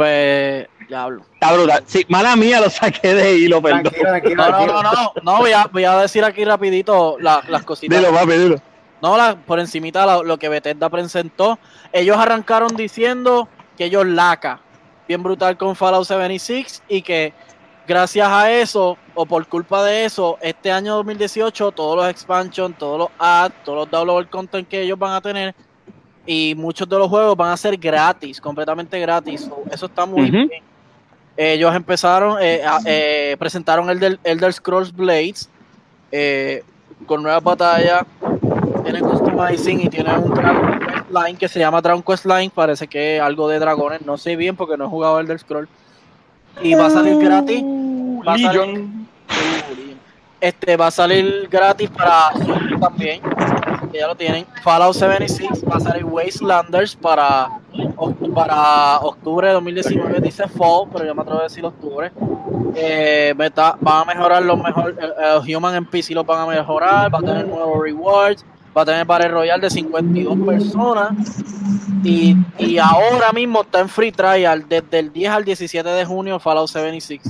Pues, 0.00 0.66
diablo. 0.88 1.22
Está 1.34 1.52
brutal. 1.52 1.82
Sí, 1.84 2.06
mala 2.08 2.34
mía, 2.34 2.58
lo 2.58 2.70
saqué 2.70 3.12
de 3.12 3.36
hilo, 3.36 3.60
perdón. 3.60 3.92
no, 4.34 4.50
no, 4.50 4.66
no, 4.66 4.82
no, 4.82 5.12
no, 5.22 5.36
voy 5.36 5.52
a, 5.52 5.66
voy 5.66 5.84
a 5.84 5.98
decir 5.98 6.24
aquí 6.24 6.42
rapidito 6.42 7.18
las 7.18 7.64
cositas. 7.64 7.98
Dilo, 7.98 8.10
papi, 8.10 8.32
dilo. 8.32 8.56
No, 9.02 9.18
la, 9.18 9.36
por 9.36 9.60
encimita 9.60 10.06
lo, 10.06 10.22
lo 10.24 10.38
que 10.38 10.48
Bethesda 10.48 10.88
presentó. 10.88 11.58
Ellos 11.92 12.16
arrancaron 12.16 12.74
diciendo 12.76 13.46
que 13.76 13.84
ellos 13.84 14.06
laca 14.06 14.62
bien 15.06 15.22
brutal 15.22 15.58
con 15.58 15.76
Fallout 15.76 16.06
76 16.06 16.82
y 16.88 17.02
que 17.02 17.34
gracias 17.86 18.26
a 18.26 18.50
eso 18.50 18.96
o 19.14 19.26
por 19.26 19.46
culpa 19.48 19.84
de 19.84 20.06
eso, 20.06 20.38
este 20.40 20.72
año 20.72 20.94
2018 20.94 21.72
todos 21.72 21.94
los 21.94 22.08
expansions, 22.08 22.78
todos 22.78 22.98
los 22.98 23.08
ads, 23.18 23.54
todos 23.64 23.80
los 23.80 23.90
download 23.90 24.30
content 24.30 24.66
que 24.66 24.80
ellos 24.80 24.98
van 24.98 25.12
a 25.12 25.20
tener 25.20 25.54
y 26.26 26.54
muchos 26.56 26.88
de 26.88 26.98
los 26.98 27.08
juegos 27.08 27.36
van 27.36 27.50
a 27.50 27.56
ser 27.56 27.76
gratis, 27.76 28.40
completamente 28.40 28.98
gratis. 29.00 29.48
eso 29.70 29.86
está 29.86 30.06
muy 30.06 30.30
bien. 30.30 30.50
Ellos 31.36 31.74
empezaron, 31.74 32.36
eh, 32.40 32.62
eh, 32.84 33.36
presentaron 33.38 33.88
el 33.88 33.98
del 33.98 34.20
Elder 34.24 34.52
Scrolls 34.52 34.92
Blades 34.92 35.48
eh, 36.12 36.62
con 37.06 37.22
nuevas 37.22 37.42
batallas, 37.42 38.02
tiene 38.84 39.00
customizing 39.00 39.80
y 39.80 39.88
tiene 39.88 40.18
un 40.18 40.34
Line 41.10 41.38
que 41.38 41.48
se 41.48 41.58
llama 41.58 41.80
Dragon 41.80 42.02
Quest 42.02 42.24
Line, 42.24 42.52
parece 42.54 42.86
que 42.86 43.20
algo 43.20 43.48
de 43.48 43.58
dragones, 43.58 44.02
no 44.02 44.16
sé 44.16 44.36
bien 44.36 44.54
porque 44.54 44.76
no 44.76 44.84
he 44.84 44.88
jugado 44.88 45.18
el 45.18 45.26
del 45.26 45.38
Scroll. 45.38 45.68
Y 46.62 46.74
va 46.74 46.86
a 46.86 46.90
salir 46.90 47.16
gratis. 47.16 47.62
Va 47.64 48.34
a 48.34 48.38
salir, 48.38 48.88
este 50.40 50.76
va 50.76 50.86
a 50.88 50.90
salir 50.90 51.48
gratis 51.50 51.90
para 51.90 52.30
también. 52.80 53.20
Que 53.90 53.98
ya 53.98 54.06
lo 54.06 54.14
tienen. 54.14 54.46
Fallout 54.62 54.94
76 54.94 55.64
va 55.70 55.76
a 55.76 55.80
salir 55.80 56.04
Wastelanders 56.04 56.96
para, 56.96 57.48
para 58.34 58.98
octubre 59.00 59.48
de 59.48 59.54
2019. 59.54 60.20
Dice 60.20 60.48
Fall, 60.48 60.88
pero 60.92 61.04
yo 61.04 61.14
me 61.14 61.22
atrevo 61.22 61.40
a 61.40 61.44
decir 61.44 61.64
octubre. 61.64 62.12
Eh, 62.74 63.34
van 63.36 64.02
a 64.02 64.04
mejorar 64.04 64.42
los 64.42 64.58
mejor, 64.62 64.96
eh, 65.00 65.56
Human 65.56 65.74
NPC 65.74 66.10
los 66.10 66.24
van 66.24 66.40
a 66.40 66.46
mejorar. 66.46 67.12
Va 67.12 67.18
a 67.18 67.22
tener 67.22 67.48
nuevos 67.48 67.82
rewards 67.82 68.44
va 68.76 68.82
a 68.82 68.84
tener 68.84 69.04
Battle 69.04 69.28
Royale 69.28 69.62
de 69.62 69.70
52 69.70 70.38
personas 70.46 71.12
y, 72.02 72.36
ahora 72.78 73.32
mismo 73.32 73.62
está 73.62 73.80
en 73.80 73.88
free 73.88 74.12
trial 74.12 74.64
desde 74.68 74.98
el 74.98 75.12
10 75.12 75.30
al 75.30 75.44
17 75.44 75.88
de 75.88 76.04
junio 76.04 76.38
Fallout 76.38 76.68
76. 76.68 77.20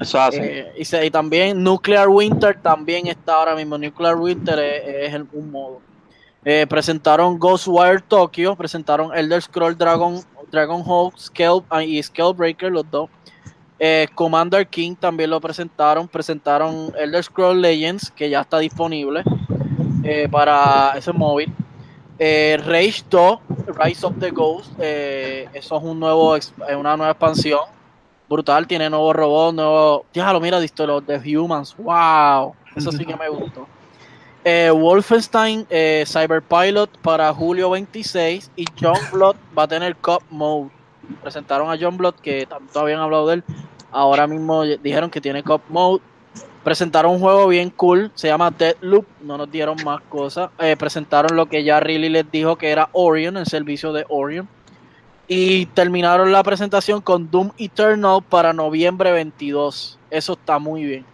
Eso 0.00 0.20
hace. 0.20 0.60
Eh, 0.60 1.06
y, 1.06 1.10
también 1.10 1.62
Nuclear 1.62 2.08
Winter 2.08 2.56
también 2.62 3.08
está 3.08 3.34
ahora 3.34 3.56
mismo. 3.56 3.76
Nuclear 3.76 4.16
Winter 4.16 4.58
es, 4.58 5.14
un 5.32 5.50
modo. 5.50 5.80
Eh, 6.44 6.66
presentaron 6.66 7.38
Ghostwire 7.38 8.00
Tokyo, 8.00 8.56
presentaron 8.56 9.14
Elder 9.14 9.42
Scroll 9.42 9.76
Dragon, 9.76 10.20
Dragon 10.50 10.82
Hawk 10.82 11.18
Scale, 11.18 11.62
ah, 11.68 11.84
y 11.84 12.02
Scalebreaker, 12.02 12.72
los 12.72 12.90
dos. 12.90 13.10
Eh, 13.78 14.08
Commander 14.14 14.66
King 14.66 14.94
también 14.94 15.30
lo 15.30 15.40
presentaron. 15.40 16.08
Presentaron 16.08 16.92
Elder 16.98 17.22
Scroll 17.22 17.60
Legends, 17.60 18.10
que 18.10 18.30
ya 18.30 18.40
está 18.40 18.58
disponible. 18.58 19.22
Eh, 20.02 20.28
para 20.30 20.92
ese 20.96 21.12
móvil. 21.12 21.52
Rage 22.18 23.02
2, 23.08 23.38
Rise 23.82 24.06
of 24.06 24.18
the 24.18 24.30
Ghost, 24.30 24.78
eso 24.78 25.76
es 25.76 25.82
un 25.82 25.98
nuevo, 25.98 26.36
una 26.78 26.94
nueva 26.94 27.12
expansión. 27.12 27.60
Brutal, 28.28 28.66
tiene 28.66 28.90
nuevos 28.90 29.16
robots, 29.16 29.54
nuevo. 29.54 30.04
Déjalo, 30.12 30.38
mira, 30.38 30.60
los 30.60 31.06
de 31.06 31.36
Humans. 31.38 31.74
¡Wow! 31.78 32.54
Eso 32.76 32.92
sí 32.92 33.06
que 33.06 33.16
me 33.16 33.28
gustó. 33.30 33.66
Wolfenstein 34.44 35.66
Cyber 36.06 36.42
Pilot 36.42 36.98
para 36.98 37.32
julio 37.34 37.70
26 37.70 38.50
y 38.56 38.64
John 38.80 38.98
Blood 39.12 39.36
va 39.56 39.64
a 39.64 39.68
tener 39.68 39.96
Cop 39.96 40.22
Mode. 40.30 40.70
Presentaron 41.22 41.70
a 41.70 41.76
John 41.80 41.96
Blood 41.96 42.14
que 42.16 42.46
tanto 42.46 42.80
habían 42.80 43.00
hablado 43.00 43.26
de 43.28 43.34
él. 43.34 43.44
Ahora 43.90 44.26
mismo 44.26 44.64
dijeron 44.64 45.10
que 45.10 45.20
tiene 45.20 45.42
Cop 45.42 45.62
Mode. 45.68 46.02
Presentaron 46.62 47.12
un 47.12 47.20
juego 47.20 47.48
bien 47.48 47.70
cool, 47.70 48.12
se 48.14 48.28
llama 48.28 48.50
Deadloop, 48.50 49.06
no 49.22 49.38
nos 49.38 49.50
dieron 49.50 49.82
más 49.82 50.02
cosas. 50.02 50.50
Eh, 50.58 50.76
presentaron 50.76 51.34
lo 51.34 51.46
que 51.46 51.64
ya 51.64 51.80
Riley 51.80 52.10
les 52.10 52.30
dijo 52.30 52.56
que 52.56 52.68
era 52.68 52.90
Orion, 52.92 53.38
el 53.38 53.46
servicio 53.46 53.94
de 53.94 54.04
Orion. 54.10 54.46
Y 55.26 55.66
terminaron 55.66 56.32
la 56.32 56.42
presentación 56.42 57.00
con 57.00 57.30
Doom 57.30 57.52
Eternal 57.56 58.22
para 58.28 58.52
noviembre 58.52 59.10
22. 59.10 59.98
Eso 60.10 60.32
está 60.34 60.58
muy 60.58 60.84
bien. 60.84 61.06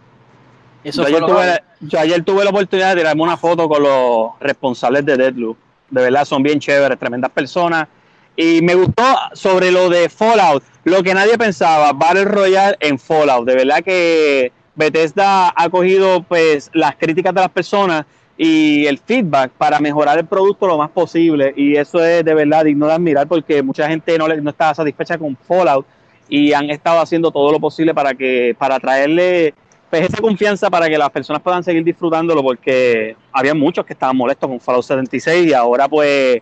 Eso 0.83 1.01
yo, 1.01 1.07
ayer 1.07 1.25
tuve, 1.25 1.45
la, 1.45 1.63
yo, 1.81 1.99
ayer 1.99 2.23
tuve 2.23 2.43
la, 2.43 2.49
oportunidad 2.49 2.89
de 2.95 3.01
tirarme 3.01 3.23
una 3.23 3.37
foto 3.37 3.67
con 3.67 3.83
los 3.83 4.31
responsables 4.39 5.05
de 5.05 5.17
Deadloop. 5.17 5.57
De 5.89 6.01
verdad, 6.01 6.25
son 6.25 6.43
bien 6.43 6.59
chéveres, 6.59 6.97
tremendas 6.99 7.31
personas. 7.31 7.87
Y 8.35 8.61
me 8.61 8.75
gustó 8.75 9.03
sobre 9.33 9.71
lo 9.71 9.89
de 9.89 10.09
Fallout, 10.09 10.63
lo 10.83 11.01
que 11.01 11.13
nadie 11.13 11.37
pensaba, 11.37 11.91
Battle 11.93 12.25
Royale 12.25 12.77
en 12.79 12.99
Fallout. 12.99 13.45
De 13.45 13.55
verdad 13.55 13.83
que 13.83 14.51
Bethesda 14.75 15.51
ha 15.55 15.69
cogido 15.69 16.21
pues 16.21 16.69
las 16.73 16.95
críticas 16.95 17.33
de 17.33 17.41
las 17.41 17.49
personas 17.49 18.05
y 18.37 18.85
el 18.85 18.99
feedback 18.99 19.51
para 19.57 19.79
mejorar 19.79 20.19
el 20.19 20.27
producto 20.27 20.67
lo 20.67 20.77
más 20.77 20.91
posible. 20.91 21.53
Y 21.57 21.75
eso 21.75 22.03
es 22.03 22.23
de 22.23 22.33
verdad 22.35 22.65
digno 22.65 22.85
de 22.85 22.93
admirar 22.93 23.27
porque 23.27 23.63
mucha 23.63 23.89
gente 23.89 24.17
no, 24.17 24.27
no 24.27 24.49
estaba 24.51 24.75
satisfecha 24.75 25.17
con 25.17 25.35
Fallout 25.35 25.85
y 26.29 26.53
han 26.53 26.69
estado 26.69 26.99
haciendo 26.99 27.31
todo 27.31 27.51
lo 27.51 27.59
posible 27.59 27.93
para 27.95 28.13
que 28.13 28.55
para 28.57 28.79
traerle 28.79 29.55
pues, 29.89 30.03
esa 30.03 30.21
confianza 30.21 30.69
para 30.69 30.87
que 30.87 30.97
las 30.97 31.09
personas 31.09 31.41
puedan 31.41 31.63
seguir 31.63 31.83
disfrutándolo 31.83 32.43
porque 32.43 33.15
había 33.31 33.53
muchos 33.53 33.85
que 33.85 33.93
estaban 33.93 34.17
molestos 34.17 34.49
con 34.49 34.59
Fallout 34.59 34.83
76 34.83 35.47
y 35.47 35.53
ahora 35.53 35.87
pues 35.87 36.41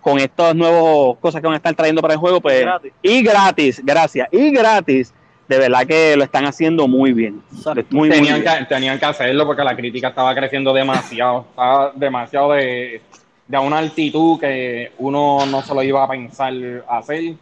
con 0.00 0.18
estas 0.18 0.54
nuevas 0.54 1.18
cosas 1.20 1.40
que 1.40 1.46
van 1.46 1.54
a 1.54 1.56
estar 1.56 1.74
trayendo 1.74 2.00
para 2.00 2.14
el 2.14 2.20
juego 2.20 2.40
pues 2.40 2.64
y 3.02 3.22
gratis, 3.22 3.82
gracias, 3.84 4.28
y 4.32 4.50
gratis 4.50 5.12
de 5.48 5.58
verdad 5.58 5.86
que 5.86 6.16
lo 6.16 6.24
están 6.24 6.44
haciendo 6.44 6.88
muy 6.88 7.12
bien. 7.12 7.40
tenían, 8.10 8.42
Que, 8.42 8.64
tenían 8.68 8.98
que 8.98 9.04
hacerlo 9.04 9.46
porque 9.46 9.62
la 9.62 9.76
crítica 9.76 10.08
estaba 10.08 10.34
creciendo 10.34 10.72
demasiado, 10.72 11.46
estaba 11.50 11.92
demasiado 11.94 12.52
de, 12.52 13.00
de 13.46 13.58
una 13.58 13.78
altitud 13.78 14.40
que 14.40 14.92
uno 14.98 15.46
no 15.46 15.62
se 15.62 15.74
lo 15.74 15.82
iba 15.82 16.02
a 16.02 16.08
pensar 16.08 16.52
hacer. 16.88 17.34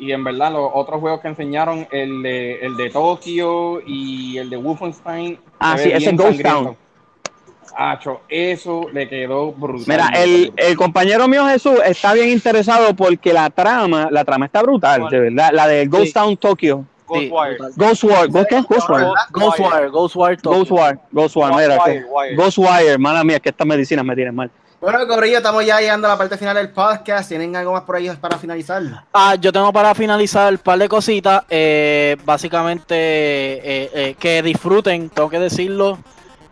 Y 0.00 0.12
en 0.12 0.24
verdad, 0.24 0.50
los 0.50 0.70
otros 0.72 0.98
juegos 0.98 1.20
que 1.20 1.28
enseñaron, 1.28 1.86
el 1.92 2.22
de, 2.22 2.54
el 2.60 2.74
de 2.76 2.88
Tokio 2.88 3.82
y 3.86 4.38
el 4.38 4.48
de 4.48 4.56
Wolfenstein. 4.56 5.38
Ah, 5.58 5.76
sí, 5.76 5.90
ese 5.92 6.12
Ghost 6.12 6.40
Town. 6.40 6.74
Acho, 7.76 8.22
eso 8.28 8.86
le 8.92 9.08
quedó 9.08 9.52
brutal. 9.52 9.84
Mira, 9.86 10.08
el, 10.16 10.52
el, 10.56 10.76
compañero 10.76 11.28
mío 11.28 11.46
Jesús 11.46 11.78
está 11.84 12.14
bien 12.14 12.30
interesado 12.30 12.96
porque 12.96 13.32
la 13.32 13.50
trama, 13.50 14.08
la 14.10 14.24
trama 14.24 14.46
está 14.46 14.62
brutal, 14.62 15.08
de 15.10 15.20
verdad. 15.20 15.50
La 15.52 15.68
de 15.68 15.86
Ghost 15.86 16.14
Town 16.14 16.36
Tokio. 16.36 16.84
Ghostwire. 17.06 17.58
Ghostwire. 17.76 18.46
¿Qué? 18.48 18.62
Ghostwire. 18.62 19.06
Ghostwire. 19.32 19.88
Ghostwire. 19.90 20.36
Ghostwire. 20.42 20.98
Ghostwire. 21.12 21.54
Mira, 21.56 21.78
Ghostwire. 22.36 22.98
Mala 22.98 23.22
mía, 23.22 23.38
que 23.38 23.50
estas 23.50 23.66
medicinas 23.66 24.04
me 24.04 24.14
tienen 24.14 24.34
mal. 24.34 24.50
Bueno, 24.80 25.06
Cobrillo, 25.06 25.36
estamos 25.36 25.66
ya 25.66 25.78
llegando 25.78 26.06
a 26.06 26.12
la 26.12 26.16
parte 26.16 26.38
final 26.38 26.56
del 26.56 26.70
podcast. 26.70 27.28
¿Tienen 27.28 27.54
algo 27.54 27.72
más 27.72 27.82
por 27.82 27.96
ahí 27.96 28.10
para 28.18 28.38
finalizar? 28.38 28.82
Ah, 29.12 29.34
yo 29.34 29.52
tengo 29.52 29.70
para 29.74 29.94
finalizar 29.94 30.50
un 30.50 30.58
par 30.58 30.78
de 30.78 30.88
cositas. 30.88 31.44
Eh, 31.50 32.16
básicamente, 32.24 32.94
eh, 32.94 33.90
eh, 33.92 34.16
que 34.18 34.42
disfruten, 34.42 35.10
tengo 35.10 35.28
que 35.28 35.38
decirlo, 35.38 35.98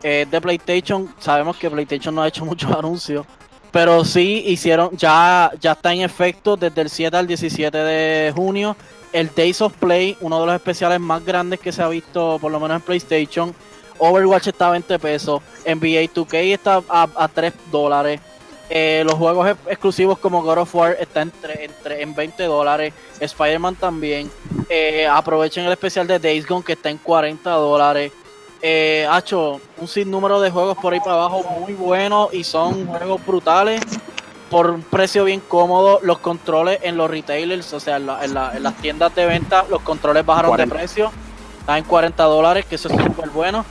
de 0.03 0.41
PlayStation. 0.43 1.15
Sabemos 1.19 1.57
que 1.57 1.71
PlayStation 1.71 2.15
no 2.15 2.23
ha 2.23 2.29
hecho 2.29 2.45
muchos 2.45 2.71
anuncios. 2.71 3.25
Pero 3.73 4.05
sí 4.05 4.45
hicieron, 4.47 4.95
ya, 4.95 5.51
ya 5.59 5.73
está 5.73 5.95
en 5.95 6.03
efecto 6.03 6.57
desde 6.59 6.83
el 6.83 6.91
7 6.91 7.17
al 7.17 7.27
17 7.27 7.79
de 7.79 8.33
junio 8.37 8.77
el 9.13 9.31
Days 9.35 9.63
of 9.63 9.73
Play, 9.75 10.17
uno 10.21 10.41
de 10.41 10.47
los 10.47 10.55
especiales 10.55 11.01
más 11.01 11.25
grandes 11.25 11.61
que 11.61 11.73
se 11.73 11.83
ha 11.83 11.89
visto, 11.89 12.39
por 12.41 12.53
lo 12.53 12.61
menos 12.61 12.77
en 12.77 12.83
PlayStation. 12.83 13.55
Overwatch 13.99 14.49
está 14.49 14.69
a 14.69 14.71
20 14.71 14.99
pesos. 14.99 15.43
NBA 15.65 16.13
2K 16.13 16.55
está 16.55 16.83
a, 16.89 17.29
3 17.29 17.53
dólares. 17.71 18.21
Eh, 18.71 19.03
los 19.05 19.15
juegos 19.15 19.49
exclusivos 19.67 20.19
como 20.19 20.43
God 20.43 20.59
of 20.59 20.75
War 20.75 20.97
están 21.01 21.33
entre, 21.45 22.03
en 22.03 22.15
20 22.15 22.45
dólares. 22.45 22.93
Spider-Man 23.21 23.77
también. 23.77 24.31
Eh, 24.69 25.07
aprovechen 25.07 25.65
el 25.65 25.73
especial 25.73 26.07
de 26.07 26.19
Days 26.19 26.47
Gone 26.47 26.65
que 26.65 26.75
está 26.75 26.91
en 26.91 26.99
40 26.99 27.51
dólares. 27.51 28.13
Eh, 28.61 29.09
hecho 29.17 29.61
un 29.77 29.87
sinnúmero 29.87 30.41
de 30.41 30.51
juegos 30.51 30.77
por 30.79 30.93
ahí 30.93 30.99
para 30.99 31.13
abajo 31.13 31.45
muy 31.61 31.75
buenos 31.75 32.35
y 32.35 32.43
son 32.43 32.87
juegos 32.87 33.25
brutales 33.25 33.81
por 34.51 34.71
un 34.71 34.83
precio 34.83 35.25
bien 35.25 35.41
cómodo. 35.41 36.01
Los 36.03 36.19
controles 36.19 36.81
en 36.83 36.97
los 36.97 37.11
retailers, 37.11 37.73
o 37.73 37.81
sea, 37.81 37.97
en, 37.97 38.35
las 38.35 38.77
tiendas 38.81 39.15
de 39.15 39.27
venta, 39.27 39.65
los 39.69 39.83
controles 39.83 40.25
bajaron 40.25 40.57
de 40.57 40.67
precio. 40.67 41.11
Están 41.61 41.79
en 41.79 41.85
40 41.85 42.23
dólares, 42.25 42.67
que 42.67 42.77
eso 42.77 42.89
es 42.89 42.97
súper 43.03 43.31
bueno. 43.31 43.65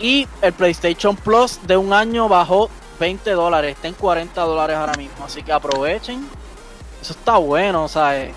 Y 0.00 0.26
el 0.42 0.52
PlayStation 0.52 1.14
Plus 1.16 1.60
de 1.66 1.76
un 1.76 1.92
año 1.92 2.28
bajó 2.28 2.70
20 2.98 3.30
dólares. 3.32 3.72
Está 3.76 3.88
en 3.88 3.94
40 3.94 4.40
dólares 4.40 4.76
ahora 4.76 4.94
mismo. 4.94 5.24
Así 5.24 5.42
que 5.42 5.52
aprovechen. 5.52 6.26
Eso 7.00 7.12
está 7.12 7.36
bueno, 7.38 7.84
o 7.84 7.88
sea, 7.88 8.18
eh, 8.18 8.32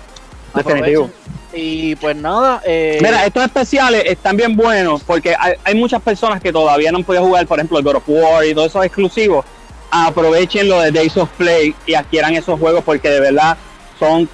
Definitivo. 0.54 1.10
Y 1.52 1.94
pues 1.96 2.16
nada. 2.16 2.62
Eh... 2.64 2.98
Mira, 3.02 3.26
estos 3.26 3.44
especiales 3.44 4.04
están 4.06 4.36
bien 4.36 4.56
buenos 4.56 5.02
porque 5.02 5.34
hay, 5.38 5.54
hay, 5.64 5.74
muchas 5.74 6.00
personas 6.00 6.40
que 6.40 6.52
todavía 6.52 6.90
no 6.90 6.98
han 6.98 7.04
podido 7.04 7.24
jugar, 7.24 7.46
por 7.46 7.58
ejemplo, 7.58 7.78
el 7.78 7.84
God 7.84 7.96
of 7.96 8.04
War 8.06 8.44
y 8.44 8.54
todos 8.54 8.68
esos 8.68 8.84
exclusivos 8.84 9.44
aprovechen 9.90 10.68
lo 10.68 10.80
de 10.80 10.90
Days 10.90 11.16
of 11.16 11.30
Play 11.36 11.74
y 11.86 11.94
adquieran 11.94 12.34
esos 12.34 12.58
juegos 12.58 12.82
porque 12.84 13.08
de 13.08 13.20
verdad 13.20 13.56
son 13.98 14.28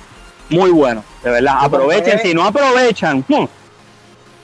muy 0.48 0.70
buenos. 0.70 1.04
De 1.22 1.30
verdad, 1.30 1.56
aprovechen. 1.60 2.18
si 2.20 2.34
no 2.34 2.44
aprovechan, 2.44 3.18
hmm. 3.28 3.44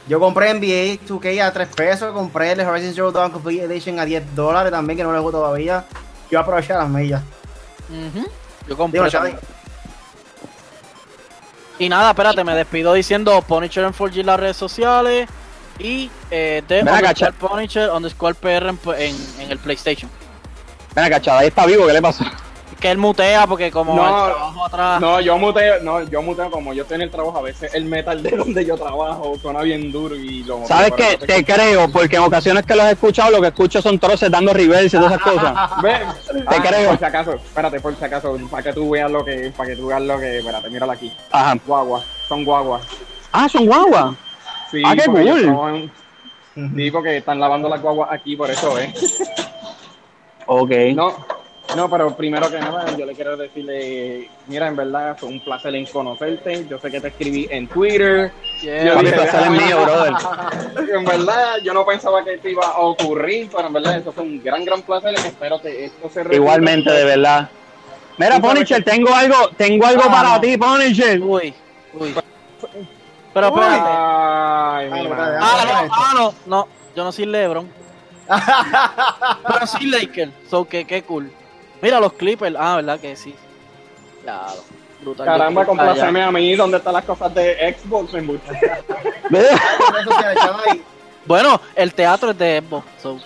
Yo 0.08 0.20
compré 0.20 0.54
NBA 0.54 1.04
2K 1.06 1.42
a 1.42 1.52
3 1.52 1.68
pesos, 1.68 2.12
compré 2.12 2.52
el 2.52 2.60
Horizon 2.60 2.94
Zero 2.94 3.12
Dawn 3.12 3.32
Complete 3.32 3.64
Edition 3.64 3.98
a 3.98 4.04
10 4.04 4.34
dólares 4.36 4.70
también, 4.70 4.96
que 4.96 5.02
no 5.02 5.10
lo 5.12 5.20
juego 5.20 5.38
todavía. 5.38 5.84
Yo 6.30 6.38
aproveché 6.38 6.74
las 6.74 6.88
millas. 6.88 7.22
Yo 8.68 8.76
compré. 8.76 9.00
y 11.78 11.88
nada, 11.88 12.10
espérate, 12.10 12.44
me 12.44 12.54
despido 12.54 12.92
diciendo 12.92 13.42
Punisher 13.42 13.84
en 13.84 13.92
4G 13.92 14.20
en 14.20 14.26
las 14.26 14.40
redes 14.40 14.56
sociales 14.56 15.28
y 15.78 16.10
eh, 16.30 16.62
de 16.66 17.32
Punisher 17.38 17.90
underscore 17.90 18.34
PR 18.34 18.68
en, 18.68 19.16
en 19.40 19.50
el 19.50 19.58
PlayStation. 19.58 20.10
Venga, 20.94 21.10
cachada, 21.10 21.40
ahí 21.40 21.48
está 21.48 21.66
vivo, 21.66 21.86
¿qué 21.86 21.92
le 21.92 22.02
pasa? 22.02 22.32
Que 22.80 22.90
él 22.90 22.98
mutea 22.98 23.46
porque 23.46 23.70
como 23.70 23.94
no, 23.94 24.02
el 24.02 24.32
trabajo 24.34 24.64
atrás. 24.66 25.00
No, 25.00 25.20
yo 25.20 25.38
muteo, 25.38 25.82
no, 25.82 26.02
yo 26.02 26.22
muteo 26.22 26.50
como 26.50 26.74
yo 26.74 26.82
estoy 26.82 26.96
en 26.96 27.02
el 27.02 27.10
trabajo, 27.10 27.38
a 27.38 27.42
veces 27.42 27.74
el 27.74 27.84
metal 27.84 28.22
de 28.22 28.30
donde 28.36 28.64
yo 28.64 28.76
trabajo 28.76 29.34
suena 29.40 29.62
bien 29.62 29.90
duro 29.90 30.14
y 30.14 30.44
lo 30.44 30.66
¿Sabes 30.66 30.92
qué? 30.92 31.16
Te 31.16 31.44
creo, 31.44 31.90
porque 31.90 32.16
en 32.16 32.22
ocasiones 32.22 32.66
que 32.66 32.74
los 32.74 32.84
he 32.86 32.92
escuchado, 32.92 33.30
lo 33.30 33.40
que 33.40 33.48
escucho 33.48 33.80
son 33.80 33.98
troces 33.98 34.30
dando 34.30 34.52
reverse 34.52 34.96
y 34.96 35.00
todas 35.00 35.12
esas 35.12 35.22
cosas. 35.22 35.70
¿Ves? 35.82 36.00
Te 36.26 36.56
ah, 36.56 36.62
creo. 36.62 36.90
Por 36.90 36.98
si 36.98 37.04
acaso, 37.04 37.34
espérate, 37.34 37.80
por 37.80 37.96
si 37.96 38.04
acaso, 38.04 38.36
para 38.50 38.62
que 38.62 38.72
tú 38.72 38.90
veas 38.90 39.10
lo 39.10 39.24
que, 39.24 39.52
para 39.56 39.70
que 39.70 39.76
tú 39.76 39.86
veas 39.86 40.02
lo 40.02 40.18
que, 40.18 40.38
espérate, 40.38 40.70
mírala 40.70 40.92
aquí. 40.92 41.12
Ajá. 41.30 41.56
Guagua, 41.66 42.02
son 42.28 42.44
guaguas. 42.44 42.82
Ah, 43.32 43.48
son 43.48 43.66
guaguas. 43.66 44.14
Sí, 44.70 44.82
ah, 44.84 44.94
qué 44.96 45.04
cool. 45.06 45.90
Digo 46.54 47.02
que 47.02 47.18
están 47.18 47.38
lavando 47.38 47.68
las 47.68 47.82
guaguas 47.82 48.08
aquí, 48.12 48.36
por 48.36 48.50
eso, 48.50 48.78
¿eh? 48.78 48.92
Ok. 50.46 50.70
No, 50.94 51.14
no, 51.74 51.90
pero 51.90 52.16
primero 52.16 52.50
que 52.50 52.58
nada, 52.58 52.96
yo 52.96 53.04
le 53.04 53.14
quiero 53.14 53.36
decirle, 53.36 54.30
mira, 54.46 54.68
en 54.68 54.76
verdad 54.76 55.16
fue 55.18 55.28
un 55.28 55.40
placer 55.40 55.74
en 55.74 55.86
conocerte. 55.86 56.66
Yo 56.68 56.78
sé 56.78 56.90
que 56.90 57.00
te 57.00 57.08
escribí 57.08 57.48
en 57.50 57.66
Twitter. 57.66 58.32
Yeah, 58.62 58.84
yo 58.84 59.00
placer 59.00 59.42
es 59.42 59.50
mío, 59.50 59.82
brother. 59.82 60.14
en 60.94 61.04
verdad, 61.04 61.56
yo 61.62 61.74
no 61.74 61.84
pensaba 61.84 62.22
que 62.24 62.34
esto 62.34 62.48
iba 62.48 62.66
a 62.66 62.78
ocurrir, 62.78 63.50
pero 63.54 63.66
en 63.66 63.72
verdad 63.72 63.98
eso 63.98 64.12
fue 64.12 64.22
un 64.22 64.42
gran, 64.42 64.64
gran 64.64 64.82
placer. 64.82 65.14
Espero 65.14 65.60
que 65.60 65.86
esto 65.86 66.08
se 66.08 66.22
repita. 66.22 66.36
Igualmente, 66.36 66.90
de 66.90 67.04
verdad. 67.04 67.50
Mira, 68.18 68.40
Punisher, 68.40 68.82
tengo 68.82 69.14
algo, 69.14 69.50
tengo 69.56 69.86
algo 69.86 70.02
ah, 70.06 70.12
para 70.12 70.40
ti, 70.40 70.56
Punisher. 70.56 71.20
Uy, 71.20 71.52
uy. 71.94 72.14
Pero 73.34 73.48
espérate. 73.48 73.90
Ay, 73.90 74.90
mira. 74.90 75.38
Ah, 75.42 75.64
no, 75.66 75.94
ah, 75.94 76.12
no, 76.14 76.34
no, 76.46 76.68
yo 76.94 77.04
no 77.04 77.12
soy 77.12 77.26
Lebron. 77.26 77.68
Pero 79.46 79.66
sí, 79.66 79.86
Lakers. 79.86 80.32
So 80.48 80.64
que 80.64 80.86
qué 80.86 81.02
cool. 81.02 81.30
Mira 81.82 82.00
los 82.00 82.12
Clippers. 82.14 82.56
Ah, 82.58 82.76
¿verdad 82.76 83.00
que 83.00 83.16
sí? 83.16 83.34
Claro. 84.22 84.62
Brutal. 85.00 85.26
Caramba, 85.26 85.66
compláceme 85.66 86.22
a 86.22 86.30
mí. 86.30 86.54
¿Dónde 86.54 86.78
están 86.78 86.94
las 86.94 87.04
cosas 87.04 87.34
de 87.34 87.76
Xbox? 87.78 88.14
En 88.14 88.26
bueno, 91.26 91.60
el 91.74 91.92
teatro 91.92 92.30
es 92.30 92.38
de 92.38 92.62
Xbox. 92.66 92.86
So. 93.02 93.20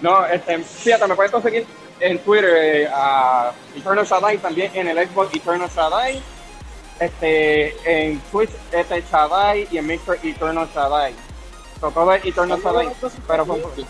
No, 0.00 0.26
este, 0.26 0.58
fíjate, 0.58 1.06
me 1.06 1.14
puedes 1.14 1.32
conseguir 1.32 1.66
en 2.00 2.18
Twitter 2.18 2.50
eh, 2.56 2.88
a 2.92 3.52
Eternal 3.76 4.04
Shaddai, 4.04 4.38
también 4.38 4.70
en 4.74 4.88
el 4.88 5.08
Xbox 5.08 5.34
Eternal 5.34 5.68
Shaddai, 5.68 6.20
este, 6.98 7.74
en 7.84 8.18
Twitch 8.32 8.50
este 8.72 9.04
Shaddai 9.10 9.68
y 9.70 9.78
en 9.78 9.86
Mixer 9.86 10.18
Eternal 10.22 10.68
Shaddai. 10.74 11.14
Tocó 11.80 12.06
ver 12.06 12.26
Eternal 12.26 12.60
pero 13.26 13.46
fue 13.46 13.56
un 13.56 13.62
poquito. 13.62 13.88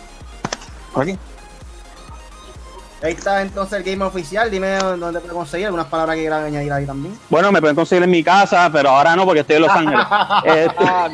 Ahí 3.02 3.14
está 3.14 3.42
entonces 3.42 3.78
el 3.78 3.84
game 3.84 4.04
oficial. 4.04 4.50
Dime 4.50 4.76
dónde 4.78 5.18
puedo 5.20 5.34
conseguir 5.34 5.66
algunas 5.66 5.86
palabras 5.86 6.14
que 6.14 6.22
quieran 6.22 6.44
añadir 6.44 6.72
ahí 6.72 6.86
también. 6.86 7.18
Bueno, 7.28 7.50
me 7.50 7.60
pueden 7.60 7.74
conseguir 7.74 8.04
en 8.04 8.10
mi 8.10 8.22
casa, 8.22 8.70
pero 8.72 8.90
ahora 8.90 9.16
no 9.16 9.24
porque 9.24 9.40
estoy 9.40 9.56
en 9.56 9.62
Los 9.62 9.70
Ángeles. 9.74 10.06
Este, 10.44 10.84
ah, 10.86 11.08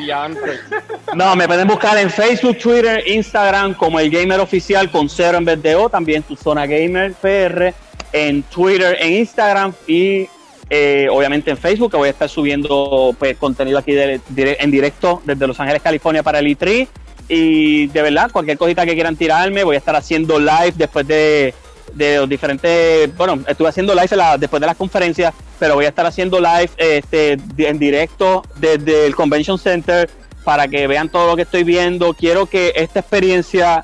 no, 1.14 1.34
me 1.34 1.46
pueden 1.46 1.66
buscar 1.66 1.96
en 1.96 2.10
Facebook, 2.10 2.58
Twitter, 2.58 3.02
Instagram 3.06 3.74
como 3.74 3.98
el 3.98 4.10
gamer 4.10 4.38
oficial 4.40 4.90
con 4.90 5.08
cero 5.08 5.38
en 5.38 5.46
vez 5.46 5.62
de 5.62 5.76
O. 5.76 5.88
También 5.88 6.22
tu 6.22 6.36
zona 6.36 6.66
gamer 6.66 7.14
PR 7.14 7.72
en 8.12 8.42
Twitter, 8.42 8.96
en 9.00 9.14
Instagram 9.14 9.72
y 9.86 10.28
eh, 10.70 11.08
obviamente 11.10 11.50
en 11.50 11.56
Facebook, 11.56 11.90
que 11.90 11.96
voy 11.96 12.08
a 12.08 12.10
estar 12.10 12.28
subiendo 12.28 13.14
pues, 13.18 13.36
contenido 13.38 13.78
aquí 13.78 13.92
en 13.96 14.70
directo 14.70 15.22
desde 15.24 15.46
Los 15.46 15.58
Ángeles, 15.58 15.80
California 15.80 16.22
para 16.22 16.40
el 16.40 16.46
E3. 16.46 16.86
Y 17.30 17.86
de 17.88 18.02
verdad, 18.02 18.30
cualquier 18.30 18.56
cosita 18.56 18.86
que 18.86 18.94
quieran 18.94 19.16
tirarme, 19.16 19.64
voy 19.64 19.76
a 19.76 19.78
estar 19.78 19.94
haciendo 19.94 20.38
live 20.38 20.72
después 20.76 21.06
de, 21.06 21.54
los 21.96 22.28
diferentes. 22.28 23.16
Bueno, 23.16 23.42
estuve 23.46 23.68
haciendo 23.68 23.94
live 23.94 24.08
después 24.38 24.60
de 24.60 24.66
las 24.66 24.76
conferencias, 24.76 25.34
pero 25.58 25.74
voy 25.74 25.84
a 25.84 25.88
estar 25.88 26.06
haciendo 26.06 26.40
live 26.40 26.70
este, 26.76 27.38
en 27.58 27.78
directo 27.78 28.42
desde 28.56 29.06
el 29.06 29.14
Convention 29.14 29.58
Center 29.58 30.10
para 30.44 30.68
que 30.68 30.86
vean 30.86 31.08
todo 31.08 31.28
lo 31.28 31.36
que 31.36 31.42
estoy 31.42 31.64
viendo. 31.64 32.14
Quiero 32.14 32.46
que 32.46 32.72
esta 32.76 33.00
experiencia, 33.00 33.82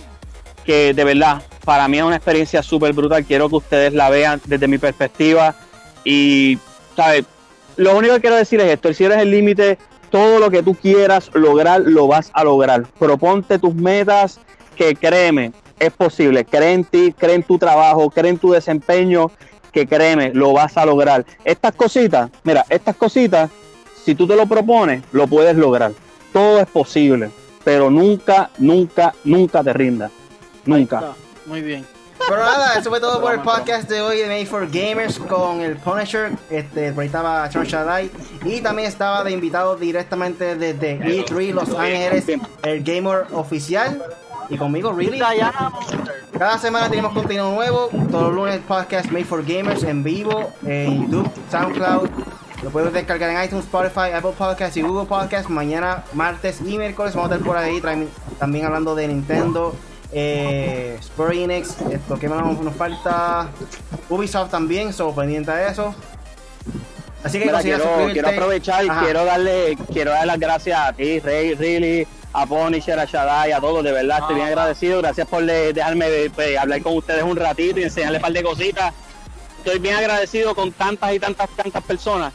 que 0.64 0.94
de 0.94 1.04
verdad 1.04 1.42
para 1.64 1.88
mí 1.88 1.98
es 1.98 2.04
una 2.04 2.16
experiencia 2.16 2.62
súper 2.62 2.92
brutal, 2.92 3.24
quiero 3.24 3.48
que 3.48 3.56
ustedes 3.56 3.92
la 3.92 4.10
vean 4.10 4.40
desde 4.44 4.68
mi 4.68 4.78
perspectiva. 4.78 5.54
Y, 6.04 6.58
¿sabes? 6.96 7.24
Lo 7.76 7.96
único 7.96 8.14
que 8.14 8.20
quiero 8.20 8.36
decir 8.36 8.60
es 8.60 8.70
esto: 8.70 8.88
el 8.88 8.94
cielo 8.94 9.14
es 9.14 9.20
el 9.20 9.30
límite 9.30 9.78
todo 10.10 10.38
lo 10.38 10.48
que 10.48 10.62
tú 10.62 10.74
quieras 10.76 11.28
lograr, 11.34 11.80
lo 11.80 12.06
vas 12.06 12.30
a 12.34 12.44
lograr. 12.44 12.86
Proponte 12.98 13.58
tus 13.58 13.74
metas, 13.74 14.38
que 14.76 14.94
créeme, 14.94 15.52
es 15.78 15.92
posible. 15.92 16.44
Cree 16.44 16.72
en 16.72 16.84
ti, 16.84 17.14
cree 17.16 17.34
en 17.34 17.42
tu 17.42 17.58
trabajo, 17.58 18.10
cree 18.10 18.30
en 18.30 18.38
tu 18.38 18.52
desempeño, 18.52 19.30
que 19.72 19.86
créeme, 19.86 20.32
lo 20.32 20.52
vas 20.52 20.76
a 20.76 20.86
lograr. 20.86 21.24
Estas 21.44 21.74
cositas, 21.74 22.30
mira, 22.44 22.64
estas 22.68 22.96
cositas, 22.96 23.50
si 24.04 24.14
tú 24.14 24.26
te 24.26 24.36
lo 24.36 24.46
propones, 24.46 25.02
lo 25.12 25.26
puedes 25.26 25.56
lograr. 25.56 25.92
Todo 26.32 26.60
es 26.60 26.66
posible, 26.66 27.30
pero 27.64 27.90
nunca, 27.90 28.50
nunca, 28.58 29.14
nunca 29.24 29.62
te 29.62 29.72
rindas. 29.72 30.12
Nunca. 30.64 31.14
Muy 31.46 31.60
bien. 31.60 31.84
Pero 32.26 32.42
nada, 32.42 32.78
eso 32.78 32.88
fue 32.88 33.00
todo 33.00 33.20
por 33.20 33.34
el 33.34 33.40
podcast 33.40 33.88
de 33.88 34.00
hoy 34.00 34.18
de 34.18 34.26
Made 34.26 34.46
for 34.46 34.66
Gamers 34.70 35.18
con 35.18 35.60
el 35.60 35.76
Punisher. 35.76 36.32
Este, 36.48 36.92
por 36.92 37.02
ahí 37.02 37.06
estaba 37.06 37.50
Sean 37.50 37.64
Shaddai. 37.64 38.10
Y 38.44 38.60
también 38.62 38.88
estaba 38.88 39.22
de 39.24 39.32
invitado 39.32 39.76
directamente 39.76 40.56
desde 40.56 40.98
E3 41.00 41.52
Los 41.52 41.68
Ángeles, 41.74 42.24
el 42.62 42.82
gamer 42.82 43.26
oficial. 43.32 44.02
Y 44.48 44.56
conmigo, 44.56 44.92
Really. 44.92 45.20
Cada 46.38 46.58
semana 46.58 46.88
tenemos 46.88 47.12
contenido 47.12 47.52
nuevo. 47.52 47.88
Todos 48.10 48.28
los 48.28 48.34
lunes 48.34 48.60
podcast 48.66 49.10
Made 49.10 49.24
for 49.24 49.44
Gamers 49.44 49.82
en 49.82 50.02
vivo 50.02 50.52
en 50.66 51.02
YouTube, 51.02 51.30
SoundCloud. 51.50 52.08
Lo 52.62 52.70
puedes 52.70 52.92
descargar 52.92 53.30
en 53.30 53.44
iTunes, 53.44 53.64
Spotify, 53.64 54.12
Apple 54.14 54.32
Podcasts 54.36 54.76
y 54.76 54.82
Google 54.82 55.06
Podcasts. 55.06 55.50
Mañana, 55.50 56.04
martes 56.12 56.60
y 56.60 56.78
miércoles 56.78 57.14
vamos 57.14 57.30
a 57.30 57.34
estar 57.34 57.46
por 57.46 57.56
ahí 57.56 57.80
también 58.38 58.64
hablando 58.64 58.94
de 58.94 59.08
Nintendo 59.08 59.74
eh, 60.14 60.96
Square 61.02 61.42
Enix, 61.42 61.80
esto 61.90 62.18
que 62.18 62.28
más 62.28 62.60
nos 62.60 62.74
falta, 62.76 63.48
Ubisoft 64.08 64.50
también, 64.50 64.92
somos 64.92 65.14
pendientes 65.16 65.54
de 65.54 65.68
eso. 65.68 65.94
Así 67.24 67.40
que 67.40 67.50
quiero, 67.50 67.84
quiero 68.12 68.28
aprovechar 68.28 68.84
y 68.84 68.88
quiero 68.88 69.24
darle, 69.24 69.76
quiero 69.92 70.12
dar 70.12 70.26
las 70.26 70.38
gracias 70.38 70.78
a 70.78 70.92
ti, 70.92 71.18
Rey, 71.18 71.54
Really, 71.54 72.06
a 72.34 72.46
Punisher, 72.46 72.98
a 72.98 73.04
Shaddai, 73.04 73.52
a 73.52 73.60
todos, 73.60 73.84
de 73.84 73.92
verdad, 73.92 74.18
estoy 74.18 74.34
bien 74.34 74.48
ah. 74.48 74.50
agradecido. 74.50 75.00
Gracias 75.00 75.26
por 75.26 75.44
dejarme 75.44 76.30
pues, 76.34 76.58
hablar 76.58 76.82
con 76.82 76.96
ustedes 76.96 77.22
un 77.22 77.36
ratito 77.36 77.78
y 77.78 77.84
enseñarles 77.84 78.18
un 78.18 78.22
par 78.22 78.32
de 78.32 78.42
cositas. 78.42 78.92
Estoy 79.58 79.78
bien 79.78 79.94
agradecido 79.94 80.54
con 80.54 80.72
tantas 80.72 81.14
y 81.14 81.20
tantas, 81.20 81.48
tantas 81.50 81.82
personas. 81.84 82.34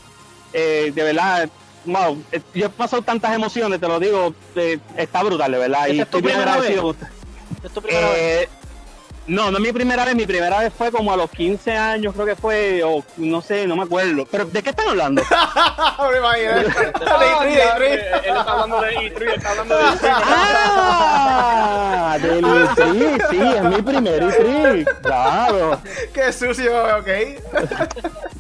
Eh, 0.53 0.91
de 0.95 1.03
verdad, 1.03 1.49
wow, 1.85 2.23
eh, 2.31 2.41
yo 2.55 2.67
he 2.67 2.69
pasado 2.69 3.01
tantas 3.01 3.35
emociones, 3.35 3.79
te 3.79 3.87
lo 3.87 3.99
digo, 3.99 4.33
eh, 4.55 4.79
está 4.95 5.21
brutal, 5.21 5.51
de 5.51 5.57
verdad. 5.57 5.87
Y 5.89 5.99
estoy 5.99 6.21
bien 6.21 6.37
agradecido 6.37 6.81
con 6.81 6.91
ustedes. 6.91 7.13
¿Es 7.63 7.71
tu 7.71 7.81
primera 7.81 8.09
vez? 8.09 8.49
No, 9.29 9.51
no 9.51 9.57
es 9.57 9.63
mi 9.63 9.71
primera 9.71 10.03
vez, 10.05 10.15
mi 10.15 10.25
primera 10.25 10.57
vez 10.57 10.73
fue 10.75 10.91
como 10.91 11.13
a 11.13 11.15
los 11.15 11.29
15 11.29 11.71
años, 11.77 12.15
creo 12.15 12.25
que 12.25 12.35
fue, 12.35 12.81
o 12.83 13.03
no 13.17 13.43
sé, 13.43 13.67
no 13.67 13.75
me 13.75 13.83
acuerdo. 13.83 14.25
Pero, 14.25 14.45
¿de 14.45 14.63
qué 14.63 14.71
están 14.71 14.87
hablando? 14.89 15.21
Él 15.21 15.27
está 18.25 18.41
hablando 18.41 18.81
de 18.81 18.91
E3, 18.95 19.35
está 19.35 19.51
hablando 19.51 19.77
de 19.77 19.83
Ah, 22.11 22.17
del 22.19 22.43
E3, 22.43 23.29
sí, 23.29 23.39
es 23.55 23.63
mi 23.63 23.81
primer 23.83 24.23
E3, 24.23 24.99
claro. 25.01 25.79
Qué 26.11 26.33
sucio, 26.33 26.71
ok. 26.97 27.07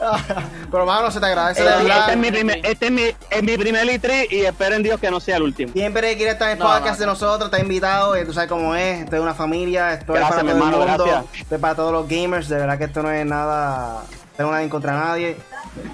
Pero 0.70 0.86
mano, 0.86 1.10
se 1.10 1.20
te 1.20 1.26
agradece. 1.26 1.62
Eh, 1.62 1.68
este, 1.68 2.12
es 2.12 2.16
mi 2.16 2.30
primer, 2.30 2.60
este 2.64 2.86
es 2.86 2.92
mi, 2.92 3.02
es 3.02 3.42
mi 3.42 3.56
primer 3.56 3.86
litre 3.86 4.26
y 4.30 4.40
espero 4.40 4.76
en 4.76 4.82
Dios 4.82 5.00
que 5.00 5.10
no 5.10 5.20
sea 5.20 5.36
el 5.36 5.42
último. 5.42 5.72
Siempre 5.72 6.16
quiere 6.16 6.32
estar 6.32 6.50
en 6.50 6.58
el 6.58 6.62
podcast 6.62 6.98
de 6.98 7.06
nosotros, 7.06 7.50
está 7.50 7.60
invitado, 7.60 8.20
y 8.20 8.24
tú 8.24 8.32
sabes 8.32 8.48
cómo 8.48 8.74
es, 8.74 9.00
esto 9.00 9.16
es 9.16 9.22
una 9.22 9.34
familia, 9.34 9.92
esto 9.92 10.14
es 10.14 10.20
para 10.20 10.40
todo 10.40 10.50
el 10.50 10.56
mundo, 10.56 11.24
esto 11.34 11.54
es 11.54 11.60
para 11.60 11.74
todos 11.74 11.92
los 11.92 12.08
gamers, 12.08 12.48
de 12.48 12.56
verdad 12.56 12.78
que 12.78 12.84
esto 12.84 13.02
no 13.02 13.10
es 13.10 13.26
nada, 13.26 14.02
tengo 14.36 14.50
nada 14.50 14.62
en 14.62 14.68
contra 14.68 14.92
de 14.92 14.98
nadie. 14.98 15.36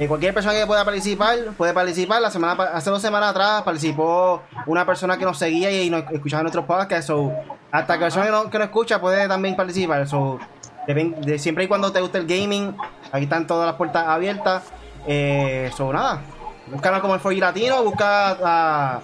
Y 0.01 0.07
cualquier 0.07 0.33
persona 0.33 0.55
que 0.55 0.67
pueda 0.67 0.85
participar, 0.85 1.37
puede 1.57 1.75
participar. 1.75 2.23
La 2.23 2.31
semana, 2.31 2.63
hace 2.65 2.89
dos 2.89 3.03
semanas 3.03 3.31
atrás 3.31 3.63
participó 3.63 4.43
una 4.67 4.87
persona 4.87 5.19
que 5.19 5.25
nos 5.25 5.39
seguía 5.39 5.71
y 5.71 5.91
nos 5.91 6.11
escuchaba 6.11 6.41
en 6.41 6.45
nuestros 6.45 6.65
podcasts. 6.65 7.07
So, 7.07 7.33
hasta 7.71 7.95
que 7.95 8.01
persona 8.01 8.25
que 8.25 8.31
no, 8.31 8.51
que 8.51 8.59
no 8.59 8.65
escucha 8.65 9.01
puede 9.01 9.29
también 9.29 9.55
participar. 9.55 10.09
So, 10.09 10.39
de, 10.87 11.39
siempre 11.39 11.65
y 11.65 11.69
cuando 11.69 11.93
te 11.93 12.01
guste 12.01 12.19
el 12.19 12.27
gaming, 12.27 12.77
aquí 13.13 13.25
están 13.25 13.47
todas 13.47 13.67
las 13.67 13.77
puertas 13.77 14.07
abiertas. 14.07 14.65
Eh, 15.07 15.71
nada, 15.79 16.21
búscanos 16.67 17.01
como 17.01 17.15
el 17.15 17.21
4 17.21 17.41
Latino, 17.41 17.83
busca 17.85 19.01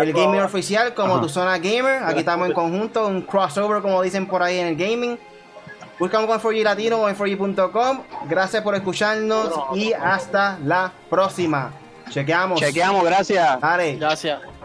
el 0.00 0.12
gaming 0.12 0.42
oficial 0.42 0.94
como 0.94 1.20
tu 1.20 1.28
zona 1.28 1.58
gamer. 1.58 2.02
Aquí 2.04 2.20
estamos 2.20 2.48
en 2.48 2.54
conjunto, 2.54 3.06
un 3.06 3.22
crossover 3.22 3.82
como 3.82 4.02
dicen 4.02 4.26
por 4.26 4.42
ahí 4.42 4.58
en 4.58 4.66
el 4.68 4.76
gaming. 4.76 5.18
Buscamos 5.98 6.26
con 6.28 6.40
4G 6.40 6.62
Latino 6.62 6.98
o 6.98 7.08
en 7.08 7.16
4G.com. 7.16 8.00
Gracias 8.28 8.62
por 8.62 8.74
escucharnos 8.74 9.50
y 9.74 9.92
hasta 9.94 10.58
la 10.62 10.92
próxima. 11.08 11.72
Chequeamos. 12.10 12.60
Chequeamos, 12.60 13.02
gracias. 13.04 13.58
Gracias. 13.98 14.55